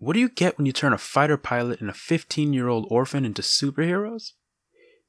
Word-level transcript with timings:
what 0.00 0.14
do 0.14 0.20
you 0.20 0.30
get 0.30 0.56
when 0.56 0.66
you 0.66 0.72
turn 0.72 0.94
a 0.94 0.98
fighter 0.98 1.36
pilot 1.36 1.80
and 1.80 1.90
a 1.90 1.94
15 1.94 2.54
year 2.54 2.68
old 2.68 2.86
orphan 2.90 3.24
into 3.26 3.42
superheroes? 3.42 4.32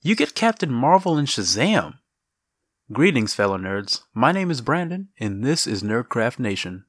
You 0.01 0.15
get 0.15 0.35
Captain 0.35 0.71
Marvel 0.71 1.17
and 1.17 1.29
Shazam! 1.29 1.93
Greetings, 2.91 3.33
fellow 3.33 3.57
nerds. 3.57 4.01
My 4.13 4.33
name 4.33 4.51
is 4.51 4.59
Brandon, 4.59 5.07
and 5.17 5.45
this 5.45 5.65
is 5.65 5.81
Nerdcraft 5.81 6.39
Nation. 6.39 6.83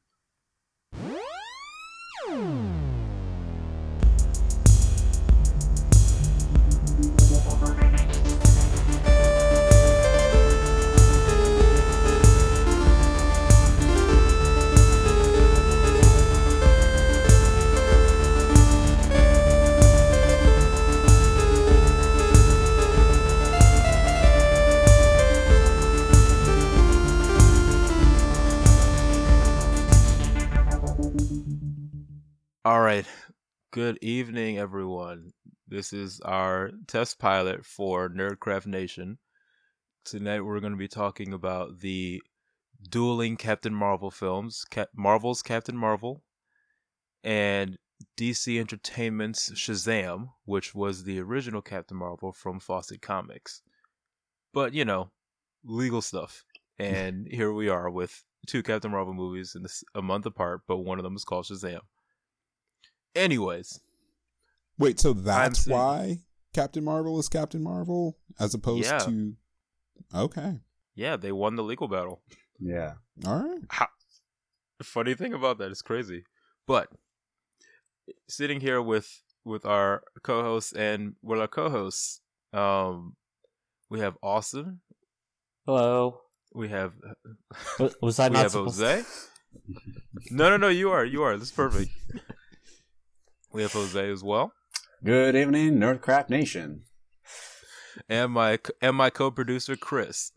Good 33.72 33.98
evening, 34.02 34.58
everyone. 34.58 35.32
This 35.66 35.94
is 35.94 36.20
our 36.20 36.72
test 36.86 37.18
pilot 37.18 37.64
for 37.64 38.10
Nerdcraft 38.10 38.66
Nation. 38.66 39.16
Tonight, 40.04 40.42
we're 40.42 40.60
going 40.60 40.74
to 40.74 40.78
be 40.78 40.88
talking 40.88 41.32
about 41.32 41.80
the 41.80 42.20
dueling 42.90 43.38
Captain 43.38 43.72
Marvel 43.74 44.10
films 44.10 44.66
Marvel's 44.94 45.40
Captain 45.40 45.74
Marvel 45.74 46.22
and 47.24 47.78
DC 48.18 48.60
Entertainment's 48.60 49.50
Shazam, 49.52 50.32
which 50.44 50.74
was 50.74 51.04
the 51.04 51.18
original 51.20 51.62
Captain 51.62 51.96
Marvel 51.96 52.30
from 52.30 52.60
Fawcett 52.60 53.00
Comics. 53.00 53.62
But, 54.52 54.74
you 54.74 54.84
know, 54.84 55.12
legal 55.64 56.02
stuff. 56.02 56.44
And 56.78 57.26
here 57.26 57.54
we 57.54 57.70
are 57.70 57.88
with 57.88 58.22
two 58.46 58.62
Captain 58.62 58.90
Marvel 58.90 59.14
movies 59.14 59.54
in 59.56 59.62
this, 59.62 59.82
a 59.94 60.02
month 60.02 60.26
apart, 60.26 60.60
but 60.68 60.80
one 60.80 60.98
of 60.98 61.04
them 61.04 61.16
is 61.16 61.24
called 61.24 61.46
Shazam. 61.46 61.80
Anyways, 63.14 63.80
Wait, 64.78 64.98
so 64.98 65.12
that's 65.12 65.60
seeing- 65.64 65.76
why 65.76 66.18
Captain 66.54 66.82
Marvel 66.84 67.18
is 67.18 67.28
Captain 67.28 67.62
Marvel 67.62 68.18
as 68.40 68.54
opposed 68.54 68.84
Yeah. 68.84 68.98
to 69.00 69.36
Okay. 70.14 70.60
yeah, 70.94 71.16
they 71.16 71.32
won 71.32 71.56
the 71.56 71.62
legal 71.62 71.88
battle. 71.88 72.22
Yeah. 72.58 72.94
All 73.26 73.42
right. 73.42 73.88
The 74.78 74.84
funny 74.84 75.14
thing 75.14 75.32
about 75.32 75.58
that 75.58 75.70
is 75.70 75.82
crazy. 75.82 76.24
But 76.66 76.90
sitting 78.28 78.60
here 78.60 78.80
with 78.82 79.22
with 79.44 79.64
our 79.64 80.02
co-hosts 80.22 80.72
and 80.72 81.16
with 81.22 81.38
our 81.40 81.48
co-hosts, 81.48 82.20
um, 82.52 83.16
we 83.90 83.98
have 84.00 84.16
Austin, 84.22 84.80
Hello. 85.66 86.20
we 86.54 86.68
have 86.68 86.94
Wa- 87.78 87.90
Was 88.00 88.18
I 88.20 88.28
we 88.28 88.34
not 88.34 88.42
have 88.42 88.52
supposed 88.52 88.80
Jose. 88.80 89.04
no, 90.30 90.48
no, 90.50 90.56
no, 90.56 90.68
you 90.68 90.90
are, 90.90 91.04
you 91.04 91.22
are. 91.22 91.36
This 91.36 91.48
is 91.48 91.54
perfect. 91.54 91.90
we 93.52 93.62
have 93.62 93.72
Jose 93.72 94.10
as 94.10 94.22
well, 94.22 94.52
Good 95.04 95.34
evening, 95.34 95.78
Nerdcraft 95.78 96.30
Nation. 96.30 96.84
and 98.08 98.32
my 98.32 98.58
and 98.80 98.96
my 98.96 99.10
co-producer 99.10 99.76
Chris, 99.76 100.32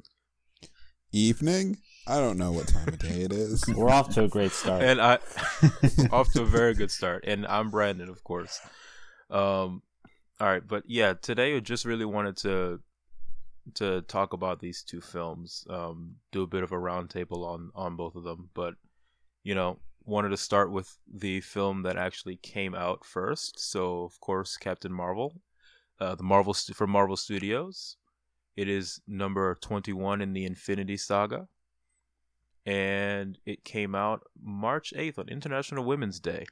Evening? 1.12 1.78
I 2.08 2.18
don't 2.20 2.38
know 2.38 2.52
what 2.52 2.68
time 2.68 2.88
of 2.90 3.00
day 3.00 3.22
it 3.22 3.32
is. 3.34 3.64
We're 3.76 3.90
off 3.90 4.10
to 4.16 4.26
a 4.26 4.28
great 4.28 4.52
start. 4.52 4.84
and 4.84 5.02
I 5.02 5.20
off 6.12 6.32
to 6.34 6.44
a 6.44 6.46
very 6.46 6.74
good 6.76 6.92
start. 6.92 7.24
And 7.26 7.48
I'm 7.48 7.72
Brandon, 7.72 8.10
of 8.10 8.24
course. 8.24 8.60
Um, 9.30 9.82
all 10.40 10.48
right, 10.48 10.62
but 10.68 10.84
yeah, 10.88 11.14
today 11.14 11.56
I 11.56 11.60
just 11.62 11.86
really 11.86 12.06
wanted 12.06 12.38
to 12.38 12.80
to 13.76 14.02
talk 14.04 14.34
about 14.34 14.60
these 14.60 14.84
two 14.84 15.02
films. 15.02 15.66
Um, 15.70 16.16
do 16.32 16.44
a 16.44 16.48
bit 16.48 16.64
of 16.64 16.72
a 16.72 16.76
roundtable 16.76 17.46
on 17.48 17.72
on 17.76 17.96
both 17.96 18.16
of 18.16 18.24
them, 18.24 18.50
but 18.54 18.76
you 19.44 19.56
know, 19.56 19.80
wanted 20.06 20.30
to 20.30 20.38
start 20.38 20.72
with 20.72 20.98
the 21.12 21.42
film 21.42 21.84
that 21.84 21.98
actually 21.98 22.38
came 22.38 22.76
out 22.76 23.06
first. 23.06 23.60
So, 23.60 24.04
of 24.04 24.20
course, 24.20 24.58
Captain 24.58 24.94
Marvel, 24.94 25.42
uh, 26.00 26.16
the 26.16 26.24
Marvel 26.24 26.54
st- 26.54 26.76
from 26.76 26.92
Marvel 26.92 27.18
Studios. 27.18 27.98
It 28.56 28.70
is 28.70 29.02
number 29.08 29.56
21 29.62 30.22
in 30.22 30.34
the 30.34 30.46
Infinity 30.46 30.98
Saga 30.98 31.48
and 32.66 33.38
it 33.46 33.64
came 33.64 33.94
out 33.94 34.24
March 34.42 34.94
8th 34.96 35.20
on 35.20 35.30
International 35.30 35.84
Women's 35.84 36.20
Day. 36.20 36.46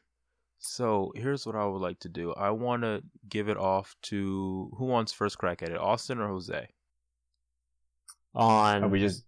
So 0.60 1.12
here's 1.16 1.46
what 1.46 1.56
I 1.56 1.66
would 1.66 1.82
like 1.82 2.00
to 2.00 2.10
do. 2.10 2.34
I 2.34 2.52
want 2.52 2.84
to 2.84 3.04
give 3.28 3.50
it 3.50 3.58
off 3.58 3.96
to 4.04 4.72
who 4.78 4.86
wants 4.86 5.12
first 5.12 5.38
crack 5.38 5.62
at 5.62 5.70
it, 5.70 5.78
Austin 5.78 6.20
or 6.20 6.28
Jose? 6.30 6.70
On 8.36 8.84
Are 8.84 8.88
we 8.88 9.00
just 9.00 9.26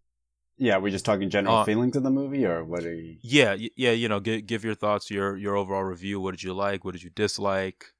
yeah, 0.58 0.78
we're 0.78 0.84
we 0.84 0.92
just 0.92 1.06
talking 1.06 1.30
general 1.30 1.58
Uh, 1.58 1.66
feelings 1.66 1.96
of 1.96 2.04
the 2.04 2.10
movie 2.10 2.46
or 2.46 2.64
what 2.64 2.84
are 2.84 2.94
you 2.94 3.18
Yeah, 3.22 3.56
yeah. 3.76 3.92
You 3.92 4.08
know, 4.08 4.20
give 4.20 4.46
give 4.46 4.64
your 4.64 4.76
thoughts, 4.76 5.12
your 5.12 5.38
your 5.38 5.56
overall 5.56 5.84
review. 5.84 6.20
What 6.20 6.32
did 6.32 6.44
you 6.44 6.54
like? 6.54 6.86
What 6.86 6.94
did 6.94 7.04
you 7.04 7.10
dislike? 7.10 7.94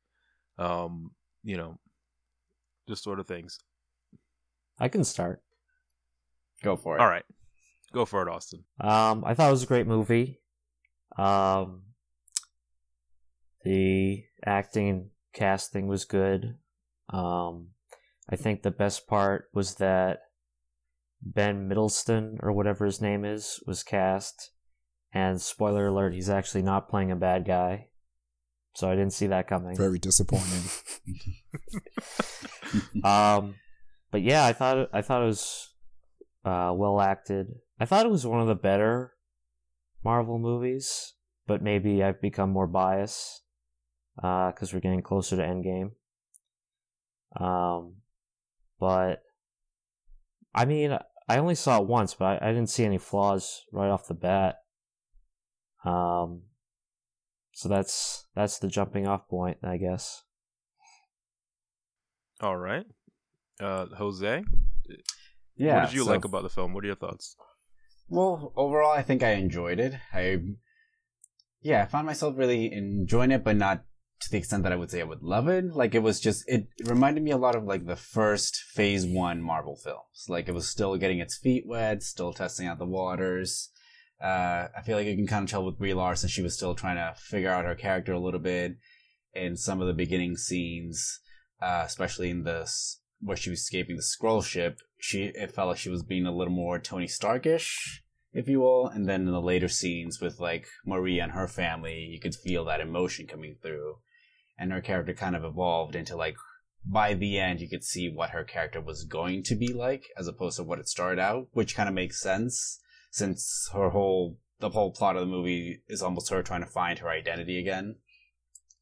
Um, 0.58 1.12
you 1.44 1.58
know, 1.58 1.80
just 2.88 3.04
sort 3.04 3.20
of 3.20 3.28
things. 3.28 3.60
I 4.80 4.88
can 4.88 5.04
start. 5.04 5.42
go 6.64 6.76
for 6.76 6.98
it? 6.98 7.02
All 7.02 7.08
right, 7.08 7.26
go 7.94 8.06
for 8.06 8.22
it, 8.22 8.30
Austin. 8.30 8.64
Um, 8.80 9.24
I 9.26 9.34
thought 9.34 9.50
it 9.50 9.52
was 9.52 9.64
a 9.64 9.68
great 9.68 9.88
movie. 9.88 10.42
Um, 11.18 11.84
the 13.64 14.24
acting, 14.46 14.90
and 14.90 15.10
casting 15.34 15.88
was 15.88 16.06
good. 16.06 16.58
Um, 17.10 17.70
I 18.30 18.36
think 18.36 18.64
the 18.64 18.72
best 18.72 19.08
part 19.08 19.50
was 19.54 19.76
that 19.76 20.20
Ben 21.26 21.68
Middleston 21.68 22.38
or 22.42 22.52
whatever 22.52 22.86
his 22.86 23.02
name 23.02 23.26
is 23.26 23.60
was 23.66 23.84
cast, 23.84 24.52
and 25.12 25.42
spoiler 25.42 25.88
alert, 25.88 26.14
he's 26.14 26.30
actually 26.30 26.62
not 26.62 26.90
playing 26.90 27.12
a 27.12 27.16
bad 27.16 27.46
guy. 27.46 27.88
So 28.76 28.90
I 28.90 28.96
didn't 28.96 29.14
see 29.14 29.28
that 29.28 29.48
coming. 29.48 29.76
Very 29.76 30.00
disappointing. 30.00 30.70
um, 33.04 33.56
but 34.12 34.22
yeah, 34.22 34.46
I 34.46 34.54
thought 34.54 34.78
it, 34.78 34.90
I 34.94 35.02
thought 35.02 35.24
it 35.24 35.28
was 35.28 35.74
uh, 36.44 36.74
well 36.76 37.02
acted. 37.02 37.48
I 37.80 37.86
thought 37.86 38.06
it 38.06 38.12
was 38.12 38.26
one 38.26 38.42
of 38.42 38.48
the 38.48 38.56
better 38.56 39.14
Marvel 40.04 40.38
movies, 40.38 41.14
but 41.48 41.64
maybe 41.64 42.04
I've 42.04 42.22
become 42.22 42.52
more 42.52 42.68
biased 42.68 43.42
because 44.16 44.74
we're 44.74 44.80
getting 44.80 45.02
closer 45.02 45.36
to 45.36 45.42
Endgame. 45.42 45.92
Um, 47.40 47.96
but 48.80 49.24
I 50.54 50.66
mean, 50.66 50.98
I 51.28 51.38
only 51.38 51.56
saw 51.56 51.82
it 51.82 51.88
once, 51.88 52.14
but 52.14 52.42
I, 52.42 52.50
I 52.50 52.52
didn't 52.52 52.70
see 52.70 52.86
any 52.86 52.98
flaws 52.98 53.64
right 53.72 53.90
off 53.90 54.08
the 54.08 54.14
bat. 54.14 54.58
Um, 55.84 56.44
so 57.54 57.70
that's 57.70 58.26
that's 58.36 58.60
the 58.60 58.68
jumping 58.68 59.08
off 59.08 59.28
point, 59.28 59.58
I 59.64 59.78
guess. 59.78 60.24
All 62.42 62.58
right, 62.58 62.86
uh, 63.60 63.86
Jose. 63.98 64.44
Yeah. 65.56 65.76
what 65.82 65.90
did 65.90 65.96
you 65.96 66.04
so- 66.04 66.12
like 66.12 66.26
about 66.26 66.44
the 66.44 66.50
film? 66.50 66.74
What 66.74 66.84
are 66.84 66.88
your 66.88 66.96
thoughts? 66.96 67.36
Well, 68.08 68.54
overall 68.56 68.92
I 68.92 69.02
think 69.02 69.24
I 69.24 69.32
enjoyed 69.32 69.80
it. 69.80 69.96
I 70.14 70.40
yeah, 71.62 71.82
I 71.82 71.86
found 71.86 72.06
myself 72.06 72.38
really 72.38 72.72
enjoying 72.72 73.32
it, 73.32 73.44
but 73.44 73.56
not 73.56 73.84
to 74.26 74.32
the 74.32 74.38
extent 74.38 74.64
that 74.64 74.72
I 74.72 74.76
would 74.76 74.92
say 74.92 75.02
I 75.02 75.06
would 75.06 75.24
love 75.24 75.48
it. 75.48 75.74
Like 75.74 75.96
it 75.96 76.04
was 76.04 76.20
just 76.20 76.44
it 76.48 76.68
reminded 76.84 77.24
me 77.24 77.32
a 77.32 77.38
lot 77.38 77.56
of 77.56 77.64
like 77.64 77.86
the 77.86 77.96
first 77.96 78.58
phase 78.58 79.06
one 79.06 79.42
Marvel 79.42 79.76
films. 79.76 80.26
Like 80.28 80.48
it 80.48 80.54
was 80.54 80.68
still 80.68 80.98
getting 80.98 81.20
its 81.20 81.38
feet 81.38 81.66
wet, 81.68 82.04
still 82.04 82.34
testing 82.34 82.68
out 82.68 82.80
the 82.80 82.86
waters. 82.86 83.70
Uh, 84.22 84.68
I 84.76 84.82
feel 84.86 84.98
like 84.98 85.08
you 85.08 85.16
can 85.16 85.28
kind 85.28 85.44
of 85.44 85.50
tell 85.50 85.66
with 85.66 85.78
Brie 85.78 85.94
Larson, 85.94 86.30
she 86.30 86.42
was 86.42 86.56
still 86.56 86.74
trying 86.74 86.96
to 86.96 87.14
figure 87.20 87.52
out 87.52 87.66
her 87.66 87.76
character 87.76 88.14
a 88.14 88.20
little 88.20 88.40
bit 88.40 88.78
in 89.34 89.58
some 89.58 89.82
of 89.82 89.88
the 89.88 89.94
beginning 89.94 90.38
scenes, 90.38 91.20
uh, 91.62 91.84
especially 91.86 92.30
in 92.30 92.44
the 92.44 92.62
s- 92.62 93.02
where 93.20 93.38
she 93.38 93.50
was 93.50 93.60
escaping 93.60 93.98
the 93.98 94.02
Skrull 94.02 94.44
ship. 94.44 94.80
She 94.98 95.26
it 95.26 95.52
felt 95.52 95.70
like 95.70 95.78
she 95.78 95.90
was 95.90 96.04
being 96.04 96.26
a 96.26 96.36
little 96.36 96.54
more 96.54 96.80
Tony 96.80 97.08
Starkish, 97.08 98.04
if 98.34 98.48
you 98.48 98.62
will. 98.62 98.88
And 98.88 99.08
then 99.08 99.22
in 99.28 99.32
the 99.34 99.42
later 99.42 99.68
scenes 99.68 100.22
with 100.22 100.40
like 100.40 100.68
Maria 100.86 101.24
and 101.24 101.34
her 101.34 101.48
family, 101.48 102.00
you 102.00 102.20
could 102.20 102.36
feel 102.36 102.64
that 102.66 102.82
emotion 102.82 103.28
coming 103.28 103.58
through, 103.62 103.98
and 104.58 104.72
her 104.72 104.82
character 104.82 105.14
kind 105.14 105.36
of 105.36 105.44
evolved 105.44 105.96
into 105.96 106.16
like 106.16 106.36
by 106.86 107.14
the 107.14 107.40
end 107.40 107.60
you 107.60 107.68
could 107.68 107.84
see 107.84 108.10
what 108.10 108.30
her 108.30 108.44
character 108.44 108.80
was 108.80 109.04
going 109.04 109.44
to 109.44 109.56
be 109.56 109.74
like 109.74 110.06
as 110.18 110.28
opposed 110.28 110.58
to 110.58 110.64
what 110.64 110.80
it 110.80 110.88
started 110.88 111.20
out, 111.20 111.48
which 111.52 111.76
kind 111.76 111.90
of 111.90 111.96
makes 111.96 112.22
sense 112.22 112.80
since 113.12 113.70
her 113.74 113.90
whole 113.90 114.38
the 114.60 114.70
whole 114.70 114.92
plot 114.92 115.16
of 115.16 115.22
the 115.22 115.28
movie 115.28 115.82
is 115.88 116.02
almost 116.02 116.30
her 116.30 116.42
trying 116.42 116.62
to 116.62 116.68
find 116.68 117.00
her 117.00 117.10
identity 117.10 117.60
again, 117.60 117.96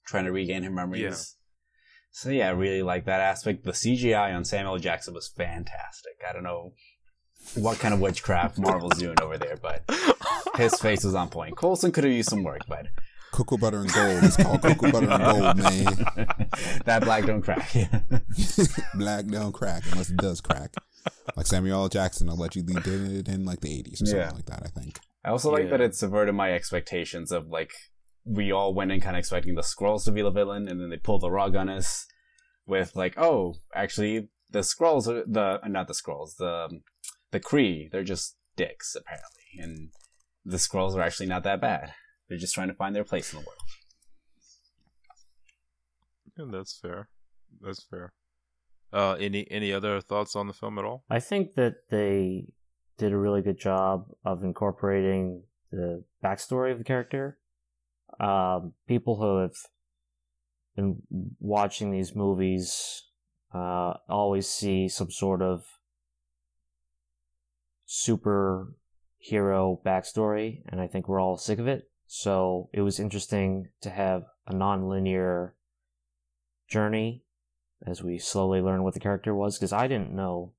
trying 0.05 0.25
to 0.25 0.31
regain 0.31 0.63
her 0.63 0.71
memories. 0.71 1.01
Yeah. 1.01 1.15
So 2.11 2.29
yeah, 2.29 2.47
I 2.49 2.51
really 2.51 2.83
like 2.83 3.05
that 3.05 3.21
aspect. 3.21 3.63
The 3.63 3.71
CGI 3.71 4.35
on 4.35 4.45
Samuel 4.45 4.77
Jackson 4.77 5.13
was 5.13 5.27
fantastic. 5.27 6.13
I 6.27 6.31
don't 6.31 6.43
know 6.43 6.73
what 7.55 7.79
kind 7.79 7.93
of 7.93 7.99
witchcraft 7.99 8.59
Marvel's 8.59 8.99
doing 8.99 9.19
over 9.21 9.37
there, 9.37 9.57
but 9.61 9.83
his 10.57 10.79
face 10.79 11.03
was 11.03 11.15
on 11.15 11.29
point. 11.29 11.57
Coulson 11.57 11.91
could 11.91 12.03
have 12.03 12.13
used 12.13 12.29
some 12.29 12.43
work, 12.43 12.61
but 12.67 12.87
cocoa 13.33 13.57
butter 13.57 13.79
and 13.79 13.91
gold. 13.91 14.23
It's 14.23 14.37
called 14.37 14.61
cocoa 14.61 14.91
butter 14.91 15.09
and 15.09 15.23
gold, 15.23 15.57
man. 15.57 16.49
that 16.85 17.01
black 17.03 17.25
don't 17.25 17.41
crack. 17.41 17.69
Black 18.95 19.27
don't 19.27 19.51
crack 19.51 19.83
unless 19.91 20.09
it 20.09 20.17
does 20.17 20.39
crack. 20.39 20.73
Like 21.35 21.47
Samuel 21.47 21.81
L. 21.81 21.89
Jackson 21.89 22.29
allegedly 22.29 22.79
did 22.81 23.27
it 23.27 23.27
in 23.27 23.43
like 23.45 23.59
the 23.61 23.69
80s 23.69 24.03
or 24.03 24.05
something 24.05 24.35
like 24.35 24.45
that, 24.45 24.63
I 24.63 24.67
think. 24.79 24.99
I 25.25 25.29
also 25.29 25.51
like 25.51 25.63
Yeah. 25.65 25.71
that 25.71 25.81
it 25.81 25.95
subverted 25.95 26.35
my 26.35 26.53
expectations 26.53 27.31
of 27.31 27.47
like 27.47 27.71
we 28.25 28.51
all 28.51 28.73
went 28.73 28.91
in 28.91 29.01
kind 29.01 29.15
of 29.17 29.19
expecting 29.19 29.55
the 29.55 29.61
Skrulls 29.61 30.05
to 30.05 30.11
be 30.11 30.21
the 30.21 30.31
villain, 30.31 30.67
and 30.69 30.79
then 30.79 30.89
they 30.89 30.97
pull 30.97 31.19
the 31.19 31.29
rug 31.31 31.55
on 31.55 31.67
us 31.69 32.05
with 32.65 32.95
like, 32.95 33.17
oh, 33.17 33.55
actually 33.75 34.29
the 34.49 34.59
Skrulls 34.59 35.07
are 35.07 35.23
the 35.27 35.59
uh, 35.63 35.67
not 35.67 35.87
the 35.87 35.93
Skrulls 35.93 36.35
the 36.37 36.79
the 37.31 37.39
Kree. 37.39 37.89
They're 37.91 38.03
just 38.03 38.37
dicks 38.55 38.95
apparently, 38.95 39.57
and 39.59 39.89
the 40.45 40.57
Skrulls 40.57 40.95
are 40.95 41.01
actually 41.01 41.27
not 41.27 41.43
that 41.43 41.59
bad. 41.61 41.93
They're 42.27 42.37
just 42.37 42.53
trying 42.53 42.69
to 42.69 42.73
find 42.73 42.95
their 42.95 43.03
place 43.03 43.33
in 43.33 43.39
the 43.39 43.45
world. 43.45 43.59
Yeah, 46.37 46.57
that's 46.57 46.77
fair. 46.77 47.09
That's 47.61 47.83
fair. 47.83 48.13
Uh, 48.91 49.15
any 49.19 49.49
any 49.49 49.73
other 49.73 49.99
thoughts 50.01 50.35
on 50.35 50.47
the 50.47 50.53
film 50.53 50.77
at 50.77 50.85
all? 50.85 51.03
I 51.09 51.19
think 51.19 51.55
that 51.55 51.89
they 51.89 52.47
did 52.97 53.11
a 53.11 53.17
really 53.17 53.41
good 53.41 53.59
job 53.59 54.05
of 54.23 54.43
incorporating 54.43 55.43
the 55.71 56.03
backstory 56.23 56.71
of 56.71 56.77
the 56.77 56.83
character. 56.83 57.39
Um, 58.19 58.73
people 58.87 59.17
who 59.17 59.39
have 59.41 59.55
been 60.75 61.01
watching 61.39 61.91
these 61.91 62.15
movies 62.15 63.03
uh, 63.53 63.93
always 64.07 64.47
see 64.47 64.87
some 64.87 65.09
sort 65.09 65.41
of 65.41 65.63
superhero 67.87 68.71
backstory, 69.83 70.61
and 70.67 70.79
I 70.79 70.87
think 70.87 71.07
we're 71.07 71.19
all 71.19 71.37
sick 71.37 71.59
of 71.59 71.67
it. 71.67 71.89
So 72.15 72.69
it 72.71 72.81
was 72.81 72.99
interesting 72.99 73.69
to 73.81 73.89
have 73.89 74.25
a 74.45 74.53
non-linear 74.53 75.55
journey 76.69 77.23
as 77.87 78.03
we 78.03 78.19
slowly 78.19 78.61
learn 78.61 78.83
what 78.83 78.93
the 78.93 78.99
character 78.99 79.33
was 79.33 79.57
because 79.57 79.73
I 79.73 79.87
didn't 79.87 80.13
know 80.13 80.53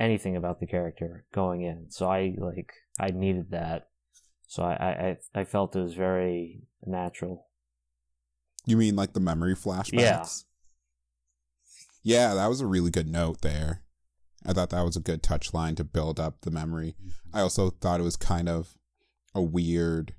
anything 0.00 0.36
about 0.36 0.58
the 0.58 0.66
character 0.66 1.26
going 1.34 1.60
in. 1.60 1.90
So 1.90 2.10
I 2.10 2.34
like 2.38 2.72
I 2.98 3.08
needed 3.10 3.50
that. 3.50 3.88
So 4.46 4.62
I 4.62 5.18
I, 5.34 5.40
I 5.40 5.44
felt 5.44 5.76
it 5.76 5.82
was 5.82 5.92
very 5.92 6.62
natural. 6.86 7.48
You 8.64 8.78
mean 8.78 8.96
like 8.96 9.12
the 9.12 9.20
memory 9.20 9.54
flashbacks? 9.54 9.92
Yeah. 9.92 10.24
Yeah, 12.02 12.34
that 12.36 12.48
was 12.48 12.62
a 12.62 12.66
really 12.66 12.90
good 12.90 13.06
note 13.06 13.42
there. 13.42 13.82
I 14.46 14.54
thought 14.54 14.70
that 14.70 14.86
was 14.86 14.96
a 14.96 15.00
good 15.00 15.22
touch 15.22 15.52
line 15.52 15.74
to 15.74 15.84
build 15.84 16.18
up 16.18 16.40
the 16.40 16.50
memory. 16.50 16.94
Mm-hmm. 16.98 17.36
I 17.36 17.42
also 17.42 17.68
thought 17.68 18.00
it 18.00 18.04
was 18.04 18.16
kind 18.16 18.48
of 18.48 18.78
a 19.34 19.42
weird 19.42 20.14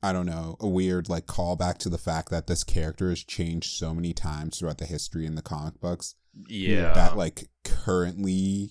I 0.00 0.12
don't 0.12 0.26
know, 0.26 0.56
a 0.60 0.68
weird 0.68 1.08
like 1.08 1.26
callback 1.26 1.78
to 1.78 1.88
the 1.88 1.98
fact 1.98 2.30
that 2.30 2.46
this 2.46 2.62
character 2.62 3.08
has 3.08 3.24
changed 3.24 3.70
so 3.76 3.92
many 3.92 4.12
times 4.12 4.58
throughout 4.58 4.78
the 4.78 4.86
history 4.86 5.26
in 5.26 5.34
the 5.34 5.42
comic 5.42 5.80
books. 5.80 6.14
Yeah. 6.48 6.92
That 6.92 7.16
like 7.16 7.48
currently 7.64 8.70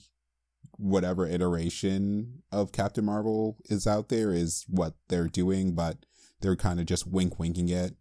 whatever 0.78 1.28
iteration 1.28 2.44
of 2.52 2.72
Captain 2.72 3.04
Marvel 3.04 3.58
is 3.66 3.86
out 3.86 4.08
there 4.08 4.32
is 4.32 4.64
what 4.70 4.94
they're 5.10 5.28
doing, 5.28 5.76
but 5.76 5.98
they're 6.40 6.56
kind 6.56 6.80
of 6.80 6.86
just 6.86 7.06
wink 7.06 7.38
winking 7.40 7.68
it. 7.68 7.96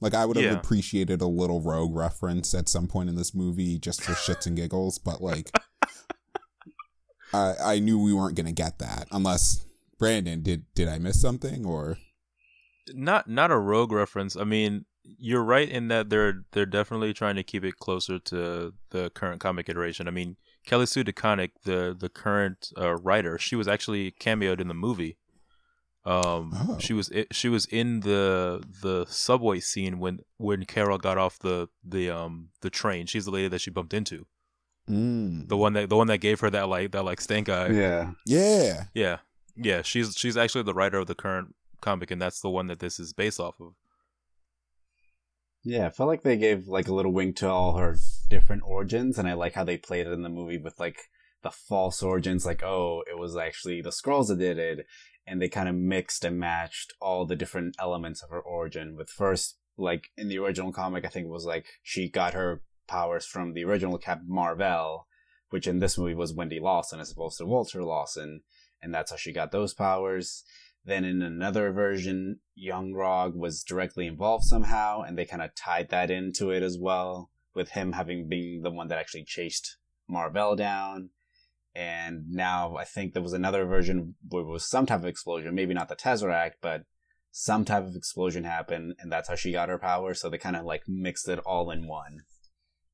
Like 0.00 0.14
I 0.14 0.24
would 0.24 0.36
have 0.36 0.44
Yeah. 0.46 0.58
appreciated 0.58 1.20
a 1.20 1.26
little 1.26 1.60
rogue 1.60 1.94
reference 1.94 2.54
at 2.54 2.70
some 2.70 2.86
point 2.86 3.10
in 3.10 3.16
this 3.16 3.34
movie 3.34 3.78
just 3.78 4.00
for 4.02 4.12
shits 4.12 4.46
and 4.46 4.56
giggles, 4.56 4.98
but 4.98 5.20
like 5.20 5.50
I 7.34 7.54
I 7.62 7.78
knew 7.80 7.98
we 8.02 8.12
weren't 8.14 8.36
gonna 8.36 8.52
get 8.52 8.78
that 8.78 9.08
unless 9.10 9.64
Brandon 10.02 10.42
did 10.42 10.64
did 10.74 10.88
I 10.88 10.98
miss 10.98 11.20
something 11.20 11.64
or 11.64 11.96
not 12.92 13.28
not 13.28 13.52
a 13.52 13.56
rogue 13.56 13.92
reference. 13.92 14.36
I 14.36 14.42
mean, 14.42 14.84
you're 15.04 15.44
right 15.44 15.68
in 15.68 15.86
that 15.88 16.10
they're 16.10 16.42
they're 16.50 16.66
definitely 16.66 17.12
trying 17.12 17.36
to 17.36 17.44
keep 17.44 17.64
it 17.64 17.78
closer 17.78 18.18
to 18.18 18.74
the 18.90 19.10
current 19.10 19.40
comic 19.40 19.68
iteration. 19.68 20.08
I 20.08 20.10
mean, 20.10 20.36
Kelly 20.66 20.86
Sue 20.86 21.04
DeConnick, 21.04 21.52
the 21.64 21.96
the 21.96 22.08
current 22.08 22.72
uh, 22.76 22.96
writer, 22.96 23.38
she 23.38 23.54
was 23.54 23.68
actually 23.68 24.10
cameoed 24.10 24.60
in 24.60 24.66
the 24.66 24.74
movie. 24.74 25.18
Um, 26.04 26.50
Oh. 26.52 26.78
she 26.80 26.92
was 26.94 27.12
she 27.30 27.48
was 27.48 27.66
in 27.66 28.00
the 28.00 28.60
the 28.82 29.06
subway 29.06 29.60
scene 29.60 30.00
when 30.00 30.18
when 30.36 30.64
Carol 30.64 30.98
got 30.98 31.16
off 31.16 31.38
the 31.38 31.68
the 31.84 32.10
um 32.10 32.48
the 32.60 32.70
train. 32.70 33.06
She's 33.06 33.24
the 33.24 33.30
lady 33.30 33.46
that 33.46 33.60
she 33.60 33.70
bumped 33.70 33.94
into, 33.94 34.26
mm. 34.90 35.48
the 35.48 35.56
one 35.56 35.74
that 35.74 35.88
the 35.90 35.96
one 35.96 36.08
that 36.08 36.18
gave 36.18 36.40
her 36.40 36.50
that 36.50 36.68
like 36.68 36.90
that 36.90 37.04
like 37.04 37.20
stank 37.20 37.48
eye. 37.48 37.68
Yeah, 37.68 38.10
Yeah. 38.26 38.86
Yeah, 38.94 39.18
yeah. 39.56 39.82
She's 39.82 40.14
she's 40.16 40.36
actually 40.36 40.64
the 40.64 40.74
writer 40.74 40.98
of 40.98 41.06
the 41.06 41.14
current 41.14 41.54
comic, 41.80 42.10
and 42.10 42.20
that's 42.20 42.40
the 42.40 42.50
one 42.50 42.66
that 42.68 42.80
this 42.80 42.98
is 42.98 43.12
based 43.12 43.40
off 43.40 43.60
of. 43.60 43.74
yeah. 45.64 45.86
I 45.86 45.90
felt 45.90 46.08
like 46.08 46.22
they 46.22 46.36
gave 46.36 46.68
like 46.68 46.88
a 46.88 46.94
little 46.94 47.12
wink 47.12 47.36
to 47.36 47.48
all 47.48 47.76
her 47.76 47.96
different 48.28 48.62
origins, 48.64 49.18
and 49.18 49.28
I 49.28 49.34
like 49.34 49.54
how 49.54 49.64
they 49.64 49.76
played 49.78 50.06
it 50.06 50.12
in 50.12 50.22
the 50.22 50.28
movie 50.28 50.58
with 50.58 50.78
like 50.80 50.98
the 51.42 51.50
false 51.50 52.02
origins. 52.02 52.46
Like, 52.46 52.62
oh, 52.62 53.02
it 53.10 53.18
was 53.18 53.36
actually 53.36 53.80
the 53.82 53.90
Skrulls 53.90 54.28
that 54.28 54.38
did 54.38 54.58
it, 54.58 54.86
and 55.26 55.40
they 55.40 55.48
kind 55.48 55.68
of 55.68 55.74
mixed 55.74 56.24
and 56.24 56.38
matched 56.38 56.92
all 57.00 57.26
the 57.26 57.36
different 57.36 57.76
elements 57.78 58.22
of 58.22 58.30
her 58.30 58.40
origin. 58.40 58.96
With 58.96 59.10
first, 59.10 59.58
like 59.76 60.08
in 60.16 60.28
the 60.28 60.38
original 60.38 60.72
comic, 60.72 61.04
I 61.04 61.08
think 61.08 61.26
it 61.26 61.30
was 61.30 61.44
like 61.44 61.66
she 61.82 62.08
got 62.08 62.34
her 62.34 62.62
powers 62.88 63.24
from 63.26 63.54
the 63.54 63.64
original 63.64 63.98
Captain 63.98 64.28
Marvel, 64.28 65.06
which 65.50 65.66
in 65.66 65.78
this 65.78 65.96
movie 65.96 66.14
was 66.14 66.34
Wendy 66.34 66.60
Lawson 66.60 67.00
as 67.00 67.10
opposed 67.12 67.38
to 67.38 67.46
Walter 67.46 67.82
Lawson, 67.82 68.42
and 68.82 68.92
that's 68.92 69.10
how 69.10 69.16
she 69.16 69.32
got 69.32 69.52
those 69.52 69.74
powers. 69.74 70.44
Then 70.84 71.04
in 71.04 71.22
another 71.22 71.70
version, 71.70 72.40
Yon-Rogg 72.56 73.36
was 73.36 73.62
directly 73.62 74.06
involved 74.06 74.44
somehow, 74.44 75.02
and 75.02 75.16
they 75.16 75.24
kind 75.24 75.42
of 75.42 75.54
tied 75.54 75.90
that 75.90 76.10
into 76.10 76.50
it 76.50 76.62
as 76.62 76.76
well, 76.80 77.30
with 77.54 77.70
him 77.70 77.92
having 77.92 78.28
been 78.28 78.62
the 78.62 78.70
one 78.70 78.88
that 78.88 78.98
actually 78.98 79.24
chased 79.24 79.76
Marvel 80.08 80.56
down. 80.56 81.10
And 81.74 82.28
now 82.28 82.76
I 82.76 82.84
think 82.84 83.12
there 83.12 83.22
was 83.22 83.32
another 83.32 83.64
version 83.64 84.16
where 84.28 84.42
it 84.42 84.46
was 84.46 84.68
some 84.68 84.84
type 84.84 85.00
of 85.00 85.06
explosion, 85.06 85.54
maybe 85.54 85.72
not 85.72 85.88
the 85.88 85.96
Tesseract, 85.96 86.54
but 86.60 86.82
some 87.30 87.64
type 87.64 87.84
of 87.84 87.96
explosion 87.96 88.44
happened, 88.44 88.94
and 88.98 89.10
that's 89.10 89.28
how 89.28 89.36
she 89.36 89.52
got 89.52 89.68
her 89.68 89.78
power. 89.78 90.12
So 90.14 90.28
they 90.28 90.36
kind 90.36 90.56
of 90.56 90.64
like 90.64 90.82
mixed 90.86 91.28
it 91.28 91.38
all 91.46 91.70
in 91.70 91.86
one 91.86 92.22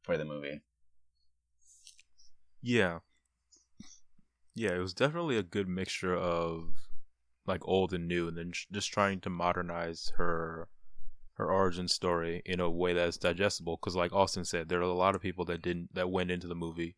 for 0.03 0.17
the 0.17 0.25
movie. 0.25 0.61
Yeah. 2.63 2.99
Yeah, 4.59 4.75
it 4.75 4.81
was 4.81 4.93
definitely 4.93 5.39
a 5.39 5.45
good 5.45 5.69
mixture 5.69 6.17
of 6.17 6.89
like 7.47 7.61
old 7.63 7.93
and 7.93 8.09
new 8.09 8.27
and 8.27 8.37
then 8.37 8.51
just 8.73 8.93
trying 8.93 9.21
to 9.21 9.31
modernize 9.31 10.11
her 10.17 10.67
her 11.35 11.49
origin 11.53 11.87
story 11.87 12.43
in 12.45 12.59
a 12.59 12.69
way 12.69 12.93
that's 12.93 13.17
digestible 13.17 13.77
cuz 13.77 13.95
like 13.95 14.13
Austin 14.13 14.45
said 14.45 14.69
there 14.69 14.81
are 14.81 14.83
a 14.83 14.93
lot 14.93 15.15
of 15.15 15.23
people 15.23 15.45
that 15.45 15.63
didn't 15.63 15.95
that 15.95 16.11
went 16.11 16.33
into 16.33 16.49
the 16.49 16.57
movie 16.57 16.97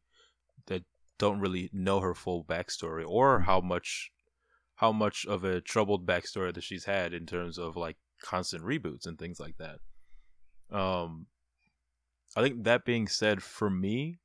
that 0.69 0.85
don't 1.19 1.39
really 1.39 1.69
know 1.71 2.01
her 2.01 2.15
full 2.15 2.43
backstory 2.43 3.05
or 3.07 3.41
how 3.41 3.61
much 3.61 4.11
how 4.77 4.91
much 4.91 5.27
of 5.27 5.45
a 5.45 5.61
troubled 5.61 6.07
backstory 6.07 6.55
that 6.55 6.65
she's 6.65 6.87
had 6.87 7.13
in 7.13 7.27
terms 7.27 7.59
of 7.59 7.77
like 7.77 7.99
constant 8.23 8.65
reboots 8.65 9.07
and 9.07 9.19
things 9.19 9.39
like 9.39 9.59
that. 9.59 9.81
Um 10.75 11.27
I 12.35 12.41
think 12.41 12.65
that 12.65 12.87
being 12.87 13.07
said 13.07 13.43
for 13.43 13.69
me 13.69 14.19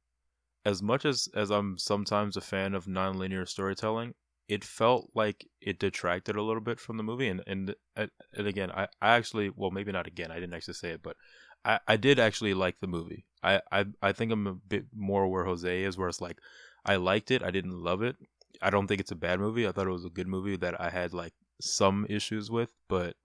as 0.66 0.82
much 0.82 1.06
as 1.06 1.30
as 1.34 1.52
I'm 1.52 1.78
sometimes 1.78 2.36
a 2.36 2.42
fan 2.42 2.74
of 2.74 2.86
nonlinear 2.86 3.48
storytelling, 3.48 4.16
it 4.48 4.64
felt 4.64 5.12
like 5.14 5.48
it 5.62 5.80
detracted 5.80 6.36
a 6.36 6.42
little 6.42 6.62
bit 6.62 6.80
from 6.80 6.98
the 6.98 7.04
movie. 7.04 7.28
And 7.28 7.44
and 7.48 7.76
and 7.96 8.48
again, 8.48 8.72
I, 8.72 8.88
I 9.02 9.16
actually 9.16 9.52
well 9.56 9.72
maybe 9.72 9.92
not 9.92 10.08
again. 10.08 10.32
I 10.32 10.36
didn't 10.36 10.54
actually 10.54 10.74
say 10.74 10.90
it, 10.90 11.04
but 11.04 11.16
I, 11.64 11.80
I 11.88 11.98
did 11.98 12.20
actually 12.20 12.54
like 12.54 12.80
the 12.80 12.88
movie. 12.88 13.26
I, 13.44 13.62
I 13.72 13.86
I 14.02 14.12
think 14.12 14.32
I'm 14.32 14.48
a 14.48 14.54
bit 14.54 14.86
more 14.96 15.28
where 15.28 15.46
Jose 15.46 15.84
is, 15.84 15.98
where 15.98 16.10
it's 16.10 16.22
like 16.22 16.40
I 16.86 16.96
liked 16.96 17.32
it. 17.32 17.44
I 17.44 17.52
didn't 17.52 17.80
love 17.80 18.02
it. 18.02 18.16
I 18.62 18.70
don't 18.70 18.88
think 18.88 19.02
it's 19.02 19.12
a 19.12 19.16
bad 19.16 19.40
movie. 19.40 19.68
I 19.68 19.72
thought 19.72 19.88
it 19.88 19.92
was 19.92 20.06
a 20.06 20.10
good 20.10 20.28
movie 20.28 20.58
that 20.58 20.80
I 20.80 20.90
had 20.90 21.14
like 21.14 21.34
some 21.62 22.06
issues 22.10 22.50
with, 22.50 22.74
but 22.88 23.16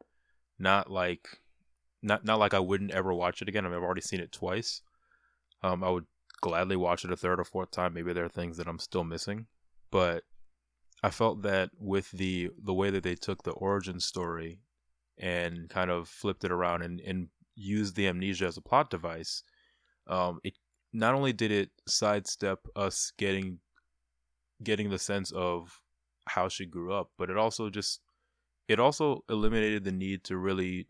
not 0.58 0.90
like 0.90 1.40
not 2.02 2.24
not 2.24 2.38
like 2.38 2.54
I 2.54 2.58
wouldn't 2.58 2.90
ever 2.92 3.14
watch 3.14 3.40
it 3.40 3.48
again. 3.48 3.64
I 3.64 3.68
mean, 3.68 3.78
I've 3.78 3.84
already 3.84 4.02
seen 4.02 4.20
it 4.20 4.32
twice. 4.32 4.82
Um, 5.62 5.84
I 5.84 5.90
would 5.90 6.06
gladly 6.40 6.76
watch 6.76 7.04
it 7.04 7.12
a 7.12 7.16
third 7.16 7.40
or 7.40 7.44
fourth 7.44 7.70
time. 7.70 7.94
Maybe 7.94 8.12
there 8.12 8.24
are 8.24 8.28
things 8.30 8.56
that 8.56 8.68
I'm 8.68 8.78
still 8.78 9.04
missing, 9.04 9.46
but 9.90 10.24
I 11.02 11.10
felt 11.10 11.42
that 11.42 11.70
with 11.78 12.10
the 12.10 12.50
the 12.62 12.74
way 12.74 12.90
that 12.90 13.02
they 13.02 13.14
took 13.14 13.42
the 13.42 13.52
origin 13.52 14.00
story 14.00 14.60
and 15.18 15.68
kind 15.68 15.90
of 15.90 16.08
flipped 16.08 16.44
it 16.44 16.52
around 16.52 16.82
and, 16.82 17.00
and 17.00 17.28
used 17.54 17.96
the 17.96 18.08
amnesia 18.08 18.46
as 18.46 18.56
a 18.56 18.62
plot 18.62 18.90
device, 18.90 19.42
um, 20.06 20.40
it 20.44 20.54
not 20.92 21.14
only 21.14 21.32
did 21.32 21.52
it 21.52 21.70
sidestep 21.86 22.60
us 22.76 23.12
getting 23.16 23.58
getting 24.62 24.90
the 24.90 24.98
sense 24.98 25.30
of 25.32 25.80
how 26.26 26.48
she 26.48 26.66
grew 26.66 26.92
up, 26.92 27.10
but 27.16 27.30
it 27.30 27.36
also 27.36 27.70
just 27.70 28.00
it 28.68 28.78
also 28.78 29.24
eliminated 29.28 29.84
the 29.84 29.92
need 29.92 30.24
to 30.24 30.36
really 30.36 30.86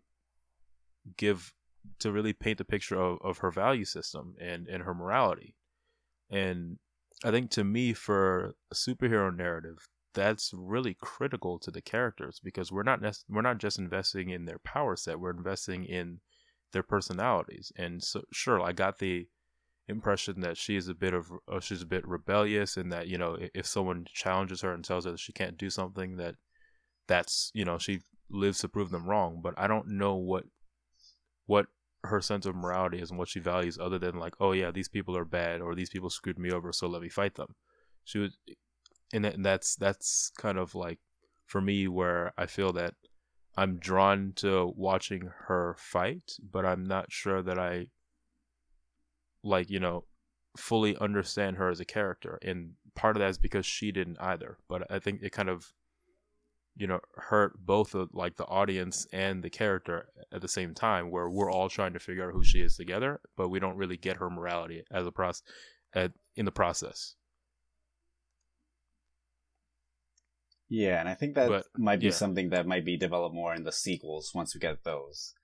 give 1.16 1.54
to 2.00 2.12
really 2.12 2.32
paint 2.32 2.58
the 2.58 2.64
picture 2.64 3.00
of, 3.00 3.18
of 3.22 3.38
her 3.38 3.50
value 3.50 3.84
system 3.84 4.34
and, 4.40 4.66
and 4.68 4.84
her 4.84 4.94
morality. 4.94 5.54
And 6.30 6.78
I 7.24 7.30
think 7.30 7.50
to 7.52 7.64
me, 7.64 7.92
for 7.92 8.54
a 8.70 8.74
superhero 8.74 9.34
narrative, 9.34 9.88
that's 10.14 10.52
really 10.54 10.96
critical 11.00 11.58
to 11.58 11.70
the 11.70 11.82
characters 11.82 12.40
because 12.42 12.72
we're 12.72 12.82
not 12.82 13.00
nec- 13.00 13.14
we're 13.28 13.42
not 13.42 13.58
just 13.58 13.78
investing 13.78 14.30
in 14.30 14.44
their 14.44 14.58
power 14.58 14.96
set 14.96 15.20
we're 15.20 15.30
investing 15.30 15.84
in 15.84 16.20
their 16.72 16.82
personalities 16.82 17.72
and 17.76 18.02
so 18.02 18.22
sure 18.32 18.60
i 18.60 18.72
got 18.72 18.98
the 18.98 19.26
impression 19.88 20.40
that 20.40 20.56
she 20.56 20.76
is 20.76 20.88
a 20.88 20.94
bit 20.94 21.14
of 21.14 21.30
uh, 21.50 21.60
she's 21.60 21.82
a 21.82 21.86
bit 21.86 22.06
rebellious 22.06 22.76
and 22.76 22.92
that 22.92 23.08
you 23.08 23.18
know 23.18 23.34
if, 23.34 23.50
if 23.54 23.66
someone 23.66 24.04
challenges 24.12 24.60
her 24.60 24.72
and 24.72 24.84
tells 24.84 25.04
her 25.04 25.12
that 25.12 25.20
she 25.20 25.32
can't 25.32 25.58
do 25.58 25.70
something 25.70 26.16
that 26.16 26.36
that's 27.08 27.50
you 27.54 27.64
know 27.64 27.78
she 27.78 28.00
lives 28.30 28.58
to 28.58 28.68
prove 28.68 28.90
them 28.90 29.06
wrong 29.06 29.40
but 29.42 29.54
i 29.56 29.66
don't 29.66 29.88
know 29.88 30.14
what 30.14 30.44
what 31.50 31.66
her 32.04 32.20
sense 32.20 32.46
of 32.46 32.54
morality 32.54 33.00
is 33.00 33.10
and 33.10 33.18
what 33.18 33.28
she 33.28 33.40
values 33.40 33.76
other 33.76 33.98
than 33.98 34.16
like 34.20 34.34
oh 34.38 34.52
yeah 34.52 34.70
these 34.70 34.88
people 34.88 35.16
are 35.16 35.24
bad 35.24 35.60
or 35.60 35.74
these 35.74 35.90
people 35.90 36.08
screwed 36.08 36.38
me 36.38 36.52
over 36.52 36.72
so 36.72 36.86
let 36.86 37.02
me 37.02 37.08
fight 37.08 37.34
them. 37.34 37.56
She 38.04 38.18
was 38.18 38.38
and, 39.12 39.24
that, 39.24 39.34
and 39.34 39.44
that's 39.44 39.74
that's 39.74 40.30
kind 40.38 40.58
of 40.58 40.76
like 40.76 41.00
for 41.46 41.60
me 41.60 41.88
where 41.88 42.32
i 42.38 42.46
feel 42.46 42.72
that 42.72 42.94
i'm 43.56 43.78
drawn 43.78 44.32
to 44.36 44.72
watching 44.76 45.28
her 45.48 45.74
fight 45.76 46.34
but 46.52 46.64
i'm 46.64 46.84
not 46.84 47.10
sure 47.10 47.42
that 47.42 47.58
i 47.58 47.88
like 49.42 49.68
you 49.68 49.80
know 49.80 50.04
fully 50.56 50.96
understand 50.98 51.56
her 51.56 51.68
as 51.68 51.80
a 51.80 51.84
character 51.84 52.38
and 52.42 52.74
part 52.94 53.16
of 53.16 53.20
that 53.20 53.30
is 53.30 53.38
because 53.38 53.66
she 53.66 53.90
didn't 53.90 54.20
either 54.20 54.58
but 54.68 54.88
i 54.88 55.00
think 55.00 55.20
it 55.20 55.32
kind 55.32 55.48
of 55.48 55.72
you 56.76 56.86
know 56.86 57.00
hurt 57.16 57.54
both 57.64 57.94
of 57.94 58.08
like 58.12 58.36
the 58.36 58.46
audience 58.46 59.06
and 59.12 59.42
the 59.42 59.50
character 59.50 60.08
at 60.32 60.40
the 60.40 60.48
same 60.48 60.74
time 60.74 61.10
where 61.10 61.28
we're 61.28 61.50
all 61.50 61.68
trying 61.68 61.92
to 61.92 61.98
figure 61.98 62.26
out 62.26 62.32
who 62.32 62.44
she 62.44 62.60
is 62.60 62.76
together 62.76 63.20
but 63.36 63.48
we 63.48 63.60
don't 63.60 63.76
really 63.76 63.96
get 63.96 64.16
her 64.16 64.30
morality 64.30 64.82
as 64.90 65.06
a 65.06 65.12
process 65.12 65.42
at, 65.94 66.12
in 66.36 66.44
the 66.44 66.52
process 66.52 67.16
Yeah, 70.70 71.00
and 71.00 71.08
I 71.08 71.14
think 71.14 71.34
that 71.34 71.48
But, 71.48 71.66
might 71.76 71.98
be 71.98 72.06
yeah. 72.06 72.12
something 72.12 72.50
that 72.50 72.64
might 72.64 72.84
be 72.84 72.96
developed 72.96 73.34
more 73.34 73.52
in 73.52 73.64
the 73.64 73.72
sequels 73.72 74.30
once 74.32 74.54
we 74.54 74.60
get 74.60 74.84
those. 74.84 75.34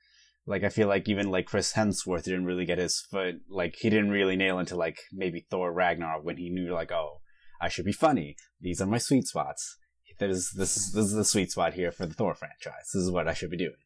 Like 0.47 0.63
I 0.63 0.69
feel 0.69 0.87
like 0.87 1.09
even 1.09 1.33
like 1.33 1.47
Chris 1.47 1.73
Hemsworth 1.73 2.23
didn't 2.23 2.45
really 2.45 2.65
get 2.65 2.79
his 2.79 3.01
foot 3.01 3.41
like 3.51 3.75
he 3.81 3.91
didn't 3.91 4.11
really 4.11 4.37
nail 4.37 4.61
into 4.61 4.77
like 4.77 5.01
maybe 5.13 5.45
Thor 5.51 5.73
Ragnarok 5.73 6.25
when 6.25 6.37
he 6.37 6.49
knew 6.49 6.73
like 6.73 6.93
oh 6.93 7.21
I 7.61 7.69
should 7.69 7.85
be 7.85 7.93
funny 7.93 8.37
these 8.61 8.81
are 8.81 8.87
my 8.87 8.99
sweet 8.99 9.27
spots 9.27 9.77
there's 10.19 10.51
this 10.51 10.75
this 10.93 11.07
is 11.07 11.13
the 11.13 11.25
sweet 11.25 11.51
spot 11.51 11.75
here 11.75 11.93
for 11.93 12.07
the 12.07 12.15
Thor 12.15 12.35
franchise 12.35 12.91
this 12.93 13.03
is 13.03 13.11
what 13.11 13.29
I 13.29 13.35
should 13.35 13.51
be 13.51 13.57
doing 13.57 13.77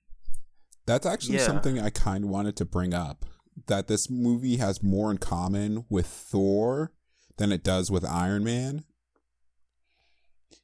That's 0.86 1.06
actually 1.06 1.36
Yeah. 1.38 1.46
something 1.46 1.78
I 1.78 1.90
kind 1.90 2.24
of 2.24 2.30
wanted 2.30 2.56
to 2.56 2.64
bring 2.64 2.94
up. 2.94 3.24
That 3.66 3.86
this 3.88 4.08
movie 4.08 4.56
has 4.56 4.82
more 4.82 5.10
in 5.10 5.18
common 5.18 5.84
with 5.88 6.06
Thor 6.06 6.92
than 7.36 7.52
it 7.52 7.62
does 7.62 7.90
with 7.90 8.04
Iron 8.04 8.44
Man 8.44 8.84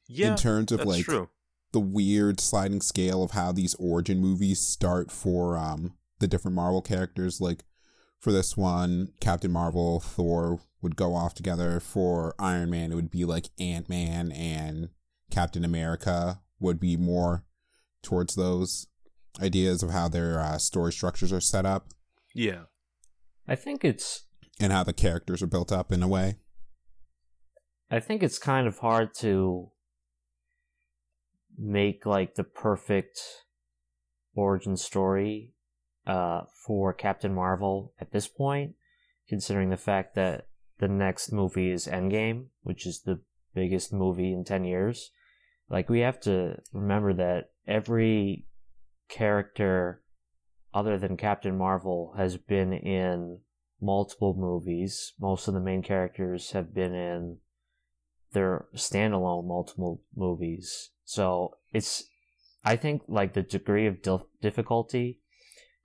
yeah 0.07 0.31
in 0.31 0.37
terms 0.37 0.71
of 0.71 0.83
like 0.85 1.03
true 1.05 1.29
the 1.73 1.79
weird 1.79 2.39
sliding 2.39 2.81
scale 2.81 3.21
of 3.23 3.31
how 3.31 3.51
these 3.51 3.75
origin 3.75 4.19
movies 4.19 4.59
start 4.59 5.11
for 5.11 5.57
um 5.57 5.93
the 6.19 6.27
different 6.27 6.55
Marvel 6.55 6.81
characters. 6.81 7.39
Like 7.41 7.63
for 8.19 8.31
this 8.31 8.57
one, 8.57 9.09
Captain 9.21 9.51
Marvel, 9.51 9.99
Thor 9.99 10.59
would 10.81 10.95
go 10.95 11.13
off 11.13 11.35
together. 11.35 11.79
For 11.79 12.33
Iron 12.39 12.71
Man, 12.71 12.91
it 12.91 12.95
would 12.95 13.11
be 13.11 13.25
like 13.25 13.49
Ant 13.59 13.87
Man 13.89 14.31
and 14.31 14.89
Captain 15.31 15.63
America 15.63 16.41
would 16.59 16.79
be 16.79 16.97
more 16.97 17.43
towards 18.01 18.35
those 18.35 18.87
ideas 19.41 19.83
of 19.83 19.91
how 19.91 20.07
their 20.07 20.39
uh, 20.39 20.57
story 20.57 20.91
structures 20.91 21.31
are 21.31 21.41
set 21.41 21.65
up 21.65 21.89
yeah 22.33 22.63
I 23.47 23.55
think 23.55 23.85
it's 23.85 24.25
and 24.59 24.73
how 24.73 24.83
the 24.83 24.93
characters 24.93 25.41
are 25.41 25.47
built 25.47 25.71
up 25.71 25.91
in 25.91 26.03
a 26.03 26.07
way. 26.07 26.35
I 27.89 27.99
think 27.99 28.23
it's 28.23 28.39
kind 28.39 28.67
of 28.67 28.79
hard 28.79 29.13
to 29.19 29.71
make 31.57 32.05
like 32.05 32.35
the 32.35 32.43
perfect 32.43 33.21
origin 34.35 34.75
story 34.75 35.53
uh, 36.05 36.41
for 36.65 36.93
Captain 36.93 37.33
Marvel 37.33 37.93
at 37.99 38.11
this 38.11 38.27
point, 38.27 38.73
considering 39.29 39.69
the 39.69 39.77
fact 39.77 40.15
that 40.15 40.47
the 40.79 40.87
next 40.87 41.31
movie 41.31 41.71
is 41.71 41.87
Endgame, 41.87 42.47
which 42.61 42.85
is 42.85 43.01
the 43.01 43.21
biggest 43.57 43.91
movie 43.91 44.33
in 44.33 44.43
10 44.43 44.65
years. 44.65 45.09
Like, 45.67 45.89
we 45.89 46.01
have 46.01 46.19
to 46.21 46.57
remember 46.71 47.11
that 47.15 47.49
every 47.67 48.45
character 49.09 50.03
other 50.75 50.99
than 50.99 51.17
Captain 51.17 51.57
Marvel 51.57 52.13
has 52.17 52.37
been 52.37 52.71
in 52.71 53.39
multiple 53.81 54.35
movies. 54.37 55.13
Most 55.19 55.47
of 55.47 55.55
the 55.55 55.59
main 55.59 55.81
characters 55.81 56.51
have 56.51 56.71
been 56.71 56.93
in 56.93 57.37
their 58.33 58.67
standalone 58.75 59.47
multiple 59.47 60.03
movies. 60.15 60.91
So 61.03 61.55
it's, 61.73 62.03
I 62.63 62.75
think, 62.75 63.01
like 63.07 63.33
the 63.33 63.41
degree 63.41 63.87
of 63.87 63.97
difficulty 64.39 65.21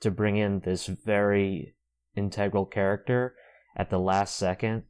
to 0.01 0.11
bring 0.11 0.37
in 0.37 0.61
this 0.61 0.87
very 0.89 1.75
integral 2.15 2.67
character 2.67 3.35
at 3.75 3.89
the 3.89 3.99
last 3.99 4.37
second 4.37 4.83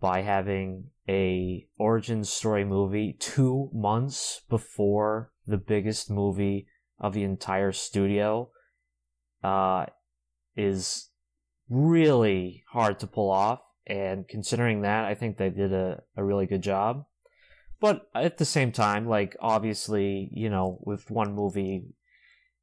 by 0.00 0.20
having 0.20 0.90
a 1.08 1.66
origin 1.78 2.22
story 2.22 2.64
movie 2.64 3.16
two 3.18 3.70
months 3.72 4.42
before 4.48 5.32
the 5.46 5.56
biggest 5.56 6.10
movie 6.10 6.66
of 7.00 7.14
the 7.14 7.22
entire 7.22 7.72
studio 7.72 8.50
uh, 9.42 9.86
is 10.56 11.08
really 11.70 12.64
hard 12.70 12.98
to 12.98 13.06
pull 13.06 13.30
off. 13.30 13.60
And 13.86 14.28
considering 14.28 14.82
that, 14.82 15.06
I 15.06 15.14
think 15.14 15.38
they 15.38 15.48
did 15.48 15.72
a, 15.72 16.02
a 16.16 16.22
really 16.22 16.46
good 16.46 16.62
job. 16.62 17.06
But 17.80 18.08
at 18.14 18.38
the 18.38 18.44
same 18.44 18.72
time, 18.72 19.08
like, 19.08 19.36
obviously, 19.40 20.28
you 20.32 20.50
know, 20.50 20.78
with 20.82 21.10
one 21.10 21.32
movie, 21.32 21.86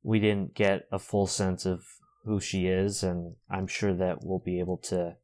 we 0.04 0.20
didn't 0.20 0.54
get 0.54 0.88
a 0.92 1.00
full 1.00 1.26
sense 1.26 1.66
of 1.66 1.84
who 2.26 2.40
she 2.40 2.68
is, 2.68 3.02
and 3.02 3.36
I'm 3.50 3.66
sure 3.66 3.94
that 3.94 4.24
we'll 4.24 4.40
be 4.44 4.60
able 4.60 4.78
to 4.78 5.16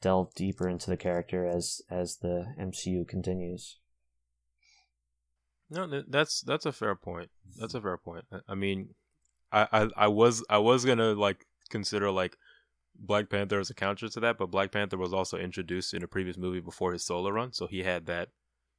delve 0.00 0.34
deeper 0.34 0.68
into 0.68 0.90
the 0.90 0.96
character 0.96 1.46
as 1.46 1.80
as 1.90 2.18
the 2.18 2.54
MCU 2.60 3.06
continues. 3.06 3.78
No, 5.68 6.02
that's 6.06 6.42
that's 6.42 6.66
a 6.66 6.72
fair 6.72 6.94
point. 6.94 7.30
That's 7.58 7.74
a 7.74 7.80
fair 7.80 7.96
point. 7.96 8.24
I- 8.32 8.40
I 8.48 8.54
mean, 8.54 8.94
I, 9.50 9.66
I 9.72 9.88
I 9.96 10.08
was 10.08 10.44
I 10.48 10.58
was 10.58 10.84
gonna 10.84 11.12
like 11.12 11.46
consider 11.70 12.10
like 12.10 12.36
Black 12.94 13.28
Panther 13.28 13.58
as 13.58 13.70
a 13.70 13.74
counter 13.74 14.08
to 14.08 14.20
that, 14.20 14.38
but 14.38 14.50
Black 14.50 14.70
Panther 14.72 14.96
was 14.96 15.12
also 15.12 15.36
introduced 15.36 15.92
in 15.92 16.02
a 16.02 16.08
previous 16.08 16.36
movie 16.38 16.60
before 16.60 16.92
his 16.92 17.04
solo 17.04 17.30
run, 17.30 17.52
so 17.52 17.66
he 17.66 17.80
had 17.82 18.06
that. 18.06 18.28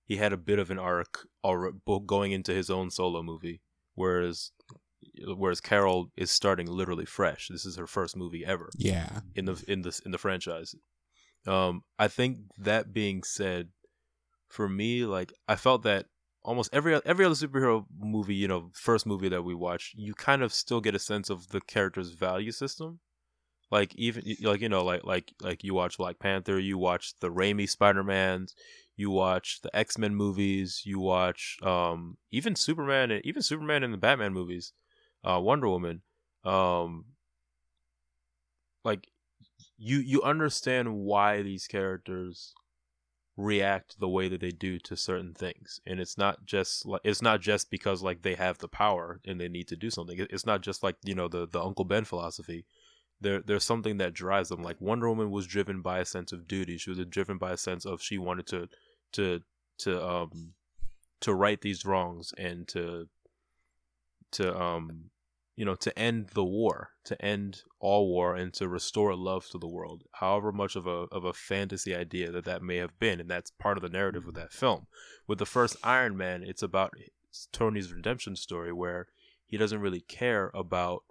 He 0.05 0.15
had 0.17 0.31
a 0.31 0.38
bit 0.38 0.59
of 0.59 0.71
an 0.71 0.79
arc 0.79 1.27
alre- 1.45 1.74
going 2.05 2.31
into 2.31 2.53
his 2.53 2.69
own 2.69 2.89
solo 2.89 3.21
movie, 3.21 3.62
whereas 3.93 4.51
whereas 5.36 5.59
Carol 5.59 6.12
is 6.15 6.31
starting 6.31 6.67
literally 6.67 7.05
fresh. 7.05 7.50
This 7.50 7.65
is 7.65 7.75
her 7.75 7.88
first 7.88 8.15
movie 8.15 8.45
ever 8.45 8.69
Yeah. 8.77 9.19
in 9.36 9.43
the 9.45 9.62
in 9.67 9.81
the 9.81 10.00
in 10.05 10.12
the 10.12 10.17
franchise. 10.17 10.74
Um, 11.47 11.83
I 11.97 12.07
think 12.07 12.39
that 12.57 12.93
being 12.93 13.23
said, 13.23 13.69
for 14.49 14.67
me, 14.67 15.05
like 15.05 15.33
I 15.47 15.55
felt 15.55 15.83
that 15.83 16.07
almost 16.43 16.69
every 16.73 16.99
every 17.05 17.25
other 17.25 17.35
superhero 17.35 17.85
movie, 17.99 18.35
you 18.35 18.47
know, 18.47 18.71
first 18.73 19.05
movie 19.05 19.29
that 19.29 19.43
we 19.43 19.55
watch, 19.55 19.93
you 19.95 20.13
kind 20.13 20.41
of 20.41 20.53
still 20.53 20.81
get 20.81 20.95
a 20.95 20.99
sense 20.99 21.29
of 21.29 21.49
the 21.49 21.61
character's 21.61 22.11
value 22.11 22.51
system. 22.51 22.99
Like 23.71 23.93
even 23.95 24.23
like 24.41 24.61
you 24.61 24.69
know, 24.69 24.83
like 24.83 25.03
like 25.03 25.33
like 25.41 25.63
you 25.63 25.73
watch 25.73 25.97
Black 25.97 26.19
Panther, 26.19 26.59
you 26.59 26.77
watch 26.77 27.13
the 27.19 27.29
Raimi 27.29 27.69
Spider 27.69 28.03
Mans, 28.03 28.55
you 28.95 29.11
watch 29.11 29.59
the 29.61 29.75
X 29.75 29.97
Men 29.97 30.15
movies, 30.15 30.83
you 30.85 30.99
watch 30.99 31.57
um 31.61 32.17
even 32.31 32.55
Superman, 32.55 33.11
and 33.11 33.25
even 33.25 33.41
Superman 33.41 33.83
in 33.83 33.91
the 33.91 33.97
Batman 33.97 34.33
movies, 34.33 34.73
uh, 35.25 35.39
Wonder 35.41 35.67
Woman, 35.67 36.01
um, 36.45 37.05
like 38.85 39.09
you 39.77 40.00
you 40.00 40.22
understand 40.24 40.96
why 40.96 41.41
these 41.41 41.67
characters 41.67 42.53
react 43.38 44.00
the 44.00 44.10
way 44.10 44.27
that 44.27 44.41
they 44.41 44.50
do 44.50 44.79
to 44.79 44.98
certain 44.98 45.31
things 45.31 45.79
and 45.86 46.00
it's 46.00 46.17
not 46.17 46.43
just 46.43 46.88
like 46.88 47.01
it's 47.03 47.22
not 47.22 47.39
just 47.39 47.69
because 47.69 48.01
like 48.01 48.24
they 48.24 48.34
have 48.34 48.57
the 48.57 48.67
power 48.67 49.19
and 49.25 49.39
they 49.39 49.48
need 49.48 49.67
to 49.67 49.75
do 49.75 49.91
something. 49.91 50.17
It's 50.31 50.46
not 50.46 50.62
just 50.62 50.81
like 50.81 50.96
you 51.03 51.13
know 51.13 51.27
the 51.27 51.48
the 51.48 51.62
uncle 51.62 51.86
ben 51.86 52.03
philosophy. 52.03 52.65
There 53.22 53.41
there's 53.41 53.63
something 53.63 53.98
that 53.98 54.13
drives 54.13 54.50
them. 54.50 54.63
Like 54.63 54.81
wonder 54.81 55.07
woman 55.07 55.29
was 55.29 55.46
driven 55.46 55.81
by 55.81 56.00
a 56.00 56.05
sense 56.05 56.31
of 56.31 56.48
duty. 56.48 56.77
She 56.77 56.89
was 56.89 57.00
driven 57.05 57.38
by 57.38 57.51
a 57.51 57.57
sense 57.57 57.86
of 57.86 58.01
she 58.01 58.17
wanted 58.17 58.48
to 58.48 58.67
to 59.13 59.41
to 59.79 60.03
um 60.03 60.53
to 61.22 61.34
right 61.34 61.62
these 61.62 61.86
wrongs 61.86 62.34
and 62.38 62.67
to 62.69 63.07
to 64.31 64.60
um 64.60 65.12
you 65.57 65.65
know 65.65 65.75
to 65.75 65.99
end 65.99 66.29
the 66.33 66.43
war 66.43 66.91
to 67.03 67.21
end 67.21 67.63
all 67.79 68.07
war 68.07 68.35
and 68.35 68.53
to 68.53 68.69
restore 68.69 69.15
love 69.15 69.49
to 69.49 69.57
the 69.57 69.67
world 69.67 70.03
however 70.13 70.51
much 70.53 70.77
of 70.77 70.87
a 70.87 71.07
of 71.11 71.25
a 71.25 71.33
fantasy 71.33 71.93
idea 71.93 72.31
that 72.31 72.45
that 72.45 72.61
may 72.61 72.77
have 72.77 72.97
been. 72.99 73.19
And 73.19 73.29
that's 73.29 73.51
part 73.51 73.77
of 73.77 73.81
the 73.81 73.89
narrative 73.89 74.27
of 74.27 74.35
that 74.35 74.53
film. 74.53 74.87
With 75.27 75.39
the 75.39 75.45
first 75.45 75.75
iron 75.83 76.15
man 76.15 76.43
it's 76.43 76.63
about 76.63 76.93
tony's 77.51 77.91
redemption 77.91 78.35
story 78.35 78.71
where 78.71 79.07
he 79.45 79.57
doesn't 79.57 79.81
really 79.81 80.01
care 80.01 80.51
about 80.53 81.03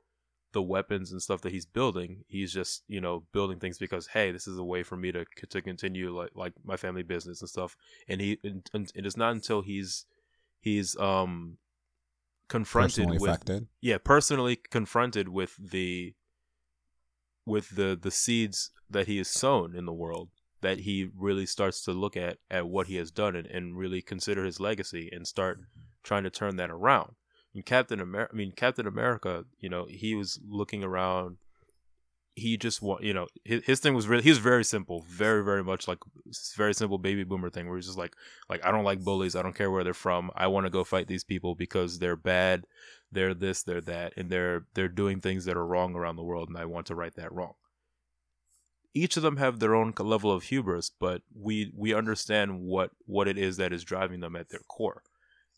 the 0.53 0.63
weapons 0.63 1.13
and 1.13 1.21
stuff 1.21 1.43
that 1.43 1.53
he's 1.53 1.67
building. 1.67 2.25
He's 2.29 2.53
just 2.53 2.85
you 2.87 3.01
know 3.01 3.25
building 3.33 3.59
things 3.59 3.79
because 3.79 4.07
hey 4.07 4.31
this 4.31 4.47
is 4.47 4.59
a 4.59 4.65
way 4.65 4.85
for 4.85 4.97
me 4.97 5.11
to 5.11 5.25
to 5.51 5.61
continue 5.61 6.17
like 6.17 6.31
like 6.35 6.53
my 6.65 6.77
family 6.77 7.03
business 7.03 7.41
and 7.41 7.51
stuff. 7.51 7.77
And 8.09 8.21
he 8.21 8.39
and, 8.45 8.69
and 8.73 8.93
it 8.95 9.05
is 9.07 9.17
not 9.17 9.33
until 9.33 9.63
he's 9.63 10.07
he's 10.61 10.97
um 10.99 11.59
confronted 12.49 13.07
Personally 13.07 13.19
with 13.19 13.31
affected. 13.31 13.67
yeah 13.81 13.99
personally 13.99 14.57
confronted 14.57 15.29
with 15.29 15.57
the 15.59 16.15
with 17.45 17.71
the 17.71 17.99
the 18.01 18.11
seeds 18.11 18.71
that 18.89 19.07
he 19.07 19.19
has 19.19 19.29
sown 19.29 19.75
in 19.75 19.85
the 19.85 19.93
world 19.93 20.31
that 20.61 20.81
he 20.81 21.11
really 21.17 21.47
starts 21.47 21.83
to 21.83 21.93
look 21.93 22.17
at 22.17 22.39
at 22.51 22.69
what 22.69 22.87
he 22.87 22.97
has 22.97 23.11
done 23.11 23.35
and, 23.37 23.47
and 23.47 23.77
really 23.77 24.01
consider 24.01 24.45
his 24.45 24.61
legacy 24.61 25.09
and 25.13 25.27
start 25.27 25.59
mm-hmm. 25.59 25.81
trying 26.03 26.25
to 26.25 26.31
turn 26.31 26.57
that 26.57 26.71
around 26.71 27.15
and 27.55 27.67
captain 27.67 28.01
america 28.01 28.31
i 28.33 28.37
mean 28.37 28.53
captain 28.53 28.87
america 28.87 29.45
you 29.59 29.69
know 29.69 29.87
he 29.89 30.15
was 30.15 30.39
looking 30.49 30.85
around 30.85 31.37
he 32.37 32.59
just 32.59 32.83
want 32.83 33.03
you 33.03 33.15
know 33.15 33.27
his, 33.45 33.65
his 33.65 33.81
thing 33.81 33.95
was 33.95 34.07
really 34.07 34.23
he 34.23 34.29
was 34.29 34.39
very 34.39 34.63
simple 34.63 35.03
very 35.09 35.43
very 35.43 35.65
much 35.65 35.89
like 35.89 35.99
very 36.55 36.75
simple 36.75 36.99
baby 36.99 37.25
boomer 37.25 37.49
thing 37.49 37.67
where 37.67 37.77
he's 37.77 37.87
just 37.87 37.99
like 37.99 38.15
like 38.51 38.63
i 38.65 38.71
don't 38.71 38.85
like 38.85 39.03
bullies 39.03 39.35
i 39.35 39.43
don't 39.43 39.57
care 39.57 39.71
where 39.71 39.83
they're 39.83 39.95
from 39.95 40.31
i 40.37 40.47
want 40.47 40.67
to 40.67 40.71
go 40.71 40.85
fight 40.85 41.09
these 41.09 41.25
people 41.25 41.55
because 41.55 41.99
they're 41.99 42.15
bad 42.15 42.67
they're 43.11 43.35
this 43.35 43.63
they're 43.63 43.81
that 43.81 44.13
and 44.17 44.29
they're 44.31 44.67
they're 44.75 44.89
doing 44.89 45.21
things 45.21 45.47
that 45.47 45.57
are 45.57 45.67
wrong 45.67 45.95
around 45.95 46.17
the 46.17 46.23
world 46.23 46.49
and 46.49 46.59
i 46.59 46.65
want 46.65 46.87
to 46.87 46.95
right 46.95 47.15
that 47.17 47.33
wrong. 47.33 47.55
Each 48.95 49.19
of 49.19 49.23
them 49.23 49.37
have 49.37 49.59
their 49.59 49.75
own 49.75 49.93
level 49.99 50.31
of 50.31 50.45
hubris 50.45 50.91
but 50.91 51.23
we 51.35 51.73
we 51.77 51.95
understand 51.95 52.61
what 52.61 52.91
what 53.07 53.29
it 53.29 53.39
is 53.39 53.57
that 53.57 53.73
is 53.73 53.85
driving 53.85 54.21
them 54.21 54.37
at 54.37 54.49
their 54.49 54.61
core. 54.69 55.03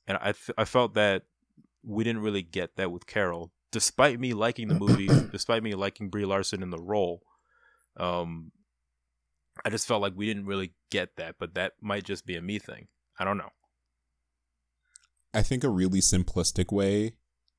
And 0.06 0.18
i 0.20 0.32
th- 0.32 0.56
i 0.56 0.64
felt 0.64 0.94
that 0.94 1.24
we 1.84 2.04
didn't 2.04 2.22
really 2.22 2.42
get 2.42 2.76
that 2.76 2.90
with 2.90 3.06
carol 3.06 3.52
despite 3.72 4.18
me 4.18 4.34
liking 4.34 4.68
the 4.68 4.74
movie 4.74 5.08
despite 5.32 5.62
me 5.62 5.74
liking 5.74 6.08
brie 6.08 6.24
larson 6.24 6.62
in 6.62 6.70
the 6.70 6.80
role 6.80 7.22
um 7.98 8.50
i 9.64 9.70
just 9.70 9.86
felt 9.86 10.02
like 10.02 10.14
we 10.16 10.26
didn't 10.26 10.46
really 10.46 10.72
get 10.90 11.16
that 11.16 11.36
but 11.38 11.54
that 11.54 11.72
might 11.80 12.04
just 12.04 12.26
be 12.26 12.36
a 12.36 12.42
me 12.42 12.58
thing. 12.58 12.88
I 13.18 13.24
don't 13.24 13.38
know. 13.38 13.50
I 15.34 15.42
think 15.42 15.64
a 15.64 15.68
really 15.68 16.00
simplistic 16.00 16.72
way 16.72 17.14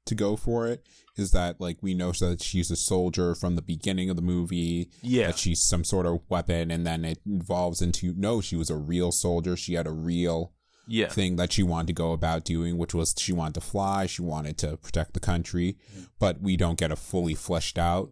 to 0.05 0.15
go 0.15 0.35
for 0.35 0.67
it 0.67 0.87
is 1.17 1.31
that 1.31 1.61
like 1.61 1.77
we 1.81 1.93
know 1.93 2.11
that 2.13 2.41
she's 2.41 2.71
a 2.71 2.75
soldier 2.75 3.35
from 3.35 3.55
the 3.55 3.61
beginning 3.61 4.09
of 4.09 4.15
the 4.15 4.21
movie 4.21 4.89
yeah. 5.03 5.27
that 5.27 5.37
she's 5.37 5.61
some 5.61 5.83
sort 5.83 6.07
of 6.07 6.21
weapon 6.29 6.71
and 6.71 6.87
then 6.87 7.05
it 7.05 7.19
evolves 7.27 7.81
into 7.81 8.13
no 8.17 8.41
she 8.41 8.55
was 8.55 8.69
a 8.69 8.75
real 8.75 9.11
soldier. 9.11 9.55
She 9.55 9.73
had 9.73 9.85
a 9.85 9.91
real 9.91 10.53
yeah. 10.89 11.07
thing 11.07 11.35
that 11.37 11.53
she 11.53 11.63
wanted 11.63 11.87
to 11.87 11.93
go 11.93 12.11
about 12.11 12.43
doing 12.43 12.77
which 12.77 12.93
was 12.93 13.15
she 13.17 13.31
wanted 13.31 13.53
to 13.53 13.61
fly 13.61 14.05
she 14.05 14.21
wanted 14.21 14.57
to 14.57 14.75
protect 14.77 15.13
the 15.13 15.19
country 15.19 15.77
mm. 15.95 16.07
but 16.19 16.41
we 16.41 16.57
don't 16.57 16.79
get 16.79 16.91
a 16.91 16.95
fully 16.95 17.35
fleshed 17.35 17.77
out 17.77 18.11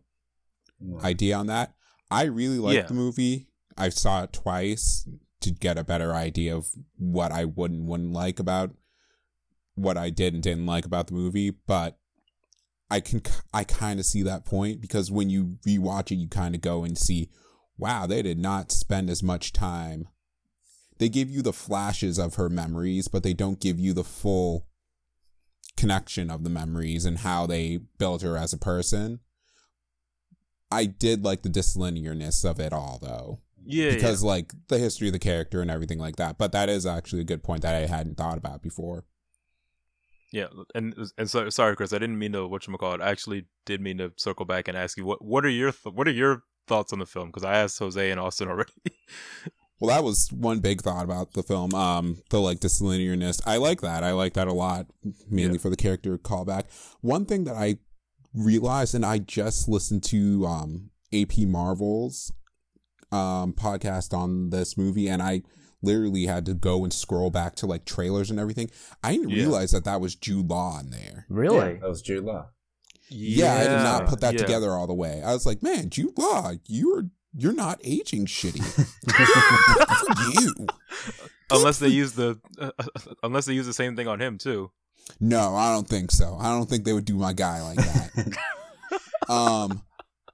idea 1.04 1.36
on 1.36 1.48
that. 1.48 1.74
I 2.10 2.24
really 2.24 2.60
liked 2.60 2.76
Yeah. 2.76 2.88
the 2.88 2.94
movie. 2.94 3.48
I 3.78 3.90
saw 3.90 4.24
it 4.24 4.34
twice 4.34 5.08
to 5.42 5.52
get 5.52 5.78
a 5.78 5.84
better 5.84 6.14
idea 6.14 6.56
of 6.56 6.68
what 6.98 7.32
i 7.32 7.46
would 7.46 7.72
and 7.72 7.88
wouldn't 7.88 8.12
like 8.12 8.40
about 8.40 8.72
what 9.76 9.98
i 9.98 10.10
did 10.10 10.34
and 10.34 10.42
didn't 10.42 10.66
like 10.66 10.84
about 10.84 11.08
the 11.08 11.14
movie 11.14 11.52
but 11.68 12.00
i 12.90 13.00
can 13.00 13.22
i 13.54 13.64
kind 13.64 14.00
of 14.00 14.06
see 14.06 14.24
that 14.24 14.46
point 14.46 14.82
because 14.82 15.12
when 15.12 15.30
you 15.30 15.58
rewatch 15.66 16.12
it 16.12 16.16
you 16.16 16.28
kind 16.28 16.56
of 16.56 16.62
go 16.62 16.84
and 16.84 16.98
see 16.98 17.30
wow 17.78 18.08
they 18.08 18.24
did 18.24 18.40
not 18.40 18.72
spend 18.72 19.12
as 19.12 19.22
much 19.22 19.54
time 19.54 20.08
they 21.00 21.10
give 21.10 21.30
you 21.30 21.42
the 21.42 21.54
flashes 21.54 22.18
of 22.18 22.36
her 22.36 22.50
memories 22.50 23.08
but 23.08 23.24
they 23.24 23.34
don't 23.34 23.60
give 23.60 23.80
you 23.80 23.94
the 23.94 24.04
full 24.04 24.66
connection 25.76 26.32
of 26.32 26.44
the 26.44 26.50
memories 26.50 27.06
and 27.06 27.20
how 27.20 27.46
they 27.46 27.78
built 27.98 28.22
her 28.22 28.36
as 28.38 28.52
a 28.54 28.58
person 28.58 29.20
I 30.72 30.86
did 30.86 31.24
like 31.24 31.44
the 31.44 31.50
dislinearness 31.50 32.44
of 32.50 32.60
it 32.60 32.74
all 32.74 33.00
though. 33.02 33.40
yeah 33.66 33.94
Because 33.94 34.24
like 34.24 34.54
the 34.68 34.78
history 34.78 35.08
of 35.08 35.14
the 35.14 35.20
character 35.20 35.62
and 35.62 35.72
everything 35.72 36.00
like 36.00 36.18
that. 36.18 36.38
But 36.38 36.52
that 36.52 36.70
is 36.70 36.86
actually 36.86 37.22
a 37.22 37.26
good 37.26 37.44
point 37.44 37.62
that 37.62 37.76
I 37.76 37.86
hadn't 37.86 38.18
thought 38.18 38.38
about 38.38 38.62
before. 38.62 39.06
Yeah, 40.34 40.48
and 40.76 40.94
and 41.18 41.30
so, 41.30 41.50
sorry, 41.50 41.78
Chris, 41.78 41.94
I 41.94 42.00
didn't 42.00 42.20
mean 42.20 42.34
to 42.34 42.46
what 42.48 42.68
you 42.68 42.76
call 42.76 42.94
it. 42.94 43.02
I 43.02 43.12
actually 43.12 43.46
did 43.66 43.80
mean 43.80 44.00
to 44.00 44.12
circle 44.18 44.46
back 44.46 44.68
and 44.68 44.78
ask 44.78 44.98
you 44.98 45.06
what 45.06 45.24
what 45.24 45.46
are 45.46 45.50
your 45.50 45.72
th- 45.72 45.96
what 45.96 46.06
are 46.06 46.12
your 46.12 46.44
thoughts 46.68 46.92
on 46.92 47.00
the 47.00 47.06
film? 47.06 47.28
Because 47.30 47.46
I 47.46 47.56
asked 47.56 47.80
Jose 47.80 48.12
and 48.12 48.20
Austin 48.20 48.50
already. 48.50 48.74
Well, 49.80 49.90
that 49.96 50.04
was 50.04 50.30
one 50.32 50.60
big 50.60 50.82
thought 50.82 51.04
about 51.04 51.34
the 51.34 51.44
film. 51.44 51.74
Um, 51.76 52.22
the 52.32 52.40
like 52.40 52.60
dislinearness. 52.60 53.42
I 53.46 53.58
like 53.58 53.82
that. 53.82 54.04
I 54.04 54.12
like 54.14 54.34
that 54.34 54.48
a 54.48 54.54
lot, 54.54 54.88
mainly 55.30 55.54
Yeah. 55.58 55.62
for 55.62 55.70
the 55.70 55.76
character 55.76 56.18
callback. 56.18 56.64
One 57.02 57.26
thing 57.26 57.44
that 57.44 57.56
I 57.56 57.78
realized, 58.34 58.96
and 58.96 59.06
I 59.06 59.20
just 59.20 59.68
listened 59.70 60.04
to 60.06 60.46
um 60.46 60.90
AP 61.14 61.38
Marvel's 61.46 62.32
um 63.12 63.54
podcast 63.54 64.14
on 64.18 64.50
this 64.50 64.78
movie, 64.78 65.08
and 65.08 65.22
I 65.22 65.44
literally 65.84 66.26
had 66.26 66.46
to 66.48 66.56
go 66.56 66.84
and 66.84 66.92
scroll 66.92 67.30
back 67.30 67.56
to 67.58 67.68
like 67.68 67.86
trailers 67.86 68.32
and 68.32 68.40
everything. 68.40 68.70
I 69.04 69.14
didn't 69.14 69.30
Yeah. 69.30 69.44
realize 69.44 69.72
that 69.72 69.86
that 69.86 70.02
was 70.02 70.16
Jude 70.16 70.50
Law 70.50 70.80
in 70.80 70.90
there. 70.90 71.26
Really? 71.30 71.74
Yeah, 71.74 71.80
that 71.82 71.90
was 71.90 72.02
Jude 72.02 72.24
Law. 72.24 72.48
Yeah, 73.10 73.54
I 73.54 73.60
did 73.64 73.70
not 73.84 74.08
put 74.08 74.20
that 74.22 74.34
yeah. 74.34 74.40
together 74.40 74.72
all 74.72 74.88
the 74.88 74.94
way. 74.94 75.22
I 75.24 75.32
was 75.34 75.46
like, 75.46 75.64
man, 75.64 75.90
Jude 75.90 76.18
Law, 76.18 76.52
you're 76.66 77.10
you're 77.38 77.54
not 77.54 77.80
aging 77.84 78.26
shitty. 78.26 78.64
For 80.34 80.42
you. 80.42 80.68
Unless 81.50 81.80
they 81.80 81.88
use 81.88 82.14
the 82.14 82.40
uh, 82.60 82.72
unless 83.24 83.46
they 83.46 83.54
use 83.54 83.66
the 83.66 83.74
same 83.74 83.96
thing 83.96 84.08
on 84.08 84.20
him 84.20 84.38
too. 84.38 84.72
No, 85.20 85.56
I 85.56 85.72
don't 85.74 85.88
think 85.88 86.12
so. 86.12 86.36
I 86.40 86.50
don't 86.50 86.70
think 86.70 86.84
they 86.84 86.94
would 86.94 87.06
do 87.06 87.16
my 87.16 87.32
guy 87.34 87.62
like 87.62 87.78
that. 87.78 88.38
um, 89.30 89.84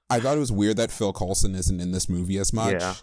I 0.09 0.19
thought 0.19 0.35
it 0.37 0.39
was 0.39 0.51
weird 0.51 0.77
that 0.77 0.91
Phil 0.91 1.13
Coulson 1.13 1.53
isn't 1.53 1.79
in 1.79 1.91
this 1.91 2.09
movie 2.09 2.39
as 2.39 2.51
much. 2.53 2.73
Yeah. 2.73 2.95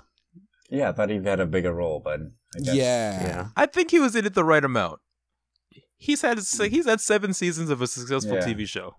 yeah, 0.68 0.88
I 0.88 0.92
thought 0.92 1.10
he 1.10 1.22
had 1.22 1.38
a 1.38 1.46
bigger 1.46 1.72
role, 1.72 2.00
but 2.02 2.20
I 2.56 2.60
guess. 2.60 2.74
Yeah. 2.74 3.22
Yeah. 3.22 3.48
I 3.56 3.66
think 3.66 3.92
he 3.92 4.00
was 4.00 4.16
in 4.16 4.26
it 4.26 4.34
the 4.34 4.44
right 4.44 4.64
amount. 4.64 4.98
He's 5.96 6.22
had 6.22 6.38
he's 6.38 6.86
had 6.86 7.00
seven 7.00 7.34
seasons 7.34 7.68
of 7.70 7.82
a 7.82 7.86
successful 7.86 8.34
Yeah. 8.36 8.46
TV 8.46 8.66
show. 8.66 8.96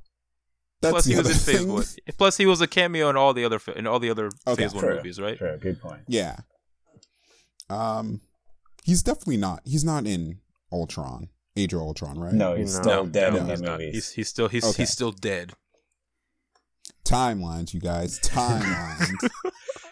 That's 0.82 0.91
Plus 0.94 1.06
he 1.06 1.15
was 1.15 1.30
in 1.30 1.54
Phase. 1.56 1.65
One. 1.65 1.86
Plus 2.17 2.38
he 2.38 2.46
was 2.46 2.60
a 2.62 2.67
cameo 2.67 3.10
in 3.10 3.15
all 3.15 3.34
the 3.34 3.46
other 3.46 3.60
in 3.76 3.86
all 3.86 4.00
the 4.00 4.10
other 4.10 4.30
Okay. 4.48 4.63
Phase 4.63 4.74
One 4.74 4.84
True, 4.84 4.96
movies, 4.96 5.20
right? 5.20 5.38
True, 5.38 5.58
good 5.62 5.80
point. 5.82 6.02
Yeah. 6.08 6.38
Um, 7.70 8.22
he's 8.84 9.04
definitely 9.04 9.38
not. 9.38 9.62
He's 9.63 9.84
not 9.84 10.06
in 10.08 10.39
Ultron, 10.72 11.30
Age 11.56 11.74
of 11.74 11.82
Ultron, 11.82 12.20
right? 12.20 12.34
No, 12.34 12.56
he's 12.56 12.76
No. 12.76 12.82
still 12.82 13.04
No, 13.06 13.10
dead 13.12 13.34
no, 13.34 13.39
in 13.39 13.46
the 13.48 13.52
he's 13.54 13.62
not. 13.62 13.80
He's 13.80 14.12
he's 14.12 14.28
still 14.28 14.48
he's 14.48 14.63
Okay. 14.65 14.84
he's 14.84 14.89
still 14.89 15.12
dead. 15.12 15.54
Timelines, 17.06 17.74
you 17.74 17.80
guys. 17.80 18.20
Timelines. 18.20 19.30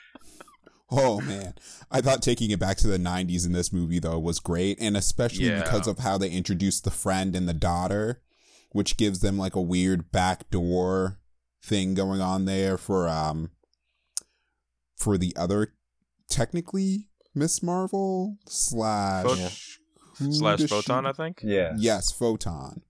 oh 0.91 1.21
man, 1.21 1.54
I 1.91 2.02
thought 2.02 2.21
taking 2.21 2.52
it 2.52 2.60
back 2.60 2.78
to 2.78 2.88
the 2.88 2.97
'90s 2.97 3.45
in 3.45 3.52
this 3.52 3.71
movie 3.73 3.99
though 3.99 4.19
was 4.19 4.39
great, 4.39 4.78
and 4.82 4.97
especially 4.97 5.47
Yeah. 5.49 5.62
because 5.63 5.88
of 5.88 5.99
how 5.99 6.17
they 6.17 6.30
introduced 6.30 6.84
the 6.84 6.91
friend 6.91 7.36
and 7.36 7.47
the 7.47 7.54
daughter, 7.54 8.21
which 8.71 8.97
gives 8.97 9.19
them 9.19 9.38
like 9.38 9.55
a 9.55 9.62
weird 9.62 10.12
backdoor 10.12 11.19
thing 11.63 11.93
going 11.93 12.21
on 12.21 12.45
there 12.45 12.77
for 12.77 13.08
um 13.10 13.51
for 14.95 15.17
the 15.17 15.34
other 15.38 15.73
technically 16.29 17.08
Miss 17.36 17.62
Marvel 17.63 18.38
slash 18.47 19.25
Pho- 19.25 19.36
Yeah. 19.36 19.49
Slash 20.32 20.60
photon, 20.67 21.03
she- 21.05 21.10
I 21.10 21.13
think. 21.13 21.39
yeah. 21.43 21.73
Yes, 21.77 22.12
photon. 22.12 22.82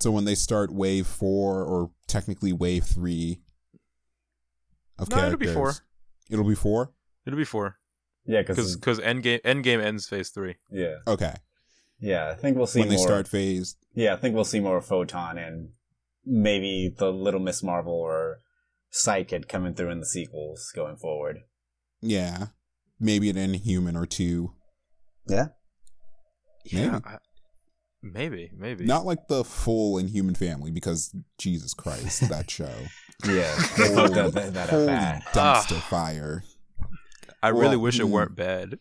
So 0.00 0.10
when 0.10 0.24
they 0.24 0.34
start 0.34 0.72
wave 0.72 1.06
four, 1.06 1.64
or 1.64 1.90
technically 2.06 2.52
wave 2.52 2.84
three 2.84 3.40
of 4.98 5.10
No, 5.10 5.18
it'll 5.26 5.38
be 5.38 5.46
four. 5.46 5.74
It'll 6.30 6.44
be 6.46 6.54
four. 6.54 6.92
It'll 7.26 7.36
be 7.38 7.44
four 7.44 7.78
Yeah, 8.26 8.42
because 8.42 8.76
because 8.76 8.98
because 8.98 9.00
Endgame 9.00 9.40
Endgame 9.42 9.82
ends 9.82 10.06
Phase 10.08 10.30
Three. 10.30 10.56
yeah, 10.70 10.96
Okay. 11.08 11.34
Yeah. 12.00 12.28
I 12.30 12.34
think 12.34 12.56
we'll 12.56 12.66
see 12.66 12.80
when 12.80 12.88
more. 12.88 12.96
they 12.98 13.02
start 13.02 13.28
phase, 13.28 13.76
Yeah, 13.94 14.14
I 14.14 14.16
think 14.16 14.34
we'll 14.34 14.44
see 14.44 14.60
more 14.60 14.80
Photon 14.80 15.38
and 15.38 15.70
maybe 16.24 16.94
the 16.96 17.10
Little 17.12 17.40
Miss 17.40 17.62
Marvel 17.62 17.94
or 17.94 18.38
Psychic 18.90 19.48
coming 19.48 19.74
through 19.74 19.90
in 19.90 20.00
the 20.00 20.06
sequels 20.06 20.72
going 20.74 20.96
forward. 20.96 21.38
yeah, 22.00 22.46
maybe 23.00 23.28
an 23.30 23.36
Inhuman 23.36 23.96
or 23.96 24.06
two. 24.06 24.52
Yeah. 25.28 25.48
Yeah, 26.64 26.90
Maybe. 26.90 27.04
I, 27.06 27.18
maybe 28.02 28.50
maybe 28.56 28.84
Not 28.86 29.04
like 29.06 29.28
the 29.28 29.44
full 29.44 29.98
Inhuman 29.98 30.34
family, 30.34 30.70
because 30.72 31.14
Jesus 31.38 31.74
Christ, 31.74 32.20
that 32.28 32.50
show. 32.50 32.74
Yeah, 33.24 33.54
they 33.76 33.94
Holy, 33.94 34.14
fucked 34.14 34.34
that, 34.34 34.54
that 34.54 34.68
holy 34.70 34.86
bad. 34.86 35.22
dumpster 35.32 35.76
Ah. 35.76 35.86
fire, 35.88 36.42
I 37.42 37.48
really 37.50 37.76
Well, 37.76 37.80
wish 37.80 38.00
it 38.00 38.04
hmm. 38.04 38.10
weren't 38.10 38.34
bad. 38.36 38.78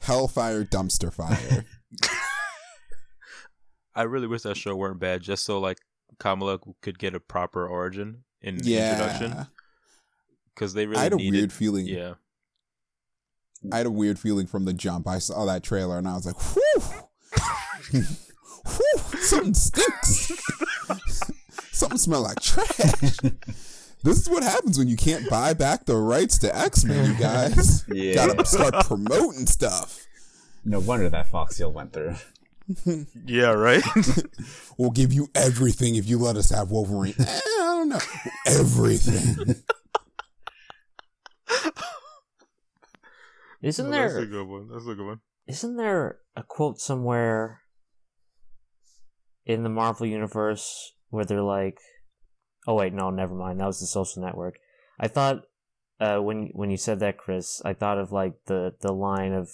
hellfire, 0.00 0.64
dumpster 0.64 1.12
fire. 1.12 1.64
I 3.94 4.02
really 4.02 4.26
wish 4.26 4.42
that 4.42 4.56
show 4.56 4.76
weren't 4.76 5.00
bad, 5.00 5.22
just 5.22 5.44
so 5.44 5.58
like 5.58 5.78
Kamala 6.18 6.58
could 6.80 6.98
get 6.98 7.14
a 7.14 7.20
proper 7.20 7.66
origin 7.66 8.24
in 8.42 8.58
yeah, 8.62 8.92
introduction 8.92 9.46
because 10.54 10.74
they 10.74 10.86
really 10.86 11.00
I 11.00 11.04
had 11.04 11.12
a 11.12 11.16
needed. 11.16 11.32
weird 11.32 11.52
feeling. 11.52 11.86
Yeah, 11.86 12.14
I 13.72 13.78
had 13.78 13.86
a 13.86 13.90
weird 13.90 14.18
feeling 14.18 14.46
from 14.46 14.64
the 14.64 14.72
jump. 14.72 15.06
I 15.06 15.18
saw 15.18 15.44
that 15.46 15.62
trailer 15.62 15.98
and 15.98 16.08
I 16.08 16.14
was 16.14 16.26
like, 16.26 16.40
whew, 16.40 16.82
whew 18.64 19.20
something 19.22 19.54
stinks. 19.54 20.32
something 21.72 21.98
smell 21.98 22.22
like 22.22 22.40
trash. 22.40 22.68
this 24.02 24.18
is 24.18 24.28
what 24.28 24.42
happens 24.42 24.78
when 24.78 24.88
you 24.88 24.96
can't 24.96 25.28
buy 25.28 25.52
back 25.52 25.84
the 25.84 25.96
rights 25.96 26.38
to 26.38 26.56
X 26.56 26.84
Men, 26.84 27.12
you 27.12 27.18
guys. 27.18 27.84
Yeah. 27.88 28.14
Gotta 28.14 28.44
start 28.44 28.86
promoting 28.86 29.46
stuff. 29.46 30.06
No 30.64 30.80
wonder 30.80 31.08
that 31.08 31.28
Fox 31.28 31.56
deal 31.56 31.72
went 31.72 31.92
through. 31.92 32.14
Yeah, 33.26 33.52
right. 33.52 33.82
we'll 34.78 34.90
give 34.90 35.12
you 35.12 35.28
everything 35.34 35.94
if 35.96 36.06
you 36.08 36.18
let 36.18 36.36
us 36.36 36.50
have 36.50 36.70
Wolverine. 36.70 37.14
Eh, 37.18 37.24
I 37.26 37.40
don't 37.56 37.88
know. 37.88 37.98
Everything. 38.46 39.56
Isn't 43.62 43.86
Oh, 43.86 43.90
That's 43.90 44.14
a 44.14 44.16
there 44.18 44.26
good 44.26 44.46
one. 44.46 44.68
That's 44.72 44.86
a 44.86 44.94
good 44.94 45.04
one. 45.06 45.20
isn't 45.46 45.76
there 45.76 46.18
a 46.36 46.42
quote 46.42 46.80
somewhere 46.80 47.60
in 49.44 49.62
the 49.64 49.68
Marvel 49.68 50.06
universe 50.06 50.92
where 51.10 51.24
they're 51.24 51.42
like 51.42 51.78
Oh 52.66 52.74
wait, 52.74 52.92
no, 52.92 53.10
never 53.10 53.34
mind. 53.34 53.58
That 53.60 53.66
was 53.66 53.80
the 53.80 53.86
social 53.86 54.22
network. 54.22 54.56
I 54.98 55.08
thought 55.08 55.42
uh, 55.98 56.18
when 56.18 56.50
when 56.52 56.70
you 56.70 56.76
said 56.76 57.00
that, 57.00 57.16
Chris, 57.18 57.60
I 57.64 57.72
thought 57.74 57.98
of 57.98 58.12
like 58.12 58.34
the 58.46 58.74
the 58.80 58.92
line 58.92 59.32
of 59.32 59.48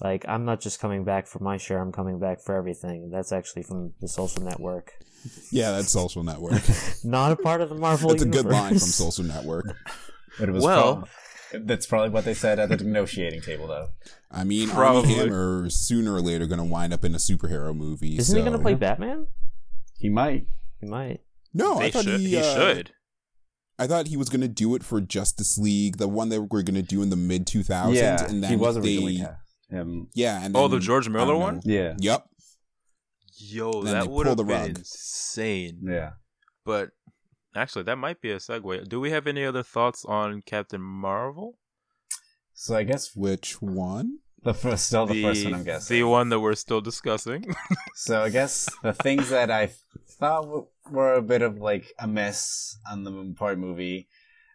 like 0.00 0.24
I'm 0.28 0.44
not 0.44 0.60
just 0.60 0.80
coming 0.80 1.04
back 1.04 1.26
for 1.26 1.42
my 1.42 1.56
share, 1.56 1.80
I'm 1.80 1.92
coming 1.92 2.18
back 2.18 2.40
for 2.40 2.54
everything. 2.54 3.10
That's 3.10 3.32
actually 3.32 3.62
from 3.64 3.92
the 4.00 4.08
social 4.08 4.42
network. 4.42 4.92
Yeah, 5.50 5.72
that's 5.72 5.90
Social 5.90 6.22
Network. 6.22 6.62
Not 7.04 7.32
a 7.32 7.36
part 7.36 7.60
of 7.60 7.68
the 7.68 7.74
Marvel 7.74 8.08
That's 8.08 8.22
a 8.22 8.26
good 8.26 8.46
line 8.46 8.70
from 8.70 8.78
Social 8.78 9.24
Network. 9.24 9.66
But 10.38 10.48
it 10.48 10.52
was 10.52 10.64
Well- 10.64 10.96
prob- 10.96 11.08
that's 11.66 11.84
probably 11.84 12.08
what 12.10 12.24
they 12.24 12.32
said 12.32 12.58
at 12.58 12.68
the 12.70 12.76
negotiating 12.78 13.42
table, 13.42 13.66
though. 13.66 13.90
I 14.30 14.44
mean, 14.44 14.70
Probably. 14.70 15.10
Armie 15.10 15.14
Hammer 15.16 15.68
sooner 15.68 16.14
or 16.14 16.20
later 16.22 16.46
going 16.46 16.60
to 16.60 16.64
wind 16.64 16.94
up 16.94 17.04
in 17.04 17.14
a 17.14 17.18
superhero 17.18 17.76
movie. 17.76 18.16
Isn't 18.16 18.36
he 18.36 18.42
going 18.42 18.56
to 18.56 18.62
play 18.62 18.74
Batman? 18.74 19.26
He 19.98 20.08
might. 20.08 20.46
He 20.80 20.86
might. 20.86 21.20
No, 21.52 21.78
they 21.78 21.86
I 21.86 21.90
thought 21.90 22.04
should. 22.04 22.20
he, 22.20 22.28
He, 22.30 22.36
uh, 22.38 22.54
should. 22.54 22.92
I 23.78 23.86
thought 23.88 24.06
he 24.06 24.16
was 24.16 24.28
going 24.28 24.42
to 24.42 24.48
do 24.48 24.74
it 24.76 24.84
for 24.84 25.00
Justice 25.00 25.58
League, 25.58 25.96
the 25.98 26.06
one 26.08 26.28
they 26.28 26.38
were 26.38 26.46
going 26.46 26.74
to 26.76 26.82
do 26.82 27.02
in 27.02 27.10
the 27.10 27.16
mid 27.16 27.46
2000s. 27.46 27.94
yeah, 27.94 28.24
and 28.26 28.42
then 28.44 28.50
he 28.50 28.56
was 28.56 28.76
they, 28.76 28.80
originally 28.82 29.18
cast. 29.18 29.36
Him. 29.70 30.08
Yeah, 30.14 30.44
and 30.44 30.56
Oh, 30.56 30.68
the 30.68 30.78
George 30.80 31.08
Miller 31.08 31.36
one? 31.36 31.60
Yeah. 31.64 31.94
Yep. 31.98 32.26
Yo, 33.38 33.82
Then 33.82 33.92
that 33.94 34.06
would 34.08 34.26
have 34.26 34.36
been 34.36 34.46
rug. 34.48 34.68
insane. 34.70 35.80
Yeah. 35.84 36.10
But 36.64 36.90
actually, 37.54 37.84
that 37.84 37.96
might 37.96 38.20
be 38.20 38.30
a 38.32 38.36
segue. 38.36 38.88
Do 38.88 39.00
we 39.00 39.10
have 39.12 39.26
any 39.26 39.44
other 39.44 39.62
thoughts 39.62 40.04
on 40.04 40.42
Captain 40.42 40.80
Marvel? 40.82 41.56
So 42.52 42.76
I 42.76 42.82
guess 42.82 43.14
Which 43.16 43.62
one? 43.62 44.18
the 44.42 44.52
first, 44.54 44.86
still 44.86 45.06
the, 45.06 45.22
first 45.22 45.44
one, 45.44 45.54
I'm 45.54 45.64
guessing. 45.64 45.96
the 45.96 46.02
one 46.04 46.28
that 46.30 46.40
we're 46.40 46.54
still 46.54 46.80
discussing. 46.80 47.54
So 47.94 48.22
I 48.22 48.30
guess 48.30 48.66
the 48.82 48.94
things 48.94 49.28
that 49.28 49.50
I 49.50 49.70
thought 50.18 50.68
were 50.90 51.12
a 51.14 51.20
bit 51.22 51.42
of 51.42 51.58
like 51.58 51.92
a 51.98 52.06
miss 52.08 52.78
on 52.90 53.04
the 53.04 53.34
part 53.38 53.58
movie. 53.58 54.08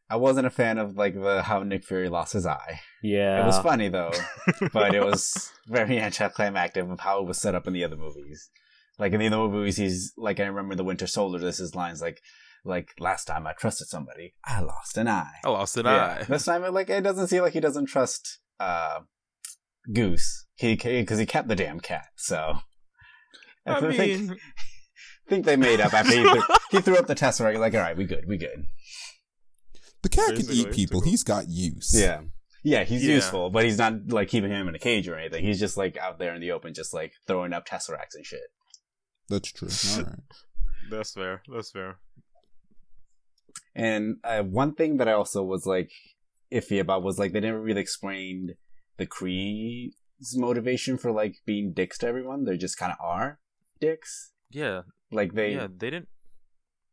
I 0.09 0.15
wasn't 0.15 0.47
a 0.47 0.51
fan 0.51 0.79
of 0.79 0.97
like 0.97 1.13
the 1.13 1.43
how 1.43 1.61
Nick 1.61 1.83
Fury 1.83 2.09
lost 2.09 2.33
his 2.33 2.47
eye. 2.47 2.79
Yeah. 3.05 3.43
It 3.43 3.45
was 3.45 3.59
funny 3.59 3.89
though, 3.89 4.11
but 4.73 4.95
it 4.95 5.03
was 5.03 5.51
very 5.67 5.99
anticlimactic 5.99 6.85
of 6.85 6.99
how 6.99 7.19
it 7.21 7.27
was 7.27 7.37
set 7.39 7.55
up 7.55 7.67
in 7.67 7.73
the 7.73 7.83
other 7.83 7.97
movies. 7.97 8.49
Like 8.97 9.13
in 9.13 9.19
the 9.19 9.27
other 9.27 9.37
movies, 9.49 9.77
he's 9.77 10.13
like 10.17 10.39
I 10.39 10.45
remember 10.45 10.75
the 10.75 10.83
Winter 10.83 11.07
Soldier. 11.07 11.39
This 11.39 11.59
is 11.59 11.75
lines 11.75 12.01
like, 12.01 12.21
like 12.63 12.89
last 12.99 13.25
time 13.25 13.45
I 13.45 13.53
trusted 13.53 13.87
somebody, 13.87 14.33
I 14.45 14.61
lost 14.61 14.97
an 14.97 15.07
eye. 15.07 15.33
I 15.43 15.49
lost 15.49 15.77
an 15.77 15.85
Yeah. 15.85 16.17
eye. 16.21 16.23
This 16.27 16.45
time, 16.45 16.63
it, 16.63 16.73
like 16.73 16.89
it 16.89 17.03
doesn't 17.03 17.27
seem 17.27 17.41
like 17.41 17.53
he 17.53 17.59
doesn't 17.59 17.87
trust 17.87 18.39
uh, 18.59 18.99
Goose. 19.93 20.45
He 20.55 20.75
because 20.75 21.19
he 21.19 21.25
kept 21.25 21.47
the 21.49 21.55
damn 21.55 21.79
cat. 21.81 22.07
So 22.15 22.59
I 23.67 23.81
think, 23.81 23.97
mean, 24.29 24.37
think 25.27 25.45
they 25.45 25.57
made 25.57 25.81
up 25.81 25.93
after 25.93 26.15
he 26.15 26.23
threw, 26.23 26.41
he 26.71 26.81
threw 26.81 26.97
up 26.97 27.07
the 27.07 27.15
tesseract. 27.15 27.59
Like, 27.59 27.73
all 27.75 27.81
right, 27.81 27.97
we 27.97 28.05
good, 28.05 28.23
we 28.27 28.37
good. 28.37 28.65
The 30.03 30.09
cat 30.09 30.35
can 30.35 30.45
eat 30.49 30.71
people. 30.71 31.01
to 31.01 31.05
go- 31.05 31.09
He's 31.11 31.23
got 31.23 31.49
use. 31.49 31.91
Yeah, 31.93 32.21
yeah, 32.65 32.83
he's 32.83 33.05
Yeah. 33.05 33.15
useful, 33.15 33.49
but 33.51 33.63
he's 33.63 33.77
not 33.77 34.07
like 34.09 34.27
keeping 34.27 34.49
him 34.51 34.67
in 34.67 34.73
a 34.75 34.79
cage 34.79 35.07
or 35.07 35.15
anything. 35.17 35.43
He's 35.45 35.59
just 35.59 35.77
like 35.77 35.95
out 35.97 36.17
there 36.19 36.33
in 36.33 36.41
the 36.41 36.51
open, 36.51 36.73
just 36.73 36.93
like 36.93 37.13
throwing 37.27 37.53
up 37.53 37.65
tesseracts 37.67 38.15
and 38.15 38.25
shit. 38.25 38.41
That's 39.29 39.51
true. 39.51 39.69
All 39.97 40.03
right. 40.03 40.15
that's 40.89 41.13
fair. 41.13 41.41
That's 41.47 41.71
fair. 41.71 41.99
And 43.75 44.17
uh, 44.23 44.41
one 44.43 44.73
thing 44.73 44.97
that 44.97 45.07
I 45.07 45.13
also 45.13 45.43
was 45.43 45.65
like 45.65 45.91
iffy 46.51 46.79
about 46.79 47.03
was 47.03 47.19
like 47.19 47.33
they 47.33 47.39
never 47.39 47.61
really 47.61 47.81
explained 47.81 48.55
the 48.97 49.05
Kree's 49.05 49.93
motivation 50.35 50.97
for 50.97 51.11
like 51.11 51.35
being 51.45 51.73
dicks 51.73 51.97
to 51.99 52.07
everyone. 52.07 52.45
They 52.45 52.57
just 52.57 52.77
kind 52.77 52.91
of 52.91 52.97
are 53.03 53.39
dicks. 53.79 54.31
Yeah, 54.49 54.81
Like 55.11 55.33
they, 55.33 55.51
yeah. 55.51 55.61
yeah. 55.61 55.67
They 55.77 55.89
didn't. 55.89 56.07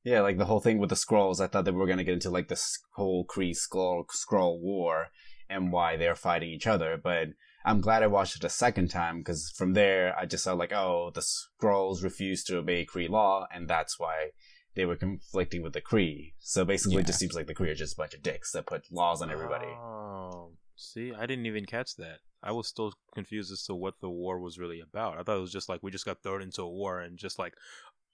Yeah, 0.04 0.20
like 0.22 0.36
the 0.36 0.46
whole 0.46 0.60
thing 0.60 0.78
with 0.78 0.90
the 0.90 0.96
Skrulls. 0.96 1.40
I 1.40 1.46
thought 1.46 1.64
they 1.64 1.70
were 1.70 1.86
gonna 1.86 2.02
get 2.02 2.14
into 2.14 2.30
like 2.30 2.48
this 2.48 2.78
whole 2.96 3.24
Kree 3.24 3.54
Skrull 3.56 4.04
Skrull 4.06 4.60
war 4.60 5.08
and 5.52 5.72
why 5.72 5.96
they're 5.96 6.14
fighting 6.14 6.50
each 6.50 6.66
other. 6.66 6.98
But 7.02 7.28
I'm 7.64 7.80
glad 7.80 8.02
I 8.02 8.08
watched 8.08 8.36
it 8.36 8.44
a 8.44 8.48
second 8.48 8.88
time 8.88 9.18
because 9.18 9.52
from 9.56 9.74
there 9.74 10.16
I 10.18 10.26
just 10.26 10.44
saw 10.44 10.54
like, 10.54 10.72
oh, 10.72 11.10
the 11.14 11.20
Skrulls 11.22 12.02
refused 12.02 12.46
to 12.48 12.58
obey 12.58 12.84
Kree 12.84 13.08
law, 13.08 13.46
and 13.52 13.68
that's 13.68 13.98
why 13.98 14.30
they 14.74 14.84
were 14.84 14.96
conflicting 14.96 15.62
with 15.62 15.72
the 15.72 15.80
Kree. 15.80 16.32
So 16.40 16.64
basically, 16.64 16.98
it 16.98 17.06
just 17.06 17.18
seems 17.18 17.34
like 17.34 17.46
the 17.46 17.54
Kree 17.54 17.70
are 17.70 17.74
just 17.74 17.94
a 17.94 17.96
bunch 17.96 18.14
of 18.14 18.22
dicks 18.22 18.52
that 18.52 18.66
put 18.66 18.90
laws 18.90 19.22
on 19.22 19.30
everybody. 19.30 19.66
Oh, 19.66 20.52
see, 20.76 21.12
I 21.12 21.26
didn't 21.26 21.46
even 21.46 21.66
catch 21.66 21.96
that. 21.96 22.18
I 22.42 22.52
was 22.52 22.66
still 22.66 22.92
confused 23.14 23.52
as 23.52 23.62
to 23.64 23.74
what 23.74 24.00
the 24.00 24.10
war 24.10 24.40
was 24.40 24.58
really 24.58 24.80
about. 24.80 25.18
I 25.18 25.22
thought 25.22 25.36
it 25.36 25.42
was 25.42 25.52
just 25.52 25.68
like 25.68 25.82
we 25.82 25.90
just 25.90 26.06
got 26.06 26.22
thrown 26.22 26.42
into 26.42 26.62
a 26.62 26.68
war 26.68 27.00
and 27.00 27.16
just 27.16 27.38
like 27.38 27.54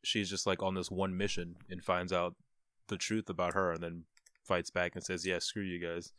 she's 0.03 0.29
just 0.29 0.47
like 0.47 0.63
on 0.63 0.75
this 0.75 0.91
one 0.91 1.17
mission 1.17 1.57
and 1.71 1.83
finds 1.83 2.13
out 2.13 2.35
the 2.89 2.99
truth 2.99 3.31
about 3.31 3.55
her 3.55 3.73
and 3.73 3.83
then 3.83 4.05
fights 4.45 4.71
back 4.71 4.95
and 4.95 5.05
says, 5.05 5.25
"Yeah, 5.25 5.39
screw 5.39 5.63
you 5.63 5.79
guys." 5.79 6.13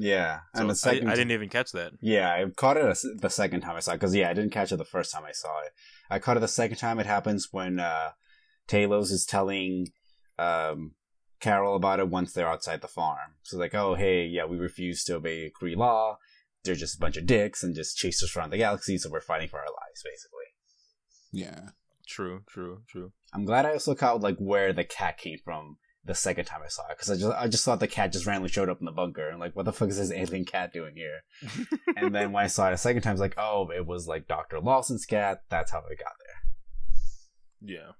Yeah, 0.00 0.40
So 0.54 0.60
and 0.60 0.70
the 0.70 0.76
second, 0.76 1.08
I, 1.08 1.12
I 1.12 1.16
didn't 1.16 1.32
even 1.32 1.48
catch 1.48 1.72
that. 1.72 1.92
Yeah, 2.00 2.32
I 2.32 2.48
caught 2.50 2.76
it 2.76 2.84
a 2.84 2.90
s 2.90 3.04
the 3.16 3.28
second 3.28 3.62
time 3.62 3.74
I 3.74 3.80
saw 3.80 3.92
it 3.92 3.96
because 3.96 4.14
yeah, 4.14 4.30
I 4.30 4.32
didn't 4.32 4.52
catch 4.52 4.70
it 4.70 4.76
the 4.76 4.84
first 4.84 5.12
time 5.12 5.24
I 5.24 5.32
saw 5.32 5.60
it. 5.62 5.72
I 6.08 6.20
caught 6.20 6.36
it 6.36 6.40
the 6.40 6.48
second 6.48 6.76
time. 6.76 7.00
It 7.00 7.06
happens 7.06 7.48
when 7.50 7.80
uh, 7.80 8.10
Talos 8.68 9.10
is 9.10 9.26
telling 9.26 9.88
um, 10.38 10.92
Carol 11.40 11.74
about 11.74 11.98
it 11.98 12.08
once 12.08 12.32
they're 12.32 12.48
outside 12.48 12.80
the 12.80 12.86
farm. 12.88 13.34
So 13.42 13.58
like, 13.58 13.74
oh 13.74 13.94
hey, 13.96 14.24
yeah, 14.24 14.44
we 14.44 14.56
refuse 14.56 15.02
to 15.04 15.16
obey 15.16 15.50
Kree 15.50 15.76
law. 15.76 16.18
They're 16.62 16.76
just 16.76 16.96
a 16.96 17.00
bunch 17.00 17.16
of 17.16 17.26
dicks 17.26 17.64
and 17.64 17.74
just 17.74 17.96
chase 17.96 18.22
us 18.22 18.36
around 18.36 18.50
the 18.50 18.58
galaxy. 18.58 18.98
So 18.98 19.10
we're 19.10 19.20
fighting 19.20 19.48
for 19.48 19.58
our 19.58 19.66
lives, 19.66 20.02
basically. 20.04 20.48
Yeah. 21.32 21.70
True, 22.06 22.42
true, 22.48 22.82
true. 22.88 23.12
I'm 23.34 23.44
glad 23.44 23.66
I 23.66 23.72
also 23.72 23.94
caught 23.94 24.20
like 24.20 24.38
where 24.38 24.72
the 24.72 24.84
cat 24.84 25.18
came 25.18 25.38
from 25.44 25.76
the 26.04 26.14
second 26.14 26.46
time 26.46 26.60
I 26.64 26.68
saw 26.68 26.86
it 26.88 26.96
because 26.96 27.10
I 27.10 27.16
just 27.16 27.38
I 27.38 27.48
just 27.48 27.64
thought 27.64 27.80
the 27.80 27.88
cat 27.88 28.12
just 28.12 28.26
randomly 28.26 28.48
showed 28.48 28.68
up 28.68 28.80
in 28.80 28.86
the 28.86 28.92
bunker 28.92 29.28
and 29.28 29.38
like 29.38 29.54
what 29.54 29.64
the 29.64 29.72
fuck 29.72 29.88
is 29.88 29.98
this 29.98 30.12
alien 30.12 30.44
cat 30.44 30.72
doing 30.72 30.94
here? 30.94 31.22
and 31.96 32.14
then 32.14 32.32
when 32.32 32.44
I 32.44 32.46
saw 32.46 32.68
it 32.68 32.74
a 32.74 32.78
second 32.78 33.02
time, 33.02 33.10
I 33.10 33.14
was 33.14 33.20
like, 33.20 33.38
oh, 33.38 33.70
it 33.74 33.86
was 33.86 34.08
like 34.08 34.26
Doctor 34.26 34.60
Lawson's 34.60 35.04
cat. 35.04 35.42
That's 35.50 35.70
how 35.70 35.78
it 35.78 35.98
got 35.98 36.12
there. 36.24 37.76
Yeah. 37.76 37.92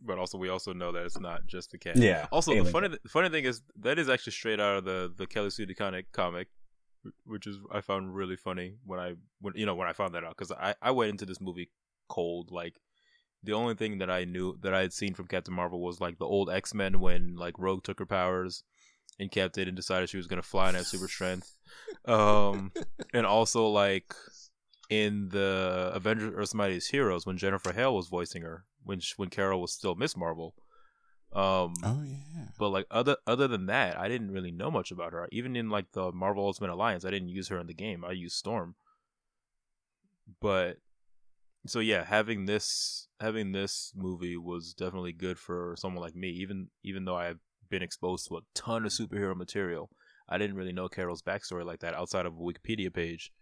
But 0.00 0.18
also, 0.18 0.38
we 0.38 0.48
also 0.48 0.72
know 0.72 0.92
that 0.92 1.04
it's 1.04 1.18
not 1.18 1.46
just 1.46 1.72
the 1.72 1.78
cat. 1.78 1.96
Yeah. 1.96 2.28
Also, 2.30 2.54
the 2.54 2.70
funny 2.70 2.88
th- 2.88 3.00
funny 3.08 3.30
thing 3.30 3.44
is 3.44 3.62
that 3.80 3.98
is 3.98 4.08
actually 4.08 4.32
straight 4.32 4.60
out 4.60 4.76
of 4.76 4.84
the 4.84 5.12
the 5.16 5.26
Kelly 5.26 5.50
Sue 5.50 5.66
DeConnick 5.66 6.04
comic, 6.12 6.48
which 7.24 7.46
is 7.46 7.58
I 7.72 7.80
found 7.80 8.14
really 8.14 8.36
funny 8.36 8.76
when 8.84 9.00
I 9.00 9.14
when 9.40 9.54
you 9.56 9.66
know 9.66 9.74
when 9.74 9.88
I 9.88 9.92
found 9.92 10.14
that 10.14 10.22
out 10.22 10.36
because 10.36 10.52
I 10.52 10.76
I 10.80 10.92
went 10.92 11.10
into 11.10 11.26
this 11.26 11.40
movie 11.40 11.70
cold 12.08 12.50
like 12.52 12.76
the 13.42 13.52
only 13.52 13.74
thing 13.74 13.98
that 13.98 14.10
I 14.10 14.24
knew 14.24 14.58
that 14.62 14.74
I 14.74 14.80
had 14.80 14.92
seen 14.92 15.14
from 15.14 15.26
Captain 15.26 15.54
Marvel 15.54 15.80
was 15.80 16.00
like 16.00 16.18
the 16.18 16.24
old 16.26 16.50
X 16.50 16.74
Men 16.74 17.00
when 17.00 17.36
like 17.36 17.58
Rogue 17.58 17.84
took 17.84 17.98
her 17.98 18.06
powers 18.06 18.64
and 19.20 19.30
kept 19.30 19.58
it 19.58 19.68
and 19.68 19.76
decided 19.76 20.08
she 20.08 20.16
was 20.16 20.26
gonna 20.26 20.42
fly 20.42 20.68
and 20.68 20.76
have 20.76 20.86
super 20.86 21.08
strength, 21.08 21.56
um, 22.04 22.72
and 23.14 23.26
also 23.26 23.66
like 23.68 24.14
in 24.90 25.28
the 25.28 25.90
Avengers 25.94 26.32
Earth's 26.34 26.54
Mightiest 26.54 26.90
Heroes 26.90 27.26
when 27.26 27.36
Jennifer 27.36 27.72
Hale 27.72 27.94
was 27.94 28.08
voicing 28.08 28.42
her 28.42 28.64
when 28.84 29.00
sh 29.00 29.14
when 29.16 29.28
Carol 29.28 29.60
was 29.60 29.72
still 29.72 29.94
Miss 29.94 30.16
Marvel. 30.16 30.54
Um, 31.30 31.74
Oh 31.84 32.02
yeah. 32.06 32.46
but 32.58 32.70
like 32.70 32.86
other 32.90 33.16
other 33.26 33.46
than 33.48 33.66
that, 33.66 33.98
I 33.98 34.08
didn't 34.08 34.30
really 34.30 34.50
know 34.50 34.70
much 34.70 34.90
about 34.90 35.12
her. 35.12 35.28
Even 35.30 35.56
in 35.56 35.68
like 35.68 35.92
the 35.92 36.10
Marvel 36.10 36.46
Ultimate 36.46 36.70
Alliance, 36.70 37.04
I 37.04 37.10
didn't 37.10 37.28
use 37.28 37.48
her 37.48 37.58
in 37.58 37.66
the 37.66 37.74
game. 37.74 38.02
I 38.04 38.12
used 38.12 38.36
Storm. 38.36 38.76
But 40.40 40.78
so 41.66 41.80
yeah, 41.80 42.04
having 42.04 42.46
this 42.46 43.08
having 43.20 43.52
this 43.52 43.92
movie 43.96 44.36
was 44.36 44.74
definitely 44.74 45.12
good 45.12 45.38
for 45.38 45.74
someone 45.78 46.02
like 46.02 46.14
me. 46.14 46.28
Even 46.30 46.68
even 46.82 47.04
though 47.04 47.16
I've 47.16 47.40
been 47.68 47.82
exposed 47.82 48.28
to 48.28 48.36
a 48.36 48.40
ton 48.54 48.84
of 48.86 48.92
superhero 48.92 49.36
material, 49.36 49.90
I 50.28 50.38
didn't 50.38 50.56
really 50.56 50.72
know 50.72 50.88
Carol's 50.88 51.22
backstory 51.22 51.64
like 51.64 51.80
that 51.80 51.94
outside 51.94 52.26
of 52.26 52.34
a 52.34 52.36
Wikipedia 52.36 52.92
page. 52.92 53.32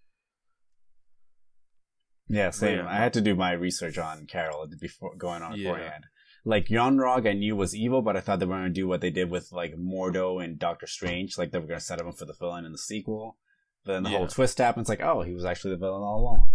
Yeah, 2.28 2.50
same. 2.50 2.78
yeah. 2.78 2.88
I 2.88 2.96
had 2.96 3.12
to 3.14 3.20
do 3.20 3.36
my 3.36 3.52
research 3.52 3.98
on 3.98 4.26
Carol 4.26 4.66
before 4.80 5.14
going 5.16 5.42
on 5.42 5.52
Yeah. 5.56 5.70
beforehand. 5.72 6.04
Like 6.44 6.70
Yon-Rogg, 6.70 7.28
I 7.28 7.32
knew 7.32 7.56
was 7.56 7.74
evil, 7.74 8.02
but 8.02 8.16
I 8.16 8.20
thought 8.20 8.38
they 8.40 8.46
were 8.46 8.54
going 8.56 8.66
to 8.66 8.70
do 8.72 8.86
what 8.88 9.00
they 9.00 9.10
did 9.10 9.30
with 9.30 9.50
like 9.52 9.74
Mordo 9.76 10.42
and 10.42 10.58
Doctor 10.58 10.86
Strange. 10.86 11.38
Like 11.38 11.50
they 11.50 11.58
were 11.58 11.66
going 11.66 11.78
to 11.80 11.84
set 11.84 12.00
him 12.00 12.08
up 12.08 12.18
for 12.18 12.24
the 12.24 12.34
villain 12.34 12.64
in 12.64 12.72
the 12.72 12.78
sequel. 12.78 13.36
But 13.84 13.92
then 13.94 14.02
the 14.04 14.10
Yeah. 14.10 14.18
whole 14.18 14.26
twist 14.28 14.58
happens. 14.58 14.88
Like, 14.88 15.00
oh, 15.02 15.22
he 15.22 15.34
was 15.34 15.44
actually 15.44 15.72
the 15.72 15.78
villain 15.78 16.02
all 16.02 16.20
along. 16.20 16.48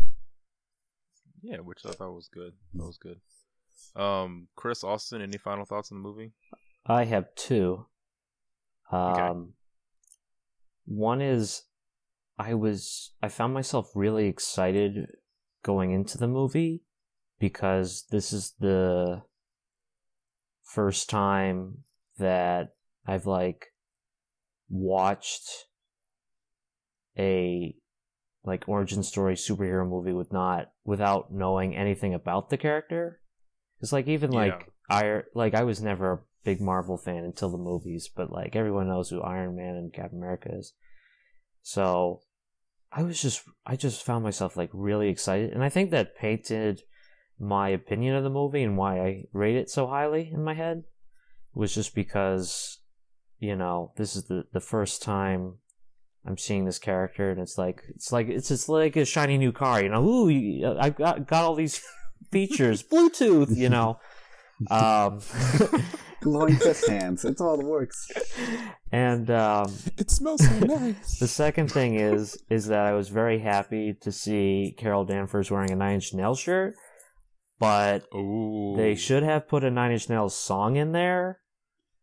Yeah, 1.42 1.58
which 1.58 1.86
I 1.86 1.92
thought 1.92 2.14
was 2.14 2.30
good. 2.34 2.54
That 2.74 2.86
was 2.86 2.98
good. 2.98 3.20
Um, 3.96 4.48
Chris 4.56 4.84
Austin, 4.84 5.22
any 5.22 5.38
final 5.38 5.66
thoughts 5.66 5.92
on 5.92 6.02
the 6.02 6.08
movie? 6.08 6.32
I 6.86 7.06
have 7.06 7.34
two. 7.36 7.86
Okay. 8.94 9.22
Um, 9.22 9.54
one 10.86 11.22
is 11.22 11.64
I 12.38 12.54
was 12.54 13.12
I 13.22 13.30
found 13.30 13.54
myself 13.54 13.92
really 13.96 14.28
excited 14.28 15.08
going 15.64 15.92
into 15.92 16.18
the 16.18 16.28
movie 16.28 16.84
because 17.40 18.06
this 18.12 18.34
is 18.34 18.54
the 18.60 19.24
first 20.64 21.10
time 21.10 21.84
that 22.18 22.70
I've 23.06 23.26
like 23.26 23.68
watched 24.70 25.68
a 27.18 27.76
like 28.44 28.68
origin 28.68 29.04
story 29.04 29.36
superhero 29.36 29.88
movie 29.88 30.14
with 30.14 30.34
not 30.34 30.72
without 30.84 31.32
knowing 31.32 31.76
anything 31.76 32.14
about 32.14 32.50
the 32.50 32.58
character. 32.58 33.20
It's 33.82 33.92
like 33.92 34.08
even 34.08 34.32
like 34.32 34.72
I 34.90 35.22
like 35.34 35.54
I 35.54 35.64
was 35.64 35.82
never 35.82 36.12
a 36.12 36.20
big 36.44 36.62
Marvel 36.62 36.98
fan 36.98 37.24
until 37.24 37.50
the 37.50 37.58
movies, 37.58 38.10
but 38.14 38.32
like 38.32 38.56
everyone 38.56 38.88
knows 38.88 39.10
who 39.10 39.22
Iron 39.22 39.56
Man 39.56 39.76
and 39.76 39.94
Captain 39.94 40.18
America 40.18 40.50
is. 40.54 40.74
So 41.62 42.22
I 42.92 43.04
was 43.04 43.22
just 43.22 43.44
I 43.66 43.76
just 43.76 44.04
found 44.04 44.24
myself 44.24 44.58
like 44.58 44.70
really 44.74 45.10
excited 45.10 45.52
and 45.52 45.64
I 45.64 45.70
think 45.70 45.92
that 45.92 46.18
painted 46.18 46.82
my 47.40 47.70
opinion 47.70 48.16
of 48.16 48.24
the 48.24 48.30
movie 48.30 48.64
and 48.64 48.78
why 48.78 49.00
I 49.00 49.24
rate 49.34 49.56
it 49.56 49.70
so 49.70 49.88
highly 49.88 50.30
in 50.32 50.44
my 50.44 50.54
head 50.54 50.84
was 51.54 51.74
just 51.74 51.96
because 51.96 52.80
you 53.42 53.56
know, 53.56 53.92
this 53.98 54.16
is 54.16 54.26
the 54.26 54.46
the 54.54 54.62
first 54.62 55.02
time 55.02 55.56
I'm 56.26 56.38
seeing 56.38 56.66
this 56.66 56.80
character, 56.80 57.32
and 57.32 57.40
it's 57.40 57.58
like 57.58 57.84
it's 57.90 58.12
like 58.12 58.28
it's 58.28 58.50
just 58.50 58.70
like 58.70 58.96
a 58.96 59.06
shiny 59.06 59.38
new 59.38 59.52
car. 59.52 59.82
You 59.82 59.90
know, 59.90 60.06
ooh, 60.06 60.78
I've 60.80 60.96
got 60.96 61.28
got 61.28 61.44
all 61.44 61.56
these 61.56 61.82
features, 62.32 62.84
Bluetooth. 62.92 63.56
You 63.56 63.70
know, 63.70 64.00
um, 64.70 65.22
glowing 66.22 66.56
fist 66.58 66.88
hands. 66.88 67.26
It's 67.26 67.42
all 67.42 67.58
the 67.58 67.66
works. 67.66 68.12
And 68.92 69.32
um, 69.32 69.74
it 69.98 70.12
smells 70.12 70.46
so 70.46 70.60
nice. 70.60 71.18
the 71.18 71.28
second 71.28 71.72
thing 71.72 71.96
is 71.96 72.38
is 72.50 72.68
that 72.68 72.86
I 72.86 72.94
was 72.94 73.10
very 73.10 73.40
happy 73.40 73.96
to 74.02 74.12
see 74.12 74.76
Carol 74.78 75.06
Danvers 75.06 75.50
wearing 75.50 75.72
a 75.72 75.76
Nine 75.76 75.96
Inch 75.96 76.14
Nails 76.14 76.40
shirt, 76.40 76.76
but 77.60 78.04
Ooh. 78.14 78.76
they 78.78 78.94
should 78.94 79.24
have 79.24 79.48
put 79.48 79.64
a 79.64 79.72
Nine 79.72 79.92
Inch 79.92 80.08
Nails 80.08 80.36
song 80.36 80.76
in 80.76 80.92
there, 80.92 81.40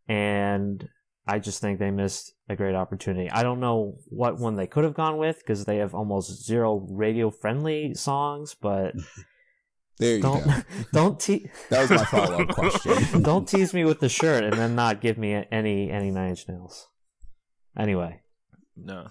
and 0.08 0.88
I 1.24 1.38
just 1.38 1.60
think 1.60 1.78
they 1.78 1.92
missed 1.92 2.32
a 2.48 2.56
great 2.56 2.74
opportunity. 2.74 3.30
I 3.30 3.42
don't 3.42 3.60
know 3.60 3.98
what 4.06 4.38
one 4.38 4.56
they 4.56 4.66
could 4.66 4.84
have 4.84 4.94
gone 4.94 5.18
with 5.18 5.38
because 5.38 5.64
they 5.64 5.76
have 5.78 5.94
almost 5.94 6.44
zero 6.44 6.86
radio 6.90 7.30
friendly 7.30 7.94
songs, 7.94 8.54
but 8.60 8.94
there 9.98 10.16
you 10.16 10.22
don't 10.22 10.44
go. 10.44 10.52
don't 10.92 11.20
te- 11.20 11.50
That 11.70 11.82
was 11.82 11.90
my 11.90 12.04
follow 12.04 12.42
up 12.42 12.48
question. 12.48 13.22
don't 13.22 13.46
tease 13.46 13.74
me 13.74 13.84
with 13.84 14.00
the 14.00 14.08
shirt 14.08 14.44
and 14.44 14.54
then 14.54 14.74
not 14.74 15.00
give 15.00 15.18
me 15.18 15.44
any 15.52 15.90
any 15.90 16.10
Nine 16.10 16.30
Inch 16.30 16.48
Nails. 16.48 16.88
Anyway, 17.78 18.20
No. 18.76 19.08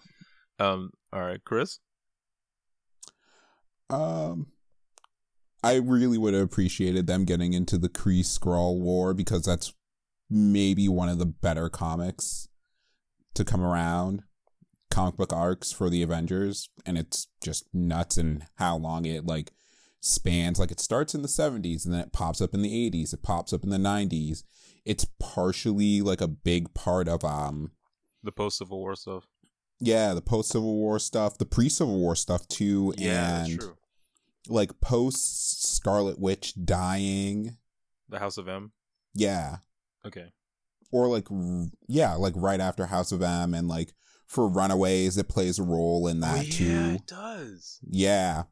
Um. 0.59 0.91
All 1.13 1.21
right, 1.21 1.39
Chris. 1.45 1.79
Um, 3.89 4.47
I 5.63 5.75
really 5.75 6.17
would 6.17 6.33
have 6.33 6.43
appreciated 6.43 7.07
them 7.07 7.23
getting 7.23 7.53
into 7.53 7.77
the 7.77 7.87
Kree 7.89 8.19
Skrull 8.21 8.79
War 8.79 9.13
because 9.13 9.43
that's 9.43 9.73
maybe 10.29 10.89
one 10.89 11.07
of 11.07 11.19
the 11.19 11.25
better 11.25 11.69
comics 11.69 12.49
to 13.37 13.45
come 13.45 13.61
around, 13.61 14.23
comic 14.91 15.15
book 15.17 15.33
arcs 15.33 15.71
for 15.71 15.89
the 15.89 16.03
Avengers, 16.03 16.69
and 16.85 16.97
it's 16.97 17.27
just 17.43 17.65
nuts 17.73 18.17
and 18.17 18.45
how 18.55 18.75
long 18.77 19.05
it 19.05 19.25
like 19.25 19.51
spans. 19.99 20.59
Like 20.59 20.71
it 20.71 20.79
starts 20.79 21.15
in 21.15 21.21
the 21.21 21.27
seventies 21.27 21.85
and 21.85 21.93
then 21.93 22.01
it 22.01 22.13
pops 22.13 22.41
up 22.41 22.53
in 22.53 22.61
the 22.61 22.85
eighties, 22.85 23.13
it 23.13 23.23
pops 23.23 23.53
up 23.53 23.63
in 23.63 23.69
the 23.69 23.77
nineties. 23.77 24.43
It's 24.85 25.05
partially 25.19 26.01
like 26.01 26.21
a 26.21 26.27
big 26.27 26.73
part 26.73 27.07
of 27.07 27.23
um 27.23 27.71
The 28.23 28.31
post 28.31 28.57
Civil 28.59 28.79
War 28.79 28.95
stuff. 28.95 29.27
yeah, 29.79 30.13
the 30.13 30.21
post 30.21 30.49
Civil 30.51 30.75
War 30.75 30.99
stuff, 30.99 31.37
the 31.37 31.45
pre 31.45 31.69
Civil 31.69 31.97
War 31.97 32.15
stuff 32.15 32.47
too, 32.47 32.93
Yeah, 32.97 33.45
and 33.45 33.59
true. 33.59 33.77
like 34.47 34.79
post 34.81 35.73
Scarlet 35.75 36.19
Witch 36.19 36.53
dying. 36.63 37.57
The 38.09 38.19
House 38.19 38.37
of 38.37 38.47
M. 38.47 38.71
Yeah. 39.13 39.57
Okay. 40.05 40.31
Or 40.91 41.07
like 41.07 41.27
yeah, 41.87 42.13
like 42.13 42.33
right 42.35 42.59
after 42.59 42.85
House 42.85 43.11
of 43.11 43.21
M 43.21 43.53
and 43.53 43.67
like 43.67 43.93
for 44.25 44.47
Runaways 44.47 45.17
it 45.17 45.29
plays 45.29 45.59
a 45.59 45.63
role 45.63 46.07
in 46.07 46.23
oh, 46.23 46.27
that 46.27 46.39
oh, 46.39 46.43
yeah, 46.43 46.49
too. 46.49 46.95
it 46.95 47.07
does. 47.07 47.79
Yeah. 47.89 48.43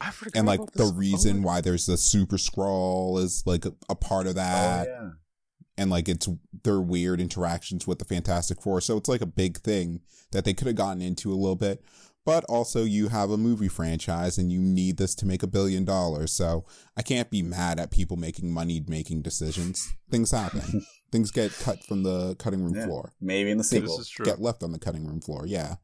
I 0.00 0.10
forgot. 0.10 0.36
And 0.36 0.46
like 0.46 0.60
the 0.72 0.84
this. 0.84 0.92
reason 0.92 1.38
Oh, 1.38 1.46
why 1.46 1.60
there's 1.60 1.86
the 1.86 1.96
super 1.96 2.36
Skrull 2.36 3.20
is 3.20 3.44
like 3.46 3.64
a, 3.64 3.72
a 3.88 3.94
part 3.94 4.26
of 4.26 4.32
oh, 4.32 4.34
that 4.34 4.88
oh 4.88 4.90
yeah. 4.90 5.10
and 5.78 5.90
like 5.90 6.08
it's 6.08 6.28
their 6.64 6.80
weird 6.80 7.20
interactions 7.20 7.86
with 7.86 7.98
the 7.98 8.04
Fantastic 8.04 8.60
Four. 8.60 8.80
So 8.80 8.96
it's 8.96 9.08
like 9.08 9.20
a 9.20 9.26
big 9.26 9.58
thing 9.58 10.00
that 10.32 10.44
they 10.44 10.54
could 10.54 10.66
have 10.66 10.76
gotten 10.76 11.02
into 11.02 11.32
a 11.32 11.34
little 11.34 11.56
bit. 11.56 11.84
But 12.24 12.44
also 12.44 12.84
you 12.84 13.08
have 13.08 13.30
a 13.30 13.36
movie 13.36 13.66
franchise 13.68 14.38
and 14.38 14.52
you 14.52 14.60
need 14.60 14.96
this 14.96 15.14
to 15.16 15.26
make 15.26 15.42
a 15.42 15.48
billion 15.48 15.84
dollars. 15.84 16.32
So 16.32 16.64
I 16.96 17.02
can't 17.02 17.30
be 17.30 17.42
mad 17.42 17.80
at 17.80 17.90
people 17.90 18.16
making 18.16 18.52
money 18.52 18.82
making 18.86 19.22
decisions. 19.22 19.92
Things 20.10 20.30
happen. 20.30 20.86
Things 21.10 21.30
get 21.32 21.52
cut 21.52 21.82
from 21.84 22.04
the 22.04 22.36
cutting 22.36 22.62
room 22.62 22.74
Yeah. 22.76 22.86
floor. 22.86 23.12
Maybe 23.20 23.50
in 23.50 23.58
the 23.58 23.62
This 23.62 23.70
sequel. 23.70 23.98
is 24.00 24.08
true. 24.08 24.24
Get 24.24 24.40
left 24.40 24.62
on 24.62 24.70
the 24.72 24.78
cutting 24.78 25.04
room 25.06 25.20
floor. 25.20 25.44
Yeah. 25.46 25.76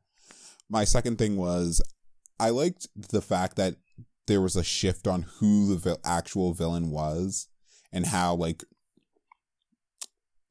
My 0.70 0.84
second 0.84 1.18
thing 1.18 1.36
was 1.36 1.82
I 2.38 2.50
liked 2.50 2.86
the 2.96 3.20
fact 3.20 3.56
that 3.56 3.74
there 4.28 4.40
was 4.40 4.54
a 4.54 4.62
shift 4.62 5.08
on 5.08 5.22
who 5.40 5.68
the 5.74 5.76
vil- 5.76 6.00
actual 6.04 6.52
villain 6.54 6.90
was 6.90 7.48
and 7.92 8.06
how 8.06 8.34
like 8.36 8.62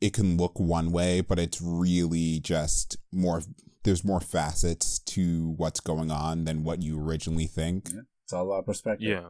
it 0.01 0.13
can 0.13 0.37
look 0.37 0.59
one 0.59 0.91
way, 0.91 1.21
but 1.21 1.39
it's 1.39 1.61
really 1.61 2.39
just 2.39 2.97
more. 3.11 3.41
There's 3.87 4.03
more 4.03 4.19
facets 4.19 4.99
to 4.99 5.53
what's 5.55 5.79
going 5.79 6.11
on 6.11 6.43
than 6.43 6.65
what 6.65 6.81
you 6.81 7.01
originally 7.01 7.47
think. 7.47 7.89
It's 8.25 8.33
all 8.33 8.51
about 8.51 8.65
perspective. 8.65 9.07
Yeah. 9.07 9.29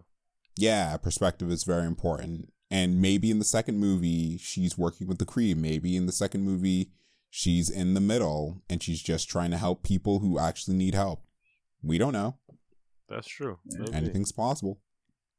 Yeah, 0.58 0.98
perspective 0.98 1.52
is 1.52 1.63
very 1.63 1.86
important. 1.86 2.52
And 2.72 3.00
maybe 3.00 3.30
in 3.30 3.38
the 3.38 3.46
second 3.46 3.78
movie, 3.78 4.39
she's 4.39 4.76
working 4.76 5.06
with 5.06 5.20
the 5.20 5.28
Kree. 5.28 5.56
Maybe 5.56 5.96
in 5.96 6.08
the 6.08 6.12
second 6.12 6.41
movie, 6.41 6.89
she's 7.30 7.70
in 7.70 7.93
the 7.93 8.02
middle 8.02 8.63
and 8.67 8.82
she's 8.82 9.04
just 9.04 9.30
trying 9.30 9.52
to 9.52 9.58
help 9.58 9.84
people 9.84 10.22
who 10.22 10.39
actually 10.39 10.76
need 10.76 10.96
help. 10.96 11.22
We 11.84 12.00
don't 12.00 12.13
know. 12.13 12.38
That's 13.08 13.28
true. 13.28 13.60
Maybe. 13.63 13.93
Anything's 13.93 14.32
possible. 14.32 14.80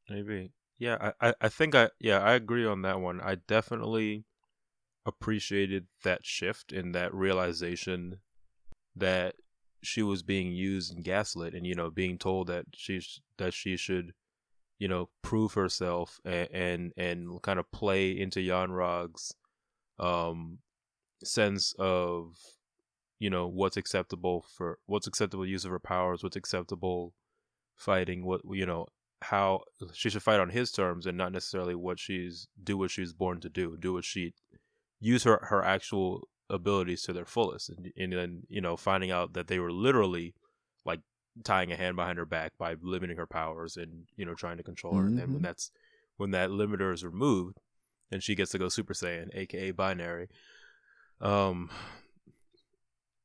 Maybe. 0.08 0.52
Yeah, 0.78 1.12
I, 1.20 1.30
I, 1.30 1.34
I 1.40 1.48
think 1.48 1.74
I 1.74 1.90
yeah, 1.98 2.20
I 2.20 2.34
agree 2.34 2.64
on 2.64 2.82
that 2.82 3.00
one. 3.00 3.20
I 3.20 3.34
definitely 3.34 4.26
appreciated 5.04 5.88
that 6.04 6.24
shift 6.24 6.72
and 6.72 6.94
that 6.94 7.12
realization 7.12 8.18
that 8.98 9.34
she 9.82 10.02
was 10.02 10.22
being 10.22 10.52
used 10.52 10.92
and 10.92 11.04
gaslit 11.04 11.54
and 11.54 11.66
you 11.66 11.74
know 11.74 11.90
being 11.90 12.18
told 12.18 12.48
that 12.48 12.66
she 12.74 13.00
sh- 13.00 13.20
that 13.36 13.54
she 13.54 13.76
should 13.76 14.12
you 14.78 14.88
know 14.88 15.08
prove 15.22 15.54
herself 15.54 16.20
and 16.24 16.48
and, 16.52 16.92
and 16.96 17.42
kind 17.42 17.58
of 17.58 17.70
play 17.70 18.10
into 18.10 18.40
Yon-Rogg's 18.40 19.34
um 19.98 20.58
sense 21.24 21.74
of 21.78 22.36
you 23.18 23.30
know 23.30 23.46
what's 23.46 23.76
acceptable 23.76 24.44
for 24.56 24.78
what's 24.86 25.06
acceptable 25.06 25.46
use 25.46 25.64
of 25.64 25.70
her 25.70 25.80
powers 25.80 26.22
what's 26.22 26.36
acceptable 26.36 27.14
fighting 27.76 28.24
what 28.24 28.40
you 28.50 28.66
know 28.66 28.86
how 29.22 29.62
she 29.92 30.10
should 30.10 30.22
fight 30.22 30.38
on 30.38 30.50
his 30.50 30.70
terms 30.70 31.06
and 31.06 31.18
not 31.18 31.32
necessarily 31.32 31.74
what 31.74 31.98
she's 31.98 32.46
do 32.62 32.78
what 32.78 32.90
she's 32.90 33.12
born 33.12 33.40
to 33.40 33.48
do 33.48 33.76
do 33.78 33.92
what 33.92 34.04
she 34.04 34.32
use 35.00 35.24
her 35.24 35.40
her 35.42 35.64
actual 35.64 36.28
abilities 36.50 37.02
to 37.02 37.12
their 37.12 37.26
fullest 37.26 37.68
and, 37.68 37.92
and 37.96 38.12
then 38.12 38.42
you 38.48 38.60
know 38.60 38.76
finding 38.76 39.10
out 39.10 39.34
that 39.34 39.48
they 39.48 39.58
were 39.58 39.72
literally 39.72 40.34
like 40.84 41.00
tying 41.44 41.70
a 41.70 41.76
hand 41.76 41.94
behind 41.96 42.18
her 42.18 42.24
back 42.24 42.52
by 42.58 42.74
limiting 42.80 43.16
her 43.18 43.26
powers 43.26 43.76
and 43.76 44.06
you 44.16 44.24
know 44.24 44.34
trying 44.34 44.56
to 44.56 44.62
control 44.62 44.96
her 44.96 45.06
and 45.06 45.18
then 45.18 45.32
when 45.32 45.40
Mhm. 45.40 45.44
that's 45.44 45.70
when 46.16 46.30
that 46.30 46.50
limiter 46.50 46.92
is 46.92 47.04
removed 47.04 47.58
and 48.10 48.22
she 48.22 48.34
gets 48.34 48.50
to 48.52 48.58
go 48.58 48.68
super 48.68 48.94
saiyan 48.94 49.28
aka 49.34 49.70
binary 49.72 50.28
um 51.20 51.70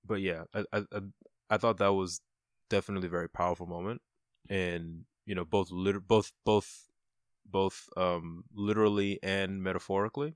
but 0.06 0.22
yeah 0.22 0.44
i 0.54 0.64
i 0.74 0.78
i, 0.80 1.00
I 1.50 1.58
thought 1.58 1.78
that 1.78 1.94
was 1.94 2.22
definitely 2.70 3.08
a 3.08 3.12
very 3.12 3.30
powerful 3.30 3.68
moment 3.68 4.02
and 4.50 5.06
you 5.26 5.36
know 5.36 5.46
both 5.46 5.72
lit- 5.72 6.08
both 6.08 6.32
both 6.46 6.88
both 7.46 7.88
um 7.98 8.44
literally 8.54 9.20
and 9.24 9.62
metaphorically 9.64 10.34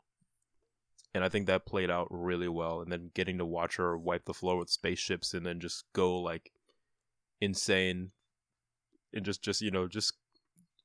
and 1.14 1.24
i 1.24 1.30
think 1.30 1.48
that 1.48 1.66
played 1.66 1.90
out 1.90 2.08
really 2.10 2.48
well 2.48 2.82
and 2.82 2.92
then 2.92 3.12
getting 3.14 3.38
to 3.38 3.46
watch 3.46 3.78
her 3.78 3.98
wipe 3.98 4.26
the 4.26 4.34
floor 4.34 4.58
with 4.58 4.70
spaceships 4.70 5.34
and 5.34 5.46
then 5.46 5.60
just 5.60 5.86
go 5.94 6.20
like 6.20 6.52
insane 7.42 8.12
and 9.14 9.24
just 9.26 9.42
just 9.42 9.62
you 9.62 9.72
know 9.72 9.88
just 9.88 10.14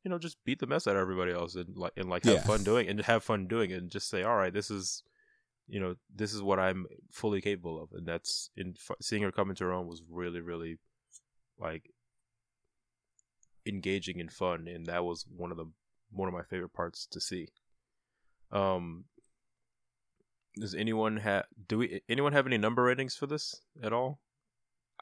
you 0.04 0.10
know 0.10 0.18
just 0.18 0.36
beat 0.44 0.58
the 0.58 0.66
mess 0.66 0.86
out 0.86 0.96
of 0.96 1.00
everybody 1.02 1.32
else 1.32 1.54
and 1.54 1.76
like 1.76 1.92
and 1.96 2.08
like 2.10 2.24
have 2.24 2.34
Yeah. 2.34 2.42
fun 2.42 2.64
doing 2.64 2.86
it 2.86 2.90
and 2.90 3.00
have 3.02 3.22
fun 3.24 3.46
doing 3.46 3.70
it 3.70 3.78
and 3.78 3.90
just 3.90 4.08
say 4.08 4.22
all 4.22 4.36
right 4.36 4.52
this 4.52 4.70
is 4.70 5.02
you 5.68 5.78
know 5.80 5.94
this 6.14 6.34
is 6.34 6.42
what 6.42 6.58
i'm 6.58 6.86
fully 7.12 7.40
capable 7.40 7.80
of 7.82 7.90
and 7.92 8.06
that's 8.06 8.50
in 8.56 8.74
seeing 9.00 9.22
her 9.22 9.32
come 9.32 9.48
into 9.50 9.64
her 9.64 9.72
own 9.72 9.86
was 9.86 10.02
really 10.10 10.40
really 10.40 10.78
like 11.58 11.90
engaging 13.64 14.20
and 14.20 14.32
fun 14.32 14.66
and 14.66 14.86
that 14.86 15.04
was 15.04 15.24
one 15.36 15.50
of 15.52 15.56
the 15.56 15.66
one 16.10 16.26
of 16.28 16.34
my 16.34 16.42
favorite 16.42 16.72
parts 16.72 17.06
to 17.06 17.20
see 17.20 17.46
um 18.50 19.04
does 20.60 20.74
anyone 20.74 21.16
have 21.18 21.44
do 21.68 21.78
we 21.78 22.02
anyone 22.08 22.32
have 22.32 22.46
any 22.46 22.58
number 22.58 22.82
ratings 22.82 23.14
for 23.16 23.26
this 23.26 23.54
at 23.82 23.92
all 23.92 24.20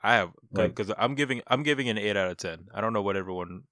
i 0.02 0.14
have 0.14 0.30
Like- 0.52 0.74
because 0.74 0.94
i'm 0.98 1.14
giving 1.14 1.42
i'm 1.48 1.62
giving 1.62 1.88
an 1.88 1.98
8 1.98 2.16
out 2.16 2.30
of 2.30 2.36
10 2.36 2.68
i 2.74 2.80
don't 2.80 2.92
know 2.92 3.02
what 3.02 3.16
everyone 3.16 3.62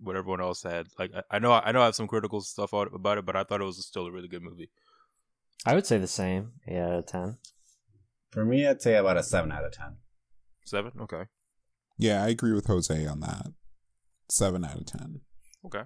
what 0.00 0.16
everyone 0.16 0.40
else 0.40 0.64
had. 0.64 0.88
Like 0.98 1.12
I, 1.14 1.22
I 1.36 1.38
know 1.38 1.52
I 1.52 1.70
know 1.72 1.80
I 1.80 1.84
have 1.86 1.94
some 1.94 2.08
critical 2.08 2.40
stuff 2.40 2.72
about 2.72 3.16
it, 3.18 3.24
but 3.24 3.36
I 3.36 3.44
thought 3.44 3.60
it 3.60 3.64
was 3.64 3.86
still 3.86 4.06
a 4.06 4.12
really 4.12 4.26
good 4.28 4.42
movie. 4.42 4.70
I 5.64 5.74
would 5.74 5.86
say 5.86 5.98
the 5.98 6.08
same. 6.08 6.52
Yeah, 6.66 6.86
out 6.88 6.92
of 6.98 7.06
ten. 7.06 7.38
For 8.32 8.44
me, 8.44 8.66
I'd 8.66 8.82
say 8.82 8.96
about 8.96 9.16
a 9.16 9.22
seven 9.22 9.52
out 9.52 9.64
of 9.64 9.72
ten. 9.72 9.98
Seven, 10.66 10.92
okay, 11.00 11.22
Yeah, 11.96 12.24
I 12.24 12.28
agree 12.28 12.52
with 12.52 12.66
Jose 12.66 13.06
on 13.06 13.20
that. 13.20 13.46
Seven 14.28 14.64
out 14.64 14.76
of 14.78 14.84
ten. 14.86 15.20
okay. 15.64 15.84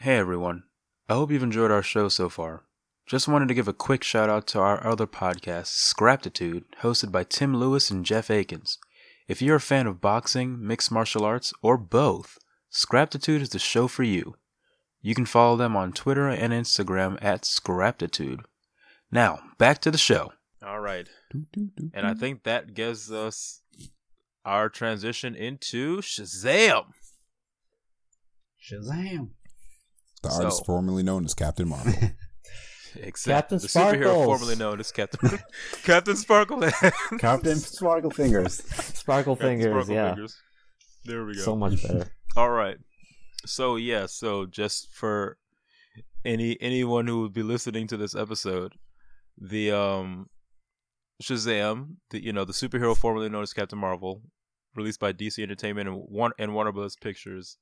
Hey 0.00 0.16
everyone, 0.16 0.64
I 1.08 1.14
hope 1.14 1.30
you've 1.30 1.44
enjoyed 1.44 1.70
our 1.70 1.82
show 1.84 2.08
so 2.08 2.28
far. 2.28 2.64
Just 3.06 3.28
wanted 3.28 3.46
to 3.46 3.54
give 3.54 3.68
a 3.68 3.72
quick 3.72 4.02
shout 4.02 4.28
out 4.28 4.48
to 4.48 4.58
our 4.58 4.84
other 4.84 5.06
podcast, 5.06 5.66
Scraptitude, 5.68 6.64
hosted 6.82 7.12
by 7.12 7.22
Tim 7.22 7.56
Lewis 7.56 7.88
and 7.88 8.04
Jeff 8.04 8.30
Akins. 8.30 8.78
If 9.28 9.40
you're 9.40 9.56
a 9.56 9.60
fan 9.60 9.86
of 9.86 10.00
boxing, 10.00 10.66
mixed 10.66 10.90
martial 10.90 11.24
arts, 11.24 11.52
or 11.62 11.76
both, 11.76 12.36
Scraptitude 12.68 13.42
is 13.42 13.50
the 13.50 13.60
show 13.60 13.86
for 13.86 14.02
you. 14.02 14.34
You 15.02 15.14
can 15.14 15.24
follow 15.24 15.56
them 15.56 15.76
on 15.76 15.92
Twitter 15.92 16.28
and 16.28 16.52
Instagram 16.52 17.16
at 17.22 17.44
Scraptitude. 17.44 18.40
Now, 19.12 19.38
back 19.56 19.78
to 19.82 19.92
the 19.92 19.98
show. 19.98 20.32
All 20.64 20.80
right. 20.80 21.08
And 21.94 22.06
I 22.06 22.14
think 22.14 22.42
that 22.42 22.74
gives 22.74 23.12
us 23.12 23.60
our 24.44 24.68
transition 24.68 25.36
into 25.36 25.98
Shazam. 25.98 26.86
Shazam! 28.60 29.28
the 30.22 30.30
so- 30.30 30.42
artist 30.42 30.66
formerly 30.66 31.04
known 31.04 31.24
as 31.24 31.34
Captain 31.34 31.68
Marvel. 31.68 31.92
Except 33.02 33.50
Captain 33.50 33.58
the 33.58 33.66
superhero 33.66 34.24
formerly 34.24 34.56
known 34.56 34.80
as 34.80 34.92
Captain 34.92 35.38
Captain 35.84 36.16
Sparkle. 36.16 36.60
Captain 37.18 37.56
Sparkle 37.56 38.10
Fingers. 38.10 38.62
Sparkle 38.64 39.36
Captain 39.36 39.60
fingers, 39.60 39.84
Sparkle 39.86 39.94
yeah, 39.94 40.14
Fingers. 40.14 40.36
There 41.04 41.24
we 41.24 41.34
go. 41.34 41.40
so 41.40 41.56
much 41.56 41.82
better. 41.82 42.12
All 42.36 42.50
right. 42.50 42.78
So 43.44 43.76
yeah, 43.76 44.06
so 44.06 44.46
just 44.46 44.92
for 44.92 45.38
any 46.24 46.56
anyone 46.60 47.06
who 47.06 47.22
would 47.22 47.32
be 47.32 47.42
listening 47.42 47.86
to 47.88 47.96
this 47.96 48.14
episode, 48.14 48.74
the 49.38 49.70
um 49.70 50.28
Shazam, 51.22 51.96
the 52.10 52.22
you 52.22 52.32
know, 52.32 52.44
the 52.44 52.52
superhero 52.52 52.96
formerly 52.96 53.28
known 53.28 53.42
as 53.42 53.52
Captain 53.52 53.78
Marvel, 53.78 54.22
released 54.74 55.00
by 55.00 55.12
DC 55.12 55.42
Entertainment 55.42 55.88
and 55.88 55.98
one 56.08 56.32
and 56.38 56.54
Warner 56.54 56.72
Bros. 56.72 56.96
Pictures, 56.96 57.56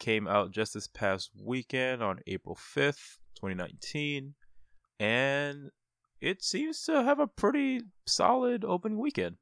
came 0.00 0.26
out 0.26 0.50
just 0.50 0.74
this 0.74 0.88
past 0.88 1.30
weekend 1.40 2.02
on 2.02 2.18
April 2.26 2.56
5th, 2.56 3.18
2019, 3.40 4.34
and 4.98 5.70
it 6.20 6.42
seems 6.42 6.82
to 6.84 7.02
have 7.02 7.18
a 7.18 7.26
pretty 7.26 7.82
solid 8.06 8.64
opening 8.64 8.98
weekend. 8.98 9.36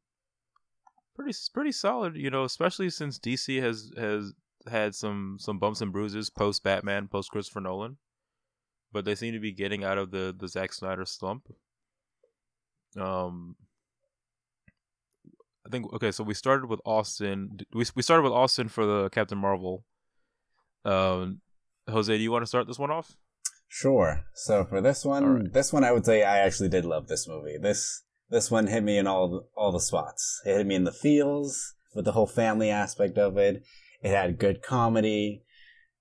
Pretty 1.17 1.37
pretty 1.53 1.73
solid, 1.73 2.17
you 2.17 2.31
know, 2.31 2.45
especially 2.45 2.91
since 2.91 3.19
DC 3.19 3.61
has 3.61 3.91
has 3.97 4.33
had 4.71 4.95
some 4.95 5.37
some 5.41 5.59
bumps 5.59 5.81
and 5.81 5.93
bruises 5.93 6.31
post 6.31 6.63
Batman, 6.63 7.09
post 7.09 7.31
Christopher 7.33 7.61
Nolan, 7.61 7.97
but 8.93 9.05
they 9.05 9.17
seem 9.17 9.33
to 9.33 9.41
be 9.41 9.53
getting 9.53 9.83
out 9.83 9.99
of 9.99 10.13
the 10.13 10.35
the 10.39 10.47
Zack 10.47 10.73
Snyder 10.73 11.05
slump. 11.05 11.49
Um, 12.97 13.57
I 15.67 15.71
think 15.71 15.93
okay, 15.93 16.13
so 16.13 16.23
we 16.23 16.35
started 16.35 16.67
with 16.67 16.81
Austin. 16.85 17.59
We 17.75 17.85
we 17.97 18.03
started 18.03 18.23
with 18.23 18.33
Austin 18.33 18.69
for 18.69 18.87
the 18.87 19.11
Captain 19.11 19.39
Marvel. 19.39 19.85
Um, 20.85 21.41
Jose, 21.89 22.17
do 22.17 22.23
you 22.23 22.31
want 22.31 22.43
to 22.43 22.47
start 22.47 22.69
this 22.69 22.79
one 22.79 22.93
off? 22.93 23.17
Sure. 23.69 24.25
So 24.35 24.65
for 24.65 24.81
this 24.81 25.05
one, 25.05 25.25
right. 25.25 25.53
this 25.53 25.73
one 25.73 25.85
I 25.85 25.93
would 25.93 26.07
say 26.07 26.23
I 26.23 26.39
actually 26.39 26.71
did 26.71 26.85
love 26.85 27.07
this 27.07 27.29
movie. 27.29 27.57
This 27.61 28.03
this 28.31 28.51
one 28.51 28.67
hit 28.67 28.83
me 28.83 28.99
in 28.99 29.07
all 29.07 29.29
the, 29.29 29.41
all 29.57 29.73
the 29.73 29.81
spots. 29.81 30.41
It 30.45 30.57
hit 30.57 30.67
me 30.67 30.75
in 30.75 30.85
the 30.85 30.93
feels 30.93 31.75
with 31.95 32.05
the 32.05 32.13
whole 32.13 32.27
family 32.27 32.71
aspect 32.71 33.19
of 33.19 33.37
it. 33.37 33.63
It 34.03 34.11
had 34.11 34.39
good 34.39 34.63
comedy, 34.63 35.43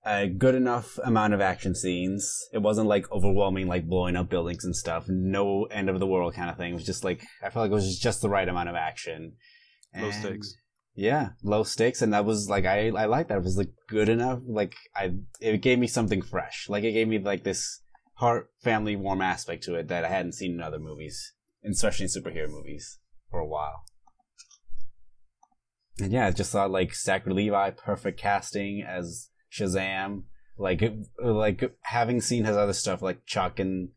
a 0.04 0.28
good 0.28 0.54
enough 0.54 0.98
amount 1.04 1.34
of 1.34 1.40
action 1.40 1.74
scenes. 1.74 2.48
It 2.52 2.58
wasn't 2.58 2.88
like 2.88 3.10
overwhelming, 3.12 3.66
like 3.66 3.86
blowing 3.86 4.16
up 4.16 4.28
buildings 4.28 4.64
and 4.64 4.76
stuff. 4.76 5.04
No 5.08 5.64
end 5.64 5.88
of 5.90 6.00
the 6.00 6.06
world 6.06 6.34
kind 6.34 6.50
of 6.50 6.56
thing. 6.56 6.72
It 6.72 6.74
was 6.74 6.86
just 6.86 7.04
like 7.04 7.22
I 7.42 7.50
felt 7.50 7.64
like 7.64 7.70
it 7.70 7.74
was 7.74 7.98
just 7.98 8.20
the 8.22 8.28
right 8.30 8.48
amount 8.48 8.68
of 8.68 8.74
action. 8.76 9.34
Low 9.94 10.04
And- 10.06 10.14
stakes. 10.14 10.54
Yeah, 10.98 11.28
low 11.44 11.62
stakes, 11.62 12.02
and 12.02 12.12
that 12.12 12.24
was 12.24 12.48
like 12.48 12.66
I 12.66 12.88
I 12.88 13.04
liked 13.04 13.28
that. 13.28 13.38
It 13.38 13.44
was 13.44 13.56
like 13.56 13.70
good 13.88 14.08
enough. 14.08 14.40
Like 14.44 14.74
I, 14.96 15.12
it 15.40 15.62
gave 15.62 15.78
me 15.78 15.86
something 15.86 16.22
fresh. 16.22 16.66
Like 16.68 16.82
it 16.82 16.90
gave 16.90 17.06
me 17.06 17.20
like 17.20 17.44
this 17.44 17.82
heart, 18.14 18.50
family, 18.64 18.96
warm 18.96 19.22
aspect 19.22 19.62
to 19.64 19.76
it 19.76 19.86
that 19.88 20.04
I 20.04 20.08
hadn't 20.08 20.32
seen 20.32 20.54
in 20.54 20.60
other 20.60 20.80
movies, 20.80 21.34
especially 21.64 22.06
in 22.06 22.10
superhero 22.10 22.50
movies, 22.50 22.98
for 23.30 23.38
a 23.38 23.46
while. 23.46 23.84
And 26.00 26.12
yeah, 26.12 26.26
I 26.26 26.30
just 26.32 26.50
thought 26.50 26.72
like 26.72 26.96
Zachary 26.96 27.32
Levi, 27.32 27.70
perfect 27.70 28.18
casting 28.18 28.82
as 28.82 29.30
Shazam. 29.52 30.24
Like 30.58 30.82
it, 30.82 30.94
like 31.22 31.76
having 31.82 32.20
seen 32.20 32.44
his 32.44 32.56
other 32.56 32.72
stuff 32.72 33.02
like 33.02 33.24
Chuck 33.24 33.60
and 33.60 33.90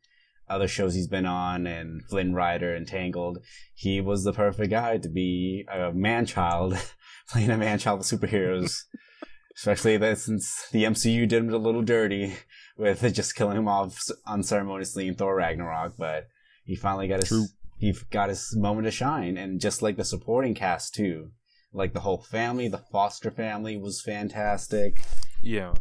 other 0.51 0.67
shows 0.67 0.93
he's 0.93 1.07
been 1.07 1.25
on 1.25 1.65
and 1.65 2.03
Flynn 2.05 2.33
Rider 2.33 2.75
and 2.75 2.87
Tangled, 2.87 3.39
he 3.73 4.01
was 4.01 4.23
the 4.23 4.33
perfect 4.33 4.69
guy 4.69 4.97
to 4.97 5.09
be 5.09 5.65
a 5.71 5.91
man 5.91 6.25
child 6.25 6.77
playing 7.29 7.49
a 7.49 7.57
man 7.57 7.79
child 7.79 7.99
with 7.99 8.07
superheroes. 8.07 8.83
Especially 9.55 9.97
that 9.97 10.17
since 10.17 10.67
the 10.71 10.85
MCU 10.85 11.27
did 11.27 11.43
him 11.43 11.53
a 11.53 11.57
little 11.57 11.81
dirty 11.81 12.33
with 12.77 13.01
just 13.13 13.35
killing 13.35 13.57
him 13.57 13.67
off 13.67 13.99
unceremoniously 14.25 15.07
in 15.07 15.15
Thor 15.15 15.35
Ragnarok, 15.35 15.93
but 15.97 16.27
he 16.63 16.75
finally 16.75 17.07
got 17.07 17.19
his 17.19 17.29
True. 17.29 17.45
he 17.77 17.93
got 18.11 18.29
his 18.29 18.55
moment 18.55 18.85
to 18.85 18.91
shine, 18.91 19.37
and 19.37 19.59
just 19.59 19.81
like 19.81 19.97
the 19.97 20.05
supporting 20.05 20.55
cast 20.55 20.95
too, 20.95 21.31
like 21.73 21.93
the 21.93 21.99
whole 21.99 22.21
family, 22.21 22.69
the 22.69 22.77
Foster 22.77 23.29
family 23.29 23.77
was 23.77 24.01
fantastic. 24.01 24.97
Yeah. 25.43 25.73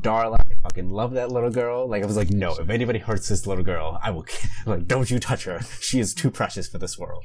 Darla, 0.00 0.38
I 0.40 0.54
fucking 0.62 0.90
love 0.90 1.12
that 1.12 1.32
little 1.32 1.50
girl. 1.50 1.88
Like 1.88 2.02
I 2.02 2.06
was 2.06 2.16
like, 2.16 2.30
no, 2.30 2.54
if 2.54 2.70
anybody 2.70 2.98
hurts 3.00 3.28
this 3.28 3.46
little 3.46 3.64
girl, 3.64 3.98
I 4.02 4.10
will. 4.10 4.26
Like, 4.66 4.86
don't 4.86 5.10
you 5.10 5.18
touch 5.18 5.44
her. 5.44 5.60
She 5.80 5.98
is 5.98 6.12
too 6.12 6.30
precious 6.30 6.68
for 6.68 6.78
this 6.78 6.98
world. 6.98 7.24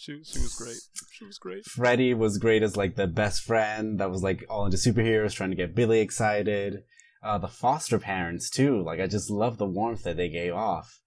She 0.00 0.22
she 0.24 0.38
was 0.38 0.54
great. 0.54 0.78
She 1.12 1.24
was 1.26 1.38
great. 1.38 1.64
Freddy 1.66 2.14
was 2.14 2.38
great 2.38 2.62
as 2.62 2.74
like 2.74 2.96
the 2.96 3.06
best 3.06 3.42
friend 3.42 4.00
that 4.00 4.10
was 4.10 4.22
like 4.22 4.44
all 4.48 4.64
into 4.64 4.78
superheroes, 4.78 5.34
trying 5.34 5.50
to 5.50 5.56
get 5.56 5.74
Billy 5.74 6.00
excited. 6.00 6.78
Uh, 7.22 7.36
the 7.36 7.48
foster 7.48 7.98
parents 7.98 8.48
too. 8.48 8.82
Like 8.82 8.98
I 8.98 9.06
just 9.06 9.30
love 9.30 9.58
the 9.58 9.66
warmth 9.66 10.04
that 10.04 10.16
they 10.16 10.30
gave 10.30 10.54
off, 10.54 11.00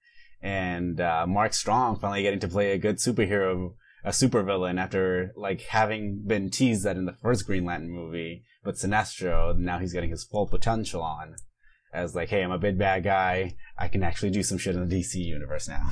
and 0.43 1.01
uh, 1.01 1.25
Mark 1.27 1.53
Strong 1.53 1.97
finally 1.97 2.21
getting 2.21 2.39
to 2.41 2.47
play 2.47 2.71
a 2.71 2.77
good 2.77 2.97
superhero, 2.97 3.73
a 4.03 4.09
supervillain 4.09 4.79
after 4.79 5.31
like 5.35 5.61
having 5.61 6.23
been 6.25 6.49
teased 6.49 6.83
that 6.83 6.97
in 6.97 7.05
the 7.05 7.13
first 7.13 7.45
Green 7.45 7.65
Lantern 7.65 7.91
movie, 7.91 8.43
but 8.63 8.75
Sinestro 8.75 9.57
now 9.57 9.79
he's 9.79 9.93
getting 9.93 10.09
his 10.11 10.23
full 10.23 10.47
potential 10.47 11.01
on. 11.01 11.35
As 11.93 12.15
like, 12.15 12.29
hey, 12.29 12.41
I'm 12.41 12.51
a 12.51 12.57
big 12.57 12.77
bad 12.79 13.03
guy. 13.03 13.55
I 13.77 13.87
can 13.87 14.01
actually 14.03 14.31
do 14.31 14.41
some 14.41 14.57
shit 14.57 14.75
in 14.75 14.87
the 14.87 14.95
DC 14.99 15.15
universe 15.15 15.67
now. 15.67 15.91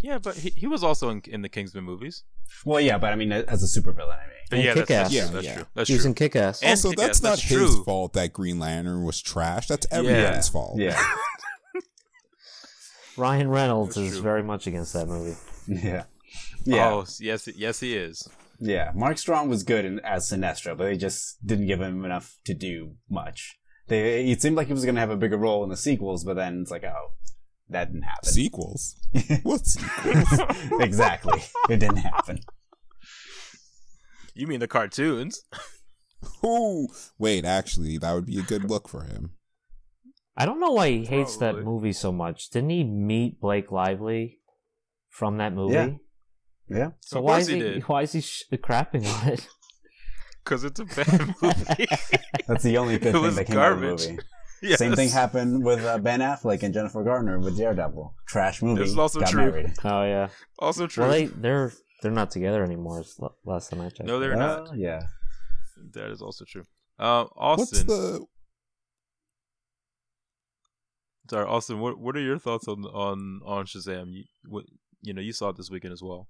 Yeah, 0.00 0.16
but 0.18 0.36
he, 0.36 0.48
he 0.56 0.66
was 0.66 0.82
also 0.82 1.10
in, 1.10 1.20
in 1.26 1.42
the 1.42 1.48
Kingsman 1.50 1.84
movies. 1.84 2.24
Well, 2.64 2.80
yeah, 2.80 2.96
but 2.96 3.12
I 3.12 3.16
mean, 3.16 3.30
as 3.30 3.62
a 3.62 3.80
supervillain, 3.80 4.18
I 4.18 4.26
mean. 4.26 4.36
But 4.48 4.56
And 4.56 4.64
yeah, 4.64 4.74
that's, 4.74 4.88
that's 4.88 5.10
Kick-Ass. 5.10 5.10
true. 5.10 5.18
Yeah, 5.18 5.26
That's 5.32 5.44
yeah. 5.46 5.54
true. 5.56 5.66
That's 5.74 5.88
he 5.88 5.94
was 5.94 6.02
true. 6.02 6.08
in 6.08 6.14
Kick 6.14 6.36
Ass. 6.36 6.62
And- 6.62 6.70
also, 6.70 6.90
Kick-Ass, 6.90 7.06
that's 7.06 7.22
not 7.22 7.28
that's 7.30 7.42
his 7.42 7.58
true. 7.58 7.84
fault 7.84 8.14
that 8.14 8.32
Green 8.32 8.58
Lantern 8.58 9.04
was 9.04 9.20
trash. 9.20 9.66
That's 9.68 9.86
everybody's 9.90 10.48
fault. 10.48 10.78
Yeah. 10.80 10.98
Ryan 13.16 13.50
Reynolds 13.50 13.96
That's 13.96 14.06
is 14.08 14.12
true. 14.14 14.22
very 14.22 14.42
much 14.42 14.66
against 14.66 14.92
that 14.94 15.06
movie. 15.06 15.36
Yeah. 15.66 16.04
Yeah. 16.64 16.90
Oh 16.90 17.06
yes, 17.18 17.48
yes 17.54 17.80
he 17.80 17.96
is. 17.96 18.28
Yeah. 18.58 18.92
Mark 18.94 19.18
Strong 19.18 19.48
was 19.48 19.62
good 19.62 19.84
in, 19.84 20.00
as 20.00 20.30
Sinestro, 20.30 20.76
but 20.76 20.84
they 20.84 20.96
just 20.96 21.44
didn't 21.44 21.66
give 21.66 21.80
him 21.80 22.04
enough 22.04 22.38
to 22.44 22.54
do 22.54 22.96
much. 23.08 23.56
They 23.88 24.30
it 24.30 24.42
seemed 24.42 24.56
like 24.56 24.68
he 24.68 24.72
was 24.72 24.84
going 24.84 24.94
to 24.94 25.00
have 25.00 25.10
a 25.10 25.16
bigger 25.16 25.38
role 25.38 25.64
in 25.64 25.70
the 25.70 25.76
sequels, 25.76 26.24
but 26.24 26.36
then 26.36 26.60
it's 26.62 26.70
like, 26.70 26.84
oh, 26.84 27.12
that 27.70 27.92
didn't 27.92 28.02
happen. 28.02 28.30
Sequels? 28.30 28.96
What 29.42 29.66
sequels? 29.66 30.40
exactly. 30.80 31.42
It 31.68 31.78
didn't 31.78 31.96
happen. 31.96 32.40
You 34.34 34.46
mean 34.46 34.60
the 34.60 34.68
cartoons? 34.68 35.42
Ooh, 36.44 36.88
wait, 37.18 37.44
actually, 37.44 37.98
that 37.98 38.12
would 38.12 38.26
be 38.26 38.38
a 38.38 38.42
good 38.42 38.64
look 38.64 38.88
for 38.88 39.04
him. 39.04 39.32
I 40.36 40.46
don't 40.46 40.60
know 40.60 40.70
why 40.70 40.90
he 40.90 41.04
hates 41.04 41.36
that 41.38 41.64
movie 41.64 41.92
so 41.92 42.12
much. 42.12 42.50
Didn't 42.50 42.70
he 42.70 42.84
meet 42.84 43.40
Blake 43.40 43.70
Lively 43.72 44.38
from 45.08 45.38
that 45.38 45.52
movie? 45.52 45.74
Yeah. 45.74 45.90
Yeah. 46.70 46.90
So 47.00 47.18
Of 47.18 47.24
why 47.24 47.38
is 47.40 47.48
he 47.48 47.54
he, 47.54 47.60
did. 47.60 47.82
why 47.88 48.02
is 48.02 48.12
he 48.12 48.20
sh- 48.20 48.44
crapping 48.54 49.06
on 49.22 49.28
it? 49.28 49.48
Because 50.42 50.64
it's 50.64 50.80
a 50.80 50.84
bad 50.86 51.34
movie. 51.42 51.86
That's 52.48 52.62
the 52.64 52.78
only 52.78 52.98
good 52.98 53.08
It 53.08 53.12
thing 53.12 53.22
was 53.22 53.36
that 53.36 53.44
came 53.46 53.58
out 53.58 53.72
of 53.72 53.80
the 53.80 53.86
garbage. 53.88 54.08
movie. 54.08 54.22
yes. 54.62 54.78
Same 54.78 54.94
thing 54.96 55.10
happened 55.10 55.62
with 55.62 55.84
uh, 55.84 55.98
Ben 55.98 56.20
Affleck 56.20 56.62
and 56.62 56.72
Jennifer 56.72 57.04
Gardner 57.04 57.38
with 57.38 57.58
Daredevil. 57.58 58.14
Trash 58.26 58.62
movie. 58.62 58.80
This 58.80 58.90
is 58.90 58.98
also 58.98 59.20
got 59.20 59.28
true. 59.28 59.42
married. 59.50 59.72
oh 59.84 60.02
yeah. 60.02 60.28
Also 60.58 60.86
true. 60.86 61.02
Well, 61.04 61.12
they 61.12 61.26
they're 61.26 61.72
they're 62.00 62.10
not 62.10 62.30
together 62.30 62.64
anymore. 62.64 63.00
It's 63.00 63.20
l- 63.20 63.36
last 63.44 63.70
time 63.70 63.82
I 63.82 63.90
checked. 63.90 64.06
no, 64.08 64.18
they're 64.18 64.34
Well, 64.36 64.64
not. 64.64 64.76
Yeah. 64.78 65.02
That 65.92 66.10
is 66.10 66.22
also 66.22 66.46
true. 66.46 66.64
Uh, 66.98 67.26
What's 67.34 67.62
Austin. 67.74 67.86
the 67.86 68.26
Sorry, 71.28 71.46
Austin. 71.46 71.78
What 71.80 71.98
what 71.98 72.16
are 72.16 72.20
your 72.20 72.38
thoughts 72.38 72.66
on 72.66 72.84
on 72.86 73.40
on 73.44 73.66
Shazam? 73.66 74.06
You 74.12 74.24
what, 74.48 74.64
you 75.02 75.12
know 75.12 75.20
you 75.20 75.32
saw 75.32 75.50
it 75.50 75.56
this 75.56 75.70
weekend 75.70 75.92
as 75.92 76.02
well. 76.02 76.28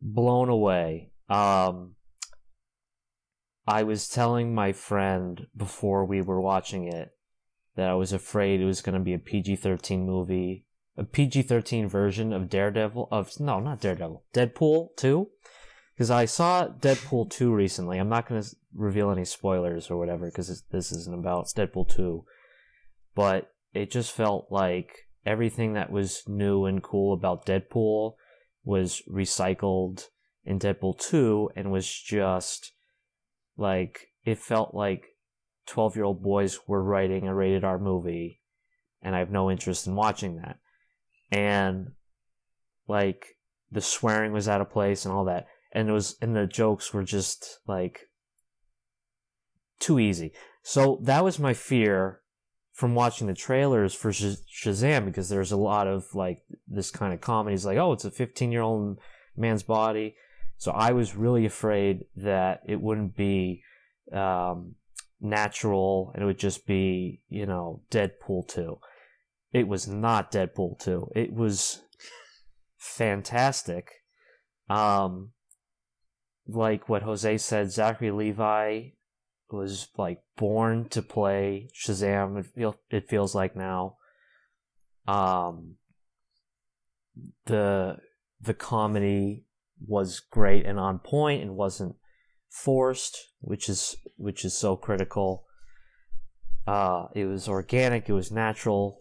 Blown 0.00 0.48
away. 0.48 1.12
Um, 1.28 1.94
I 3.66 3.82
was 3.82 4.08
telling 4.08 4.54
my 4.54 4.72
friend 4.72 5.46
before 5.56 6.04
we 6.04 6.22
were 6.22 6.40
watching 6.40 6.88
it 6.88 7.12
that 7.76 7.88
I 7.88 7.94
was 7.94 8.12
afraid 8.12 8.60
it 8.60 8.66
was 8.66 8.82
going 8.82 8.98
to 8.98 9.04
be 9.04 9.14
a 9.14 9.18
PG 9.18 9.56
13 9.56 10.04
movie, 10.04 10.64
a 10.96 11.04
PG 11.04 11.42
13 11.42 11.88
version 11.88 12.32
of 12.32 12.48
Daredevil, 12.48 13.08
of, 13.12 13.38
no, 13.38 13.60
not 13.60 13.80
Daredevil, 13.80 14.24
Deadpool 14.34 14.96
2. 14.96 15.28
Because 15.94 16.10
I 16.10 16.24
saw 16.24 16.66
Deadpool 16.66 17.30
2 17.30 17.54
recently. 17.54 17.98
I'm 17.98 18.08
not 18.08 18.26
going 18.26 18.42
to 18.42 18.56
reveal 18.74 19.10
any 19.10 19.24
spoilers 19.24 19.90
or 19.90 19.98
whatever 19.98 20.26
because 20.26 20.64
this 20.70 20.92
isn't 20.92 21.18
about 21.18 21.46
Deadpool 21.54 21.94
2. 21.94 22.24
But 23.14 23.52
it 23.74 23.90
just 23.90 24.12
felt 24.12 24.46
like 24.50 25.08
everything 25.26 25.74
that 25.74 25.92
was 25.92 26.22
new 26.26 26.64
and 26.64 26.82
cool 26.82 27.12
about 27.12 27.44
Deadpool 27.44 28.14
was 28.64 29.02
recycled 29.10 30.08
in 30.44 30.58
Deadpool 30.58 30.98
2 30.98 31.50
and 31.56 31.70
was 31.70 31.88
just 31.88 32.72
like 33.56 34.08
it 34.24 34.38
felt 34.38 34.74
like 34.74 35.16
12 35.66 35.96
year 35.96 36.04
old 36.04 36.22
boys 36.22 36.58
were 36.66 36.82
writing 36.82 37.26
a 37.26 37.34
rated 37.34 37.64
R 37.64 37.78
movie 37.78 38.40
and 39.02 39.14
I 39.14 39.20
have 39.20 39.30
no 39.30 39.50
interest 39.50 39.86
in 39.86 39.94
watching 39.94 40.36
that. 40.36 40.58
And 41.30 41.92
like 42.88 43.36
the 43.70 43.80
swearing 43.80 44.32
was 44.32 44.48
out 44.48 44.60
of 44.60 44.70
place 44.70 45.04
and 45.04 45.14
all 45.14 45.24
that. 45.26 45.46
And 45.72 45.88
it 45.88 45.92
was 45.92 46.16
and 46.20 46.34
the 46.34 46.46
jokes 46.46 46.92
were 46.92 47.04
just 47.04 47.60
like 47.66 48.10
too 49.78 49.98
easy. 49.98 50.32
So 50.62 51.00
that 51.04 51.24
was 51.24 51.38
my 51.38 51.54
fear 51.54 52.19
from 52.80 52.94
watching 52.94 53.26
the 53.26 53.34
trailers 53.34 53.92
for 53.92 54.10
Shazam 54.10 55.04
because 55.04 55.28
there's 55.28 55.52
a 55.52 55.56
lot 55.58 55.86
of 55.86 56.14
like 56.14 56.38
this 56.66 56.90
kind 56.90 57.12
of 57.12 57.20
comedies 57.20 57.66
like 57.66 57.76
oh 57.76 57.92
it's 57.92 58.06
a 58.06 58.10
15 58.10 58.50
year 58.50 58.62
old 58.62 58.98
man's 59.36 59.62
body. 59.62 60.16
So 60.56 60.72
I 60.72 60.92
was 60.92 61.14
really 61.14 61.44
afraid 61.44 62.06
that 62.16 62.62
it 62.66 62.80
wouldn't 62.80 63.14
be 63.16 63.62
um, 64.14 64.76
natural 65.20 66.10
and 66.14 66.22
it 66.22 66.26
would 66.26 66.38
just 66.38 66.66
be 66.66 67.20
you 67.28 67.44
know 67.44 67.82
Deadpool 67.90 68.48
2 68.48 68.78
it 69.52 69.68
was 69.68 69.86
not 69.86 70.32
Deadpool 70.32 70.78
2 70.78 71.10
it 71.14 71.34
was 71.34 71.82
fantastic. 72.78 73.90
Um 74.70 75.32
like 76.46 76.88
what 76.88 77.02
Jose 77.02 77.36
said 77.36 77.70
Zachary 77.70 78.10
Levi 78.10 78.92
was 79.52 79.88
like 79.96 80.22
born 80.36 80.88
to 80.90 81.02
play 81.02 81.68
Shazam. 81.74 82.38
It, 82.38 82.46
feel, 82.46 82.76
it 82.90 83.08
feels 83.08 83.34
like 83.34 83.56
now. 83.56 83.96
Um, 85.06 85.76
the 87.46 87.98
the 88.40 88.54
comedy 88.54 89.44
was 89.86 90.20
great 90.20 90.64
and 90.66 90.78
on 90.78 90.98
point 90.98 91.42
and 91.42 91.56
wasn't 91.56 91.96
forced, 92.48 93.18
which 93.40 93.68
is 93.68 93.96
which 94.16 94.44
is 94.44 94.56
so 94.56 94.76
critical. 94.76 95.44
Uh, 96.66 97.06
it 97.14 97.24
was 97.24 97.48
organic. 97.48 98.08
It 98.08 98.12
was 98.12 98.30
natural. 98.30 99.00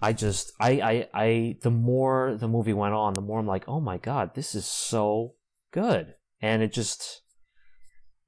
I 0.00 0.12
just 0.12 0.52
I, 0.60 0.70
I 0.80 1.08
I 1.14 1.56
the 1.62 1.70
more 1.70 2.36
the 2.38 2.48
movie 2.48 2.72
went 2.72 2.94
on, 2.94 3.14
the 3.14 3.20
more 3.20 3.38
I'm 3.38 3.46
like, 3.46 3.68
oh 3.68 3.80
my 3.80 3.98
god, 3.98 4.34
this 4.34 4.54
is 4.54 4.66
so 4.66 5.34
good, 5.72 6.14
and 6.40 6.62
it 6.62 6.72
just 6.72 7.21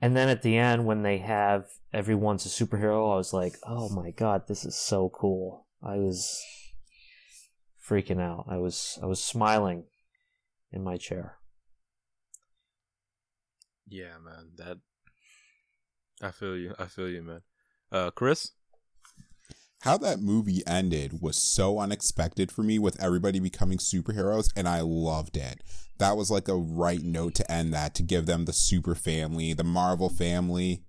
and 0.04 0.14
then 0.14 0.28
at 0.28 0.42
the 0.42 0.58
end, 0.58 0.84
when 0.84 1.00
they 1.00 1.16
have 1.16 1.64
everyone's 1.90 2.44
a 2.44 2.50
superhero, 2.50 3.10
I 3.10 3.16
was 3.16 3.32
like, 3.32 3.56
oh 3.66 3.88
my 3.88 4.10
god, 4.10 4.42
this 4.46 4.66
is 4.66 4.76
so 4.76 5.08
cool. 5.08 5.66
I 5.82 5.96
was 5.96 6.44
freaking 7.82 8.20
out. 8.20 8.44
I 8.46 8.58
was 8.58 8.98
I 9.02 9.06
was 9.06 9.24
smiling 9.24 9.84
in 10.70 10.84
my 10.84 10.98
chair. 10.98 11.38
Yeah, 13.86 14.18
man. 14.22 14.50
That 14.58 14.76
I 16.20 16.32
feel 16.32 16.58
you. 16.58 16.74
I 16.78 16.84
feel 16.84 17.08
you, 17.08 17.22
man. 17.22 17.40
Uh 17.90 18.10
Chris? 18.10 18.50
How 19.84 19.98
that 19.98 20.20
movie 20.20 20.62
ended 20.66 21.20
was 21.22 21.36
so 21.36 21.78
unexpected 21.78 22.50
for 22.50 22.62
me 22.62 22.78
with 22.78 23.02
everybody 23.02 23.38
becoming 23.38 23.78
superheroes 23.78 24.50
and 24.56 24.66
I 24.68 24.80
loved 24.80 25.36
it 25.36 25.62
that 25.98 26.16
was 26.16 26.30
like 26.30 26.48
a 26.48 26.54
right 26.54 27.02
note 27.02 27.34
to 27.34 27.50
end 27.50 27.72
that 27.74 27.94
to 27.96 28.02
give 28.02 28.26
them 28.26 28.44
the 28.44 28.52
super 28.52 28.94
family, 28.94 29.52
the 29.52 29.64
Marvel 29.64 30.08
family, 30.08 30.82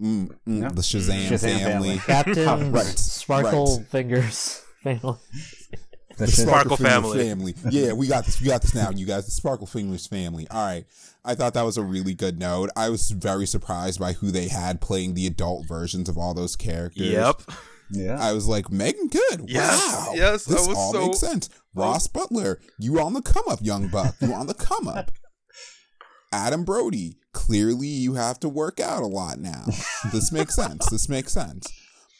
mm, 0.00 0.34
mm, 0.46 0.74
the 0.74 0.82
Shazam, 0.82 1.28
Shazam 1.28 1.60
family, 1.60 1.98
family. 1.98 1.98
Captain 2.06 2.72
right, 2.72 2.86
Sparkle 2.86 3.78
right. 3.78 3.86
Fingers 3.86 4.64
family. 4.82 5.18
The, 6.16 6.26
the 6.26 6.32
Sparkle, 6.32 6.76
Sparkle 6.76 6.76
family. 6.76 7.52
family. 7.52 7.54
Yeah, 7.70 7.92
we 7.92 8.08
got 8.08 8.24
this. 8.24 8.40
We 8.40 8.48
got 8.48 8.62
this 8.62 8.74
now, 8.74 8.90
you 8.90 9.06
guys. 9.06 9.26
The 9.26 9.30
Sparkle 9.30 9.66
Fingers 9.66 10.06
family. 10.06 10.48
All 10.50 10.64
right. 10.64 10.84
I 11.24 11.34
thought 11.34 11.54
that 11.54 11.62
was 11.62 11.76
a 11.76 11.82
really 11.82 12.14
good 12.14 12.38
note. 12.38 12.70
I 12.74 12.88
was 12.88 13.10
very 13.10 13.46
surprised 13.46 14.00
by 14.00 14.14
who 14.14 14.30
they 14.30 14.48
had 14.48 14.80
playing 14.80 15.14
the 15.14 15.26
adult 15.26 15.66
versions 15.68 16.08
of 16.08 16.18
all 16.18 16.34
those 16.34 16.56
characters. 16.56 17.06
Yep. 17.06 17.42
Yeah. 17.90 18.18
I 18.20 18.32
was 18.32 18.46
like, 18.46 18.70
Meagan 18.70 19.08
Good. 19.08 19.48
Yes. 19.48 19.80
Wow. 19.80 20.12
Yes. 20.14 20.44
This 20.44 20.68
all 20.68 20.92
so... 20.92 21.06
makes 21.06 21.18
sense. 21.18 21.48
Ross 21.74 22.06
Butler, 22.06 22.60
you 22.78 23.00
on 23.00 23.12
the 23.12 23.22
come 23.22 23.44
up, 23.48 23.60
young 23.62 23.88
buck. 23.88 24.16
You 24.20 24.32
on 24.32 24.46
the 24.46 24.54
come 24.54 24.88
up. 24.88 25.10
Adam 26.32 26.64
Brody, 26.64 27.16
clearly 27.32 27.86
you 27.86 28.14
have 28.14 28.38
to 28.40 28.48
work 28.48 28.80
out 28.80 29.02
a 29.02 29.06
lot 29.06 29.38
now. 29.38 29.64
This 30.12 30.30
makes 30.30 30.54
sense. 30.54 30.88
This 30.90 31.08
makes 31.08 31.32
sense. 31.32 31.66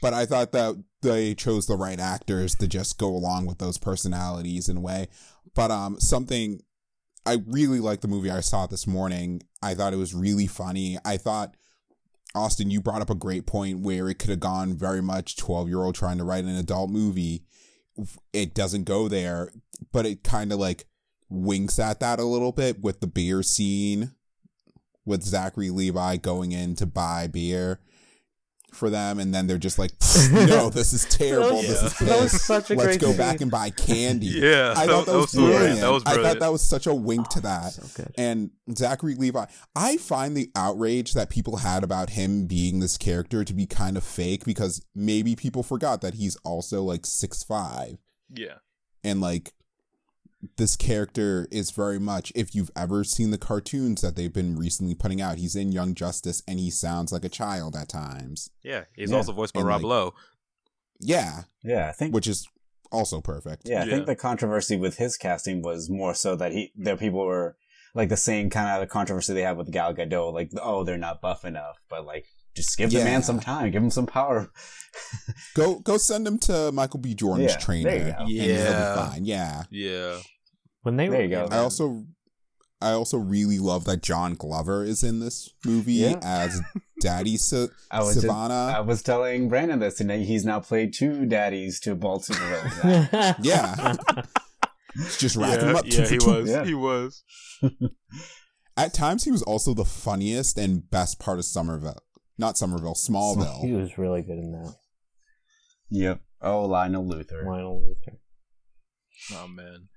But 0.01 0.14
I 0.14 0.25
thought 0.27 0.53
that 0.53 0.83
they 1.03 1.35
chose 1.35 1.66
the 1.66 1.77
right 1.77 1.99
actors 2.01 2.55
to 2.57 2.69
just 2.69 2.99
go 2.99 3.09
along 3.09 3.47
with 3.47 3.59
those 3.59 3.79
personalities 3.79 4.69
in 4.69 4.77
a 4.79 4.81
way. 4.81 5.09
But 5.55 5.71
um 5.71 6.01
something 6.01 6.61
I 7.27 7.39
really 7.47 7.81
liked 7.81 8.03
the 8.03 8.09
movie 8.09 8.31
I 8.31 8.41
saw 8.41 8.66
this 8.66 8.87
morning. 8.87 9.43
I 9.62 9.75
thought 9.75 9.93
it 9.93 9.99
was 9.99 10.14
really 10.14 10.47
funny. 10.47 10.99
I 11.05 11.19
thought 11.19 11.55
Austin, 12.35 12.70
you 12.70 12.81
brought 12.81 13.03
up 13.03 13.11
a 13.11 13.14
great 13.14 13.47
point 13.47 13.81
where 13.81 14.09
it 14.09 14.18
could 14.18 14.31
have 14.31 14.41
gone 14.41 14.76
very 14.76 15.01
much 15.01 15.37
12 15.37 15.68
year 15.68 15.83
old 15.83 15.95
trying 15.95 16.18
to 16.18 16.24
write 16.24 16.45
an 16.45 16.57
adult 16.57 16.91
movie. 16.91 17.43
It 18.33 18.55
doesn't 18.55 18.85
go 18.85 19.09
there, 19.09 19.51
but 19.93 20.07
it 20.07 20.22
kind 20.22 20.53
of 20.53 20.59
like 20.59 20.87
winks 21.29 21.79
at 21.79 22.01
that 22.01 22.20
a 22.20 22.24
little 22.24 22.53
bit 22.53 22.81
with 22.81 23.01
the 23.01 23.07
beer 23.07 23.43
scene 23.43 24.12
with 25.05 25.22
Zachary 25.22 25.70
Levi 25.70 26.16
going 26.16 26.53
in 26.53 26.74
to 26.76 26.87
buy 26.87 27.26
beer 27.26 27.81
for 28.79 28.89
them, 28.89 29.18
and 29.18 29.35
then 29.35 29.47
they're 29.47 29.59
just 29.59 29.79
like, 29.79 29.93
"No, 30.33 30.70
this 30.70 30.93
is 30.93 31.05
terrible. 31.05 31.57
was, 31.57 31.66
this 31.66 31.83
is 31.83 31.99
that 31.99 32.20
was 32.22 32.43
such 32.43 32.70
a 32.70 32.74
Let's 32.74 32.97
go 32.97 33.09
scene. 33.09 33.16
back 33.16 33.41
and 33.41 33.51
buy 33.51 33.70
candy." 33.70 34.26
Yeah, 34.26 34.72
I 34.76 34.87
thought 34.87 35.07
that, 35.07 35.12
that 35.12 35.18
was, 35.18 35.35
was 35.35 35.35
brilliant. 35.35 35.81
That 35.81 35.91
was 35.91 36.05
brilliant. 36.05 36.26
I 36.26 36.29
thought 36.31 36.41
that 36.41 36.53
was 36.53 36.62
such 36.62 36.87
a 36.87 36.95
wink 36.95 37.29
to 37.31 37.41
that. 37.43 37.79
Oh, 37.79 37.87
so 37.87 38.11
and 38.16 38.51
Zachary 38.74 39.14
Levi, 39.14 39.45
I 39.76 39.97
find 39.99 40.37
the 40.37 40.51
outrage 40.57 41.12
that 41.12 41.29
people 41.29 41.59
had 41.59 41.85
about 41.85 42.11
him 42.11 42.47
being 42.47 42.81
this 42.81 42.97
character 42.97 43.45
to 43.45 43.53
be 43.53 43.66
kind 43.66 43.97
of 43.97 44.05
fake 44.05 44.45
because 44.45 44.83
maybe 44.95 45.37
people 45.37 45.62
forgot 45.62 46.01
that 46.01 46.14
he's 46.14 46.37
also 46.45 46.83
like 46.83 47.05
six 47.05 47.43
five. 47.43 47.99
Yeah, 48.33 48.59
and 49.05 49.20
like 49.20 49.53
this 50.57 50.76
character 50.76 51.49
is 51.51 51.70
very 51.70 51.99
much 51.99 52.32
if 52.34 52.55
you've 52.55 52.70
ever 52.76 53.03
seen 53.03 53.30
the 53.30 53.39
cartoons 53.39 54.03
that 54.03 54.14
they've 54.14 54.32
been 54.32 54.57
recently 54.57 54.95
putting 54.95 55.20
out 55.20 55.39
he's 55.39 55.57
in 55.57 55.72
young 55.72 55.95
justice 55.95 56.43
and 56.47 56.61
he 56.61 56.70
sounds 56.70 57.11
like 57.11 57.24
a 57.24 57.28
child 57.28 57.74
at 57.74 57.89
times 57.89 58.51
yeah 58.62 58.84
he's 58.95 59.11
yeah. 59.11 59.16
also 59.16 59.32
voiced 59.32 59.53
by 59.53 59.61
and 59.61 59.68
rob 59.68 59.82
like, 59.82 59.89
lowe 59.89 60.14
yeah 61.01 61.43
yeah 61.64 61.89
i 61.89 61.93
think 61.93 62.14
which 62.14 62.26
is 62.26 62.47
also 62.93 63.20
perfect 63.20 63.62
yeah 63.68 63.82
i 63.82 63.84
yeah. 63.84 63.91
think 63.91 64.07
the 64.07 64.14
controversy 64.14 64.76
with 64.76 64.97
his 64.97 65.16
casting 65.16 65.61
was 65.61 65.91
more 65.91 66.14
so 66.14 66.36
that 66.36 66.53
he 66.53 66.72
there 66.76 66.97
people 66.97 67.24
were 67.24 67.57
like 67.95 68.09
the 68.09 68.16
same 68.16 68.49
kind 68.49 68.68
of 68.68 68.80
the 68.80 68.86
controversy 68.86 69.34
they 69.34 69.43
have 69.43 69.57
with 69.57 69.72
gal 69.72 69.93
gadot 69.93 70.32
like 70.32 70.51
oh 70.62 70.84
they're 70.84 70.97
not 70.97 71.20
buff 71.20 71.45
enough 71.45 71.78
but 71.89 72.07
like 72.07 72.26
just 72.59 72.76
give 72.76 72.92
yeah. 72.92 72.98
the 72.98 73.04
man 73.04 73.22
some 73.22 73.38
time 73.38 73.70
give 73.70 73.82
him 73.82 73.90
some 73.90 74.06
power 74.06 74.50
go 75.54 75.78
go 75.80 75.96
send 75.96 76.26
him 76.26 76.38
to 76.38 76.72
Michael 76.72 77.00
B. 77.00 77.14
Jordan's 77.14 77.52
yeah, 77.52 77.59
trainer. 77.59 78.16
Yeah, 78.26 79.09
fine. 79.11 79.24
Yeah, 79.24 79.62
yeah. 79.70 80.18
When 80.82 80.96
they 80.96 81.09
there 81.09 81.22
you 81.22 81.28
go. 81.28 81.48
I 81.50 81.59
also 81.59 82.04
I 82.80 82.92
also 82.92 83.18
really 83.18 83.59
love 83.59 83.84
that 83.84 84.02
John 84.02 84.34
Glover 84.34 84.84
is 84.84 85.02
in 85.02 85.20
this 85.20 85.50
movie 85.64 85.94
yeah. 85.94 86.20
as 86.22 86.61
Daddy 87.00 87.36
Sa- 87.36 87.66
I 87.90 88.00
was 88.00 88.16
Sivana. 88.16 88.48
Just, 88.48 88.76
I 88.76 88.80
was 88.80 89.02
telling 89.02 89.48
Brandon 89.48 89.80
this, 89.80 90.00
and 90.00 90.11
he's 90.11 90.44
now 90.44 90.61
played 90.61 90.94
two 90.94 91.26
daddies 91.26 91.80
to 91.80 91.94
Baltimore. 91.94 92.70
yeah, 93.40 93.96
just 95.18 95.36
wrapping 95.36 95.64
yeah, 95.64 95.70
him 95.70 95.76
up. 95.76 95.84
Yeah, 95.86 96.06
he 96.06 96.18
was. 96.18 96.50
Yeah. 96.50 96.64
He 96.64 96.74
was. 96.74 97.24
At 98.76 98.94
times, 98.94 99.24
he 99.24 99.32
was 99.32 99.42
also 99.42 99.74
the 99.74 99.84
funniest 99.84 100.56
and 100.56 100.88
best 100.88 101.18
part 101.18 101.40
of 101.40 101.44
Somerville. 101.44 102.00
Not 102.39 102.57
Somerville, 102.57 102.95
Smallville. 102.95 103.61
He 103.61 103.72
was 103.72 103.99
really 103.99 104.22
good 104.22 104.39
in 104.39 104.53
that. 104.53 104.74
Yep. 105.91 106.20
Oh, 106.41 106.64
Lionel 106.66 107.05
Luthor. 107.05 107.45
Lionel 107.45 107.82
Luthor. 107.82 108.16
Oh 109.34 109.49
man. 109.49 109.89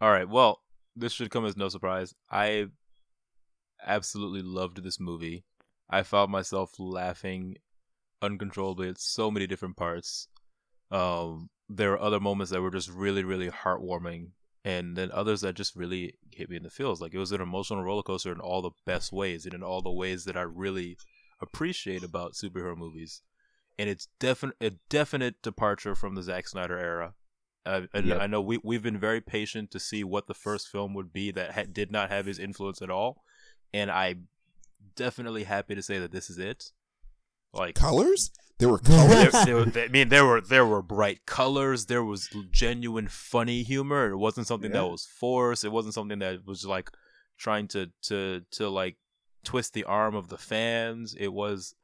All 0.00 0.10
right. 0.10 0.28
Well, 0.28 0.60
this 0.96 1.12
should 1.12 1.30
come 1.30 1.44
as 1.44 1.56
no 1.56 1.68
surprise. 1.68 2.14
I 2.30 2.66
absolutely 3.86 4.42
loved 4.42 4.82
this 4.82 4.98
movie. 4.98 5.44
I 5.90 6.02
found 6.02 6.32
myself 6.32 6.72
laughing 6.78 7.56
uncontrollably 8.22 8.88
at 8.88 9.00
so 9.00 9.30
many 9.30 9.46
different 9.46 9.76
parts. 9.76 10.28
Um, 10.90 11.50
there 11.68 11.90
were 11.90 12.00
other 12.00 12.20
moments 12.20 12.50
that 12.52 12.62
were 12.62 12.70
just 12.70 12.88
really, 12.90 13.22
really 13.24 13.50
heartwarming. 13.50 14.30
and 14.64 14.94
then 14.96 15.10
others 15.12 15.40
that 15.40 15.54
just 15.54 15.74
really 15.74 16.14
hit 16.32 16.50
me 16.50 16.56
in 16.56 16.62
the 16.62 16.70
feels. 16.70 17.00
Like 17.00 17.14
it 17.14 17.18
was 17.18 17.32
an 17.32 17.40
emotional 17.40 17.82
roller 17.82 18.02
coaster 18.02 18.30
in 18.32 18.40
all 18.40 18.60
the 18.62 18.72
best 18.84 19.10
ways 19.12 19.44
and 19.46 19.54
in 19.54 19.62
all 19.62 19.80
the 19.82 19.90
ways 19.90 20.24
that 20.24 20.36
I 20.36 20.42
really 20.42 20.96
appreciate 21.40 22.02
about 22.04 22.34
superhero 22.34 22.76
movies. 22.76 23.22
And 23.78 23.88
it's 23.88 24.08
definite 24.18 24.56
a 24.60 24.70
definite 24.88 25.40
departure 25.42 25.94
from 25.94 26.14
the 26.14 26.22
Zack 26.22 26.46
Snyder 26.48 26.78
era. 26.78 27.14
Uh, 27.66 27.82
and 27.94 28.06
Yep. 28.06 28.20
I 28.20 28.26
know 28.26 28.40
we 28.40 28.58
we've 28.62 28.82
been 28.82 28.98
very 28.98 29.20
patient 29.20 29.70
to 29.72 29.80
see 29.80 30.02
what 30.04 30.26
the 30.26 30.34
first 30.34 30.68
film 30.68 30.94
would 30.94 31.12
be 31.12 31.30
that 31.32 31.52
ha- 31.52 31.64
did 31.70 31.90
not 31.90 32.10
have 32.10 32.26
his 32.26 32.38
influence 32.38 32.80
at 32.82 32.90
all, 32.90 33.22
and 33.72 33.90
I'm 33.90 34.28
definitely 34.96 35.44
happy 35.44 35.74
to 35.74 35.82
say 35.82 35.98
that 35.98 36.12
this 36.12 36.30
is 36.30 36.38
it. 36.38 36.72
Like 37.52 37.74
Colors? 37.74 38.30
There 38.58 38.68
were 38.68 38.78
there, 38.78 39.30
colors. 39.30 39.44
there 39.46 39.56
were, 39.56 39.72
I 39.74 39.88
mean, 39.88 40.08
there 40.10 40.24
were 40.26 40.40
there 40.40 40.66
were 40.66 40.82
bright 40.82 41.24
colors. 41.26 41.86
There 41.86 42.04
was 42.04 42.28
genuine 42.50 43.08
funny 43.08 43.62
humor. 43.62 44.10
It 44.10 44.18
wasn't 44.18 44.46
something 44.46 44.70
Yeah. 44.70 44.82
that 44.82 44.88
was 44.88 45.06
forced. 45.06 45.64
It 45.64 45.72
wasn't 45.72 45.94
something 45.94 46.18
that 46.20 46.46
was 46.46 46.64
like 46.66 46.90
trying 47.38 47.68
to 47.68 47.90
to 48.02 48.42
to 48.52 48.68
like 48.68 48.96
twist 49.44 49.72
the 49.74 49.84
arm 49.84 50.14
of 50.14 50.28
the 50.28 50.38
fans. 50.38 51.14
It 51.18 51.32
was, 51.32 51.74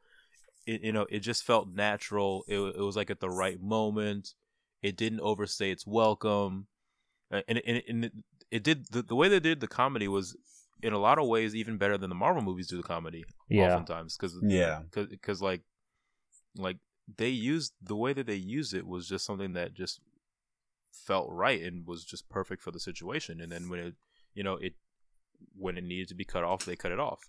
it, 0.66 0.82
you 0.82 0.92
know, 0.92 1.06
it 1.10 1.20
just 1.20 1.44
felt 1.44 1.68
natural. 1.68 2.44
It 2.48 2.58
it 2.58 2.80
was 2.80 2.96
like 2.96 3.10
at 3.10 3.20
the 3.20 3.30
right 3.30 3.60
moment. 3.60 4.34
It 4.82 4.96
didn't 4.96 5.20
overstay 5.20 5.70
its 5.70 5.86
welcome, 5.86 6.66
Uh, 7.30 7.42
and 7.48 7.60
and, 7.66 7.82
and 7.88 8.04
it, 8.04 8.12
it 8.50 8.62
did 8.62 8.86
the, 8.92 9.02
the 9.02 9.16
way 9.16 9.28
they 9.28 9.40
did 9.40 9.60
the 9.60 9.66
comedy 9.66 10.06
was 10.08 10.36
in 10.82 10.92
a 10.92 10.98
lot 10.98 11.18
of 11.18 11.26
ways 11.26 11.54
even 11.54 11.78
better 11.78 11.96
than 11.98 12.10
the 12.10 12.14
Marvel 12.14 12.42
movies 12.42 12.68
do 12.68 12.76
the 12.76 12.82
comedy. 12.82 13.24
Yeah. 13.48 13.64
oftentimes 13.72 14.16
because 14.16 14.36
Yeah. 14.42 14.82
because 14.94 15.40
like 15.42 15.62
like 16.56 16.78
they 17.16 17.28
used 17.30 17.72
the 17.82 17.96
way 17.96 18.12
that 18.12 18.26
they 18.26 18.34
used 18.36 18.74
it 18.74 18.86
was 18.86 19.08
just 19.08 19.24
something 19.24 19.54
that 19.54 19.72
just 19.74 20.00
felt 20.92 21.28
right 21.30 21.62
and 21.62 21.86
was 21.86 22.04
just 22.04 22.28
perfect 22.28 22.62
for 22.62 22.70
the 22.72 22.80
situation 22.80 23.40
and 23.40 23.50
then 23.52 23.68
when 23.68 23.78
it 23.80 23.94
you 24.34 24.42
know 24.42 24.54
it 24.56 24.74
when 25.56 25.76
it 25.76 25.84
needed 25.84 26.08
to 26.08 26.14
be 26.14 26.24
cut 26.24 26.42
off 26.44 26.64
they 26.64 26.76
cut 26.76 26.92
it 26.92 26.98
off 26.98 27.20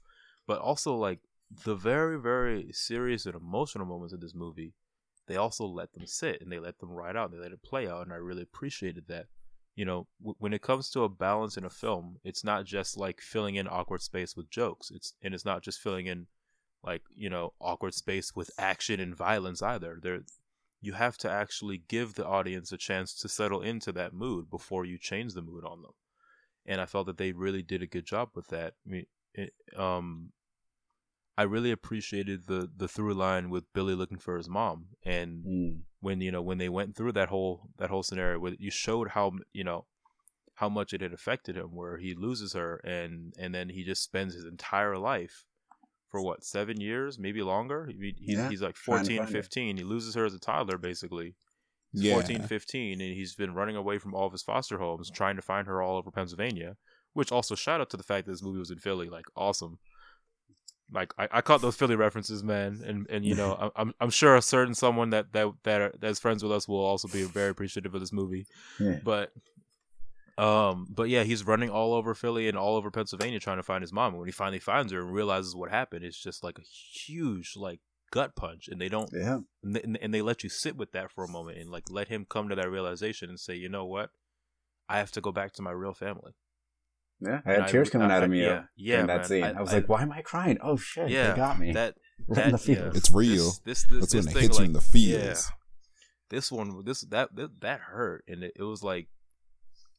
but 0.47 0.59
also 0.59 0.95
like 0.95 1.19
the 1.63 1.75
very 1.75 2.19
very 2.19 2.69
serious 2.71 3.25
and 3.25 3.35
emotional 3.35 3.85
moments 3.85 4.13
of 4.13 4.19
this 4.21 4.35
movie 4.35 4.73
they 5.27 5.35
also 5.35 5.65
let 5.65 5.91
them 5.93 6.07
sit 6.07 6.41
and 6.41 6.51
they 6.51 6.59
let 6.59 6.79
them 6.79 6.89
ride 6.89 7.15
out 7.15 7.29
and 7.29 7.37
they 7.37 7.43
let 7.43 7.51
it 7.51 7.61
play 7.63 7.87
out 7.87 8.03
and 8.03 8.13
i 8.13 8.17
really 8.17 8.43
appreciated 8.43 9.05
that. 9.07 9.27
You 9.75 9.85
know 9.85 10.07
w- 10.19 10.35
when 10.39 10.53
it 10.53 10.61
comes 10.61 10.89
to 10.91 11.03
a 11.03 11.09
balance 11.09 11.55
in 11.57 11.63
a 11.65 11.69
film 11.69 12.17
it's 12.23 12.43
not 12.43 12.65
just 12.65 12.97
like 12.97 13.21
filling 13.21 13.55
in 13.55 13.67
awkward 13.67 14.01
space 14.01 14.35
with 14.35 14.49
jokes. 14.49 14.89
It's 14.91 15.13
and 15.21 15.33
it's 15.33 15.45
not 15.45 15.61
just 15.61 15.79
filling 15.79 16.07
in 16.07 16.27
like 16.83 17.03
you 17.15 17.29
know 17.29 17.53
awkward 17.59 17.93
space 17.93 18.35
with 18.35 18.49
action 18.57 18.99
and 18.99 19.15
violence 19.15 19.61
either. 19.61 19.99
There 20.01 20.21
you 20.81 20.93
have 20.93 21.17
to 21.19 21.29
actually 21.29 21.83
give 21.87 22.13
the 22.13 22.25
audience 22.25 22.71
a 22.71 22.77
chance 22.77 23.13
to 23.15 23.29
settle 23.29 23.61
into 23.61 23.91
that 23.93 24.13
mood 24.13 24.49
before 24.49 24.85
you 24.85 24.97
change 24.97 25.33
the 25.33 25.41
mood 25.41 25.63
on 25.65 25.81
them. 25.81 25.91
And 26.65 26.81
i 26.81 26.85
felt 26.85 27.07
that 27.07 27.17
they 27.17 27.31
really 27.31 27.61
did 27.63 27.81
a 27.83 27.87
good 27.87 28.05
job 28.05 28.29
with 28.35 28.47
that. 28.47 28.73
I 28.85 28.89
mean 28.89 29.05
it, 29.33 29.53
um 29.77 30.31
i 31.37 31.43
really 31.43 31.71
appreciated 31.71 32.47
the 32.47 32.69
the 32.75 32.87
through 32.87 33.13
line 33.13 33.49
with 33.49 33.71
billy 33.73 33.93
looking 33.95 34.17
for 34.17 34.37
his 34.37 34.49
mom 34.49 34.87
and 35.03 35.43
Mm. 35.45 35.81
when 35.99 36.21
you 36.21 36.31
know 36.31 36.41
when 36.41 36.57
they 36.57 36.69
went 36.69 36.95
through 36.95 37.11
that 37.13 37.29
whole 37.29 37.69
that 37.77 37.89
whole 37.89 38.03
scenario 38.03 38.39
where 38.39 38.55
you 38.59 38.71
showed 38.71 39.09
how 39.09 39.31
you 39.53 39.63
know 39.63 39.85
how 40.55 40.69
much 40.69 40.93
it 40.93 41.01
had 41.01 41.13
affected 41.13 41.55
him 41.55 41.75
where 41.75 41.97
he 41.97 42.13
loses 42.15 42.53
her 42.53 42.77
and 42.77 43.33
and 43.37 43.53
then 43.53 43.69
he 43.69 43.83
just 43.83 44.03
spends 44.03 44.33
his 44.33 44.45
entire 44.45 44.97
life 44.97 45.45
for 46.09 46.21
what 46.21 46.43
seven 46.43 46.79
years 46.79 47.19
maybe 47.19 47.41
longer 47.43 47.87
he, 47.87 48.15
he's, 48.17 48.37
Yeah, 48.37 48.49
he's 48.49 48.61
like 48.61 48.75
trying 48.75 48.99
14 48.99 49.17
find 49.17 49.29
her. 49.29 49.41
15 49.41 49.77
he 49.77 49.83
loses 49.83 50.15
her 50.15 50.25
as 50.25 50.33
a 50.33 50.39
toddler 50.39 50.77
basically 50.77 51.35
he's 51.91 52.03
Yeah. 52.03 52.13
14 52.13 52.41
15 52.43 53.01
and 53.01 53.13
he's 53.13 53.35
been 53.35 53.53
running 53.53 53.75
away 53.75 53.97
from 53.99 54.13
all 54.15 54.25
of 54.25 54.31
his 54.31 54.41
foster 54.43 54.77
homes 54.79 55.11
trying 55.11 55.35
to 55.35 55.41
find 55.41 55.67
her 55.67 55.81
all 55.81 55.97
over 55.97 56.09
pennsylvania 56.11 56.77
which 57.13 57.31
also 57.31 57.55
shout 57.55 57.81
out 57.81 57.89
to 57.89 57.97
the 57.97 58.03
fact 58.03 58.25
that 58.25 58.31
this 58.31 58.43
movie 58.43 58.59
was 58.59 58.71
in 58.71 58.77
philly 58.79 59.09
like 59.09 59.25
awesome 59.35 59.77
like 60.91 61.13
I, 61.17 61.27
I 61.31 61.41
caught 61.41 61.61
those 61.61 61.75
Philly 61.75 61.95
references, 61.95 62.43
man, 62.43 62.81
and 62.85 63.07
and 63.09 63.25
you 63.25 63.35
know 63.35 63.71
I'm 63.75 63.93
I'm, 63.99 64.09
sure 64.09 64.35
a 64.35 64.41
certain 64.41 64.73
someone 64.73 65.09
that 65.11 65.33
that 65.33 65.47
that 65.63 65.81
are, 65.81 65.93
that's 65.99 66.19
friends 66.19 66.43
with 66.43 66.51
us 66.51 66.67
will 66.67 66.83
also 66.83 67.07
be 67.07 67.23
very 67.23 67.49
appreciative 67.49 67.93
of 67.93 68.01
this 68.01 68.13
movie. 68.13 68.45
Yeah. 68.79 68.99
But 69.03 69.31
um, 70.37 70.87
but 70.89 71.09
yeah, 71.09 71.23
he's 71.23 71.45
running 71.45 71.69
all 71.69 71.93
over 71.93 72.13
Philly 72.13 72.47
and 72.47 72.57
all 72.57 72.75
over 72.75 72.91
Pennsylvania 72.91 73.39
trying 73.39 73.57
to 73.57 73.63
find 73.63 73.81
his 73.81 73.91
mom. 73.91 74.13
And 74.13 74.19
when 74.19 74.27
he 74.27 74.31
finally 74.31 74.59
finds 74.59 74.91
her 74.91 75.01
and 75.01 75.11
realizes 75.11 75.55
what 75.55 75.71
happened, 75.71 76.05
it's 76.05 76.21
just 76.21 76.43
like 76.43 76.59
a 76.59 76.61
huge 76.61 77.53
like 77.55 77.79
gut 78.11 78.35
punch, 78.35 78.67
and 78.67 78.79
they 78.79 78.89
don't 78.89 79.09
Yeah. 79.11 79.39
and 79.63 79.75
they, 79.75 79.81
and 80.01 80.13
they 80.13 80.21
let 80.21 80.43
you 80.43 80.49
sit 80.49 80.77
with 80.77 80.91
that 80.91 81.11
for 81.11 81.23
a 81.23 81.29
moment 81.29 81.57
and 81.57 81.69
like 81.69 81.89
let 81.89 82.07
him 82.07 82.25
come 82.29 82.49
to 82.49 82.55
that 82.55 82.69
realization 82.69 83.29
and 83.29 83.39
say, 83.39 83.55
you 83.55 83.67
know 83.67 83.85
what, 83.85 84.11
I 84.87 84.99
have 84.99 85.11
to 85.11 85.21
go 85.21 85.31
back 85.31 85.53
to 85.53 85.61
my 85.61 85.71
real 85.71 85.93
family. 85.93 86.33
Yeah. 87.19 87.41
I 87.45 87.53
And 87.53 87.61
had 87.63 87.71
tears 87.71 87.89
coming 87.89 88.11
I- 88.11 88.17
out 88.17 88.23
of 88.23 88.29
me 88.29 88.41
Yeah, 88.41 88.47
uh, 88.49 88.63
yeah, 88.75 88.99
in 89.01 89.07
that 89.07 89.17
man. 89.17 89.25
scene. 89.25 89.43
I, 89.43 89.61
was 89.61 89.73
like, 89.73 89.89
why 89.89 90.01
am 90.03 90.11
I 90.11 90.21
crying? 90.21 90.57
Oh 90.61 90.77
shit, 90.77 91.09
yeah, 91.09 91.31
they 91.31 91.35
got 91.37 91.59
me. 91.59 91.71
That 91.73 91.95
Right 92.27 92.45
in 92.45 92.51
that 92.53 92.61
the 92.61 92.71
yeah. 92.73 92.91
It's 92.93 93.11
real. 93.11 93.53
This 93.65 93.83
this 93.83 93.83
this, 93.83 93.99
That's 93.99 94.13
this 94.13 94.25
when 94.25 94.31
it 94.31 94.33
thing 94.33 94.43
hits 94.43 94.59
you 94.59 94.65
in 94.65 94.73
the 94.73 94.81
feels. 94.81 95.51
this 96.29 96.51
one 96.51 96.83
this 96.85 97.01
that 97.01 97.35
that, 97.35 97.61
that 97.61 97.79
hurt 97.81 98.23
and 98.27 98.43
it, 98.43 98.53
it 98.55 98.63
was 98.63 98.83
like 98.83 99.07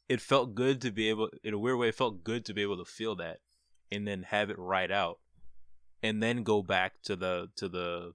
it 0.08 0.20
felt 0.20 0.54
good 0.54 0.80
to 0.82 0.90
be 0.90 1.08
able 1.08 1.28
in 1.44 1.54
a 1.54 1.58
weird 1.58 1.78
way 1.78 1.88
it 1.88 1.94
felt 1.94 2.24
good 2.24 2.44
to 2.46 2.54
be 2.54 2.62
able 2.62 2.76
to 2.78 2.84
feel 2.84 3.14
that 3.16 3.38
and 3.92 4.06
then 4.06 4.22
have 4.24 4.50
it 4.50 4.58
right 4.58 4.90
out 4.90 5.18
and 6.02 6.22
then 6.22 6.42
go 6.42 6.62
back 6.62 6.94
to 7.04 7.14
the 7.16 7.48
to 7.56 7.68
the 7.68 8.12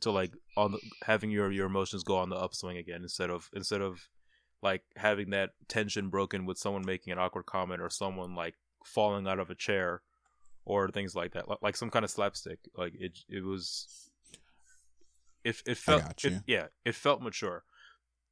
to 0.00 0.10
like 0.10 0.32
on 0.56 0.72
the, 0.72 0.78
having 1.04 1.30
your 1.30 1.50
your 1.52 1.66
emotions 1.66 2.02
go 2.02 2.16
on 2.16 2.28
the 2.30 2.36
upswing 2.36 2.76
again 2.78 3.02
instead 3.02 3.30
of 3.30 3.48
instead 3.52 3.80
of 3.80 4.08
like 4.64 4.82
having 4.96 5.30
that 5.30 5.50
tension 5.68 6.08
broken 6.08 6.46
with 6.46 6.58
someone 6.58 6.84
making 6.84 7.12
an 7.12 7.18
awkward 7.20 7.46
comment 7.46 7.80
or 7.80 7.90
someone 7.90 8.34
like 8.34 8.54
falling 8.84 9.28
out 9.28 9.38
of 9.38 9.50
a 9.50 9.54
chair 9.54 10.00
or 10.64 10.90
things 10.90 11.14
like 11.14 11.34
that 11.34 11.46
like, 11.48 11.58
like 11.62 11.76
some 11.76 11.90
kind 11.90 12.04
of 12.04 12.10
slapstick 12.10 12.58
like 12.76 12.94
it 12.98 13.18
it 13.28 13.44
was 13.44 14.10
it, 15.44 15.62
it 15.66 15.76
felt 15.76 16.02
got 16.02 16.24
it- 16.24 16.42
yeah 16.46 16.66
it 16.84 16.94
felt 16.94 17.20
mature 17.22 17.62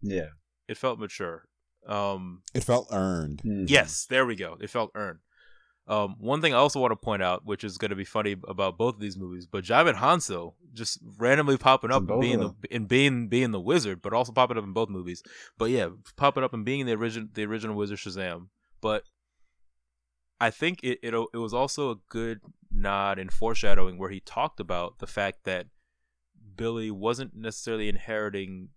Yeah. 0.01 0.31
it 0.67 0.77
felt 0.79 0.99
mature 0.99 1.45
um 1.87 2.43
It 2.55 2.65
felt 2.65 2.89
earned. 2.91 3.43
Mhm. 3.45 3.69
yes 3.69 4.07
there 4.07 4.25
we 4.25 4.35
go 4.37 4.57
it 4.61 4.71
felt 4.71 4.91
earned 4.95 5.19
um 5.89 6.17
one 6.19 6.41
thing 6.41 6.55
i 6.55 6.57
also 6.57 6.81
want 6.81 6.93
to 6.93 6.97
point 6.97 7.23
out 7.23 7.45
which 7.45 7.65
is 7.65 7.79
going 7.79 7.91
to 7.91 7.97
be 7.97 8.05
funny 8.05 8.37
about 8.47 8.79
both 8.79 8.95
of 8.95 9.01
these 9.01 9.17
movies 9.17 9.47
but 9.47 9.65
Djimon 9.65 9.97
Hounsou 9.97 10.55
just 10.73 10.99
randomly 11.19 11.57
popping 11.57 11.91
up 11.91 12.05
In 12.05 12.11
and 12.11 12.21
being 12.21 12.41
the 12.41 12.55
and 12.71 12.89
being 12.89 13.29
being 13.29 13.51
the 13.51 13.61
wizard 13.61 14.01
but 14.01 14.13
also 14.13 14.33
popping 14.33 14.57
up 14.57 14.65
in 14.65 14.73
both 14.73 14.89
movies. 14.89 15.23
But 15.59 15.71
yeah 15.71 15.89
popping 16.17 16.45
up 16.45 16.55
and 16.55 16.65
being 16.65 16.87
the 16.87 16.93
original 16.93 17.29
the 17.33 17.45
original 17.45 17.77
wizard 17.77 17.99
shazam. 17.99 18.49
But 18.81 19.05
i 20.41 20.51
think 20.51 20.81
it, 20.83 20.99
it 21.03 21.15
it 21.15 21.39
was 21.39 21.55
also 21.55 21.91
a 21.91 21.97
good 22.09 22.41
nod 22.71 23.19
and 23.19 23.33
foreshadowing 23.33 23.99
where 23.99 24.11
he 24.11 24.21
talked 24.21 24.61
about 24.61 24.99
the 24.99 25.07
fact 25.07 25.45
that 25.45 25.67
billy 26.57 26.91
wasn't 26.91 27.37
necessarily 27.37 27.89
inheriting 27.89 28.69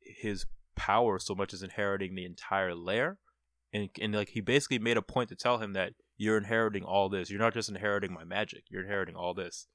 his 0.00 0.46
power 0.76 1.18
so 1.18 1.34
much 1.34 1.52
as 1.52 1.62
inheriting 1.62 2.14
the 2.14 2.24
entire 2.24 2.74
lair. 2.74 3.18
And 3.72 3.90
and 4.00 4.14
like 4.14 4.30
he 4.30 4.40
basically 4.40 4.78
made 4.78 4.96
a 4.96 5.02
point 5.02 5.28
to 5.30 5.34
tell 5.34 5.58
him 5.58 5.74
that 5.74 5.92
you're 6.18 6.36
inheriting 6.36 6.84
all 6.84 7.08
this. 7.08 7.30
You're 7.30 7.40
not 7.40 7.54
just 7.54 7.68
inheriting 7.70 8.12
my 8.12 8.24
magic. 8.24 8.64
You're 8.68 8.82
inheriting 8.82 9.14
all 9.16 9.32
this. 9.32 9.66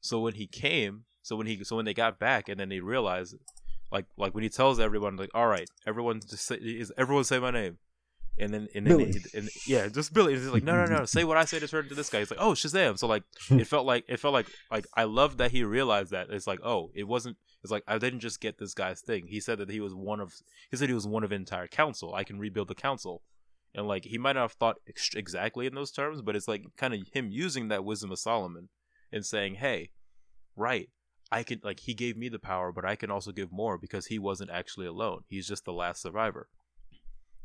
So 0.00 0.18
when 0.20 0.34
he 0.34 0.46
came 0.46 1.04
so 1.22 1.36
when 1.36 1.46
he 1.46 1.62
so 1.62 1.76
when 1.76 1.84
they 1.84 1.94
got 1.94 2.18
back 2.18 2.48
and 2.48 2.58
then 2.58 2.70
they 2.70 2.80
realized 2.80 3.36
like 3.92 4.06
like 4.16 4.34
when 4.34 4.42
he 4.42 4.48
tells 4.48 4.80
everyone 4.80 5.16
like 5.16 5.30
all 5.34 5.46
right 5.46 5.68
everyone 5.86 6.20
just 6.20 6.46
say 6.46 6.56
is 6.56 6.90
everyone 6.96 7.24
say 7.24 7.38
my 7.38 7.50
name. 7.50 7.78
And 8.38 8.54
then 8.54 8.68
and 8.74 8.86
then 8.86 8.96
Billy. 8.96 9.12
he- 9.12 9.38
and 9.38 9.50
yeah 9.66 9.88
just 9.88 10.14
Billy. 10.14 10.32
And 10.32 10.42
he's 10.42 10.50
like 10.50 10.62
no 10.62 10.74
no 10.82 10.86
no. 10.86 11.04
Say 11.16 11.24
what 11.24 11.36
I 11.36 11.44
say 11.44 11.58
to 11.58 11.68
turn 11.68 11.88
to 11.88 11.94
this 11.94 12.08
guy. 12.08 12.20
He's 12.20 12.30
like 12.30 12.40
oh 12.40 12.52
Shazam. 12.52 12.98
So 12.98 13.06
like 13.06 13.24
it 13.50 13.66
felt 13.66 13.84
like 13.84 14.04
it 14.08 14.18
felt 14.18 14.32
like 14.32 14.46
like 14.70 14.86
I 14.96 15.04
love 15.04 15.36
that 15.36 15.50
he 15.50 15.62
realized 15.64 16.12
that. 16.12 16.30
It's 16.30 16.46
like 16.46 16.60
oh 16.64 16.90
it 16.94 17.06
wasn't 17.06 17.36
it's 17.62 17.70
like 17.70 17.84
I 17.86 17.98
didn't 17.98 18.20
just 18.20 18.40
get 18.40 18.56
this 18.56 18.72
guy's 18.72 19.02
thing. 19.02 19.26
He 19.26 19.40
said 19.40 19.58
that 19.58 19.70
he 19.70 19.80
was 19.80 19.94
one 19.94 20.20
of 20.20 20.32
he 20.70 20.78
said 20.78 20.88
he 20.88 20.94
was 20.94 21.06
one 21.06 21.24
of 21.24 21.32
entire 21.32 21.66
council. 21.68 22.14
I 22.14 22.24
can 22.24 22.38
rebuild 22.38 22.68
the 22.68 22.74
council 22.74 23.20
and 23.74 23.86
like 23.86 24.04
he 24.04 24.18
might 24.18 24.32
not 24.34 24.42
have 24.42 24.52
thought 24.52 24.78
ex- 24.88 25.14
exactly 25.14 25.66
in 25.66 25.74
those 25.74 25.90
terms 25.92 26.22
but 26.22 26.34
it's 26.36 26.48
like 26.48 26.64
kind 26.76 26.94
of 26.94 27.00
him 27.12 27.28
using 27.30 27.68
that 27.68 27.84
wisdom 27.84 28.10
of 28.12 28.18
Solomon 28.18 28.68
and 29.12 29.24
saying 29.24 29.56
hey 29.56 29.90
right 30.56 30.88
I 31.32 31.42
can 31.44 31.60
like 31.62 31.80
he 31.80 31.94
gave 31.94 32.16
me 32.16 32.28
the 32.28 32.38
power 32.38 32.72
but 32.72 32.84
I 32.84 32.96
can 32.96 33.10
also 33.10 33.32
give 33.32 33.52
more 33.52 33.78
because 33.78 34.06
he 34.06 34.18
wasn't 34.18 34.50
actually 34.50 34.86
alone 34.86 35.22
he's 35.28 35.46
just 35.48 35.64
the 35.64 35.72
last 35.72 36.02
survivor 36.02 36.48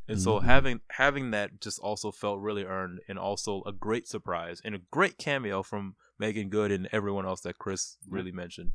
and 0.07 0.21
so 0.21 0.39
Mhm. 0.39 0.43
having 0.43 0.82
having 0.91 1.32
that 1.32 1.59
just 1.59 1.80
also 1.80 2.11
felt 2.11 2.39
really 2.39 2.63
earned 2.63 2.99
and 3.07 3.17
also 3.17 3.63
a 3.65 3.71
great 3.71 4.07
surprise 4.07 4.61
and 4.63 4.76
a 4.76 4.80
great 4.91 5.17
cameo 5.17 5.63
from 5.63 5.95
Meagan 6.19 6.49
Good 6.49 6.71
and 6.71 6.88
everyone 6.91 7.26
else 7.26 7.41
that 7.41 7.57
Chris 7.57 7.97
really 8.09 8.32
mentioned. 8.32 8.71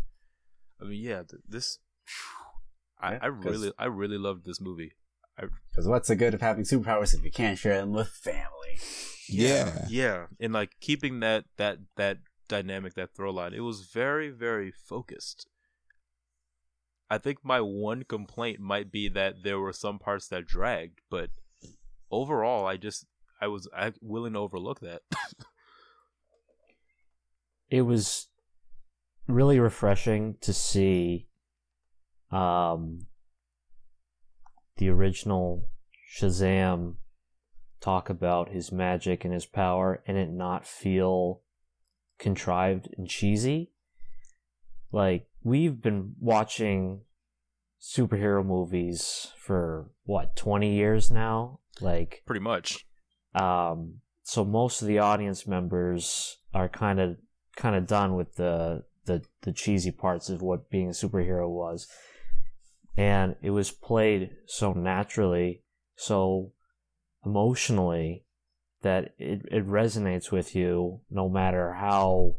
I 0.80 0.84
mean, 0.84 1.00
yeah, 1.00 1.22
th- 1.22 1.42
this 1.48 1.78
I, 3.00 3.12
Yeah, 3.12 3.18
I 3.22 3.26
really 3.26 3.72
I 3.78 3.84
really 3.86 4.18
loved 4.18 4.44
this 4.44 4.60
movie. 4.60 4.92
Because 5.70 5.88
what's 5.88 6.08
the 6.08 6.16
good 6.16 6.34
of 6.34 6.40
having 6.40 6.64
superpowers 6.64 7.14
if 7.14 7.24
you 7.24 7.30
can't 7.30 7.58
share 7.58 7.78
them 7.78 7.92
with 7.92 8.08
family? 8.08 8.78
Yeah. 9.28 9.86
Yeah, 9.88 10.26
and 10.40 10.52
like 10.52 10.72
keeping 10.80 11.20
that 11.20 11.44
that 11.56 11.78
that 11.96 12.18
dynamic, 12.48 12.94
that 12.94 13.14
throw 13.14 13.30
line, 13.30 13.54
it 13.54 13.60
was 13.60 13.82
very 13.82 14.30
very 14.30 14.70
focused. 14.70 15.48
I 17.08 17.18
think 17.18 17.38
my 17.42 17.60
one 17.60 18.04
complaint 18.04 18.60
might 18.60 18.92
be 18.92 19.08
that 19.08 19.42
there 19.42 19.58
were 19.58 19.72
some 19.72 19.98
parts 19.98 20.28
that 20.28 20.46
dragged, 20.46 21.00
but 21.10 21.30
overall, 22.10 22.66
I 22.66 22.76
just 22.76 23.06
I 23.40 23.48
was 23.48 23.68
I 23.76 23.92
willing 24.00 24.34
to 24.34 24.40
overlook 24.40 24.80
that. 24.80 25.02
it 27.70 27.82
was 27.82 28.28
really 29.26 29.60
refreshing 29.60 30.36
to 30.40 30.52
see 30.52 31.28
um 32.32 33.06
the 34.80 34.88
original 34.88 35.70
Shazam 36.18 36.96
talk 37.80 38.10
about 38.10 38.48
his 38.48 38.72
magic 38.72 39.24
and 39.24 39.32
his 39.32 39.46
power 39.46 40.02
and 40.06 40.16
it 40.16 40.30
not 40.30 40.66
feel 40.66 41.42
contrived 42.18 42.88
and 42.96 43.06
cheesy. 43.06 43.70
Like 44.90 45.28
we've 45.44 45.80
been 45.80 46.14
watching 46.18 47.02
superhero 47.80 48.44
movies 48.44 49.28
for 49.38 49.90
what 50.04 50.34
20 50.34 50.74
years 50.74 51.10
now? 51.10 51.60
Like 51.80 52.22
pretty 52.26 52.40
much. 52.40 52.86
um 53.34 54.00
so 54.22 54.44
most 54.44 54.82
of 54.82 54.88
the 54.88 54.98
audience 54.98 55.46
members 55.46 56.38
are 56.54 56.68
kind 56.68 57.00
of 57.00 57.16
kind 57.56 57.76
of 57.76 57.86
done 57.86 58.16
with 58.16 58.34
the 58.36 58.84
the 59.04 59.22
the 59.42 59.52
cheesy 59.52 59.90
parts 59.90 60.30
of 60.30 60.40
what 60.40 60.70
being 60.70 60.88
a 60.88 60.92
superhero 60.92 61.48
was 61.48 61.86
and 62.96 63.36
it 63.42 63.50
was 63.50 63.70
played 63.70 64.30
so 64.46 64.72
naturally 64.72 65.62
so 65.96 66.52
emotionally 67.24 68.24
that 68.82 69.14
it, 69.18 69.42
it 69.50 69.66
resonates 69.66 70.32
with 70.32 70.54
you 70.56 71.00
no 71.10 71.28
matter 71.28 71.74
how 71.74 72.36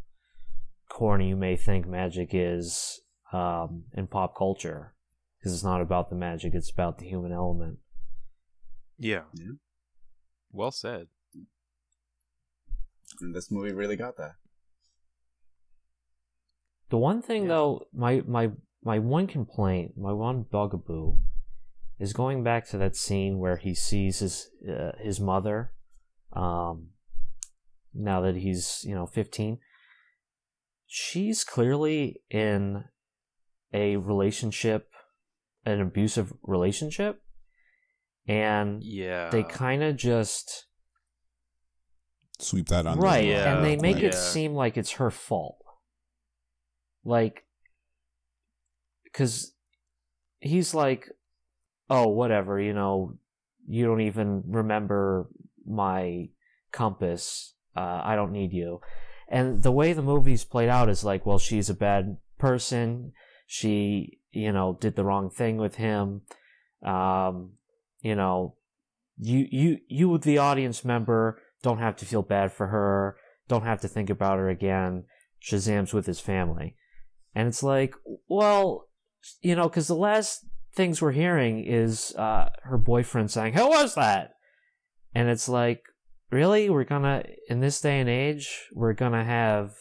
corny 0.90 1.30
you 1.30 1.36
may 1.36 1.56
think 1.56 1.88
magic 1.88 2.30
is 2.34 3.02
um, 3.32 3.84
in 3.94 4.08
pop 4.08 4.36
culture 4.36 4.94
because 5.40 5.54
it's 5.54 5.64
not 5.64 5.82
about 5.82 6.10
the 6.10 6.16
magic; 6.16 6.54
it's 6.54 6.70
about 6.70 7.00
the 7.00 7.08
human 7.08 7.32
element. 7.32 7.80
Yeah. 9.00 9.24
Yeah. 9.34 9.54
Well 10.52 10.72
said. 10.72 11.08
And 13.20 13.34
this 13.34 13.50
movie 13.50 13.72
really 13.72 13.96
got 13.96 14.18
that. 14.18 14.34
The 16.90 16.98
one 16.98 17.22
thing, 17.22 17.44
Yeah. 17.44 17.50
though, 17.50 17.88
my 17.94 18.22
my 18.28 18.52
my 18.84 19.00
one 19.00 19.28
complaint, 19.28 19.98
my 19.98 20.12
one 20.14 20.44
bugaboo, 20.44 21.18
is 22.00 22.14
going 22.14 22.44
back 22.44 22.68
to 22.70 22.78
that 22.78 22.96
scene 22.96 23.38
where 23.40 23.58
he 23.58 23.76
sees 23.76 24.20
his 24.20 24.50
uh, 24.68 24.92
his 25.00 25.20
mother. 25.20 25.72
Um, 26.34 26.90
now 27.94 28.22
that 28.22 28.36
he's 28.38 28.84
you 28.88 28.96
know 28.96 29.06
fifteen, 29.06 29.60
she's 30.88 31.44
clearly 31.44 32.22
in 32.30 32.86
a 33.74 33.98
relationship, 33.98 34.90
an 35.66 35.80
abusive 35.82 36.34
relationship, 36.44 37.22
and 38.28 38.84
Yeah. 38.84 39.30
they 39.30 39.44
kind 39.44 39.84
of 39.84 39.96
just 39.96 40.66
Sweep 42.40 42.68
that 42.70 42.88
on 42.88 42.98
right 42.98 43.24
Yeah, 43.26 43.56
and 43.56 43.64
they 43.64 43.76
make 43.76 43.98
quick. 43.98 44.14
it 44.14 44.16
seem 44.16 44.54
like 44.56 44.76
it's 44.76 44.92
her 44.94 45.12
fault 45.12 45.58
like 47.04 47.46
because 49.12 49.54
he's 50.40 50.74
like 50.74 51.10
oh 51.90 52.08
whatever 52.08 52.60
you 52.60 52.74
know 52.74 53.16
you 53.68 53.86
don't 53.86 54.02
even 54.02 54.44
remember 54.48 55.28
my 55.66 56.28
compass 56.72 57.54
uh, 57.76 58.02
i 58.04 58.16
don't 58.16 58.32
need 58.32 58.52
you. 58.52 58.82
And 59.32 59.64
the 59.64 59.72
way 59.72 59.94
the 59.94 60.02
movie's 60.02 60.44
played 60.44 60.68
out 60.68 60.90
is 60.90 61.06
like 61.06 61.26
well 61.26 61.40
she's 61.40 61.70
a 61.70 61.74
bad 61.74 62.18
person. 62.38 63.14
She 63.48 64.20
you 64.32 64.52
know 64.52 64.78
did 64.80 64.96
the 64.96 65.06
wrong 65.06 65.30
thing 65.30 65.56
with 65.58 65.76
him. 65.76 66.22
Um 66.84 67.54
you 68.02 68.14
know 68.16 68.56
you 69.18 69.48
you 69.50 69.78
you 69.88 70.18
the 70.18 70.38
audience 70.38 70.84
member 70.84 71.40
don't 71.64 71.80
have 71.80 71.96
to 71.98 72.06
feel 72.06 72.24
bad 72.24 72.52
for 72.52 72.68
her. 72.68 73.16
Don't 73.48 73.64
have 73.64 73.80
to 73.82 73.88
think 73.88 74.10
about 74.10 74.38
her 74.38 74.50
again. 74.50 75.06
Shazam's 75.42 75.94
with 75.94 76.08
his 76.08 76.20
family. 76.20 76.76
And 77.34 77.48
it's 77.48 77.64
like 77.64 77.96
well 78.28 78.90
you 79.42 79.56
know 79.56 79.68
because 79.68 79.88
the 79.88 79.96
last 79.96 80.46
things 80.74 81.02
we're 81.02 81.12
hearing 81.12 81.64
is 81.66 82.16
uh 82.16 82.50
her 82.64 82.78
boyfriend 82.78 83.32
saying 83.32 83.54
who 83.54 83.68
was 83.68 83.96
that? 83.96 84.34
And 85.14 85.30
it's 85.30 85.50
like 85.50 85.84
really? 86.32 86.70
We're 86.70 86.84
gonna 86.84 87.24
in 87.50 87.60
this 87.60 87.82
day 87.82 88.00
and 88.00 88.10
age 88.10 88.68
we're 88.74 88.94
gonna 88.94 89.24
have 89.24 89.74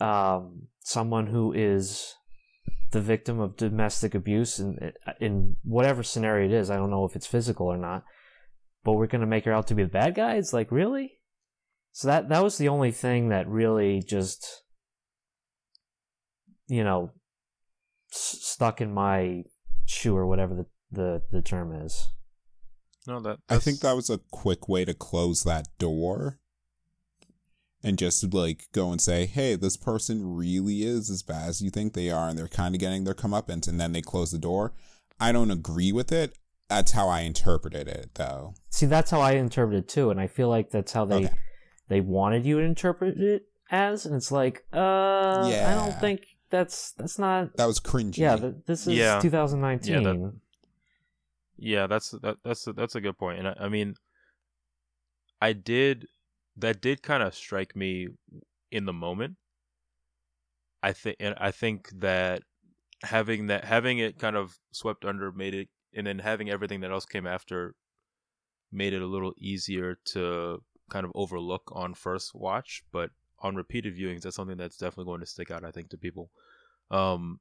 um 0.00 0.68
someone 0.80 1.26
who 1.26 1.52
is 1.52 2.14
the 2.92 3.00
victim 3.00 3.40
of 3.40 3.56
domestic 3.56 4.14
abuse 4.14 4.58
in 4.58 4.92
in 5.20 5.56
whatever 5.64 6.02
scenario 6.02 6.46
it 6.46 6.52
is. 6.52 6.70
I 6.70 6.76
don't 6.76 6.90
know 6.90 7.04
if 7.04 7.16
it's 7.16 7.26
physical 7.26 7.66
or 7.66 7.78
not 7.78 8.04
but 8.84 8.92
we're 8.92 9.06
gonna 9.06 9.26
make 9.26 9.44
her 9.44 9.52
out 9.52 9.66
to 9.68 9.74
be 9.74 9.84
the 9.84 9.88
bad 9.88 10.14
guy? 10.14 10.34
It's 10.34 10.52
like 10.52 10.70
really? 10.70 11.18
So 11.92 12.08
that 12.08 12.28
that 12.28 12.42
was 12.42 12.58
the 12.58 12.68
only 12.68 12.90
thing 12.90 13.28
that 13.28 13.48
really 13.48 14.02
just 14.02 14.62
you 16.66 16.84
know 16.84 17.12
s- 18.12 18.38
stuck 18.42 18.80
in 18.80 18.92
my 18.92 19.44
shoe 19.86 20.16
or 20.16 20.26
whatever 20.26 20.54
the 20.54 20.66
the, 20.90 21.22
the 21.32 21.40
term 21.42 21.72
is 21.74 22.08
No, 23.06 23.18
that 23.20 23.38
I 23.48 23.58
think 23.58 23.80
that 23.80 23.96
was 23.96 24.10
a 24.10 24.18
quick 24.30 24.68
way 24.68 24.84
to 24.84 24.92
close 24.94 25.42
that 25.44 25.66
door 25.78 26.38
and 27.82 27.98
just 27.98 28.32
like 28.32 28.66
go 28.72 28.92
and 28.92 29.00
say, 29.00 29.26
hey, 29.26 29.56
this 29.56 29.76
person 29.76 30.34
really 30.36 30.84
is 30.84 31.10
as 31.10 31.22
bad 31.22 31.48
as 31.48 31.60
you 31.60 31.70
think 31.70 31.94
they 31.94 32.10
are, 32.10 32.28
and 32.28 32.38
they're 32.38 32.46
kind 32.46 32.74
of 32.76 32.80
getting 32.80 33.02
their 33.04 33.14
comeuppance, 33.14 33.66
and 33.66 33.80
then 33.80 33.92
they 33.92 34.02
close 34.02 34.30
the 34.30 34.38
door. 34.38 34.72
I 35.18 35.32
don't 35.32 35.50
agree 35.50 35.90
with 35.92 36.12
it. 36.12 36.38
That's 36.68 36.92
how 36.92 37.08
I 37.08 37.20
interpreted 37.22 37.88
it, 37.88 38.10
though. 38.14 38.54
See, 38.70 38.86
that's 38.86 39.10
how 39.10 39.20
I 39.20 39.32
interpreted 39.32 39.84
it 39.84 39.88
too, 39.88 40.10
and 40.10 40.20
I 40.20 40.26
feel 40.28 40.48
like 40.48 40.70
that's 40.70 40.92
how 40.92 41.04
they 41.06 41.24
Okay. 41.26 41.34
they 41.88 42.00
wanted 42.00 42.46
you 42.46 42.60
to 42.60 42.64
interpret 42.64 43.18
it 43.18 43.46
as, 43.70 44.06
and 44.06 44.14
it's 44.14 44.30
like, 44.30 44.64
uh, 44.72 44.76
I 44.78 45.74
don't 45.74 45.98
think 46.00 46.20
that's 46.52 46.92
that's 46.92 47.18
not. 47.18 47.56
That 47.56 47.66
was 47.66 47.80
cringy. 47.80 48.18
Yeah, 48.18 48.36
th- 48.36 48.54
this 48.66 48.86
is 48.86 48.94
Yeah. 48.94 49.18
2019. 49.20 49.92
Yeah, 49.92 50.00
that- 50.00 50.32
Yeah, 51.56 51.86
that's 51.88 52.10
that, 52.22 52.36
that's 52.44 52.66
a, 52.68 52.72
that's 52.72 52.94
a 52.94 53.00
good 53.00 53.18
point, 53.18 53.38
and 53.40 53.48
I, 53.48 53.56
I 53.66 53.68
mean, 53.68 53.94
I 55.40 55.52
did 55.52 56.06
that 56.56 56.80
did 56.80 57.02
kind 57.02 57.22
of 57.22 57.34
strike 57.34 57.74
me 57.74 58.08
in 58.70 58.84
the 58.84 58.92
moment. 58.92 59.36
I 60.82 60.92
think, 60.92 61.16
and 61.20 61.34
I 61.38 61.50
think 61.52 61.88
that 62.00 62.42
having 63.04 63.46
that 63.46 63.64
having 63.64 63.98
it 63.98 64.18
kind 64.18 64.36
of 64.36 64.58
swept 64.72 65.04
under 65.04 65.32
made 65.32 65.54
it, 65.54 65.68
and 65.94 66.06
then 66.06 66.18
having 66.18 66.50
everything 66.50 66.80
that 66.80 66.90
else 66.90 67.06
came 67.06 67.26
after 67.26 67.74
made 68.70 68.92
it 68.92 69.02
a 69.02 69.06
little 69.06 69.32
easier 69.38 69.98
to 70.06 70.58
kind 70.90 71.04
of 71.06 71.12
overlook 71.14 71.70
on 71.74 71.94
first 71.94 72.34
watch, 72.34 72.82
but 72.92 73.10
on 73.42 73.56
repeated 73.56 73.96
viewings, 73.96 74.22
that's 74.22 74.36
something 74.36 74.56
that's 74.56 74.76
definitely 74.76 75.10
going 75.10 75.20
to 75.20 75.26
stick 75.26 75.50
out. 75.50 75.64
I 75.64 75.70
think 75.70 75.90
to 75.90 75.98
people. 75.98 76.30
Um, 76.90 77.40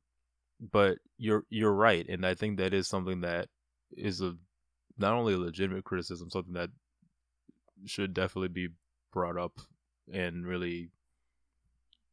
but 0.59 0.97
you're 1.17 1.45
you're 1.49 1.73
right, 1.73 2.07
and 2.07 2.25
I 2.25 2.33
think 2.35 2.57
that 2.57 2.73
is 2.73 2.87
something 2.87 3.21
that 3.21 3.49
is 3.95 4.21
a 4.21 4.35
not 4.97 5.13
only 5.13 5.33
a 5.33 5.37
legitimate 5.37 5.83
criticism, 5.83 6.29
something 6.29 6.53
that 6.53 6.69
should 7.85 8.13
definitely 8.13 8.49
be 8.49 8.69
brought 9.11 9.37
up 9.37 9.59
and 10.11 10.45
really, 10.45 10.89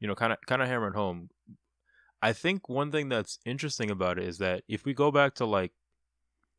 you 0.00 0.08
know, 0.08 0.14
kind 0.14 0.32
of 0.32 0.38
kind 0.46 0.62
of 0.62 0.68
hammered 0.68 0.94
home. 0.94 1.30
I 2.20 2.32
think 2.32 2.68
one 2.68 2.90
thing 2.90 3.08
that's 3.08 3.38
interesting 3.44 3.90
about 3.90 4.18
it 4.18 4.24
is 4.24 4.38
that 4.38 4.64
if 4.68 4.84
we 4.84 4.94
go 4.94 5.10
back 5.10 5.34
to 5.34 5.44
like, 5.44 5.72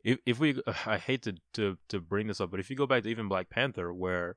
if 0.03 0.19
if 0.25 0.39
we, 0.39 0.61
I 0.85 0.97
hate 0.97 1.23
to 1.23 1.35
to 1.53 1.77
to 1.89 1.99
bring 1.99 2.27
this 2.27 2.41
up, 2.41 2.51
but 2.51 2.59
if 2.59 2.69
you 2.69 2.75
go 2.75 2.87
back 2.87 3.03
to 3.03 3.09
even 3.09 3.27
Black 3.27 3.49
Panther, 3.49 3.93
where 3.93 4.35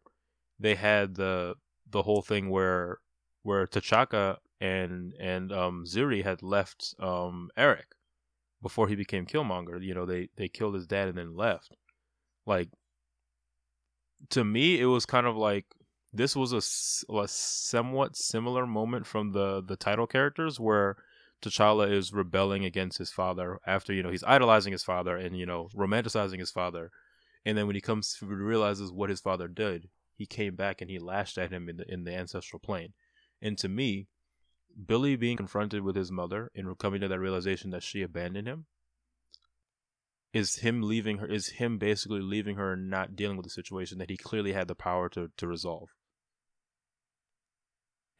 they 0.58 0.74
had 0.74 1.16
the 1.16 1.54
the 1.90 2.02
whole 2.02 2.22
thing 2.22 2.50
where 2.50 2.98
where 3.42 3.66
T'Chaka 3.66 4.38
and 4.60 5.14
and 5.20 5.52
um 5.52 5.84
Zuri 5.84 6.22
had 6.22 6.42
left 6.42 6.94
um 7.00 7.50
Eric 7.56 7.86
before 8.62 8.88
he 8.88 8.94
became 8.94 9.26
Killmonger. 9.26 9.82
You 9.82 9.94
know, 9.94 10.06
they 10.06 10.28
they 10.36 10.48
killed 10.48 10.74
his 10.74 10.86
dad 10.86 11.08
and 11.08 11.18
then 11.18 11.36
left. 11.36 11.76
Like 12.46 12.68
to 14.30 14.44
me, 14.44 14.80
it 14.80 14.86
was 14.86 15.06
kind 15.06 15.26
of 15.26 15.36
like 15.36 15.66
this 16.12 16.36
was 16.36 16.52
a, 16.52 17.14
a 17.14 17.28
somewhat 17.28 18.16
similar 18.16 18.66
moment 18.66 19.06
from 19.06 19.32
the 19.32 19.62
the 19.62 19.76
title 19.76 20.06
characters 20.06 20.60
where 20.60 20.96
T'Challa 21.42 21.90
is 21.90 22.12
rebelling 22.12 22.64
against 22.64 22.98
his 22.98 23.10
father 23.10 23.58
after 23.66 23.92
you 23.92 24.02
know 24.02 24.10
he's 24.10 24.24
idolizing 24.24 24.72
his 24.72 24.84
father 24.84 25.16
and 25.16 25.36
you 25.36 25.46
know 25.46 25.68
romanticizing 25.74 26.38
his 26.38 26.50
father, 26.50 26.90
and 27.44 27.58
then 27.58 27.66
when 27.66 27.74
he 27.74 27.80
comes 27.80 28.16
realizes 28.22 28.92
what 28.92 29.10
his 29.10 29.20
father 29.20 29.48
did, 29.48 29.88
he 30.14 30.26
came 30.26 30.54
back 30.54 30.80
and 30.80 30.90
he 30.90 30.98
lashed 30.98 31.38
at 31.38 31.52
him 31.52 31.68
in 31.68 31.76
the 31.78 31.92
in 31.92 32.04
the 32.04 32.14
ancestral 32.14 32.60
plane. 32.60 32.92
And 33.40 33.58
to 33.58 33.68
me, 33.68 34.08
Billy 34.86 35.16
being 35.16 35.36
confronted 35.36 35.82
with 35.82 35.96
his 35.96 36.10
mother 36.10 36.50
and 36.54 36.78
coming 36.78 37.00
to 37.00 37.08
that 37.08 37.20
realization 37.20 37.70
that 37.70 37.82
she 37.82 38.02
abandoned 38.02 38.48
him 38.48 38.66
is 40.32 40.56
him 40.56 40.82
leaving 40.82 41.18
her 41.18 41.26
is 41.26 41.48
him 41.48 41.78
basically 41.78 42.20
leaving 42.20 42.56
her 42.56 42.72
and 42.72 42.88
not 42.88 43.14
dealing 43.14 43.36
with 43.36 43.44
the 43.44 43.50
situation 43.50 43.98
that 43.98 44.10
he 44.10 44.16
clearly 44.16 44.52
had 44.52 44.68
the 44.68 44.74
power 44.74 45.08
to 45.10 45.30
to 45.36 45.46
resolve. 45.46 45.90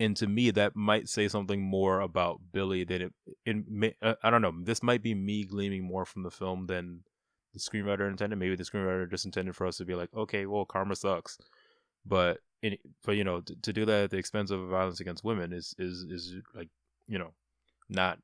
And 0.00 0.16
to 0.16 0.26
me, 0.26 0.50
that 0.50 0.74
might 0.74 1.08
say 1.08 1.28
something 1.28 1.62
more 1.62 2.00
about 2.00 2.40
Billy 2.52 2.82
than 2.82 3.12
it. 3.46 3.64
May- 3.68 3.94
uh, 4.02 4.14
I 4.22 4.30
don't 4.30 4.42
know. 4.42 4.52
This 4.60 4.82
might 4.82 5.00
be 5.02 5.14
me 5.14 5.44
gleaming 5.44 5.84
more 5.84 6.04
from 6.04 6.24
the 6.24 6.30
film 6.30 6.66
than 6.66 7.04
the 7.52 7.60
screenwriter 7.60 8.10
intended. 8.10 8.36
Maybe 8.36 8.56
the 8.56 8.64
screenwriter 8.64 9.08
just 9.08 9.24
intended 9.24 9.54
for 9.54 9.66
us 9.66 9.76
to 9.76 9.84
be 9.84 9.94
like, 9.94 10.12
okay, 10.12 10.44
well, 10.46 10.64
karma 10.64 10.96
sucks, 10.96 11.38
but 12.06 12.38
in, 12.62 12.76
but 13.04 13.12
you 13.12 13.24
know, 13.24 13.40
to, 13.40 13.54
to 13.62 13.72
do 13.72 13.84
that 13.86 14.04
at 14.04 14.10
the 14.10 14.16
expense 14.18 14.50
of 14.50 14.68
violence 14.68 15.00
against 15.00 15.24
women 15.24 15.52
is 15.52 15.74
is 15.78 16.04
is 16.08 16.34
like 16.54 16.68
you 17.08 17.18
know, 17.18 17.32
not 17.88 18.18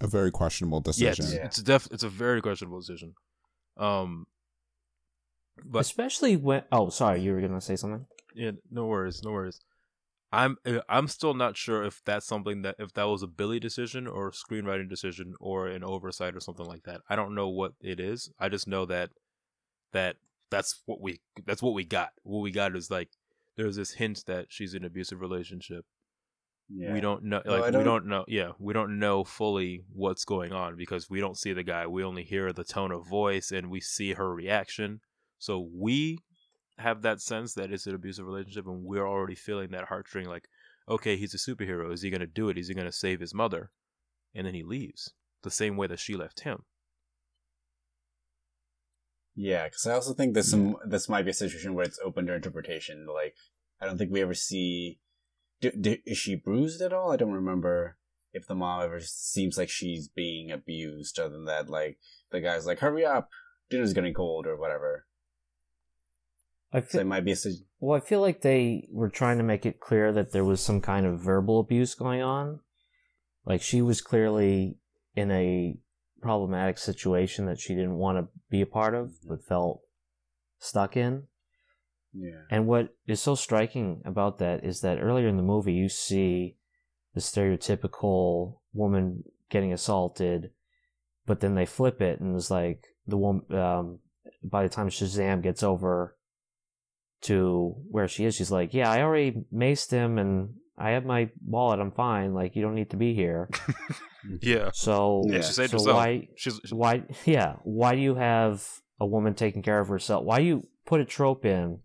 A 0.00 0.06
very 0.06 0.30
questionable 0.30 0.82
yeah, 0.96 1.10
decision. 1.10 1.24
it's, 1.24 1.34
Yeah. 1.34 1.44
it's 1.44 1.62
def 1.62 1.88
it's 1.92 2.02
a 2.02 2.08
very 2.08 2.40
questionable 2.40 2.80
decision. 2.80 3.14
Um, 3.76 4.26
but 5.64 5.80
Especially 5.80 6.36
when. 6.36 6.64
Oh, 6.72 6.88
sorry, 6.90 7.20
you 7.20 7.32
were 7.32 7.40
gonna 7.40 7.60
say 7.60 7.76
something. 7.76 8.06
Yeah, 8.34 8.52
no 8.70 8.86
worries, 8.86 9.22
no 9.22 9.30
worries. 9.30 9.60
I'm 10.32 10.56
uh, 10.66 10.80
I'm 10.88 11.06
still 11.06 11.34
not 11.34 11.56
sure 11.56 11.84
if 11.84 12.02
that's 12.04 12.26
something 12.26 12.62
that 12.62 12.74
if 12.80 12.92
that 12.94 13.04
was 13.04 13.22
a 13.22 13.28
Billy 13.28 13.60
decision 13.60 14.08
or 14.08 14.28
a 14.28 14.32
screenwriting 14.32 14.88
decision 14.90 15.34
or 15.38 15.68
an 15.68 15.84
oversight 15.84 16.34
or 16.34 16.40
something 16.40 16.66
like 16.66 16.82
that. 16.84 17.02
I 17.08 17.14
don't 17.14 17.36
know 17.36 17.48
what 17.48 17.74
it 17.80 18.00
is. 18.00 18.30
I 18.40 18.48
just 18.48 18.66
know 18.66 18.84
that 18.86 19.10
that 19.92 20.16
that's 20.50 20.82
what 20.86 21.00
we 21.00 21.20
that's 21.46 21.62
what 21.62 21.74
we 21.74 21.84
got. 21.84 22.10
What 22.24 22.40
we 22.40 22.50
got 22.50 22.74
is 22.74 22.90
like 22.90 23.10
there's 23.56 23.76
this 23.76 23.92
hint 23.92 24.24
that 24.26 24.46
she's 24.48 24.74
in 24.74 24.82
an 24.82 24.86
abusive 24.86 25.20
relationship. 25.20 25.84
Yeah. 26.68 26.92
We 26.92 27.00
don't 27.00 27.24
know 27.24 27.42
like 27.44 27.62
I 27.62 27.66
we 27.66 27.72
don't- 27.72 27.84
don't 27.84 28.06
know 28.06 28.24
yeah, 28.26 28.52
we 28.58 28.72
don't 28.72 28.98
know 28.98 29.22
fully 29.24 29.84
what's 29.92 30.24
going 30.24 30.52
on 30.52 30.76
because 30.76 31.10
we 31.10 31.20
don't 31.20 31.36
see 31.38 31.52
the 31.52 31.62
guy. 31.62 31.86
We 31.86 32.02
only 32.02 32.24
hear 32.24 32.52
the 32.52 32.64
tone 32.64 32.90
of 32.90 33.06
voice 33.06 33.52
and 33.52 33.70
we 33.70 33.80
see 33.80 34.14
her 34.14 34.34
reaction. 34.34 35.00
So 35.38 35.68
we 35.72 36.18
have 36.78 37.02
that 37.02 37.20
sense 37.20 37.54
that 37.54 37.70
it's 37.70 37.86
an 37.86 37.94
abusive 37.94 38.26
relationship 38.26 38.66
and 38.66 38.82
we're 38.84 39.06
already 39.06 39.34
feeling 39.34 39.70
that 39.70 39.88
heartstring 39.90 40.26
like 40.26 40.48
okay 40.88 41.16
he's 41.16 41.32
a 41.32 41.38
superhero 41.38 41.92
is 41.92 42.02
he 42.02 42.10
going 42.10 42.20
to 42.20 42.26
do 42.26 42.48
it 42.48 42.58
is 42.58 42.66
he 42.66 42.74
going 42.74 42.84
to 42.84 42.90
save 42.92 43.20
his 43.20 43.32
mother 43.32 43.70
and 44.34 44.44
then 44.44 44.54
he 44.54 44.64
leaves 44.64 45.12
the 45.44 45.50
same 45.52 45.76
way 45.76 45.86
that 45.86 46.00
she 46.00 46.16
left 46.16 46.40
him 46.40 46.64
Yeah, 49.36 49.64
because 49.64 49.86
I 49.86 49.94
also 49.94 50.14
think 50.14 50.34
this 50.34 50.50
some 50.50 50.76
this 50.86 51.08
might 51.08 51.24
be 51.24 51.32
a 51.32 51.34
situation 51.34 51.74
where 51.74 51.84
it's 51.84 51.98
open 52.04 52.26
to 52.26 52.34
interpretation. 52.34 53.06
Like, 53.06 53.34
I 53.80 53.86
don't 53.86 53.98
think 53.98 54.12
we 54.12 54.22
ever 54.22 54.34
see. 54.34 55.00
Do, 55.60 55.70
do, 55.72 55.96
is 56.06 56.18
she 56.18 56.36
bruised 56.36 56.80
at 56.82 56.92
all? 56.92 57.12
I 57.12 57.16
don't 57.16 57.32
remember 57.32 57.96
if 58.32 58.46
the 58.46 58.54
mom 58.54 58.82
ever 58.82 59.00
seems 59.00 59.58
like 59.58 59.70
she's 59.70 60.08
being 60.08 60.52
abused. 60.52 61.18
Other 61.18 61.30
than 61.30 61.46
that, 61.46 61.68
like 61.68 61.98
the 62.30 62.40
guy's 62.40 62.66
like, 62.66 62.78
"Hurry 62.78 63.04
up, 63.04 63.28
dinner's 63.70 63.92
getting 63.92 64.14
cold" 64.14 64.46
or 64.46 64.56
whatever. 64.56 65.06
I 66.72 66.80
So 66.82 67.00
it 67.00 67.06
might 67.06 67.24
be 67.24 67.32
a 67.32 67.36
well, 67.78 67.96
I 67.96 68.04
feel 68.04 68.20
like 68.20 68.42
they 68.42 68.88
were 68.90 69.08
trying 69.08 69.38
to 69.38 69.44
make 69.44 69.64
it 69.64 69.78
clear 69.78 70.12
that 70.12 70.32
there 70.32 70.44
was 70.44 70.60
some 70.60 70.80
kind 70.80 71.06
of 71.06 71.20
verbal 71.20 71.60
abuse 71.60 71.94
going 71.94 72.22
on. 72.22 72.60
Like 73.46 73.62
she 73.62 73.82
was 73.82 74.00
clearly 74.00 74.78
in 75.14 75.30
a 75.30 75.76
problematic 76.24 76.78
situation 76.78 77.46
that 77.46 77.60
she 77.60 77.74
didn't 77.74 77.98
want 77.98 78.18
to 78.18 78.28
be 78.50 78.62
a 78.62 78.66
part 78.66 78.94
of, 78.94 79.12
but 79.28 79.44
felt 79.44 79.82
stuck 80.58 80.96
in. 80.96 81.24
yeah. 82.12 82.42
And 82.50 82.66
what 82.66 82.96
is 83.06 83.20
so 83.20 83.34
striking 83.34 84.00
about 84.04 84.38
that 84.38 84.64
is 84.64 84.80
that 84.80 84.98
earlier 85.00 85.28
in 85.28 85.36
the 85.36 85.42
movie, 85.42 85.74
you 85.74 85.88
see 85.88 86.56
the 87.14 87.20
stereotypical 87.20 88.60
woman 88.72 89.24
getting 89.50 89.72
assaulted, 89.72 90.50
but 91.26 91.40
then 91.40 91.54
they 91.54 91.66
flip 91.66 92.00
it 92.00 92.20
and 92.20 92.34
it's 92.34 92.50
like 92.50 92.82
the 93.06 93.18
woman, 93.18 93.44
um, 93.52 93.98
by 94.42 94.62
the 94.62 94.68
time 94.68 94.88
Shazam 94.88 95.42
gets 95.42 95.62
over 95.62 96.16
to 97.22 97.74
where 97.90 98.08
she 98.08 98.24
is, 98.24 98.34
she's 98.34 98.50
like, 98.50 98.72
Yeah, 98.74 98.90
I 98.90 99.02
already 99.02 99.44
maced 99.52 99.90
him 99.90 100.18
and 100.18 100.54
I 100.76 100.90
have 100.90 101.04
my 101.04 101.30
wallet. 101.46 101.80
I'm 101.80 101.92
fine. 101.92 102.34
Like, 102.34 102.56
you 102.56 102.62
don't 102.62 102.74
need 102.74 102.90
to 102.90 102.96
be 102.96 103.14
here. 103.14 103.48
yeah 104.40 104.70
So, 104.72 105.22
Yeah, 105.28 105.40
she 105.42 105.52
saved 105.52 105.70
so 105.70 105.76
herself. 105.78 105.96
why, 105.96 106.28
she's 106.36 106.60
why 106.72 107.02
yeah 107.26 107.56
why 107.62 107.94
do 107.94 108.00
you 108.00 108.14
have 108.14 108.66
a 109.00 109.06
woman 109.06 109.34
taking 109.34 109.62
care 109.62 109.80
of 109.80 109.88
herself 109.88 110.24
why 110.24 110.38
do 110.38 110.44
you 110.44 110.66
put 110.86 111.00
a 111.00 111.04
trope 111.04 111.44
in 111.44 111.80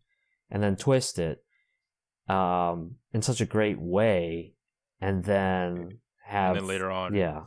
and 0.50 0.64
then 0.64 0.76
twist 0.76 1.20
it 1.20 1.44
um 2.30 2.96
in 3.14 3.22
such 3.22 3.42
a 3.42 3.46
great 3.46 3.80
way 3.80 4.54
and 5.02 5.24
then 5.26 6.00
have 6.26 6.52
and 6.52 6.62
then 6.62 6.68
later 6.68 6.90
on 6.92 7.14
yeah 7.16 7.42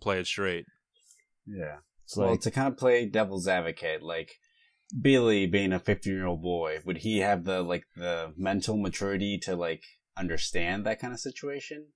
play 0.00 0.20
it 0.20 0.26
straight 0.26 0.64
Yeah. 1.46 1.78
it's 2.04 2.16
well, 2.16 2.30
like 2.30 2.40
to 2.42 2.50
kind 2.50 2.68
of 2.68 2.76
play 2.78 3.04
devil's 3.06 3.48
advocate, 3.48 4.02
like 4.02 4.30
Billy 5.02 5.46
being 5.46 5.72
a 5.72 5.78
15 5.78 6.12
year 6.12 6.26
old 6.26 6.40
boy, 6.42 6.78
would 6.84 6.98
he 6.98 7.18
have 7.18 7.44
the 7.44 7.62
like 7.62 7.84
the 7.96 8.32
mental 8.36 8.76
maturity 8.78 9.38
to 9.42 9.54
like 9.56 9.82
understand 10.18 10.84
that 10.84 11.00
kind 11.00 11.12
of 11.12 11.20
situation? 11.20 11.88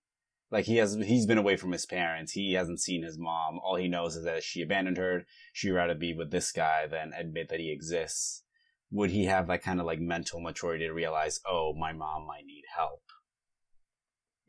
Like 0.50 0.66
he 0.66 0.76
has, 0.76 0.94
he's 0.94 1.26
been 1.26 1.38
away 1.38 1.56
from 1.56 1.72
his 1.72 1.86
parents. 1.86 2.32
He 2.32 2.52
hasn't 2.52 2.80
seen 2.80 3.02
his 3.02 3.18
mom. 3.18 3.58
All 3.64 3.76
he 3.76 3.88
knows 3.88 4.16
is 4.16 4.24
that 4.24 4.42
she 4.42 4.60
abandoned 4.60 4.98
her. 4.98 5.24
She'd 5.52 5.70
rather 5.70 5.94
be 5.94 6.14
with 6.14 6.30
this 6.30 6.52
guy 6.52 6.86
than 6.86 7.12
admit 7.18 7.48
that 7.48 7.60
he 7.60 7.72
exists. 7.72 8.44
Would 8.90 9.10
he 9.10 9.24
have 9.24 9.46
that 9.46 9.62
kind 9.62 9.80
of 9.80 9.86
like 9.86 10.00
mental 10.00 10.40
maturity 10.40 10.86
to 10.86 10.92
realize, 10.92 11.40
oh, 11.48 11.72
my 11.74 11.92
mom 11.92 12.26
might 12.26 12.44
need 12.44 12.64
help? 12.76 13.02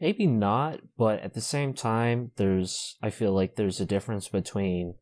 maybe 0.03 0.27
not 0.27 0.81
but 0.97 1.19
at 1.21 1.33
the 1.33 1.41
same 1.41 1.73
time 1.73 2.31
there's 2.35 2.97
i 3.01 3.09
feel 3.09 3.31
like 3.31 3.55
there's 3.55 3.79
a 3.79 3.85
difference 3.85 4.27
between 4.27 4.95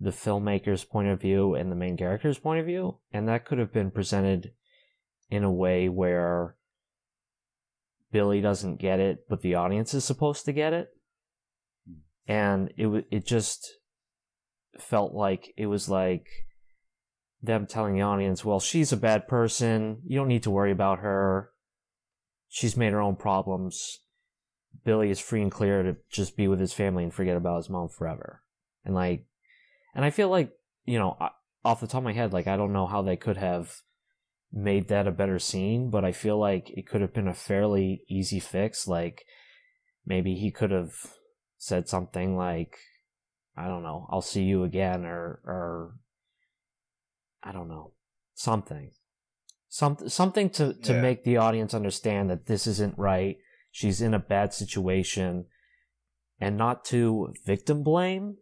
the 0.00 0.10
filmmaker's 0.10 0.82
point 0.82 1.06
of 1.06 1.20
view 1.20 1.54
and 1.54 1.70
the 1.70 1.76
main 1.76 1.96
character's 1.96 2.38
point 2.38 2.58
of 2.58 2.66
view 2.66 2.98
and 3.12 3.28
that 3.28 3.44
could 3.44 3.58
have 3.58 3.72
been 3.72 3.90
presented 3.90 4.52
in 5.30 5.44
a 5.44 5.50
way 5.50 5.88
where 5.88 6.56
billy 8.12 8.40
doesn't 8.40 8.80
get 8.80 9.00
it 9.00 9.26
but 9.28 9.42
the 9.42 9.54
audience 9.54 9.94
is 9.94 10.04
supposed 10.04 10.44
to 10.44 10.52
get 10.52 10.72
it 10.72 10.88
hmm. 11.88 11.98
and 12.26 12.72
it 12.76 13.06
it 13.10 13.26
just 13.26 13.78
felt 14.78 15.14
like 15.14 15.52
it 15.56 15.66
was 15.66 15.88
like 15.88 16.26
them 17.42 17.66
telling 17.66 17.94
the 17.94 18.02
audience 18.02 18.44
well 18.44 18.60
she's 18.60 18.92
a 18.92 18.96
bad 18.96 19.28
person 19.28 19.98
you 20.06 20.18
don't 20.18 20.28
need 20.28 20.42
to 20.42 20.50
worry 20.50 20.72
about 20.72 21.00
her 21.00 21.50
she's 22.48 22.76
made 22.76 22.92
her 22.92 23.00
own 23.00 23.16
problems. 23.16 24.00
Billy 24.84 25.10
is 25.10 25.20
free 25.20 25.42
and 25.42 25.50
clear 25.50 25.82
to 25.82 25.96
just 26.10 26.36
be 26.36 26.48
with 26.48 26.60
his 26.60 26.72
family 26.72 27.02
and 27.02 27.12
forget 27.12 27.36
about 27.36 27.58
his 27.58 27.70
mom 27.70 27.88
forever. 27.88 28.42
And 28.84 28.94
like, 28.94 29.26
and 29.94 30.04
I 30.04 30.10
feel 30.10 30.28
like, 30.28 30.52
you 30.84 30.98
know, 30.98 31.16
off 31.64 31.80
the 31.80 31.86
top 31.86 31.98
of 31.98 32.04
my 32.04 32.12
head, 32.12 32.32
like, 32.32 32.46
I 32.46 32.56
don't 32.56 32.72
know 32.72 32.86
how 32.86 33.02
they 33.02 33.16
could 33.16 33.36
have 33.36 33.74
made 34.52 34.88
that 34.88 35.06
a 35.06 35.12
better 35.12 35.38
scene, 35.38 35.90
but 35.90 36.04
I 36.04 36.12
feel 36.12 36.38
like 36.38 36.70
it 36.70 36.86
could 36.86 37.00
have 37.00 37.12
been 37.14 37.28
a 37.28 37.34
fairly 37.34 38.02
easy 38.08 38.40
fix. 38.40 38.86
Like, 38.86 39.24
maybe 40.06 40.34
he 40.34 40.50
could 40.50 40.70
have 40.70 40.92
said 41.58 41.88
something 41.88 42.36
like, 42.36 42.76
I 43.56 43.66
don't 43.68 43.82
know, 43.82 44.06
I'll 44.10 44.22
see 44.22 44.42
you 44.44 44.64
again, 44.64 45.04
or, 45.04 45.40
or, 45.44 45.94
I 47.42 47.52
don't 47.52 47.68
know, 47.68 47.92
something 48.34 48.90
some, 49.76 50.08
something 50.08 50.48
to, 50.50 50.72
to 50.72 50.94
Yeah. 50.94 51.00
make 51.02 51.24
the 51.24 51.36
audience 51.36 51.74
understand 51.74 52.30
that 52.30 52.46
this 52.46 52.66
isn't 52.66 52.98
right. 52.98 53.36
She's 53.70 54.00
in 54.00 54.14
a 54.14 54.18
bad 54.18 54.54
situation 54.54 55.46
and 56.40 56.56
not 56.56 56.84
to 56.86 57.34
victim 57.44 57.82
blame. 57.82 58.38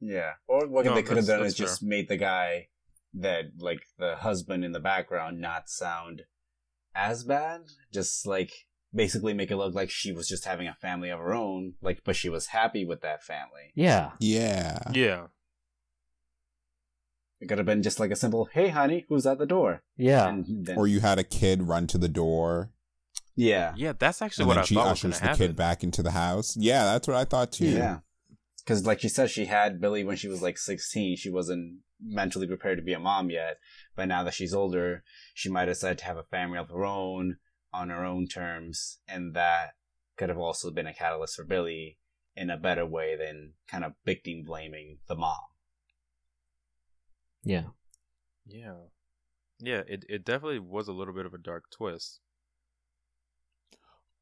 Yeah. 0.00 0.32
Or 0.46 0.66
what 0.68 0.84
No, 0.84 0.94
they 0.94 1.02
could 1.02 1.16
have 1.16 1.26
done 1.26 1.40
is 1.40 1.56
that's 1.56 1.70
just 1.70 1.82
made 1.82 2.08
the 2.08 2.18
guy 2.18 2.68
that 3.14 3.44
like 3.58 3.82
the 3.98 4.16
husband 4.16 4.64
in 4.64 4.72
the 4.72 4.80
background 4.80 5.40
not 5.40 5.68
sound 5.68 6.22
as 6.94 7.24
bad. 7.24 7.62
Just 7.92 8.26
like 8.26 8.52
basically 8.94 9.34
make 9.34 9.50
it 9.50 9.56
look 9.56 9.74
like 9.74 9.90
she 9.90 10.12
was 10.12 10.28
just 10.28 10.44
having 10.44 10.66
a 10.68 10.74
family 10.74 11.10
of 11.10 11.18
her 11.18 11.34
own, 11.34 11.74
like 11.80 12.02
but 12.04 12.16
she 12.16 12.28
was 12.28 12.48
happy 12.48 12.84
with 12.84 13.00
that 13.02 13.22
family. 13.22 13.72
Yeah. 13.74 14.12
Yeah. 14.18 14.80
yeah 14.92 15.26
It 17.40 17.48
could 17.48 17.58
have 17.58 17.66
been 17.66 17.82
just 17.82 18.00
like 18.00 18.10
a 18.10 18.16
simple, 18.16 18.46
"Hey, 18.52 18.68
honey, 18.68 19.06
who's 19.08 19.26
at 19.26 19.38
the 19.38 19.46
door?" 19.46 19.82
Yeah. 19.96 20.28
And 20.28 20.66
then, 20.66 20.76
Or 20.76 20.86
you 20.86 21.00
had 21.00 21.18
a 21.18 21.24
kid 21.24 21.62
run 21.62 21.86
to 21.88 21.98
the 21.98 22.08
door 22.08 22.70
yeah, 23.36 23.72
yeah 23.76 23.92
that's 23.98 24.20
actually 24.20 24.42
and 24.42 24.48
what 24.48 24.54
then 24.54 24.62
i 24.62 24.66
she 24.66 24.74
thought 24.74 24.86
ushers 24.88 25.14
to 25.14 25.20
the 25.20 25.26
happen 25.28 25.46
kid 25.48 25.56
back 25.56 25.82
into 25.82 26.02
the 26.02 26.10
house. 26.10 26.56
Yeah, 26.56 26.84
that's 26.84 27.08
what 27.08 27.16
I 27.16 27.24
thought 27.24 27.52
too. 27.52 27.68
yeah. 27.68 27.98
Because 28.64 28.86
like 28.86 29.00
she 29.00 29.08
says 29.08 29.30
she 29.30 29.46
had 29.46 29.80
Billy 29.80 30.04
when 30.04 30.16
she 30.16 30.28
was 30.28 30.42
like 30.42 30.58
sixteen. 30.58 31.16
She 31.16 31.30
wasn't 31.30 31.80
mentally 32.02 32.46
prepared 32.46 32.78
to 32.78 32.84
be 32.84 32.92
a 32.92 32.98
mom 32.98 33.30
yet, 33.30 33.58
but 33.96 34.06
now 34.06 34.22
that 34.24 34.34
she's 34.34 34.54
older, 34.54 35.02
she 35.34 35.50
might 35.50 35.66
decide 35.66 35.98
to 35.98 36.04
have 36.04 36.16
a 36.16 36.24
family 36.24 36.58
of 36.58 36.68
her 36.70 36.84
own 36.84 37.36
on 37.72 37.88
her 37.88 38.04
own 38.04 38.26
terms, 38.26 38.98
and 39.08 39.34
that 39.34 39.74
could 40.16 40.28
have 40.28 40.38
also 40.38 40.70
been 40.70 40.86
a 40.86 40.94
catalyst 40.94 41.36
for 41.36 41.44
Billy 41.44 41.98
in 42.36 42.50
a 42.50 42.56
better 42.56 42.86
way 42.86 43.16
than 43.16 43.54
kind 43.68 43.84
of 43.84 43.94
victim 44.04 44.42
blaming 44.44 44.98
the 45.08 45.16
mom. 45.16 45.38
Yeah. 47.42 47.68
yeah 48.46 48.74
yeah 49.58 49.82
it, 49.88 50.04
it 50.08 50.26
definitely 50.26 50.58
was 50.58 50.88
a 50.88 50.92
little 50.92 51.14
bit 51.14 51.24
of 51.24 51.32
a 51.32 51.38
dark 51.38 51.64
twist 51.70 52.20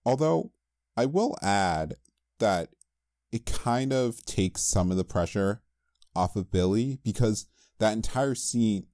Although 0.09 0.53
I 0.97 1.05
will 1.05 1.37
add 1.43 1.97
that 2.39 2.71
it 3.33 3.47
kind 3.47 3.93
of 3.93 4.25
takes 4.25 4.63
some 4.63 4.91
of 4.91 4.97
the 4.97 5.05
pressure 5.05 5.63
off 6.15 6.37
of 6.37 6.51
Billy 6.51 6.99
because 7.05 7.47
that 7.79 7.93
entire 7.93 8.35
scene, 8.35 8.87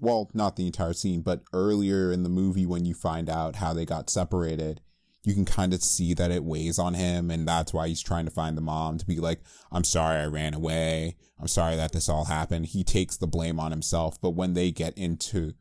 well, 0.00 0.30
not 0.32 0.56
the 0.56 0.66
entire 0.66 0.92
scene, 0.92 1.20
but 1.22 1.42
earlier 1.52 2.12
in 2.12 2.22
the 2.22 2.28
movie 2.28 2.66
when 2.66 2.84
you 2.84 2.94
find 2.94 3.28
out 3.28 3.56
how 3.56 3.74
they 3.74 3.84
got 3.84 4.08
separated, 4.08 4.80
you 5.22 5.34
can 5.34 5.44
kind 5.44 5.74
of 5.74 5.82
see 5.82 6.14
that 6.14 6.30
it 6.30 6.44
weighs 6.44 6.78
on 6.78 6.94
him 6.94 7.30
and 7.30 7.46
that's 7.46 7.74
why 7.74 7.88
he's 7.88 8.02
trying 8.02 8.24
to 8.24 8.30
find 8.30 8.56
the 8.56 8.62
mom 8.62 8.96
to 8.96 9.04
be 9.04 9.18
like 9.18 9.40
i'm 9.70 9.84
sorry 9.84 10.18
i 10.18 10.24
ran 10.24 10.54
away. 10.54 11.16
I'm 11.38 11.48
sorry 11.48 11.76
that 11.76 11.92
this 11.92 12.08
all 12.08 12.26
happened. 12.26 12.66
He 12.66 12.84
takes 12.84 13.16
the 13.16 13.26
blame 13.26 13.60
on 13.60 13.70
himself 13.70 14.20
but 14.20 14.30
when 14.30 14.54
they 14.54 14.70
get 14.70 14.96
into 14.96 15.52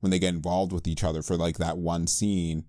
when 0.00 0.10
they 0.10 0.18
get 0.18 0.34
involved 0.34 0.72
with 0.72 0.86
each 0.86 1.04
other 1.04 1.22
for 1.22 1.36
like 1.36 1.58
that 1.58 1.78
one 1.78 2.06
scene 2.06 2.64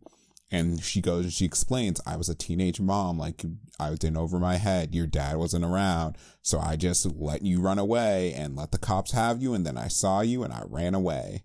and 0.49 0.81
she 0.81 1.01
goes 1.01 1.25
and 1.25 1.33
she 1.33 1.45
explains 1.45 1.99
i 2.05 2.15
was 2.15 2.29
a 2.29 2.35
teenage 2.35 2.79
mom 2.79 3.17
like 3.17 3.43
i 3.79 3.89
was 3.89 3.99
in 4.03 4.15
over 4.15 4.39
my 4.39 4.55
head. 4.55 4.95
Your 4.95 5.07
dad 5.07 5.37
wasn't 5.37 5.65
around. 5.65 6.17
So 6.41 6.59
i 6.59 6.75
just 6.75 7.05
let 7.05 7.41
you 7.41 7.61
run 7.61 7.79
away 7.79 8.33
and 8.33 8.55
let 8.55 8.71
the 8.71 8.77
cops 8.77 9.11
have 9.11 9.41
you 9.41 9.53
and 9.53 9.65
then 9.65 9.77
i 9.77 9.87
saw 9.87 10.21
you 10.21 10.43
and 10.43 10.53
i 10.53 10.63
ran 10.65 10.95
away. 10.95 11.43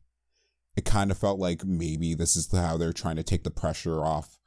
It 0.77 0.85
kind 0.85 1.11
of 1.11 1.19
felt 1.19 1.39
like 1.39 1.65
maybe 1.65 2.15
this 2.15 2.37
is 2.37 2.51
how 2.51 2.77
they're 2.77 2.93
trying 2.93 3.17
to 3.17 3.23
take 3.23 3.45
the 3.45 3.51
pressure 3.51 4.05
off 4.05 4.39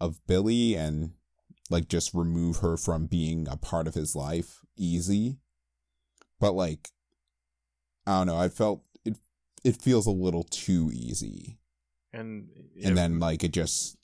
of 0.00 0.24
billy 0.26 0.74
and 0.74 1.12
like 1.70 1.88
just 1.88 2.12
remove 2.12 2.58
her 2.58 2.76
from 2.76 3.06
being 3.06 3.46
a 3.48 3.56
part 3.56 3.86
of 3.86 3.94
his 3.94 4.14
life 4.16 4.60
easy. 4.76 5.38
But 6.40 6.52
like 6.52 6.90
i 8.06 8.18
don't 8.18 8.26
know 8.26 8.36
i 8.36 8.48
felt 8.48 8.82
it 9.04 9.16
it 9.64 9.80
feels 9.80 10.06
a 10.08 10.10
little 10.10 10.42
too 10.42 10.90
easy 10.92 11.58
And 12.12 12.48
and 12.84 12.96
then 12.96 13.18
like 13.18 13.42
it 13.44 13.52
just 13.52 13.96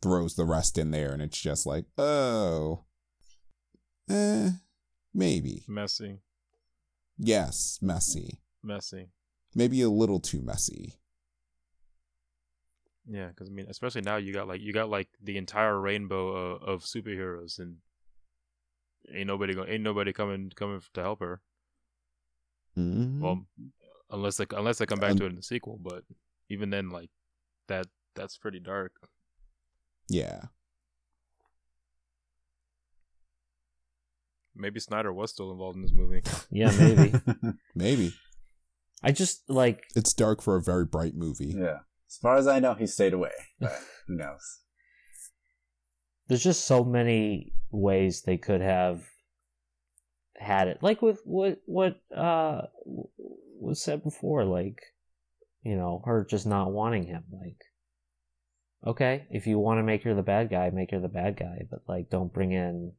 throws 0.00 0.34
the 0.36 0.44
rest 0.44 0.78
in 0.78 0.90
there 0.92 1.12
and 1.12 1.20
it's 1.20 1.40
just 1.40 1.66
like 1.66 1.84
oh 1.98 2.84
eh 4.08 4.50
maybe 5.12 5.64
messy, 5.66 6.20
yes 7.18 7.80
messy 7.82 8.38
messy. 8.62 9.08
maybe 9.56 9.82
a 9.82 9.88
little 9.90 10.20
too 10.20 10.40
messy 10.40 10.94
Yeah, 13.10 13.28
because 13.28 13.48
I 13.48 13.52
mean, 13.52 13.66
especially 13.68 14.02
now 14.02 14.16
you 14.18 14.32
got 14.32 14.46
like 14.46 14.60
you 14.60 14.72
got 14.72 14.88
like 14.90 15.08
the 15.22 15.36
entire 15.38 15.80
rainbow 15.80 16.28
of, 16.28 16.62
of 16.62 16.84
superheroes, 16.84 17.58
and 17.58 17.78
ain't 19.12 19.26
nobody 19.26 19.54
going, 19.54 19.68
ain't 19.70 19.82
nobody 19.82 20.12
coming 20.12 20.52
coming 20.54 20.80
to 20.94 21.00
help 21.02 21.20
her. 21.20 21.40
Mhm. 22.76 23.20
Well, 23.20 23.46
unless 24.10 24.36
they 24.36 24.46
unless 24.54 24.78
they 24.78 24.86
come 24.86 25.00
back 25.00 25.12
Um, 25.12 25.18
to 25.18 25.24
it 25.24 25.30
in 25.30 25.36
the 25.36 25.42
sequel, 25.42 25.78
but 25.82 26.04
even 26.50 26.68
then, 26.70 26.90
like 26.90 27.10
that 27.68 27.86
that's 28.14 28.36
pretty 28.36 28.60
dark. 28.60 28.92
yeah 30.08 30.46
Maybe 34.60 34.80
Snyder 34.80 35.12
was 35.12 35.30
still 35.30 35.52
involved 35.52 35.76
in 35.76 35.82
this 35.82 35.92
movie. 35.92 36.20
Yeah, 36.50 36.72
maybe. 36.76 37.14
maybe 37.76 38.12
I 39.04 39.12
just 39.12 39.48
like 39.48 39.84
it's 39.94 40.12
dark 40.12 40.42
for 40.42 40.56
a 40.56 40.62
very 40.62 40.84
bright 40.84 41.14
movie 41.14 41.54
yeah. 41.56 41.78
As 42.10 42.16
far 42.16 42.36
as 42.36 42.46
I 42.48 42.58
know, 42.58 42.72
he 42.74 42.86
stayed 42.86 43.12
away, 43.12 43.30
but 43.60 43.78
who 44.06 44.16
knows? 44.16 44.60
there's 46.28 46.42
just 46.42 46.66
so 46.66 46.84
many 46.84 47.52
ways 47.70 48.22
they 48.22 48.36
could 48.36 48.60
have 48.60 49.02
had 50.36 50.68
it 50.68 50.78
like 50.82 51.00
with 51.02 51.20
what 51.24 51.60
what 51.66 52.00
uh 52.16 52.62
was 53.60 53.82
said 53.82 54.02
before 54.04 54.44
like 54.44 54.80
you 55.62 55.76
know 55.76 56.02
her 56.04 56.26
just 56.28 56.46
not 56.46 56.72
wanting 56.72 57.04
him 57.06 57.24
like 57.32 57.62
okay 58.86 59.26
if 59.30 59.46
you 59.46 59.58
want 59.58 59.78
to 59.78 59.82
make 59.82 60.04
her 60.04 60.14
the 60.14 60.22
bad 60.22 60.50
guy 60.50 60.70
make 60.70 60.90
her 60.90 61.00
the 61.00 61.08
bad 61.08 61.36
guy 61.36 61.66
but 61.70 61.80
like 61.88 62.10
don't 62.10 62.32
bring 62.32 62.52
in 62.52 62.92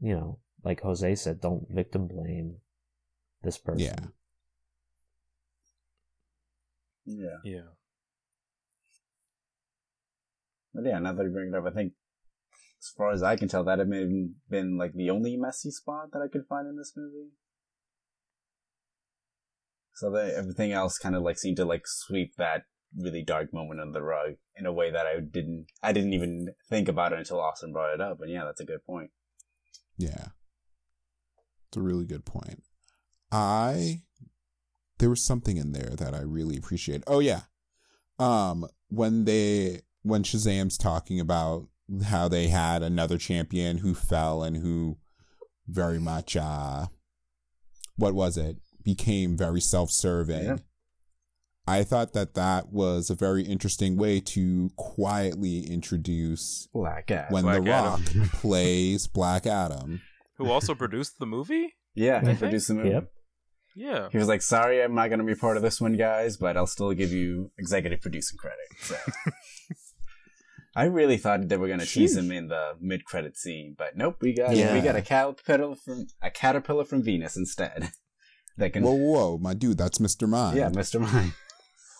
you 0.00 0.14
know 0.14 0.38
like 0.64 0.80
jose 0.82 1.14
said 1.14 1.40
don't 1.40 1.66
victim 1.70 2.06
blame 2.06 2.56
this 3.42 3.58
person 3.58 3.94
yeah 3.98 4.08
Yeah. 7.04 7.38
Yeah, 7.44 7.72
But 10.74 10.84
yeah, 10.84 10.98
now 10.98 11.12
that 11.12 11.24
you 11.24 11.30
bring 11.30 11.48
it 11.48 11.54
up, 11.54 11.66
I 11.66 11.70
think 11.70 11.92
as 12.80 12.88
far 12.96 13.10
as 13.10 13.22
I 13.22 13.36
can 13.36 13.48
tell, 13.48 13.64
that 13.64 13.78
had 13.78 13.90
been, 13.90 14.36
been 14.48 14.78
like 14.78 14.94
the 14.94 15.10
only 15.10 15.36
messy 15.36 15.70
spot 15.70 16.10
that 16.12 16.22
I 16.22 16.28
could 16.28 16.46
find 16.46 16.68
in 16.68 16.76
this 16.76 16.92
movie. 16.96 17.30
So 19.94 20.14
everything 20.14 20.72
else 20.72 20.98
kind 20.98 21.14
of 21.14 21.22
like 21.22 21.38
seemed 21.38 21.56
to 21.58 21.64
like 21.64 21.86
sweep 21.86 22.34
that 22.38 22.62
really 22.96 23.22
dark 23.22 23.52
moment 23.52 23.80
under 23.80 23.92
the 23.92 24.02
rug 24.02 24.34
in 24.56 24.66
a 24.66 24.72
way 24.72 24.90
that 24.90 25.06
I 25.06 25.20
didn't 25.20 25.66
I 25.82 25.92
didn't 25.92 26.12
even 26.12 26.54
think 26.68 26.88
about 26.88 27.12
it 27.12 27.18
until 27.18 27.40
Austin 27.40 27.72
brought 27.72 27.94
it 27.94 28.00
up. 28.00 28.18
And 28.20 28.30
yeah, 28.30 28.44
that's 28.44 28.60
a 28.60 28.66
good 28.66 28.84
point. 28.84 29.10
Yeah. 29.96 30.28
It's 31.68 31.76
a 31.76 31.82
really 31.82 32.04
good 32.04 32.24
point. 32.24 32.62
I 33.30 34.02
there 34.98 35.10
was 35.10 35.22
something 35.22 35.56
in 35.56 35.72
there 35.72 35.94
that 35.96 36.14
I 36.14 36.20
really 36.20 36.56
appreciate. 36.56 37.02
Oh 37.06 37.20
yeah. 37.20 37.42
Um 38.18 38.66
when 38.88 39.24
they 39.24 39.82
when 40.02 40.22
Shazam's 40.22 40.76
talking 40.76 41.20
about 41.20 41.68
how 42.04 42.28
they 42.28 42.48
had 42.48 42.82
another 42.82 43.18
champion 43.18 43.78
who 43.78 43.94
fell 43.94 44.42
and 44.42 44.56
who 44.56 44.98
very 45.66 45.98
much 45.98 46.36
uh 46.36 46.86
what 47.96 48.14
was 48.14 48.36
it? 48.36 48.56
Became 48.84 49.36
very 49.36 49.60
self-serving. 49.60 50.44
Yeah. 50.44 50.56
I 51.66 51.84
thought 51.84 52.12
that 52.14 52.34
that 52.34 52.72
was 52.72 53.08
a 53.08 53.14
very 53.14 53.42
interesting 53.44 53.96
way 53.96 54.18
to 54.20 54.70
quietly 54.76 55.60
introduce 55.66 56.66
Black 56.72 57.10
Adam. 57.10 57.32
when 57.32 57.44
Black 57.44 57.62
The 57.64 57.70
Rock 57.70 58.00
Adam. 58.10 58.28
plays 58.32 59.06
Black 59.06 59.46
Adam. 59.46 60.00
who 60.38 60.50
also 60.50 60.74
produced 60.74 61.18
the 61.20 61.26
movie? 61.26 61.74
yeah, 61.94 62.20
he 62.26 62.34
produced 62.34 62.68
the 62.68 62.74
movie. 62.74 62.88
Yep. 62.90 63.12
Yeah, 63.74 64.08
He 64.10 64.18
was 64.18 64.28
like, 64.28 64.42
"Sorry, 64.42 64.82
I'm 64.82 64.94
not 64.94 65.08
going 65.08 65.20
to 65.20 65.24
be 65.24 65.34
part 65.34 65.56
of 65.56 65.62
this 65.62 65.80
one, 65.80 65.96
guys, 65.96 66.36
but 66.36 66.58
I'll 66.58 66.66
still 66.66 66.92
give 66.92 67.10
you 67.12 67.52
executive 67.58 68.02
producing 68.02 68.36
credit." 68.38 68.66
So. 68.80 68.96
I 70.76 70.84
really 70.84 71.16
thought 71.18 71.48
they 71.48 71.56
were 71.58 71.68
going 71.68 71.80
to 71.80 71.86
tease 71.86 72.16
him 72.16 72.32
in 72.32 72.48
the 72.48 72.72
mid-credit 72.80 73.36
scene, 73.36 73.74
but 73.76 73.96
nope. 73.96 74.16
We 74.20 74.34
got 74.34 74.56
Yeah. 74.56 74.72
we 74.74 74.80
got 74.80 74.96
a 74.96 75.02
caterpillar 75.02 75.74
from 75.76 76.06
a 76.22 76.30
caterpillar 76.30 76.84
from 76.84 77.02
Venus 77.02 77.36
instead. 77.36 77.92
That 78.58 78.72
can, 78.72 78.82
Whoa, 78.82 78.92
whoa, 78.92 79.38
my 79.38 79.54
dude, 79.54 79.78
that's 79.78 79.98
Mr. 79.98 80.28
Mind. 80.28 80.56
yeah, 80.58 80.68
Mister 80.68 80.98
Mime. 81.00 81.34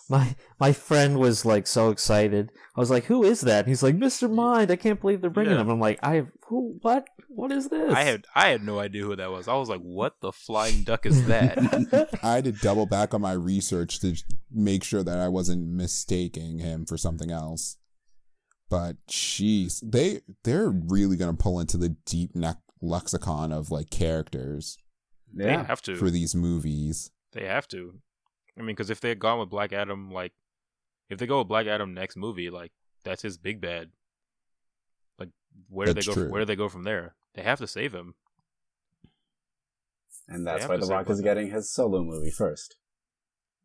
My 0.09 0.35
my 0.59 0.73
friend 0.73 1.17
was 1.17 1.45
like 1.45 1.65
so 1.65 1.89
excited. 1.89 2.51
I 2.75 2.79
was 2.81 2.91
like, 2.91 3.05
"Who 3.05 3.23
is 3.23 3.39
that?" 3.41 3.59
And 3.59 3.67
he's 3.69 3.81
like, 3.81 3.95
"Mr. 3.95 4.29
Mind." 4.29 4.69
I 4.69 4.75
can't 4.75 4.99
believe 4.99 5.21
they're 5.21 5.29
bringing 5.29 5.53
Yeah. 5.53 5.61
him. 5.61 5.69
I'm 5.69 5.79
like, 5.79 5.97
"I 6.03 6.15
have 6.15 6.29
who? 6.49 6.77
What? 6.81 7.07
What 7.29 7.53
is 7.53 7.69
this?" 7.69 7.93
I 7.93 8.01
had 8.03 8.25
I 8.35 8.49
had 8.49 8.63
no 8.63 8.79
idea 8.79 9.03
who 9.03 9.15
that 9.15 9.31
was. 9.31 9.47
I 9.47 9.55
was 9.55 9.69
like, 9.69 9.79
"What 9.79 10.19
the 10.19 10.33
flying 10.33 10.83
duck 10.83 11.05
is 11.05 11.25
that?" 11.27 11.57
I 12.21 12.33
had 12.35 12.43
to 12.43 12.51
double 12.51 12.85
back 12.85 13.13
on 13.13 13.21
my 13.21 13.31
research 13.31 14.01
to 14.01 14.13
make 14.51 14.83
sure 14.83 15.03
that 15.03 15.19
I 15.19 15.29
wasn't 15.29 15.69
mistaking 15.69 16.59
him 16.59 16.85
for 16.85 16.97
something 16.97 17.31
else. 17.31 17.77
But 18.69 18.97
jeez, 19.09 19.79
they 19.89 20.19
they're 20.43 20.69
really 20.69 21.15
gonna 21.15 21.33
pull 21.33 21.61
into 21.61 21.77
the 21.77 21.95
deep 22.05 22.35
neck 22.35 22.57
lexicon 22.81 23.53
of 23.53 23.71
like 23.71 23.89
characters 23.89 24.77
They 25.35 25.51
have 25.51 25.81
to. 25.83 25.95
for 25.95 26.09
these 26.11 26.35
movies. 26.35 27.11
They 27.31 27.45
have 27.45 27.67
to. 27.69 27.99
I 28.57 28.61
mean, 28.61 28.67
because 28.75 28.89
if 28.89 29.01
they 29.01 29.09
had 29.09 29.19
gone 29.19 29.39
with 29.39 29.49
Black 29.49 29.73
Adam, 29.73 30.11
like, 30.11 30.33
if 31.09 31.17
they 31.17 31.25
go 31.25 31.39
with 31.39 31.47
Black 31.47 31.65
Adam 31.67 31.93
next 31.93 32.15
movie, 32.15 32.49
like, 32.49 32.71
that's 33.03 33.21
his 33.23 33.37
big 33.37 33.59
bad. 33.59 33.89
Like, 35.19 35.29
where 35.69 35.87
do 35.87 35.93
they 35.93 36.01
go? 36.01 36.13
true. 36.13 36.29
Where 36.31 36.41
do 36.41 36.45
they 36.45 36.55
go 36.55 36.69
from 36.69 36.83
there? 36.83 37.15
They 37.33 37.41
have 37.41 37.57
to 37.59 37.67
save 37.67 37.93
him. 37.93 38.13
and 40.27 40.45
that's 40.47 40.67
why 40.67 40.77
The 40.77 40.85
Rock 40.85 41.09
is 41.09 41.21
getting 41.21 41.49
his 41.51 41.71
solo 41.71 42.03
movie 42.03 42.31
first. 42.31 42.77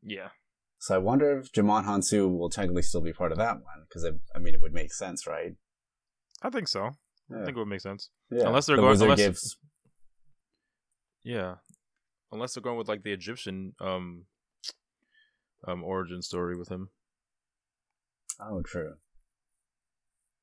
Yeah, 0.02 0.28
So 0.78 0.94
I 0.94 0.98
wonder 0.98 1.38
if 1.38 1.50
Djimon 1.52 1.84
Hounsou 1.84 2.36
will 2.38 2.50
technically 2.50 2.82
still 2.82 3.00
be 3.00 3.12
part 3.12 3.32
of 3.32 3.38
that 3.38 3.54
one 3.56 3.84
because 3.88 4.04
I 4.34 4.38
mean 4.38 4.54
it 4.54 4.60
would 4.60 4.72
make 4.72 4.92
sense, 4.92 5.26
right? 5.26 5.54
I 6.40 6.50
think 6.50 6.68
so. 6.68 6.92
Yeah. 7.28 7.42
I 7.42 7.44
think 7.44 7.56
it 7.56 7.60
would 7.60 7.68
make 7.68 7.80
sense. 7.80 8.10
Yeah. 8.30 8.46
unless 8.46 8.66
they're 8.66 8.76
the 8.76 8.82
going- 8.82 8.90
Wizard 8.92 9.04
unless- 9.10 9.18
gives 9.18 9.56
Yeah, 11.22 11.56
unless 12.32 12.54
they're 12.54 12.62
going 12.62 12.78
with 12.78 12.88
like 12.88 13.02
the 13.02 13.12
Egyptian 13.12 13.74
um 13.80 14.24
um 15.66 15.84
origin 15.84 16.22
story 16.22 16.56
with 16.56 16.68
him. 16.68 16.90
Oh, 18.40 18.62
true. 18.62 18.94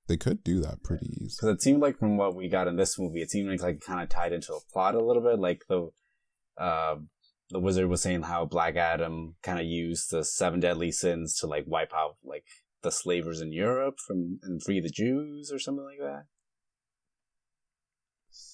They 0.08 0.18
could 0.18 0.44
do 0.44 0.60
that 0.62 0.84
pretty 0.84 1.08
easy. 1.20 1.36
Because 1.38 1.56
it 1.56 1.62
seemed 1.62 1.82
like 1.82 1.98
from 1.98 2.18
what 2.18 2.36
we 2.36 2.48
got 2.48 2.68
in 2.68 2.76
this 2.76 3.00
movie, 3.00 3.22
it 3.22 3.32
seemed 3.32 3.50
like, 3.50 3.62
like 3.62 3.82
kind 3.82 4.02
of 4.02 4.10
tied 4.10 4.34
into 4.34 4.54
a 4.54 4.60
plot 4.72 4.94
a 4.94 5.04
little 5.04 5.24
bit. 5.24 5.40
Like 5.40 5.64
the 5.68 5.90
uh, 6.58 6.98
the 7.50 7.60
wizard 7.60 7.88
was 7.88 8.02
saying 8.02 8.24
how 8.24 8.46
Black 8.46 8.76
Adam 8.76 9.36
kind 9.42 9.60
of 9.60 9.66
used 9.66 10.12
the 10.12 10.24
seven 10.24 10.60
deadly 10.60 10.92
sins 10.92 11.38
to 11.40 11.48
like 11.48 11.64
wipe 11.68 11.94
out 11.94 12.18
like 12.24 12.46
the 12.84 12.92
slavers 12.92 13.42
in 13.42 13.52
Europe 13.52 13.96
from 14.06 14.40
and 14.44 14.62
free 14.62 14.80
the 14.80 14.90
Jews 14.90 15.52
or 15.52 15.58
something 15.58 15.86
like 15.86 16.00
that. 16.00 16.26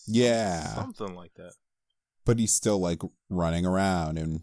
Yeah. 0.08 0.74
something 0.76 1.16
like 1.16 1.34
that. 1.36 1.54
But 2.32 2.40
he's 2.40 2.54
still 2.54 2.80
like 2.80 3.02
running 3.30 3.66
around 3.66 4.18
and 4.18 4.40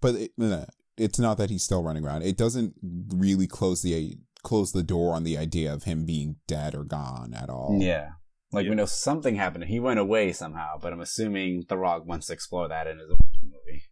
but 0.00 0.14
it, 0.14 0.30
no, 0.38 0.64
it's 0.96 1.18
not 1.18 1.38
that 1.38 1.50
he's 1.50 1.64
still 1.64 1.82
running 1.82 2.04
around. 2.04 2.22
It 2.22 2.36
doesn't 2.36 2.74
really 3.12 3.48
close 3.48 3.82
the 3.82 4.16
close 4.44 4.70
the 4.70 4.84
door 4.84 5.12
on 5.12 5.24
the 5.24 5.36
idea 5.36 5.74
of 5.74 5.82
him 5.82 6.04
being 6.06 6.36
dead 6.46 6.72
or 6.72 6.84
gone 6.84 7.34
at 7.34 7.50
all. 7.50 7.78
Yeah. 7.80 8.10
Like 8.52 8.62
Yeah. 8.66 8.70
we 8.70 8.76
know 8.76 8.84
something 8.86 9.34
happened. 9.34 9.64
He 9.64 9.80
went 9.80 9.98
away 9.98 10.32
somehow, 10.32 10.78
but 10.80 10.92
I'm 10.92 11.00
assuming 11.00 11.64
The 11.68 11.76
Rock 11.76 12.06
wants 12.06 12.28
to 12.28 12.32
explore 12.32 12.68
that 12.68 12.86
in 12.86 12.98
his 13.00 13.10
own 13.10 13.16
movie. 13.42 13.82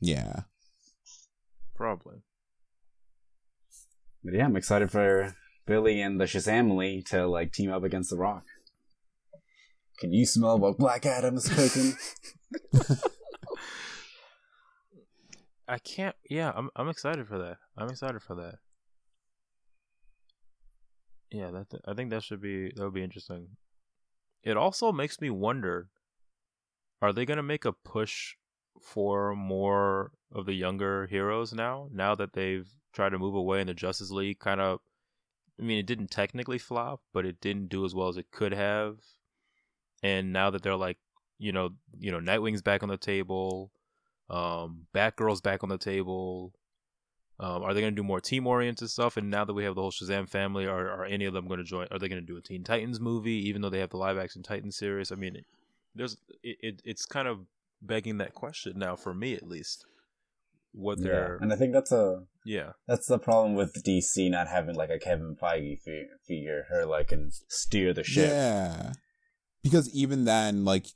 Yeah. 0.00 0.40
Probably. 1.76 2.16
But 4.24 4.34
yeah, 4.34 4.46
I'm 4.46 4.56
excited 4.56 4.90
for 4.90 5.36
Billy 5.66 6.00
and 6.00 6.20
the 6.20 6.24
Shazamily 6.24 7.04
to 7.10 7.28
like 7.28 7.52
team 7.52 7.70
up 7.70 7.84
against 7.84 8.10
the 8.10 8.16
Rock. 8.16 8.42
Can 10.00 10.12
you 10.14 10.24
smell 10.24 10.58
what 10.58 10.78
Black 10.78 11.04
Adam 11.04 11.36
is 11.36 11.46
cooking? 11.46 11.92
I 15.68 15.78
can't. 15.78 16.16
Yeah, 16.28 16.52
I'm. 16.56 16.70
I'm 16.74 16.88
excited 16.88 17.28
for 17.28 17.38
that. 17.38 17.58
I'm 17.76 17.90
excited 17.90 18.22
for 18.22 18.34
that. 18.36 18.54
Yeah, 21.30 21.50
that. 21.50 21.66
I 21.86 21.92
think 21.92 22.10
that 22.10 22.24
should 22.24 22.40
be. 22.40 22.72
That 22.74 22.84
would 22.84 22.94
be 22.94 23.04
interesting. 23.04 23.48
It 24.42 24.56
also 24.56 24.90
makes 24.90 25.20
me 25.20 25.28
wonder: 25.28 25.90
Are 27.02 27.12
they 27.12 27.26
gonna 27.26 27.42
make 27.42 27.66
a 27.66 27.72
push 27.72 28.36
for 28.80 29.36
more 29.36 30.12
of 30.32 30.46
the 30.46 30.54
younger 30.54 31.06
heroes 31.08 31.52
now? 31.52 31.88
Now 31.92 32.14
that 32.14 32.32
they've 32.32 32.68
tried 32.94 33.10
to 33.10 33.18
move 33.18 33.34
away 33.34 33.60
in 33.60 33.66
the 33.66 33.74
Justice 33.74 34.10
League, 34.10 34.38
kind 34.38 34.62
of. 34.62 34.80
I 35.58 35.62
mean, 35.62 35.78
it 35.78 35.86
didn't 35.86 36.10
technically 36.10 36.56
flop, 36.56 37.02
but 37.12 37.26
it 37.26 37.38
didn't 37.38 37.68
do 37.68 37.84
as 37.84 37.94
well 37.94 38.08
as 38.08 38.16
it 38.16 38.30
could 38.30 38.52
have. 38.54 38.96
And 40.02 40.32
now 40.32 40.50
that 40.50 40.62
they're 40.62 40.76
like, 40.76 40.98
you 41.38 41.52
know, 41.52 41.70
you 41.98 42.10
know, 42.10 42.20
Nightwing's 42.20 42.62
back 42.62 42.82
on 42.82 42.88
the 42.88 42.96
table 42.96 43.70
um, 44.30 44.86
Batgirl's 44.94 45.40
back 45.40 45.62
on 45.62 45.68
the 45.68 45.78
table. 45.78 46.54
Um, 47.40 47.62
are 47.62 47.74
they 47.74 47.80
going 47.80 47.94
to 47.94 48.00
do 48.00 48.06
more 48.06 48.20
team 48.20 48.46
oriented 48.46 48.90
stuff? 48.90 49.16
And 49.16 49.30
now 49.30 49.44
that 49.44 49.54
we 49.54 49.64
have 49.64 49.74
the 49.74 49.80
whole 49.80 49.90
Shazam 49.90 50.28
family, 50.28 50.66
are, 50.66 50.88
are 50.90 51.04
any 51.04 51.24
of 51.24 51.32
them 51.34 51.48
going 51.48 51.58
to 51.58 51.64
join? 51.64 51.88
Are 51.90 51.98
they 51.98 52.08
going 52.08 52.20
to 52.20 52.26
do 52.26 52.36
a 52.36 52.42
Teen 52.42 52.62
Titans 52.62 53.00
movie, 53.00 53.48
even 53.48 53.60
though 53.60 53.70
they 53.70 53.80
have 53.80 53.90
the 53.90 53.96
live 53.96 54.18
action 54.18 54.42
Titans 54.42 54.76
series? 54.76 55.10
I 55.10 55.16
mean, 55.16 55.42
there's 55.94 56.18
it, 56.42 56.56
it, 56.60 56.82
it's 56.84 57.06
kind 57.06 57.26
of 57.26 57.40
begging 57.82 58.18
that 58.18 58.34
question 58.34 58.78
now 58.78 58.94
for 58.94 59.12
me 59.12 59.34
at 59.34 59.48
least. 59.48 59.84
What 60.72 61.02
they're 61.02 61.38
yeah. 61.40 61.42
and 61.42 61.52
I 61.52 61.56
think 61.56 61.72
that's 61.72 61.90
a 61.90 62.22
yeah 62.44 62.74
that's 62.86 63.08
the 63.08 63.18
problem 63.18 63.56
with 63.56 63.82
DC 63.82 64.30
not 64.30 64.46
having 64.46 64.76
like 64.76 64.90
a 64.90 65.00
Kevin 65.00 65.34
Feige 65.34 65.80
figure 66.24 66.66
or 66.70 66.86
like 66.86 67.10
and 67.10 67.32
steer 67.48 67.92
the 67.92 68.04
ship. 68.04 68.28
Yeah, 68.28 68.92
because 69.62 69.92
even 69.94 70.24
then, 70.24 70.64
like 70.64 70.86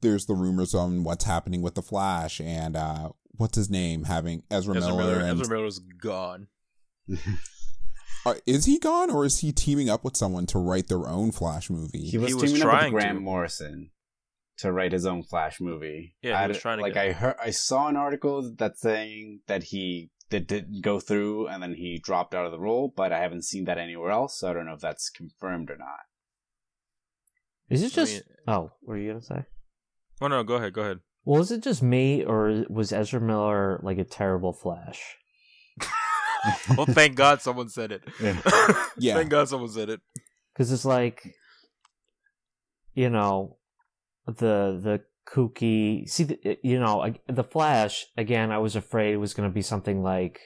there's 0.00 0.26
the 0.26 0.34
rumors 0.34 0.74
on 0.74 1.04
what's 1.04 1.24
happening 1.24 1.62
with 1.62 1.74
the 1.74 1.82
Flash 1.82 2.40
and 2.40 2.76
uh, 2.76 3.10
what's 3.36 3.56
his 3.56 3.70
name 3.70 4.04
having 4.04 4.42
Ezra, 4.50 4.76
Ezra 4.76 4.90
Miller. 4.90 5.02
Miller 5.02 5.20
and, 5.20 5.40
Ezra 5.40 5.56
Miller's 5.56 5.78
gone. 5.78 6.48
uh, 8.26 8.34
is 8.46 8.66
he 8.66 8.78
gone 8.78 9.10
or 9.10 9.24
is 9.24 9.40
he 9.40 9.52
teaming 9.52 9.88
up 9.88 10.04
with 10.04 10.16
someone 10.16 10.46
to 10.46 10.58
write 10.58 10.88
their 10.88 11.06
own 11.06 11.32
Flash 11.32 11.70
movie? 11.70 12.04
He 12.04 12.18
was, 12.18 12.28
He 12.28 12.34
was 12.34 12.44
teaming 12.44 12.62
up 12.62 12.68
trying 12.68 12.92
with 12.92 13.02
Grant 13.02 13.18
to. 13.18 13.20
Morrison 13.20 13.90
to 14.58 14.72
write 14.72 14.92
his 14.92 15.06
own 15.06 15.22
Flash 15.22 15.60
movie. 15.60 16.14
Yeah, 16.22 16.38
he 16.38 16.44
I 16.44 16.46
was 16.46 16.58
trying 16.58 16.78
to 16.78 16.82
like 16.82 16.94
get- 16.94 17.06
I 17.08 17.12
heard 17.12 17.36
I 17.42 17.50
saw 17.50 17.88
an 17.88 17.96
article 17.96 18.52
that 18.58 18.78
saying 18.78 19.40
that 19.46 19.64
he 19.64 20.10
that 20.30 20.46
didn't 20.46 20.82
go 20.82 20.98
through 20.98 21.46
and 21.48 21.62
then 21.62 21.74
he 21.74 22.00
dropped 22.02 22.34
out 22.34 22.46
of 22.46 22.52
the 22.52 22.60
role, 22.60 22.92
but 22.94 23.12
I 23.12 23.20
haven't 23.20 23.44
seen 23.44 23.64
that 23.64 23.78
anywhere 23.78 24.10
else, 24.10 24.38
so 24.38 24.48
I 24.48 24.54
don't 24.54 24.66
know 24.66 24.74
if 24.74 24.80
that's 24.80 25.10
confirmed 25.10 25.70
or 25.70 25.76
not. 25.76 26.00
Is 27.72 27.82
it 27.82 27.92
I 27.92 27.94
just? 27.94 28.12
mean- 28.12 28.22
oh, 28.48 28.70
what 28.82 28.94
are 28.94 28.98
you 28.98 29.08
gonna 29.10 29.22
say? 29.22 29.44
Oh 30.20 30.28
no, 30.28 30.42
go 30.44 30.54
ahead, 30.54 30.72
go 30.72 30.82
ahead. 30.82 31.00
Well, 31.24 31.40
is 31.40 31.50
it 31.52 31.62
just 31.62 31.82
me, 31.82 32.24
or 32.24 32.64
was 32.68 32.92
Ezra 32.92 33.20
Miller 33.20 33.80
like 33.82 33.98
a 33.98 34.04
terrible 34.04 34.52
Flash? 34.52 35.16
well, 36.76 36.86
thank 36.86 37.14
God 37.14 37.40
someone 37.40 37.68
said 37.68 37.92
it. 37.92 38.02
Yeah. 38.20 38.40
Yeah. 38.98 39.14
Thank 39.14 39.30
God 39.30 39.48
someone 39.48 39.70
said 39.70 39.88
it. 39.88 40.00
Because 40.52 40.70
it's 40.70 40.84
like, 40.84 41.34
you 42.94 43.08
know, 43.08 43.56
the 44.26 44.78
the 44.82 45.00
kooky. 45.26 46.08
See, 46.08 46.24
the, 46.24 46.58
you 46.62 46.78
know, 46.78 46.98
like, 46.98 47.20
the 47.26 47.42
Flash 47.42 48.06
again. 48.16 48.52
I 48.52 48.58
was 48.58 48.76
afraid 48.76 49.12
it 49.14 49.16
was 49.16 49.34
going 49.34 49.48
to 49.48 49.54
be 49.54 49.62
something 49.62 50.02
like 50.02 50.40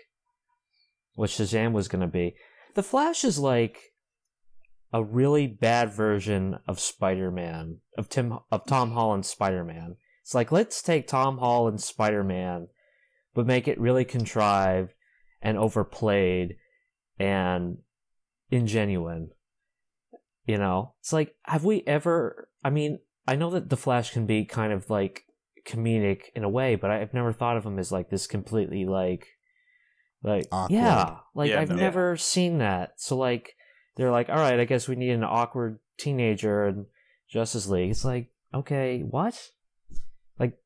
what 1.15 1.31
Shazam 1.31 1.73
was 1.73 1.89
going 1.89 2.03
to 2.03 2.07
be. 2.07 2.37
The 2.75 2.83
Flash 2.85 3.25
is 3.25 3.39
like 3.39 3.93
a 4.93 5.03
really 5.03 5.47
bad 5.47 5.93
version 5.93 6.59
of 6.67 6.81
Spider 6.81 7.31
Man 7.31 7.79
of 7.99 8.09
Tim 8.09 8.39
of 8.51 8.67
Tom 8.67 8.93
Holland's 8.93 9.29
Spider 9.29 9.65
Man. 9.65 9.97
It's 10.23 10.35
like 10.35 10.51
let's 10.53 10.83
take 10.83 11.07
Tom 11.07 11.39
Holland's 11.39 11.85
Spider 11.85 12.25
Man, 12.25 12.69
but 13.35 13.47
make 13.47 13.69
it 13.69 13.81
really 13.81 14.05
contrived 14.05 14.93
and 15.43 15.59
overplayed 15.59 16.57
and 17.19 17.79
ingenuine. 18.53 19.29
You 20.47 20.59
know, 20.59 20.95
it's 21.01 21.13
like, 21.13 21.35
have 21.45 21.65
we 21.65 21.83
ever? 21.87 22.49
I 22.63 22.71
mean, 22.71 23.01
I 23.27 23.35
know 23.35 23.51
that 23.51 23.69
the 23.69 23.77
Flash 23.77 24.13
can 24.13 24.27
be 24.27 24.45
kind 24.45 24.73
of 24.73 24.89
like 24.89 25.25
comedic 25.67 26.23
in 26.37 26.45
a 26.45 26.49
way, 26.49 26.77
but 26.77 26.91
I've 26.93 27.13
never 27.13 27.33
thought 27.33 27.57
of 27.57 27.67
him 27.67 27.79
as 27.81 27.91
like 27.91 28.11
this 28.11 28.29
completely 28.29 28.85
like, 28.85 29.27
like 30.23 30.47
Awkward. 30.53 30.77
yeah, 30.77 31.17
like 31.35 31.51
Yeah, 31.51 31.61
I've 31.61 31.71
no. 31.71 31.75
never 31.77 32.17
seen 32.17 32.59
that. 32.59 32.93
So 32.99 33.17
like, 33.17 33.56
they're 33.97 34.11
like, 34.11 34.29
all 34.29 34.37
right, 34.37 34.61
I 34.61 34.65
guess 34.65 34.89
we 34.89 34.97
need 34.97 35.11
an 35.11 35.25
awkward 35.25 35.79
teenager 35.99 36.67
in 36.69 36.87
Justice 37.29 37.67
League. 37.67 37.91
It's 37.91 38.05
like, 38.05 38.31
okay, 38.55 39.01
what? 39.01 39.51
Like, 40.39 40.59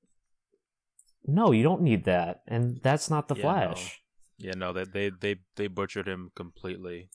no, 1.26 1.52
you 1.52 1.62
don't 1.62 1.82
need 1.82 2.04
that, 2.04 2.42
and 2.46 2.80
that's 2.82 3.08
not 3.08 3.28
the 3.28 3.36
Yeah, 3.36 3.42
Flash. 3.42 4.02
Yeah, 4.38 4.54
no, 4.56 4.72
they 4.72 4.84
they 4.84 5.10
they 5.10 5.36
they 5.56 5.66
butchered 5.68 6.08
him 6.08 6.32
completely. 6.34 7.10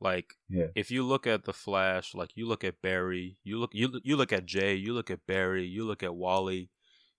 Like 0.00 0.34
Yeah. 0.48 0.68
if 0.74 0.90
you 0.90 1.04
look 1.04 1.26
at 1.26 1.44
the 1.44 1.52
Flash, 1.52 2.14
like 2.14 2.30
you 2.34 2.46
look 2.46 2.64
at 2.64 2.80
Barry, 2.80 3.36
you 3.44 3.58
look 3.58 3.70
you 3.74 4.00
you 4.02 4.16
look 4.16 4.32
at 4.32 4.46
Jay, 4.46 4.74
you 4.74 4.94
look 4.94 5.10
at 5.10 5.26
Barry, 5.26 5.66
you 5.66 5.84
look 5.84 6.02
at 6.02 6.14
Wally, 6.14 6.70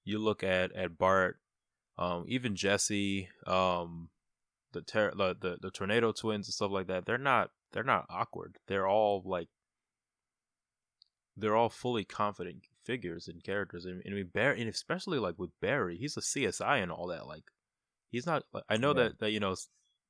you 0.04 0.18
look 0.18 0.42
at 0.42 0.72
at 0.72 0.98
Bart, 0.98 1.40
um, 1.98 2.26
even 2.28 2.56
Jesse, 2.56 3.30
um, 3.46 4.10
the 4.74 4.82
ter- 4.82 5.14
the, 5.16 5.36
the 5.40 5.58
the 5.62 5.72
tornado 5.72 6.12
twins 6.12 6.48
and 6.48 6.54
stuff 6.54 6.72
like 6.72 6.88
that. 6.88 7.06
They're 7.06 7.18
not 7.18 7.52
they're 7.74 7.84
not 7.84 8.06
awkward. 8.10 8.58
They're 8.68 8.88
all 8.88 9.22
like 9.26 9.50
they're 11.38 11.56
all 11.56 11.70
fully 11.70 12.04
confident 12.04 12.64
figures 12.84 13.28
and 13.28 13.44
characters. 13.44 13.86
And, 13.86 14.02
and 14.06 14.14
I 14.14 14.18
mean 14.18 14.30
Barry, 14.34 14.60
and 14.62 14.70
especially 14.70 15.20
like 15.20 15.38
with 15.38 15.52
Barry, 15.62 15.98
he's 15.98 16.18
a 16.18 16.22
CSI 16.22 16.82
and 16.84 16.92
all 16.92 17.08
that. 17.08 17.28
Like 17.28 17.46
he's 18.10 18.26
not. 18.26 18.44
I 18.70 18.78
know 18.78 18.90
Yeah. 18.90 19.04
that 19.04 19.20
that 19.20 19.32
you 19.32 19.40
know 19.40 19.56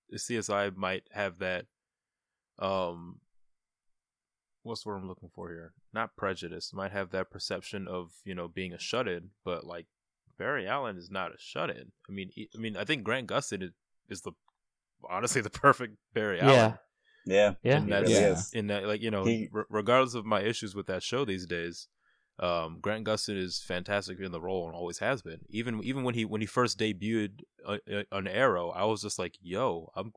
the 0.10 0.18
CSI 0.18 0.76
might 0.76 1.04
have 1.12 1.40
that 1.40 1.66
um 2.60 3.20
what's 4.64 4.84
the 4.84 4.90
word 4.90 4.98
I'm 4.98 5.08
looking 5.08 5.32
for 5.34 5.50
here? 5.50 5.74
Not 5.94 6.16
prejudice. 6.16 6.72
Might 6.74 6.92
have 6.92 7.10
that 7.12 7.32
perception 7.32 7.88
of, 7.88 8.12
you 8.24 8.36
know, 8.36 8.48
being 8.48 8.74
a 8.74 8.80
shut 8.80 9.08
in, 9.08 9.30
but 9.44 9.66
like 9.66 9.88
Barry 10.38 10.68
Allen 10.68 10.98
is 10.98 11.10
not 11.10 11.32
a 11.32 11.38
shut 11.40 11.70
in. 11.70 11.92
I 12.10 12.12
mean 12.12 12.30
he, 12.34 12.50
I 12.56 12.58
mean 12.60 12.78
I 12.78 12.84
think 12.84 13.04
Grant 13.04 13.28
Gustin 13.28 13.64
is, 13.64 13.72
is 14.10 14.22
the 14.22 14.34
honestly 15.10 15.42
the 15.42 15.50
perfect 15.50 15.98
Barry 16.14 16.38
Yeah, 16.38 16.52
Allen. 16.52 16.74
Yeah. 17.26 17.54
yeah, 17.64 17.78
In 17.78 17.84
He 17.84 17.90
that, 17.92 18.02
really 18.02 18.14
Yeah. 18.14 18.42
in 18.54 18.68
that 18.68 18.86
like, 18.88 19.02
you 19.02 19.12
know, 19.12 19.24
He- 19.26 19.50
re- 19.52 19.64
regardless 19.70 20.16
of 20.16 20.26
my 20.26 20.42
issues 20.42 20.74
with 20.76 20.88
that 20.88 21.04
show 21.04 21.24
these 21.26 21.46
days, 21.46 21.88
um, 22.40 22.80
Grant 22.82 23.06
Gustin 23.06 23.38
is 23.38 23.62
fantastic 23.62 24.20
in 24.20 24.32
the 24.32 24.42
role 24.42 24.66
and 24.68 24.76
always 24.76 25.00
has 25.00 25.22
been. 25.22 25.42
Even 25.50 25.84
even 25.84 26.04
when 26.04 26.16
he 26.16 26.26
when 26.26 26.42
he 26.42 26.48
first 26.48 26.80
debuted 26.80 27.42
uh, 27.66 27.78
uh, 27.92 28.04
on 28.12 28.28
Arrow, 28.28 28.70
I 28.72 28.86
was 28.86 29.02
just 29.02 29.20
like, 29.20 29.36
"Yo, 29.42 29.92
I'm." 29.96 30.14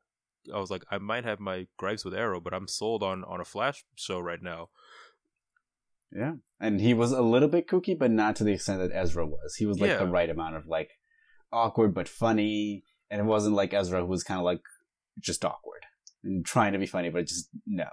I 0.55 0.59
was 0.59 0.71
like, 0.71 0.85
I 0.91 0.99
might 0.99 1.25
have 1.25 1.41
my 1.41 1.69
gripes 1.79 2.05
with 2.05 2.13
Arrow, 2.15 2.39
but 2.39 2.53
I'm 2.53 2.69
sold 2.69 3.03
on 3.03 3.25
on 3.25 3.41
a 3.41 3.47
Flash 3.47 3.83
show 3.97 4.21
right 4.21 4.43
now. 4.43 4.69
Yeah. 6.13 6.35
And 6.61 6.81
he 6.81 6.95
was 6.95 7.13
a 7.13 7.23
little 7.23 7.49
bit 7.49 7.67
kooky, 7.67 7.99
but 7.99 8.11
not 8.11 8.37
to 8.37 8.45
the 8.45 8.53
extent 8.53 8.79
that 8.81 8.95
Ezra 8.95 9.27
was. 9.27 9.57
He 9.57 9.67
was 9.67 9.81
like 9.81 9.91
Yeah. 9.91 9.99
the 9.99 10.07
right 10.07 10.29
amount 10.31 10.57
of 10.57 10.67
like 10.67 10.91
awkward 11.53 11.95
but 11.95 12.09
funny. 12.09 12.85
And 13.11 13.21
it 13.21 13.25
wasn't 13.25 13.55
like 13.57 13.73
Ezra 13.75 14.01
who 14.01 14.07
was 14.07 14.23
kind 14.23 14.39
of 14.39 14.45
like 14.45 14.61
just 15.21 15.45
awkward 15.45 15.83
and 16.23 16.45
trying 16.45 16.73
to 16.73 16.79
be 16.79 16.87
funny, 16.87 17.11
but 17.11 17.27
just 17.27 17.49
no. 17.67 17.89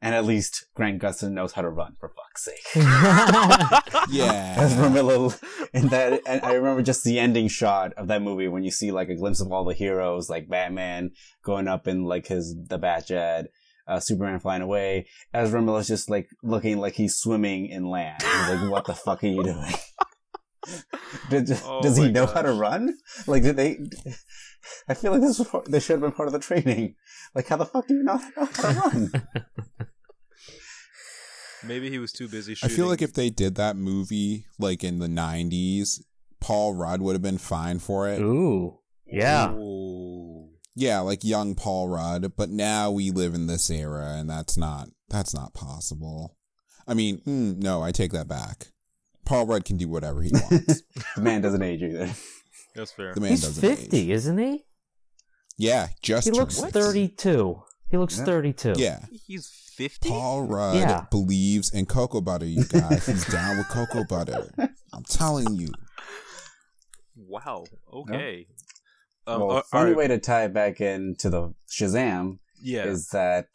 And 0.00 0.16
at 0.16 0.24
least 0.24 0.66
Grant 0.74 1.00
Gustin 1.00 1.30
knows 1.30 1.52
how 1.52 1.62
to 1.62 1.68
run, 1.68 1.94
for 2.00 2.08
fuck's 2.10 2.44
sake. 2.44 2.66
Yeah. 4.10 4.56
Ezra 4.58 4.90
Miller 4.90 5.32
and 5.72 5.90
that 5.90 6.22
and 6.26 6.42
I 6.44 6.54
remember 6.54 6.82
just 6.82 7.04
the 7.04 7.20
ending 7.20 7.46
shot 7.48 7.92
of 7.94 8.08
that 8.08 8.20
movie 8.20 8.48
when 8.48 8.64
you 8.64 8.70
see 8.70 8.90
like 8.90 9.08
a 9.08 9.14
glimpse 9.14 9.40
of 9.40 9.52
all 9.52 9.64
the 9.64 9.74
heroes 9.74 10.28
like 10.28 10.48
Batman 10.48 11.12
going 11.44 11.68
up 11.68 11.86
in 11.86 12.04
like 12.04 12.26
his 12.26 12.54
the 12.68 12.78
Batjet, 12.78 13.46
uh, 13.86 14.00
Superman 14.00 14.40
flying 14.40 14.62
away. 14.62 15.06
Ezra 15.32 15.62
Miller's 15.62 15.88
just 15.88 16.10
like 16.10 16.28
looking 16.42 16.78
like 16.78 16.94
he's 16.94 17.16
swimming 17.16 17.66
in 17.66 17.86
land. 17.86 18.22
He's 18.22 18.48
like, 18.48 18.70
what 18.70 18.86
the 18.86 18.94
fuck 18.94 19.22
are 19.22 19.28
you 19.28 19.44
doing? 19.44 19.72
Did, 21.30 21.50
Oh 21.64 21.80
does 21.82 21.96
he 21.96 22.04
my 22.04 22.10
know 22.10 22.26
how 22.26 22.42
to 22.42 22.52
run? 22.52 22.96
Like, 23.26 23.42
did 23.42 23.56
they? 23.56 23.78
I 24.88 24.94
feel 24.94 25.12
like 25.12 25.20
this 25.20 25.38
was 25.38 25.48
part, 25.48 25.70
this 25.70 25.84
should 25.84 25.94
have 25.94 26.00
been 26.00 26.12
part 26.12 26.28
of 26.28 26.32
the 26.32 26.38
training. 26.38 26.94
Like, 27.34 27.48
how 27.48 27.56
the 27.56 27.66
fuck 27.66 27.86
do 27.86 27.94
you 27.94 28.02
know 28.02 28.18
how 28.18 28.46
to 28.46 28.62
run? 28.80 29.12
Maybe 31.64 31.90
he 31.90 31.98
was 31.98 32.12
too 32.12 32.28
busy 32.28 32.56
I 32.62 32.68
feel 32.68 32.86
like 32.86 33.02
if 33.02 33.12
they 33.14 33.30
did 33.30 33.54
that 33.54 33.76
movie 33.76 34.46
like 34.58 34.82
in 34.82 34.98
the 34.98 35.06
90s, 35.06 36.00
Paul 36.40 36.74
Rudd 36.74 37.00
would 37.00 37.14
have 37.14 37.22
been 37.22 37.38
fine 37.38 37.78
for 37.78 38.08
it. 38.08 38.20
Ooh, 38.20 38.78
yeah. 39.06 39.52
Ooh. 39.52 40.48
Yeah, 40.74 41.00
like 41.00 41.22
young 41.22 41.54
Paul 41.54 41.88
Rudd, 41.88 42.32
but 42.36 42.48
now 42.48 42.90
we 42.90 43.10
live 43.10 43.34
in 43.34 43.46
this 43.46 43.70
era 43.70 44.16
and 44.16 44.28
that's 44.28 44.56
not 44.56 44.88
that's 45.08 45.34
not 45.34 45.54
possible. 45.54 46.36
I 46.88 46.94
mean, 46.94 47.18
mm, 47.18 47.62
no, 47.62 47.82
I 47.82 47.92
take 47.92 48.12
that 48.12 48.26
back. 48.26 48.68
Paul 49.24 49.46
Rudd 49.46 49.64
can 49.64 49.76
do 49.76 49.88
whatever 49.88 50.20
he 50.22 50.30
wants. 50.50 50.82
the 51.14 51.22
man 51.22 51.42
doesn't 51.42 51.62
age 51.62 51.82
either. 51.82 52.10
That's 52.74 52.92
fair. 52.92 53.14
The 53.14 53.20
man 53.20 53.30
He's 53.30 53.42
doesn't 53.42 53.60
fifty, 53.60 54.10
age. 54.10 54.16
isn't 54.16 54.38
he? 54.38 54.64
Yeah, 55.58 55.88
just 56.02 56.26
He 56.26 56.30
looks 56.32 56.58
turned- 56.60 56.72
thirty-two. 56.72 57.62
He 57.90 57.98
looks 57.98 58.16
Yeah. 58.18 58.24
32. 58.24 58.72
Yeah. 58.78 59.04
He's 59.26 59.48
fifty. 59.76 60.08
Paul 60.08 60.44
Rudd 60.46 60.76
Yeah. 60.76 61.04
believes 61.10 61.70
in 61.72 61.84
cocoa 61.86 62.22
butter, 62.22 62.46
you 62.46 62.64
guys. 62.64 63.04
He's 63.06 63.26
down 63.26 63.58
with 63.58 63.68
cocoa 63.68 64.04
butter. 64.04 64.50
I'm 64.94 65.04
telling 65.04 65.54
you. 65.56 65.68
Wow. 67.16 67.64
Okay. 67.92 68.46
Um, 69.26 69.40
well, 69.40 69.50
uh, 69.58 69.62
funny 69.70 69.90
alright, 69.90 69.96
way 69.96 70.08
to 70.08 70.18
tie 70.18 70.44
it 70.44 70.54
back 70.54 70.80
into 70.80 71.30
the 71.30 71.54
Shazam 71.70 72.38
Yeah. 72.62 72.84
is 72.84 73.08
that 73.08 73.48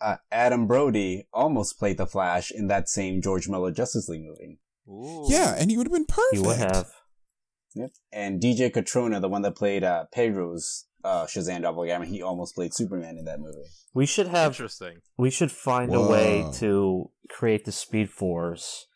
uh, 0.00 0.16
Adam 0.32 0.66
Brody 0.66 1.28
almost 1.32 1.78
played 1.78 1.98
the 1.98 2.06
Flash 2.06 2.50
in 2.50 2.66
that 2.68 2.88
same 2.88 3.20
George 3.22 3.48
Miller 3.48 3.70
Justice 3.70 4.08
League 4.08 4.24
movie. 4.24 4.58
Ooh. 4.88 5.26
Yeah, 5.30 5.54
and 5.56 5.70
he 5.70 5.76
would 5.76 5.86
have 5.86 5.92
been 5.92 6.06
perfect. 6.06 6.34
He 6.34 6.40
would 6.40 6.56
have. 6.56 6.90
Yep. 7.74 7.90
And 8.12 8.40
DJ 8.40 8.70
Cotrona, 8.70 9.20
the 9.20 9.28
one 9.28 9.42
that 9.42 9.56
played 9.56 9.84
uh, 9.84 10.04
Pedro's 10.12 10.86
uh, 11.04 11.26
Shazam 11.26 11.62
doppelganger, 11.62 12.04
he 12.04 12.22
almost 12.22 12.54
played 12.54 12.74
Superman 12.74 13.16
in 13.18 13.24
that 13.24 13.40
movie. 13.40 13.66
We 13.94 14.06
should 14.06 14.28
have 14.28 14.52
Interesting. 14.52 14.98
we 15.16 15.30
should 15.30 15.50
find 15.50 15.94
a 15.94 16.00
way 16.00 16.46
to 16.54 17.10
create 17.28 17.64
the 17.64 17.72
Speed 17.72 18.10
Force, 18.10 18.86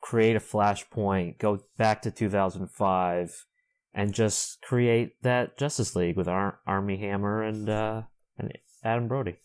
create 0.00 0.36
a 0.36 0.40
Flashpoint, 0.40 1.38
go 1.38 1.60
back 1.76 2.02
to 2.02 2.10
2005, 2.10 3.46
and 3.94 4.12
just 4.12 4.60
create 4.62 5.20
that 5.22 5.58
Justice 5.58 5.94
League 5.96 6.16
with 6.16 6.28
Ar- 6.28 6.60
Armie 6.66 6.98
Hammer 6.98 7.42
and 7.42 7.68
uh, 7.68 8.02
and 8.38 8.52
Adam 8.84 9.08
Brody. 9.08 9.36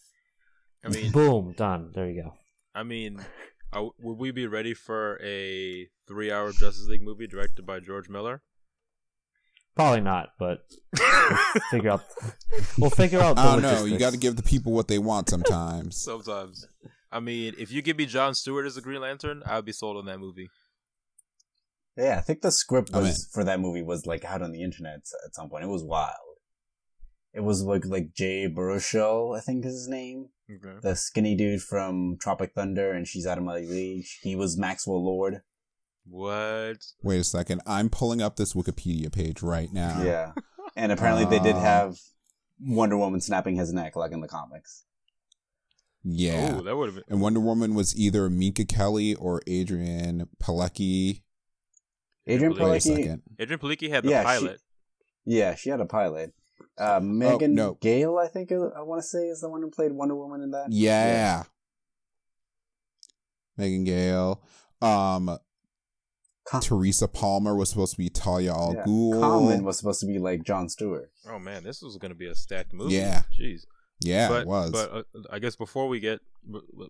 I 0.85 0.89
mean, 0.89 1.11
Boom, 1.11 1.53
done. 1.57 1.91
There 1.93 2.09
you 2.09 2.23
go. 2.23 2.33
I 2.75 2.83
mean, 2.83 3.23
are, 3.71 3.89
would 3.99 4.17
we 4.17 4.31
be 4.31 4.47
ready 4.47 4.73
for 4.73 5.19
a 5.23 5.87
three-hour 6.07 6.51
Justice 6.51 6.87
League 6.87 7.01
movie 7.01 7.27
directed 7.27 7.65
by 7.65 7.79
George 7.79 8.09
Miller? 8.09 8.41
Probably 9.75 10.01
not, 10.01 10.29
but 10.37 10.59
figure 11.71 11.91
out. 11.91 12.01
We'll 12.77 12.91
figure 12.91 13.19
out. 13.19 13.35
The 13.35 13.41
I 13.41 13.53
don't 13.53 13.61
know. 13.63 13.85
You 13.85 13.97
got 13.97 14.11
to 14.13 14.19
give 14.19 14.35
the 14.35 14.43
people 14.43 14.71
what 14.71 14.87
they 14.87 14.99
want 14.99 15.29
sometimes. 15.29 15.97
Sometimes. 16.03 16.67
I 17.11 17.19
mean, 17.19 17.53
if 17.57 17.71
you 17.71 17.81
give 17.81 17.97
me 17.97 18.05
John 18.05 18.33
Stewart 18.35 18.65
as 18.65 18.75
the 18.75 18.81
Green 18.81 19.01
Lantern, 19.01 19.41
I'd 19.45 19.65
be 19.65 19.71
sold 19.71 19.97
on 19.97 20.05
that 20.05 20.19
movie. 20.19 20.49
Yeah, 21.97 22.17
I 22.17 22.21
think 22.21 22.41
the 22.41 22.51
script 22.51 22.89
I'm 22.93 23.03
was 23.03 23.29
for 23.31 23.43
that 23.43 23.59
movie 23.59 23.83
was 23.83 24.05
like 24.05 24.25
out 24.25 24.41
on 24.41 24.51
the 24.51 24.63
internet 24.63 25.01
at 25.25 25.35
some 25.35 25.49
point. 25.49 25.63
It 25.63 25.67
was 25.67 25.83
wild. 25.83 26.15
It 27.33 27.41
was 27.41 27.63
like 27.63 27.85
like 27.85 28.13
Jay 28.15 28.47
Baruchel, 28.47 29.35
I 29.37 29.41
think 29.41 29.65
is 29.65 29.73
his 29.73 29.87
name, 29.87 30.29
Okay. 30.51 30.77
the 30.81 30.95
skinny 30.95 31.35
dude 31.35 31.61
from 31.61 32.17
Tropic 32.19 32.53
Thunder, 32.55 32.91
and 32.91 33.07
she's 33.07 33.25
out 33.27 33.37
of 33.39 33.43
my 33.43 33.57
league. 33.57 34.05
He 34.21 34.35
was 34.35 34.57
Maxwell 34.57 35.03
Lord. 35.03 35.41
What? 36.05 36.77
Wait 37.01 37.19
a 37.19 37.23
second. 37.23 37.61
I'm 37.65 37.89
pulling 37.89 38.21
up 38.21 38.35
this 38.35 38.53
Wikipedia 38.53 39.11
page 39.11 39.41
right 39.41 39.71
now. 39.71 40.01
Yeah, 40.03 40.33
and 40.75 40.91
apparently 40.91 41.25
they 41.25 41.39
did 41.43 41.55
Uh, 41.55 41.59
have 41.61 41.97
Wonder 42.59 42.97
Woman 42.97 43.21
snapping 43.21 43.55
his 43.55 43.71
neck 43.73 43.95
like 43.95 44.11
in 44.11 44.19
the 44.21 44.27
comics. 44.27 44.83
Yeah. 46.03 46.57
Oh, 46.59 46.63
that 46.63 46.75
would 46.75 46.87
have 46.87 46.95
been. 46.95 47.03
And 47.07 47.21
Wonder 47.21 47.39
Woman 47.39 47.75
was 47.75 47.95
either 47.95 48.29
Minka 48.29 48.65
Kelly 48.65 49.15
or 49.15 49.41
Adrianne 49.47 50.27
Palicki. 50.41 51.21
Adrianne 52.27 52.51
Wait 52.51 52.59
a 52.59 52.63
Wait 52.65 52.85
a 52.85 52.89
Palicki. 52.89 53.21
Adrianne 53.39 53.57
Palicki 53.59 53.89
had 53.89 54.03
the 54.03 54.09
Yeah, 54.09 54.21
she- 54.21 54.25
pilot. 54.41 54.61
yeah, 55.25 55.55
she 55.55 55.69
had 55.69 55.79
a 55.79 55.85
pilot. 55.85 56.33
Uh, 56.77 56.99
Megan 57.01 57.55
no. 57.55 57.75
Gale, 57.75 58.17
I 58.17 58.27
think 58.27 58.51
I 58.51 58.81
want 58.81 59.01
to 59.01 59.07
say 59.07 59.27
is 59.27 59.39
the 59.41 59.49
one 59.49 59.61
who 59.61 59.69
played 59.69 59.91
Wonder 59.93 60.15
Woman 60.15 60.41
in 60.41 60.51
that. 60.51 60.67
Yeah. 60.71 61.43
Megan 63.57 63.83
Gale. 63.83 64.41
Um, 64.81 65.37
Com- 66.45 66.61
Teresa 66.61 67.07
Palmer 67.07 67.55
was 67.55 67.69
supposed 67.69 67.93
to 67.93 67.97
be 67.97 68.09
Talia 68.09 68.51
al 68.51 68.73
yeah. 68.75 68.83
Ghul. 68.83 69.19
Common 69.19 69.63
was 69.63 69.77
supposed 69.77 70.01
to 70.01 70.05
be 70.05 70.19
like 70.19 70.43
John 70.43 70.67
Stewart. 70.67 71.11
Oh 71.29 71.39
man, 71.39 71.63
this 71.63 71.81
was 71.81 71.97
going 71.97 72.11
to 72.11 72.17
be 72.17 72.27
a 72.27 72.35
stacked 72.35 72.73
movie. 72.73 72.95
Yeah. 72.95 73.23
Jeez. 73.37 73.65
yeah, 74.01 74.27
but, 74.27 74.41
it 74.41 74.47
was. 74.47 74.71
But 74.71 74.91
uh, 74.91 75.03
I 75.31 75.39
guess 75.39 75.55
before 75.55 75.87
we 75.87 75.99
get, 75.99 76.19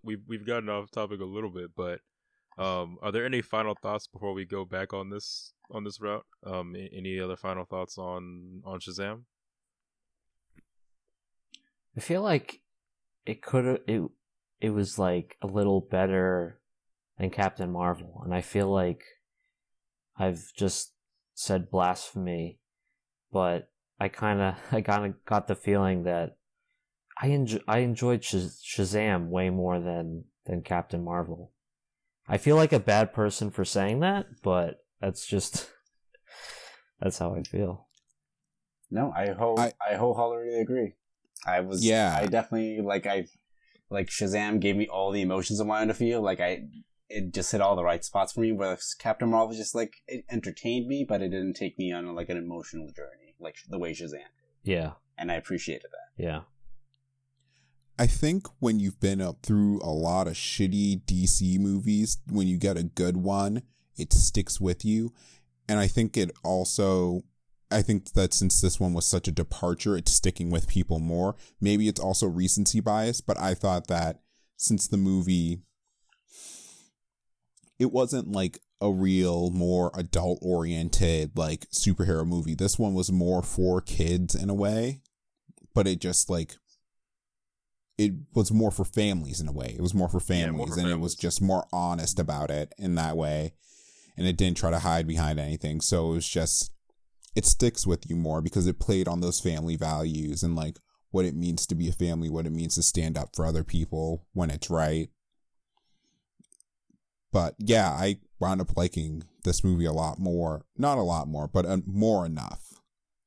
we've 0.03 0.21
we've 0.27 0.45
gotten 0.45 0.69
off 0.69 0.89
topic 0.91 1.21
a 1.21 1.25
little 1.25 1.51
bit, 1.51 1.71
but 1.75 1.99
um, 2.57 2.97
are 3.01 3.11
there 3.11 3.25
any 3.25 3.41
final 3.41 3.75
thoughts 3.75 4.07
before 4.07 4.33
we 4.33 4.45
go 4.45 4.65
back 4.65 4.93
on 4.93 5.09
this 5.09 5.53
on 5.71 5.83
this 5.83 6.01
route? 6.01 6.25
Um, 6.43 6.75
any 6.75 7.19
other 7.19 7.35
final 7.35 7.65
thoughts 7.65 7.97
on 7.97 8.61
on 8.65 8.79
Shazam? 8.79 9.23
I 11.95 11.99
feel 11.99 12.21
like 12.21 12.61
it 13.25 13.41
could 13.41 13.65
have 13.65 13.79
it 13.87 14.01
it 14.61 14.69
was 14.69 14.97
like 14.97 15.37
a 15.41 15.47
little 15.47 15.81
better 15.81 16.59
than 17.17 17.29
Captain 17.29 17.71
Marvel, 17.71 18.21
and 18.23 18.33
I 18.33 18.41
feel 18.41 18.67
like 18.71 19.03
I've 20.17 20.51
just 20.55 20.93
said 21.33 21.71
blasphemy, 21.71 22.59
but 23.31 23.69
I 23.99 24.07
kind 24.09 24.41
of 24.41 24.55
I 24.71 24.81
kind 24.81 25.05
of 25.05 25.25
got 25.25 25.47
the 25.47 25.55
feeling 25.55 26.03
that 26.03 26.37
I 27.21 27.27
enjoy 27.27 27.59
I 27.67 27.79
enjoyed 27.79 28.21
Shaz- 28.21 28.61
Shazam 28.63 29.29
way 29.29 29.49
more 29.49 29.79
than 29.79 30.25
than 30.45 30.61
Captain 30.61 31.03
Marvel. 31.03 31.51
I 32.27 32.37
feel 32.37 32.55
like 32.55 32.73
a 32.73 32.79
bad 32.79 33.13
person 33.13 33.51
for 33.51 33.65
saying 33.65 33.99
that, 33.99 34.27
but 34.43 34.85
that's 35.01 35.25
just 35.25 35.69
that's 36.99 37.17
how 37.17 37.35
I 37.35 37.43
feel. 37.43 37.87
No, 38.91 39.11
I 39.15 39.31
ho 39.31 39.55
I- 39.57 39.73
I, 39.85 39.95
wholeheartedly 39.95 40.59
agree. 40.59 40.93
I 41.45 41.59
was 41.61 41.83
Yeah. 41.83 42.15
I 42.17 42.27
definitely 42.27 42.81
like 42.81 43.05
I 43.05 43.25
like 43.89 44.07
Shazam 44.07 44.59
gave 44.59 44.75
me 44.75 44.87
all 44.87 45.11
the 45.11 45.21
emotions 45.21 45.59
I 45.59 45.65
wanted 45.65 45.87
to 45.87 45.93
feel. 45.95 46.21
Like 46.21 46.39
I 46.39 46.63
it 47.15 47.33
just 47.33 47.51
hit 47.51 47.61
all 47.61 47.75
the 47.75 47.83
right 47.83 48.03
spots 48.03 48.33
for 48.33 48.41
me. 48.41 48.51
Whereas 48.51 48.93
Captain 48.97 49.29
Marvel 49.29 49.55
just 49.55 49.75
like 49.75 49.97
it 50.07 50.25
entertained 50.29 50.87
me, 50.87 51.05
but 51.07 51.21
it 51.21 51.29
didn't 51.29 51.53
take 51.53 51.77
me 51.77 51.91
on 51.91 52.13
like 52.15 52.29
an 52.29 52.37
emotional 52.37 52.87
journey 52.87 53.35
like 53.39 53.57
the 53.69 53.77
way 53.79 53.91
Shazam. 53.93 54.11
did. 54.11 54.21
Yeah, 54.63 54.91
And 55.17 55.31
I 55.31 55.35
appreciated 55.35 55.89
that. 55.91 56.23
yeah. 56.23 56.41
I 57.99 58.07
think 58.07 58.47
when 58.59 58.79
you've 58.79 58.99
been 58.99 59.21
up 59.21 59.37
through 59.43 59.79
a 59.81 59.91
lot 59.91 60.27
of 60.27 60.33
shitty 60.33 61.03
DC 61.05 61.59
movies, 61.59 62.17
when 62.27 62.47
you 62.47 62.57
get 62.57 62.75
a 62.77 62.83
good 62.83 63.17
one, 63.17 63.61
it 63.97 64.11
sticks 64.13 64.59
with 64.59 64.83
you. 64.83 65.13
And 65.69 65.79
I 65.79 65.87
think 65.87 66.17
it 66.17 66.31
also, 66.43 67.23
I 67.69 67.83
think 67.83 68.13
that 68.13 68.33
since 68.33 68.59
this 68.61 68.79
one 68.79 68.93
was 68.93 69.05
such 69.05 69.27
a 69.27 69.31
departure, 69.31 69.95
it's 69.95 70.11
sticking 70.11 70.49
with 70.49 70.67
people 70.67 70.99
more. 70.99 71.35
Maybe 71.61 71.87
it's 71.87 71.99
also 71.99 72.27
recency 72.27 72.79
bias, 72.79 73.21
but 73.21 73.39
I 73.39 73.53
thought 73.53 73.87
that 73.87 74.21
since 74.57 74.87
the 74.87 74.97
movie, 74.97 75.59
it 77.79 77.91
wasn't 77.91 78.31
like 78.31 78.59
a 78.81 78.91
real, 78.91 79.49
more 79.49 79.91
adult 79.95 80.39
oriented, 80.41 81.37
like 81.37 81.69
superhero 81.69 82.25
movie. 82.25 82.55
This 82.55 82.77
one 82.77 82.93
was 82.93 83.11
more 83.11 83.41
for 83.41 83.81
kids 83.81 84.35
in 84.35 84.49
a 84.49 84.53
way, 84.53 85.01
but 85.73 85.87
it 85.87 85.99
just 85.99 86.29
like, 86.29 86.57
it 87.97 88.13
was 88.33 88.51
more 88.51 88.71
for 88.71 88.83
families 88.83 89.39
in 89.39 89.47
a 89.47 89.53
way. 89.53 89.75
It 89.77 89.81
was 89.81 89.93
more 89.93 90.09
for 90.09 90.17
Yeah, 90.17 90.45
families, 90.45 90.67
more 90.67 90.75
for 90.75 90.81
and 90.81 90.89
it 90.89 90.99
was 90.99 91.15
just 91.15 91.41
more 91.41 91.65
honest 91.71 92.19
about 92.19 92.49
it 92.49 92.73
in 92.77 92.95
that 92.95 93.15
way. 93.15 93.53
And 94.17 94.27
it 94.27 94.37
didn't 94.37 94.57
try 94.57 94.71
to 94.71 94.79
hide 94.79 95.07
behind 95.07 95.39
anything. 95.39 95.81
So 95.81 96.11
it 96.11 96.15
was 96.15 96.27
just, 96.27 96.71
it 97.35 97.45
sticks 97.45 97.87
with 97.87 98.09
you 98.09 98.15
more 98.15 98.41
because 98.41 98.67
it 98.67 98.79
played 98.79 99.07
on 99.07 99.21
those 99.21 99.39
family 99.39 99.75
values 99.75 100.43
and 100.43 100.55
like 100.55 100.77
what 101.11 101.25
it 101.25 101.35
means 101.35 101.65
to 101.67 101.75
be 101.75 101.87
a 101.87 101.93
family, 101.93 102.29
what 102.29 102.45
it 102.45 102.51
means 102.51 102.75
to 102.75 102.83
stand 102.83 103.17
up 103.17 103.35
for 103.35 103.45
other 103.45 103.63
people 103.63 104.27
when 104.33 104.49
it's 104.49 104.69
right. 104.69 105.09
But 107.33 107.55
yeah, 107.57 107.89
I 107.89 108.19
wound 108.39 108.61
up 108.61 108.77
liking 108.77 109.23
this 109.43 109.63
movie 109.63 109.85
a 109.85 109.91
lot 109.91 110.19
more. 110.19 110.65
Not 110.77 110.97
a 110.97 111.01
lot 111.01 111.27
more, 111.27 111.49
but 111.49 111.65
uh, 111.65 111.79
more 111.85 112.25
enough. 112.25 112.69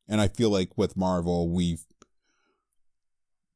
And 0.08 0.20
I 0.20 0.28
feel 0.28 0.48
like 0.48 0.78
with 0.78 0.96
Marvel, 0.96 1.50
we've 1.50 1.84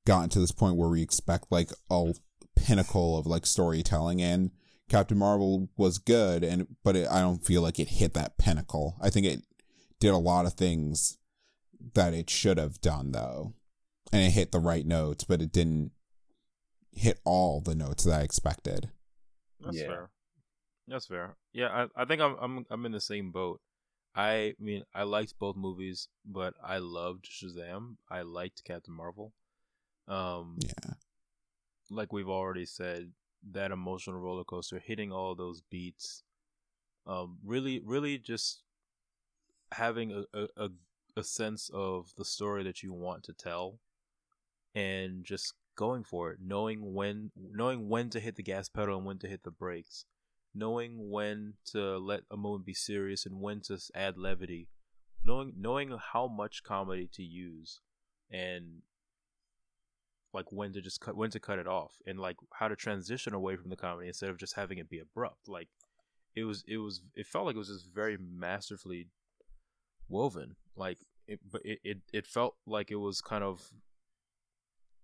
gotten 0.07 0.29
to 0.31 0.41
this 0.41 0.53
point 0.53 0.77
where 0.77 0.89
we 0.89 1.01
expect 1.03 1.51
like 1.51 1.71
a 1.89 2.13
pinnacle 2.57 3.17
of 3.17 3.27
like 3.27 3.47
storytelling 3.47 4.21
and 4.21 4.51
Captain 4.89 5.17
Marvel 5.17 5.69
was 5.77 5.99
good 5.99 6.43
and 6.43 6.67
but 6.83 6.97
it, 6.97 7.07
I 7.09 7.21
don't 7.21 7.45
feel 7.45 7.63
like 7.63 7.79
it 7.79 7.89
hit 7.89 8.13
that 8.15 8.37
pinnacle. 8.37 8.97
I 9.01 9.09
think 9.09 9.27
it 9.27 9.43
did 10.01 10.11
a 10.11 10.17
lot 10.17 10.47
of 10.47 10.55
things 10.55 11.19
that 11.95 12.13
it 12.13 12.29
should 12.29 12.59
have 12.59 12.81
done 12.81 13.13
though. 13.13 13.55
And 14.13 14.23
it 14.23 14.31
hit 14.31 14.51
the 14.51 14.59
right 14.59 14.85
notes, 14.85 15.23
but 15.23 15.41
it 15.41 15.53
didn't 15.53 15.93
hit 16.93 17.21
all 17.25 17.61
the 17.61 17.77
notes 17.77 18.03
that 18.05 18.21
I 18.21 18.23
expected. 18.23 18.91
That's 19.61 19.77
Yeah. 19.77 19.87
fair. 19.87 20.11
That's 20.91 21.07
fair. 21.07 21.37
Yeah, 21.53 21.69
I, 21.97 22.03
I 22.03 22.05
think 22.05 22.21
I'm 22.21 22.37
I'm 22.41 22.67
I'm 22.69 22.85
in 22.85 22.93
the 22.93 23.01
same 23.01 23.31
boat. 23.31 23.61
I 24.15 24.55
mean, 24.59 24.83
I 24.93 25.05
liked 25.05 25.39
both 25.39 25.57
movies, 25.57 26.09
but 26.27 26.55
I 26.63 26.79
loved 26.79 27.27
Shazam. 27.31 27.97
I 28.11 28.23
liked 28.23 28.65
Captain 28.65 28.93
Marvel. 28.93 29.33
Um, 30.09 30.59
Yeah. 30.59 30.95
like 31.91 32.13
we've 32.13 32.29
already 32.29 32.67
said, 32.67 33.13
that 33.53 33.71
emotional 33.71 34.19
roller 34.19 34.45
coaster, 34.45 34.81
hitting 34.81 35.13
all 35.13 35.37
those 35.37 35.63
beats, 35.71 36.25
um, 37.07 37.39
really, 37.45 37.81
really 37.85 38.19
just 38.19 38.65
having 39.73 40.11
a, 40.13 40.25
a, 40.37 40.49
a, 40.57 40.69
a 41.17 41.23
sense 41.25 41.71
of 41.73 42.13
the 42.17 42.25
story 42.25 42.65
that 42.65 42.83
you 42.83 42.93
want 42.93 43.23
to 43.25 43.33
tell, 43.33 43.79
and 44.75 45.25
just 45.25 45.55
going 45.77 46.03
for 46.03 46.33
it, 46.33 46.39
knowing 46.45 46.95
when, 46.95 47.31
knowing 47.37 47.89
when 47.89 48.11
to 48.11 48.21
hit 48.21 48.35
the 48.37 48.43
gas 48.43 48.69
pedal 48.69 48.97
and 48.97 49.07
when 49.07 49.19
to 49.19 49.29
hit 49.29 49.45
the 49.45 49.53
brakes, 49.53 50.05
knowing 50.55 51.11
when 51.11 51.55
to 51.65 51.99
let 51.99 52.23
a 52.31 52.37
moment 52.37 52.67
be 52.67 52.75
serious 52.75 53.27
and 53.27 53.41
when 53.41 53.61
to 53.61 53.79
add 53.95 54.17
levity, 54.17 54.69
knowing 55.25 55.53
knowing 55.57 55.97
how 56.13 56.27
much 56.27 56.63
comedy 56.63 57.09
to 57.13 57.23
use, 57.23 57.81
and 58.31 58.83
like 60.33 60.53
when 60.53 60.73
to 60.73 60.81
just 60.81 61.01
cut 61.01 61.17
when 61.17 61.31
to 61.31 61.41
cut 61.41 61.59
it 61.59 61.67
off 61.67 61.97
and 62.07 62.19
like 62.19 62.37
how 62.55 62.69
to 62.69 62.77
transition 62.77 63.35
away 63.35 63.57
from 63.57 63.71
the 63.71 63.77
comedy 63.77 64.09
instead 64.09 64.31
of 64.31 64.39
just 64.39 64.57
having 64.57 64.79
it 64.79 64.89
be 64.89 64.99
abrupt. 64.99 65.49
Like 65.49 65.69
it 66.35 66.45
was 66.45 66.65
it 66.67 66.79
was 66.79 67.03
it 67.15 67.27
felt 67.27 67.47
like 67.47 67.57
it 67.57 67.59
was 67.59 67.69
just 67.69 67.93
very 67.93 68.17
masterfully 68.17 69.09
woven. 70.09 70.57
Like 70.77 70.99
it 71.27 71.41
but 71.51 71.63
it, 71.65 71.79
it 71.83 71.99
it 72.13 72.27
felt 72.27 72.55
like 72.67 72.91
it 72.91 72.97
was 72.97 73.21
kind 73.21 73.45
of 73.45 73.71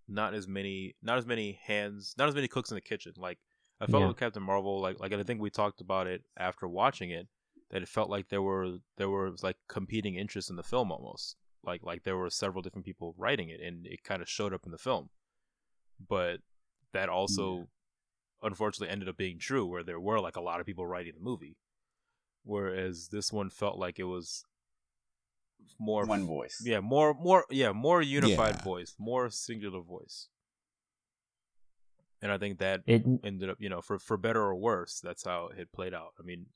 not 0.08 0.34
as 0.34 0.46
many 0.46 0.94
not 1.02 1.18
as 1.18 1.26
many 1.26 1.58
hands 1.64 2.14
not 2.16 2.28
as 2.28 2.34
many 2.34 2.48
cooks 2.48 2.70
in 2.70 2.76
the 2.76 2.80
kitchen. 2.80 3.12
Like 3.16 3.38
i 3.80 3.86
felt 3.86 4.02
Yeah. 4.02 4.08
with 4.08 4.16
captain 4.18 4.42
marvel 4.42 4.80
like 4.80 4.98
like 5.00 5.12
i 5.12 5.22
think 5.22 5.40
we 5.40 5.50
talked 5.50 5.80
about 5.80 6.06
it 6.06 6.22
after 6.36 6.66
watching 6.68 7.10
it 7.10 7.28
that 7.70 7.82
it 7.82 7.88
felt 7.88 8.08
like 8.10 8.28
there 8.28 8.42
were 8.42 8.78
there 8.96 9.08
were 9.10 9.32
like 9.42 9.56
competing 9.68 10.14
interests 10.14 10.50
in 10.50 10.56
the 10.56 10.62
film 10.62 10.90
almost 10.92 11.36
like 11.64 11.82
like 11.82 12.04
there 12.04 12.16
were 12.16 12.30
several 12.30 12.62
different 12.62 12.84
people 12.84 13.14
writing 13.18 13.48
it 13.48 13.60
and 13.60 13.86
it 13.86 14.02
kind 14.04 14.22
of 14.22 14.28
showed 14.28 14.54
up 14.54 14.64
in 14.64 14.72
the 14.72 14.78
film 14.78 15.10
but 16.08 16.40
that 16.92 17.08
also 17.08 17.68
unfortunately 18.42 18.92
ended 18.92 19.08
up 19.08 19.16
being 19.16 19.38
true 19.38 19.66
where 19.66 19.82
there 19.82 19.98
were 20.00 20.20
like 20.20 20.36
a 20.36 20.40
lot 20.40 20.60
of 20.60 20.66
people 20.66 20.86
writing 20.86 21.12
the 21.14 21.20
movie 21.24 21.56
whereas 22.44 23.08
this 23.08 23.32
one 23.32 23.50
felt 23.50 23.76
like 23.78 23.98
it 23.98 24.04
was 24.04 24.44
more 25.78 26.04
One 26.04 26.26
voice. 26.26 26.62
yeah 26.64 26.80
more 26.80 27.14
more 27.14 27.44
yeah 27.50 27.72
more 27.72 28.00
unified 28.00 28.56
Yeah. 28.56 28.62
voice 28.62 28.94
more 28.98 29.28
singular 29.30 29.80
voice 29.80 30.28
and 32.22 32.32
i 32.32 32.38
think 32.38 32.58
that 32.58 32.82
It 32.86 33.04
ended 33.24 33.50
up 33.50 33.56
you 33.60 33.68
know 33.68 33.80
for 33.80 33.98
for 33.98 34.16
better 34.16 34.42
or 34.42 34.54
worse 34.54 35.00
that's 35.00 35.24
how 35.24 35.48
it 35.56 35.72
played 35.72 35.94
out. 35.94 36.12
I 36.18 36.22
mean 36.22 36.46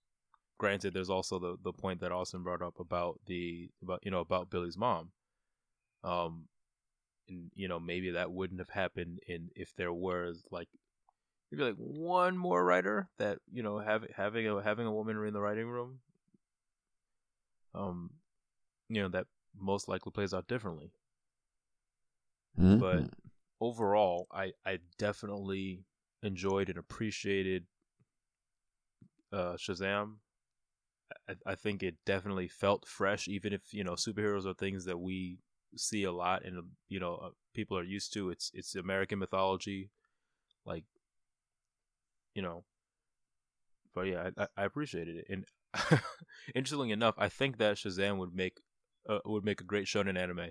granted 0.59 0.93
there's 0.95 1.11
also 1.11 1.39
the 1.39 1.57
the 1.63 1.73
point 1.73 2.01
that 2.01 2.13
austin 2.13 2.43
brought 2.43 2.63
up 2.63 2.79
about 2.81 3.21
the 3.27 3.71
about 3.83 4.01
you 4.05 4.11
know 4.11 4.21
about 4.21 4.51
billy's 4.51 4.77
mom. 4.79 5.11
Um 6.05 6.47
and 7.29 7.51
you 7.55 7.69
know 7.69 7.81
maybe 7.81 8.11
that 8.11 8.33
wouldn't 8.33 8.61
have 8.61 8.71
happened 8.71 9.21
in 9.27 9.51
if 9.55 9.75
there 9.77 9.93
was 9.93 10.43
like 10.51 10.69
maybe 11.51 11.65
like 11.65 11.77
one 11.77 12.37
more 12.37 12.65
writer 12.65 13.09
that 13.19 13.39
you 13.53 13.63
know 13.63 13.79
have, 13.79 14.05
having 14.17 14.47
a 14.49 14.63
having 14.63 14.87
a 14.87 14.93
woman 14.93 15.17
in 15.25 15.33
the 15.33 15.41
writing 15.41 15.69
room 15.69 16.01
um 17.75 18.11
you 18.89 19.01
know 19.01 19.09
that 19.09 19.27
most 19.59 19.89
likely 19.89 20.11
plays 20.13 20.35
out 20.35 20.49
differently. 20.49 20.93
Mhm. 22.59 22.81
but 22.81 23.05
overall 23.61 24.27
i 24.33 24.53
i 24.67 24.79
definitely 24.99 25.85
enjoyed 26.23 26.69
and 26.69 26.79
appreciated 26.79 27.65
uh 29.33 29.55
shazam. 29.55 30.17
I, 31.29 31.35
I 31.47 31.55
think 31.55 31.83
it 31.83 31.97
definitely 32.07 32.49
felt 32.49 32.87
fresh 32.87 33.29
even 33.29 33.53
if 33.53 33.73
you 33.73 33.85
know 33.85 33.93
superheroes 33.93 34.47
are 34.47 34.55
things 34.55 34.85
that 34.85 34.99
we 34.99 35.39
see 35.77 36.05
a 36.05 36.13
lot 36.13 36.45
and 36.45 36.57
you 36.89 36.99
know 37.01 37.15
uh, 37.17 37.31
people 37.55 37.79
are 37.79 37.85
used 37.85 38.13
to 38.15 38.31
it's 38.31 38.51
it's 38.55 38.75
american 38.75 39.19
mythology 39.19 39.91
like 40.65 40.85
you 42.35 42.43
know. 42.43 42.65
But 43.95 44.03
yeah 44.03 44.31
i, 44.39 44.47
I 44.57 44.65
appreciated 44.65 45.17
it 45.17 45.27
and 45.29 45.45
interestingly 46.55 46.93
enough 46.93 47.15
i 47.19 47.29
think 47.29 47.59
that 47.59 47.77
shazam 47.77 48.19
would 48.19 48.35
make 48.35 48.59
uh, 49.09 49.19
would 49.25 49.45
make 49.45 49.61
a 49.61 49.65
great 49.65 49.87
shonen 49.87 50.19
anime. 50.19 50.51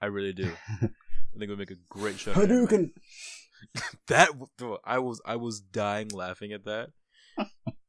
I 0.00 0.06
really 0.06 0.32
do 0.32 0.52
i 1.36 1.38
think 1.38 1.48
it 1.50 1.50
would 1.50 1.58
make 1.58 1.70
a 1.70 1.80
great 1.88 2.16
shonen 2.16 2.36
anime. 2.38 2.66
Hadouken! 2.66 2.90
that 4.08 4.28
w- 4.58 4.78
I 4.84 4.98
was 4.98 5.20
I 5.24 5.36
was 5.36 5.60
dying 5.60 6.08
laughing 6.12 6.52
at 6.52 6.64
that. 6.64 6.90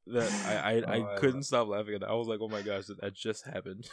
That 0.10 0.32
I 0.48 0.54
I, 0.56 0.72
I 0.96 1.00
Oh, 1.02 1.06
I 1.16 1.18
couldn't 1.20 1.36
love- 1.36 1.46
stop 1.46 1.68
laughing 1.68 1.96
at 1.96 2.00
that. 2.02 2.10
I 2.10 2.14
was 2.14 2.28
like, 2.30 2.40
oh 2.42 2.48
my 2.48 2.62
gosh, 2.62 2.86
that, 2.86 3.02
that 3.02 3.14
just 3.14 3.44
happened. 3.46 3.90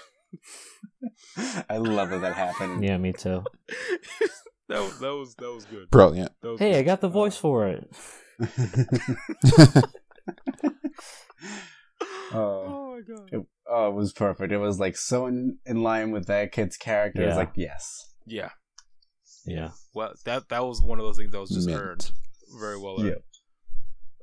I 1.68 1.78
love 1.78 2.10
that 2.10 2.20
that 2.20 2.34
happened. 2.36 2.84
yeah, 2.84 2.96
me 2.98 3.12
too. 3.12 3.42
that 4.68 4.78
was 4.80 4.98
that 5.00 5.12
was 5.12 5.34
that 5.34 5.52
was 5.52 5.64
good. 5.64 5.90
Brilliant. 5.90 6.30
That 6.40 6.50
was 6.50 6.60
Hey, 6.60 6.70
good. 6.72 6.78
I 6.78 6.82
got 6.82 7.00
the 7.00 7.08
voice 7.08 7.36
for 7.36 7.66
it. 7.66 7.90
oh, 12.32 12.64
Oh 12.66 12.94
my 12.96 13.00
god. 13.00 13.28
it, 13.32 13.46
oh, 13.68 13.88
it 13.88 13.94
was 13.94 14.12
perfect. 14.12 14.52
It 14.52 14.58
was 14.58 14.78
like 14.78 14.96
so 14.96 15.26
in, 15.26 15.58
in 15.66 15.82
line 15.82 16.10
with 16.12 16.26
that 16.26 16.52
kid's 16.52 16.76
character. 16.76 17.22
It 17.22 17.26
was 17.26 17.36
like, 17.36 17.52
yes. 17.56 18.12
Yeah. 18.26 18.50
Yeah. 19.46 19.70
Well, 19.94 20.12
that 20.24 20.48
that 20.48 20.64
was 20.64 20.80
one 20.80 20.98
of 20.98 21.04
those 21.04 21.18
things 21.18 21.32
that 21.32 21.40
was 21.40 21.50
just 21.50 21.68
Mint. 21.68 21.80
earned 21.80 22.10
very 22.58 22.78
well 22.78 23.00
earned. 23.00 23.16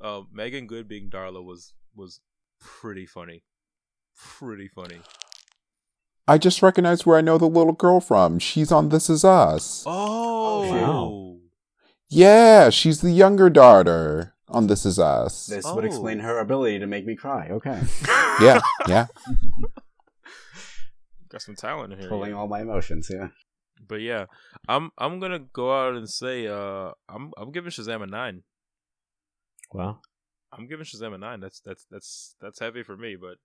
Yeah. 0.02 0.07
Um, 0.07 0.27
Meagan 0.31 0.68
Good 0.68 0.88
being 0.88 1.10
Darla 1.10 1.43
was 1.43 1.73
was 1.95 2.19
pretty 2.60 3.06
funny, 3.06 3.43
pretty 4.15 4.68
funny. 4.68 4.99
I 6.27 6.38
just 6.38 6.61
recognized 6.61 7.06
where 7.06 7.18
I 7.18 7.22
know 7.22 7.38
the 7.38 7.48
little 7.48 7.73
girl 7.73 7.99
from. 7.99 8.39
She's 8.39 8.72
on 8.72 8.89
This 8.89 9.10
Is 9.10 9.26
Us. 9.26 9.84
Oh, 9.85 10.72
wow. 10.72 11.38
Yeah, 12.10 12.69
she's 12.69 13.02
the 13.02 13.11
younger 13.11 13.49
daughter 13.49 14.35
on 14.48 14.68
This 14.68 14.85
Is 14.85 14.99
Us. 14.99 15.48
This 15.48 15.65
would 15.65 15.84
Oh. 15.84 15.88
explain 15.88 16.19
her 16.19 16.39
ability 16.39 16.80
to 16.80 16.88
make 16.88 17.06
me 17.06 17.15
cry. 17.15 17.49
Okay. 17.49 17.81
Yeah, 18.39 18.60
yeah. 18.88 19.07
got 21.30 21.41
some 21.41 21.56
talent 21.56 21.93
in 21.93 21.99
here. 21.99 22.10
Pulling 22.10 22.31
yeah. 22.31 22.38
all 22.38 22.48
my 22.48 22.61
emotions, 22.61 23.10
yeah. 23.14 23.27
But 23.88 24.02
yeah, 24.02 24.26
I'm 24.68 24.91
I'm 24.98 25.20
gonna 25.20 25.40
go 25.40 25.74
out 25.74 25.95
and 25.95 26.10
say 26.10 26.48
uh 26.48 26.91
I'm 27.10 27.32
I'm 27.38 27.52
giving 27.52 27.72
Shazam 27.72 28.03
a 28.03 28.08
nine. 28.08 28.44
Wow. 29.74 29.99
I'm 30.52 30.68
giving 30.68 30.86
Shazam 30.86 31.16
a 31.16 31.18
nine. 31.18 31.40
That's 31.40 31.62
that's 31.62 31.86
that's 31.90 32.36
that's 32.41 32.60
heavy 32.60 32.84
for 32.84 32.98
me, 32.98 33.16
but 33.20 33.38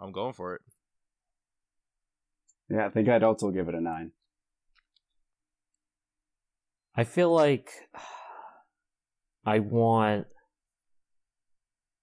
I'm 0.00 0.12
going 0.12 0.32
for 0.32 0.54
it. 0.54 0.62
Yeah, 2.70 2.86
I 2.86 2.90
think 2.90 3.08
I'd 3.08 3.22
also 3.22 3.50
give 3.50 3.68
it 3.68 3.74
a 3.74 3.80
nine. 3.80 4.12
I 6.94 7.04
feel 7.04 7.32
like 7.32 7.70
I 9.46 9.60
want 9.60 10.26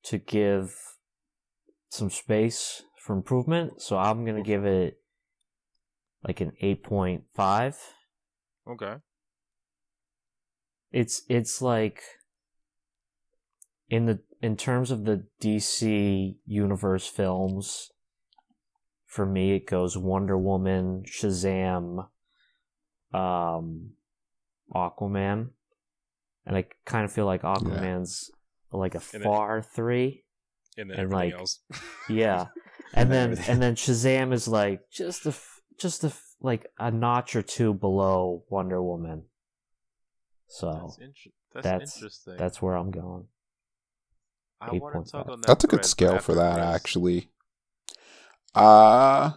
to 0.05 0.17
give 0.17 0.73
some 1.89 2.09
space 2.09 2.83
for 3.01 3.13
improvement, 3.13 3.81
so 3.81 3.97
I'm 3.97 4.25
going 4.25 4.41
to 4.41 4.47
give 4.47 4.65
it 4.65 4.95
like 6.25 6.41
an 6.41 6.51
8.5. 6.61 7.75
Okay. 8.67 8.95
It's 10.91 11.21
it's 11.29 11.61
like 11.61 12.01
in 13.89 14.05
the 14.05 14.19
in 14.41 14.55
terms 14.57 14.91
of 14.91 15.05
the 15.05 15.25
DC 15.41 16.37
universe 16.45 17.07
films 17.07 17.91
for 19.05 19.25
me 19.25 19.53
it 19.55 19.67
goes 19.67 19.97
Wonder 19.97 20.37
Woman, 20.37 21.03
Shazam, 21.05 22.07
um 23.13 23.91
Aquaman. 24.73 25.49
And 26.47 26.55
I 26.57 26.65
kind 26.85 27.05
of 27.05 27.11
feel 27.11 27.25
like 27.25 27.41
Aquaman's 27.41 28.29
like 28.71 28.95
a 28.95 28.99
And 29.13 29.23
then- 29.23 29.23
far 29.23 29.61
3. 29.61 30.23
And 30.77 30.89
then 30.89 30.99
And, 30.99 31.13
everything 31.13 31.31
like, 31.31 31.39
else. 31.39 31.59
Yeah. 32.09 32.47
And 32.93 33.11
then 33.11 33.31
Everything. 33.31 33.53
and 33.53 33.61
then 33.61 33.75
Shazam 33.75 34.33
is 34.33 34.47
like 34.47 34.89
just 34.91 35.25
a 35.25 35.29
f- 35.29 35.54
just 35.79 36.03
a 36.03 36.07
f- 36.07 36.35
like 36.41 36.67
a 36.79 36.91
notch 36.91 37.35
or 37.35 37.41
two 37.41 37.73
below 37.73 38.43
Wonder 38.49 38.81
Woman. 38.81 39.23
So 40.47 40.71
that's, 40.81 40.97
inter- 40.97 41.31
that's, 41.53 41.63
that's- 41.63 41.95
interesting. 41.97 42.37
that's 42.37 42.61
where 42.61 42.75
I'm 42.75 42.91
going. 42.91 43.27
I 44.61 44.71
want 44.71 44.93
to 44.93 44.99
8.5. 45.01 45.11
talk 45.11 45.29
on 45.29 45.41
that. 45.41 45.47
That's 45.47 45.63
a 45.63 45.67
good 45.67 45.85
scale 45.85 46.19
for 46.19 46.33
that, 46.35 46.55
Chris. 46.55 46.65
actually. 46.75 47.29
Uh, 48.55 49.31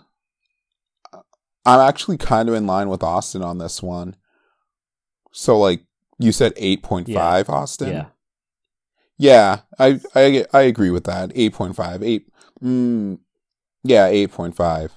I'm 1.65 1.81
actually 1.89 2.16
kind 2.19 2.48
of 2.48 2.55
in 2.55 2.66
line 2.66 2.89
with 2.89 3.02
Austin 3.02 3.43
on 3.43 3.59
this 3.59 3.82
one. 3.82 4.16
So, 5.32 5.59
like, 5.59 5.82
you 6.19 6.32
said 6.32 6.55
8.5, 6.55 7.48
Austin? 7.48 7.89
Yeah. 7.93 8.05
Yeah, 9.19 9.60
I, 9.78 10.01
I, 10.15 10.47
I 10.52 10.60
agree 10.62 10.90
with 10.90 11.05
that. 11.05 11.31
8.5. 11.31 12.02
8, 12.05 12.28
mm, 12.62 13.19
yeah, 13.82 14.09
8.5. 14.09 14.90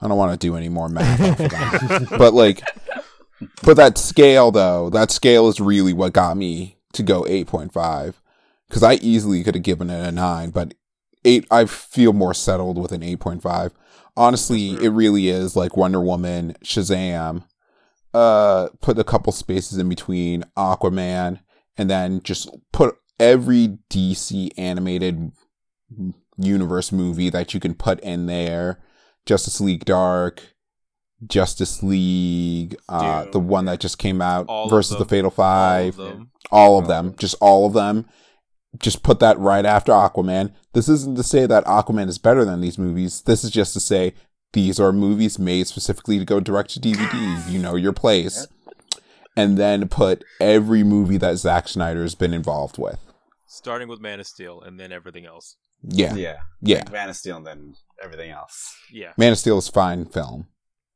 I 0.00 0.08
don't 0.08 0.16
want 0.16 0.32
to 0.32 0.46
do 0.46 0.56
any 0.56 0.68
more 0.68 0.88
math 0.88 1.20
of 1.20 1.50
that. 1.50 2.06
but, 2.18 2.34
like, 2.34 2.62
but 3.62 3.76
that 3.76 3.98
scale, 3.98 4.50
though, 4.50 4.90
that 4.90 5.10
scale 5.10 5.48
is 5.48 5.60
really 5.60 5.92
what 5.92 6.12
got 6.12 6.36
me 6.36 6.78
to 6.92 7.02
go 7.02 7.22
8.5 7.22 8.14
because 8.68 8.82
I 8.82 8.94
easily 8.94 9.42
could 9.42 9.56
have 9.56 9.64
given 9.64 9.90
it 9.90 10.06
a 10.06 10.12
nine, 10.12 10.50
but 10.50 10.74
eight, 11.24 11.46
I 11.50 11.64
feel 11.64 12.12
more 12.12 12.34
settled 12.34 12.78
with 12.78 12.92
an 12.92 13.02
8.5. 13.02 13.72
Honestly, 14.16 14.70
it 14.74 14.90
really 14.90 15.28
is 15.28 15.56
like 15.56 15.76
Wonder 15.76 16.00
Woman, 16.00 16.56
Shazam, 16.64 17.44
uh, 18.14 18.68
put 18.80 18.98
a 18.98 19.04
couple 19.04 19.32
spaces 19.32 19.78
in 19.78 19.88
between 19.88 20.44
Aquaman, 20.56 21.40
and 21.76 21.90
then 21.90 22.22
just 22.22 22.48
put 22.72 22.96
every 23.18 23.78
DC 23.88 24.50
animated 24.56 25.32
universe 26.36 26.92
movie 26.92 27.30
that 27.30 27.54
you 27.54 27.60
can 27.60 27.74
put 27.74 28.00
in 28.00 28.26
there. 28.26 28.80
Justice 29.26 29.60
League 29.60 29.84
Dark, 29.84 30.42
Justice 31.26 31.82
League, 31.82 32.76
uh, 32.88 33.24
Dude. 33.24 33.32
the 33.32 33.40
one 33.40 33.66
that 33.66 33.80
just 33.80 33.98
came 33.98 34.20
out 34.22 34.46
All 34.48 34.68
versus 34.68 34.98
the 34.98 35.04
Fatal 35.04 35.26
All 35.26 35.30
Five 35.30 35.98
of 35.98 36.08
them. 36.08 36.30
all 36.50 36.78
of 36.78 36.88
them, 36.88 37.06
of 37.06 37.12
them. 37.12 37.18
just 37.18 37.36
all 37.40 37.66
of 37.66 37.72
them. 37.74 38.06
Just 38.78 39.02
put 39.02 39.18
that 39.18 39.38
right 39.38 39.66
after 39.66 39.92
Aquaman. 39.92 40.52
This 40.74 40.88
isn't 40.88 41.16
to 41.16 41.22
say 41.24 41.44
that 41.46 41.64
Aquaman 41.64 42.08
is 42.08 42.18
better 42.18 42.44
than 42.44 42.60
these 42.60 42.78
movies. 42.78 43.22
This 43.22 43.42
is 43.42 43.50
just 43.50 43.72
to 43.74 43.80
say 43.80 44.14
these 44.52 44.78
are 44.78 44.92
movies 44.92 45.38
made 45.38 45.66
specifically 45.66 46.18
to 46.18 46.24
go 46.24 46.38
direct 46.40 46.70
to 46.70 46.80
DVD. 46.80 47.50
You 47.50 47.58
know 47.58 47.74
your 47.74 47.92
place. 47.92 48.46
And 49.36 49.56
then 49.56 49.88
put 49.88 50.24
every 50.40 50.82
movie 50.84 51.16
that 51.18 51.36
Zack 51.36 51.68
Snyder 51.68 52.02
has 52.02 52.14
been 52.14 52.34
involved 52.34 52.78
with. 52.78 52.98
Starting 53.46 53.88
with 53.88 54.00
Man 54.00 54.20
of 54.20 54.26
Steel 54.26 54.60
and 54.60 54.78
then 54.78 54.92
everything 54.92 55.24
else. 55.26 55.56
Yeah. 55.82 56.14
Yeah. 56.14 56.38
Yeah. 56.60 56.78
Like 56.78 56.92
Man 56.92 57.08
of 57.08 57.16
Steel 57.16 57.36
and 57.38 57.46
then 57.46 57.74
everything 58.02 58.30
else. 58.30 58.74
Yeah, 58.92 59.12
Man 59.16 59.32
of 59.32 59.38
Steel 59.38 59.58
is 59.58 59.68
fine 59.68 60.04
film. 60.06 60.46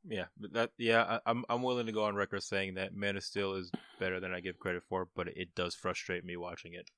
yeah, 0.07 0.27
but 0.39 0.53
that 0.53 0.71
yeah, 0.79 1.19
I, 1.25 1.31
I'm 1.31 1.45
I'm 1.49 1.63
willing 1.63 1.87
to 1.87 1.93
go 1.93 2.05
on 2.05 2.15
record 2.17 2.43
saying 2.43 2.75
that 2.75 2.95
Man 2.95 3.17
of 3.17 3.23
Steel 3.25 3.55
is 3.55 3.71
better 3.99 4.21
than 4.21 4.35
I 4.35 4.41
give 4.41 4.59
credit 4.59 4.83
for, 4.89 5.09
but 5.17 5.29
it 5.29 5.55
does 5.55 5.75
frustrate 5.75 6.25
me 6.25 6.37
watching 6.37 6.75
it. 6.75 6.91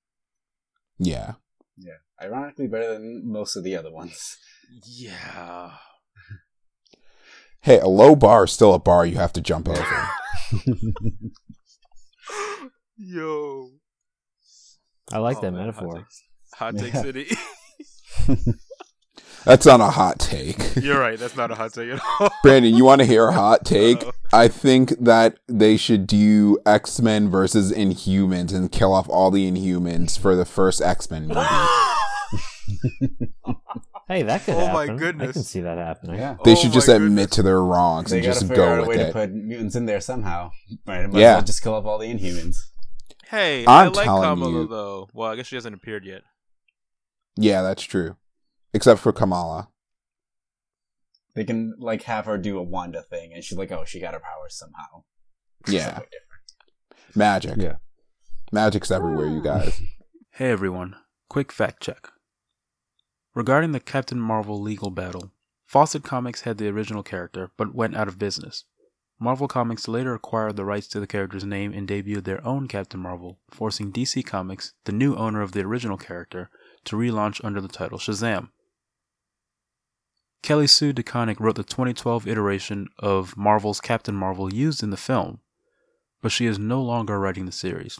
Yeah. 0.99 1.35
Yeah. 1.77 1.99
Ironically, 2.21 2.67
better 2.69 2.95
than 2.95 3.23
most 3.31 3.55
of 3.57 3.63
the 3.63 3.77
other 3.77 3.93
ones. 3.93 4.37
Yeah. 4.85 5.73
Hey, 7.61 7.79
a 7.81 7.87
low 7.89 8.15
bar 8.17 8.45
is 8.45 8.53
still 8.53 8.75
a 8.75 8.79
bar 8.79 9.05
you 9.07 9.17
have 9.17 9.33
to 9.35 9.41
jump 9.41 9.69
over. 9.69 10.09
Yo. 12.97 13.71
I 15.13 15.19
like 15.19 15.39
Oh, 15.39 15.41
that 15.43 15.53
man, 15.53 15.71
hot 15.71 15.83
metaphor. 15.85 15.99
takes. 15.99 16.23
Hot 16.55 16.77
Take 16.77 16.95
Yeah. 16.95 17.03
City. 17.03 17.27
That's 19.45 19.65
not 19.65 19.81
a 19.81 19.85
hot 19.91 20.19
take. 20.19 20.75
You're 20.75 20.99
right. 20.99 21.17
That's 21.19 21.37
not 21.37 21.53
a 21.53 21.55
hot 21.55 21.73
take 21.73 21.91
at 21.93 22.01
all. 22.21 22.31
Brandon, 22.43 22.75
you 22.75 22.85
want 22.85 23.01
to 23.01 23.05
hear 23.07 23.29
a 23.29 23.33
hot 23.33 23.65
take? 23.65 24.03
Uh-oh. 24.03 24.11
I 24.33 24.49
think 24.49 24.91
that 24.99 25.39
they 25.47 25.77
should 25.77 26.09
do 26.09 26.59
X 26.67 27.01
Men 27.01 27.31
versus 27.31 27.73
Inhumans 27.73 28.53
and 28.53 28.73
kill 28.73 28.93
off 28.93 29.09
all 29.09 29.31
the 29.31 29.49
Inhumans 29.49 30.19
for 30.19 30.35
the 30.35 30.45
first 30.45 30.83
X 30.83 31.09
Men 31.13 31.29
movie. 31.29 31.41
Hey, 34.09 34.23
that 34.23 34.45
could 34.45 34.55
Oh 34.55 34.59
happen. 34.67 34.73
my 34.75 34.97
goodness! 34.97 35.31
I 35.31 35.33
can 35.33 35.43
see 35.43 35.61
that 35.63 35.79
happening. 35.79 36.17
yeah. 36.19 36.37
They 36.45 36.53
Oh 36.53 36.55
should 36.55 36.69
my 36.69 36.75
just 36.75 36.87
goodness. 36.87 37.07
admit 37.09 37.31
to 37.33 37.43
their 37.43 37.61
wrongs 37.63 38.11
They 38.11 38.19
and 38.19 38.25
just 38.25 38.47
figure 38.47 38.63
out 38.65 38.67
go 38.67 38.75
a 38.75 38.81
with 38.81 38.89
way 38.89 38.97
to 38.99 39.09
it. 39.09 39.13
put 39.13 39.33
mutants 39.33 39.75
in 39.75 39.87
there 39.87 40.01
somehow. 40.01 40.51
Right? 40.87 41.09
Might 41.11 41.21
Yeah. 41.21 41.31
as 41.31 41.35
well 41.37 41.43
just 41.43 41.63
kill 41.63 41.75
off 41.75 41.87
all 41.87 41.99
the 41.99 42.07
Inhumans. 42.13 42.57
Hey, 43.29 43.65
i 43.67 43.85
I'm 43.85 43.93
like 43.93 44.05
telling 44.05 44.23
Kamala 44.23 44.51
you. 44.63 44.67
though. 44.69 45.09
Well, 45.13 45.31
I 45.31 45.37
guess 45.37 45.47
she 45.47 45.57
hasn't 45.57 45.75
appeared 45.75 46.05
yet. 46.05 46.23
Yeah, 47.37 47.63
that's 47.63 47.83
true. 47.83 48.17
Except 48.73 49.01
for 49.01 49.13
Kamala. 49.13 49.69
They 51.35 51.45
can 51.45 51.75
like 51.79 52.03
have 52.05 52.27
her 52.27 52.39
do 52.39 52.59
a 52.59 52.63
Wanda 52.63 53.03
thing, 53.03 53.33
and 53.35 53.45
she's 53.45 53.59
like, 53.59 53.71
"Oh, 53.71 53.85
she 53.85 54.01
got 54.01 54.15
her 54.15 54.21
powers 54.21 54.55
somehow." 54.55 55.05
Yeah. 55.69 55.91
Different. 55.91 56.09
Magic. 57.15 57.57
Yeah. 57.59 57.77
Magic's 58.53 58.91
everywhere, 58.91 59.29
you 59.29 59.43
guys. 59.43 59.81
Hey 60.31 60.51
everyone, 60.51 60.97
quick 61.31 61.51
fact 61.51 61.83
check. 61.83 62.11
Regarding 63.35 63.73
the 63.73 63.81
Captain 63.81 64.21
Marvel 64.21 64.61
legal 64.61 64.91
battle, 64.91 65.33
Fawcett 65.65 66.05
Comics 66.05 66.43
had 66.43 66.59
the 66.59 66.69
original 66.69 67.03
character 67.03 67.53
but 67.57 67.75
went 67.75 67.97
out 67.97 68.07
of 68.07 68.19
business. 68.19 68.65
Marvel 69.19 69.49
Comics 69.49 69.89
later 69.89 70.13
acquired 70.13 70.57
the 70.57 70.65
rights 70.67 70.89
to 70.89 71.01
the 71.01 71.07
character's 71.07 71.45
name 71.45 71.73
and 71.73 71.89
debuted 71.89 72.25
their 72.25 72.47
own 72.47 72.69
Captain 72.69 73.01
Marvel, 73.01 73.39
forcing 73.51 73.91
DC 73.91 74.27
Comics, 74.27 74.75
the 74.85 74.93
new 74.93 75.17
owner 75.17 75.41
of 75.41 75.53
the 75.53 75.63
original 75.63 75.97
character, 75.97 76.51
to 76.87 76.97
relaunch 76.97 77.45
under 77.45 77.61
the 77.61 77.69
title 77.69 77.99
Shazam. 77.99 78.51
Kelly 80.43 80.67
Sue 80.67 80.93
DeConnick 80.93 81.41
wrote 81.41 81.57
the 81.57 81.65
2012 81.65 82.27
iteration 82.27 82.89
of 82.99 83.37
Marvel's 83.37 83.81
Captain 83.81 84.15
Marvel 84.15 84.53
used 84.53 84.83
in 84.83 84.91
the 84.91 84.97
film, 84.97 85.41
but 86.23 86.33
she 86.33 86.47
is 86.47 86.59
no 86.59 86.81
longer 86.81 87.19
writing 87.19 87.47
the 87.47 87.53
series. 87.53 87.99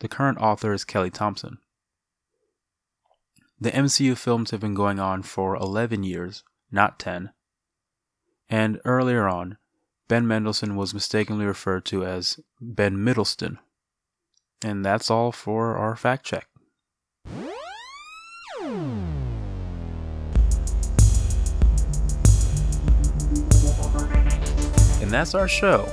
The 0.00 0.08
current 0.08 0.38
author 0.38 0.72
is 0.72 0.84
Kelly 0.84 1.10
Thompson. 1.10 1.58
The 3.60 3.70
MCU 3.70 4.16
films 4.16 4.50
have 4.50 4.58
been 4.58 4.74
going 4.74 4.98
on 4.98 5.22
for 5.22 5.54
11 5.54 6.02
years, 6.02 6.42
not 6.72 6.98
10. 6.98 7.30
And 8.50 8.80
earlier 8.84 9.28
on, 9.28 9.56
Ben 10.08 10.26
Mendelsohn 10.26 10.74
was 10.74 10.92
mistakenly 10.92 11.46
referred 11.46 11.84
to 11.84 12.04
as 12.04 12.40
Ben 12.60 13.02
Middleston. 13.04 13.60
And 14.64 14.84
that's 14.84 15.10
all 15.10 15.30
for 15.30 15.76
our 15.76 15.94
fact 15.94 16.26
check. 16.26 16.48
And 25.12 25.18
that's 25.18 25.34
our 25.34 25.46
show. 25.46 25.92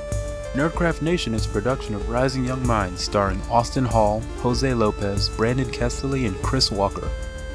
Nerdcraft 0.54 1.02
Nation 1.02 1.34
is 1.34 1.44
a 1.44 1.50
production 1.50 1.94
of 1.94 2.08
Rising 2.08 2.42
Young 2.42 2.66
Minds 2.66 3.02
starring 3.02 3.38
Austin 3.50 3.84
Hall, 3.84 4.20
Jose 4.38 4.72
Lopez, 4.72 5.28
Brandon 5.28 5.68
Kesley, 5.68 6.26
and 6.26 6.34
Chris 6.42 6.70
Walker. 6.70 7.06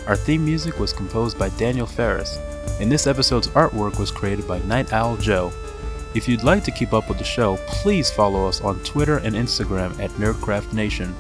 Our 0.06 0.16
theme 0.16 0.46
music 0.46 0.78
was 0.78 0.94
composed 0.94 1.40
by 1.40 1.50
Daniel 1.50 1.88
Ferris, 1.88 2.38
and 2.80 2.92
this 2.92 3.08
episode's 3.08 3.48
artwork 3.48 3.98
was 3.98 4.12
created 4.12 4.48
by 4.48 4.60
Night 4.60 4.94
Owl 4.94 5.18
Joe. 5.18 5.52
If 6.14 6.28
you'd 6.28 6.44
like 6.44 6.64
to 6.66 6.72
keep 6.72 6.94
up 6.94 7.10
with 7.10 7.18
the 7.18 7.24
show, 7.24 7.58
please 7.66 8.12
follow 8.12 8.48
us 8.48 8.62
on 8.62 8.78
Twitter 8.84 9.18
and 9.18 9.36
Instagram 9.36 10.00
at 10.00 10.12
Nerdcraft 10.12 10.72
Nation, 10.72 11.16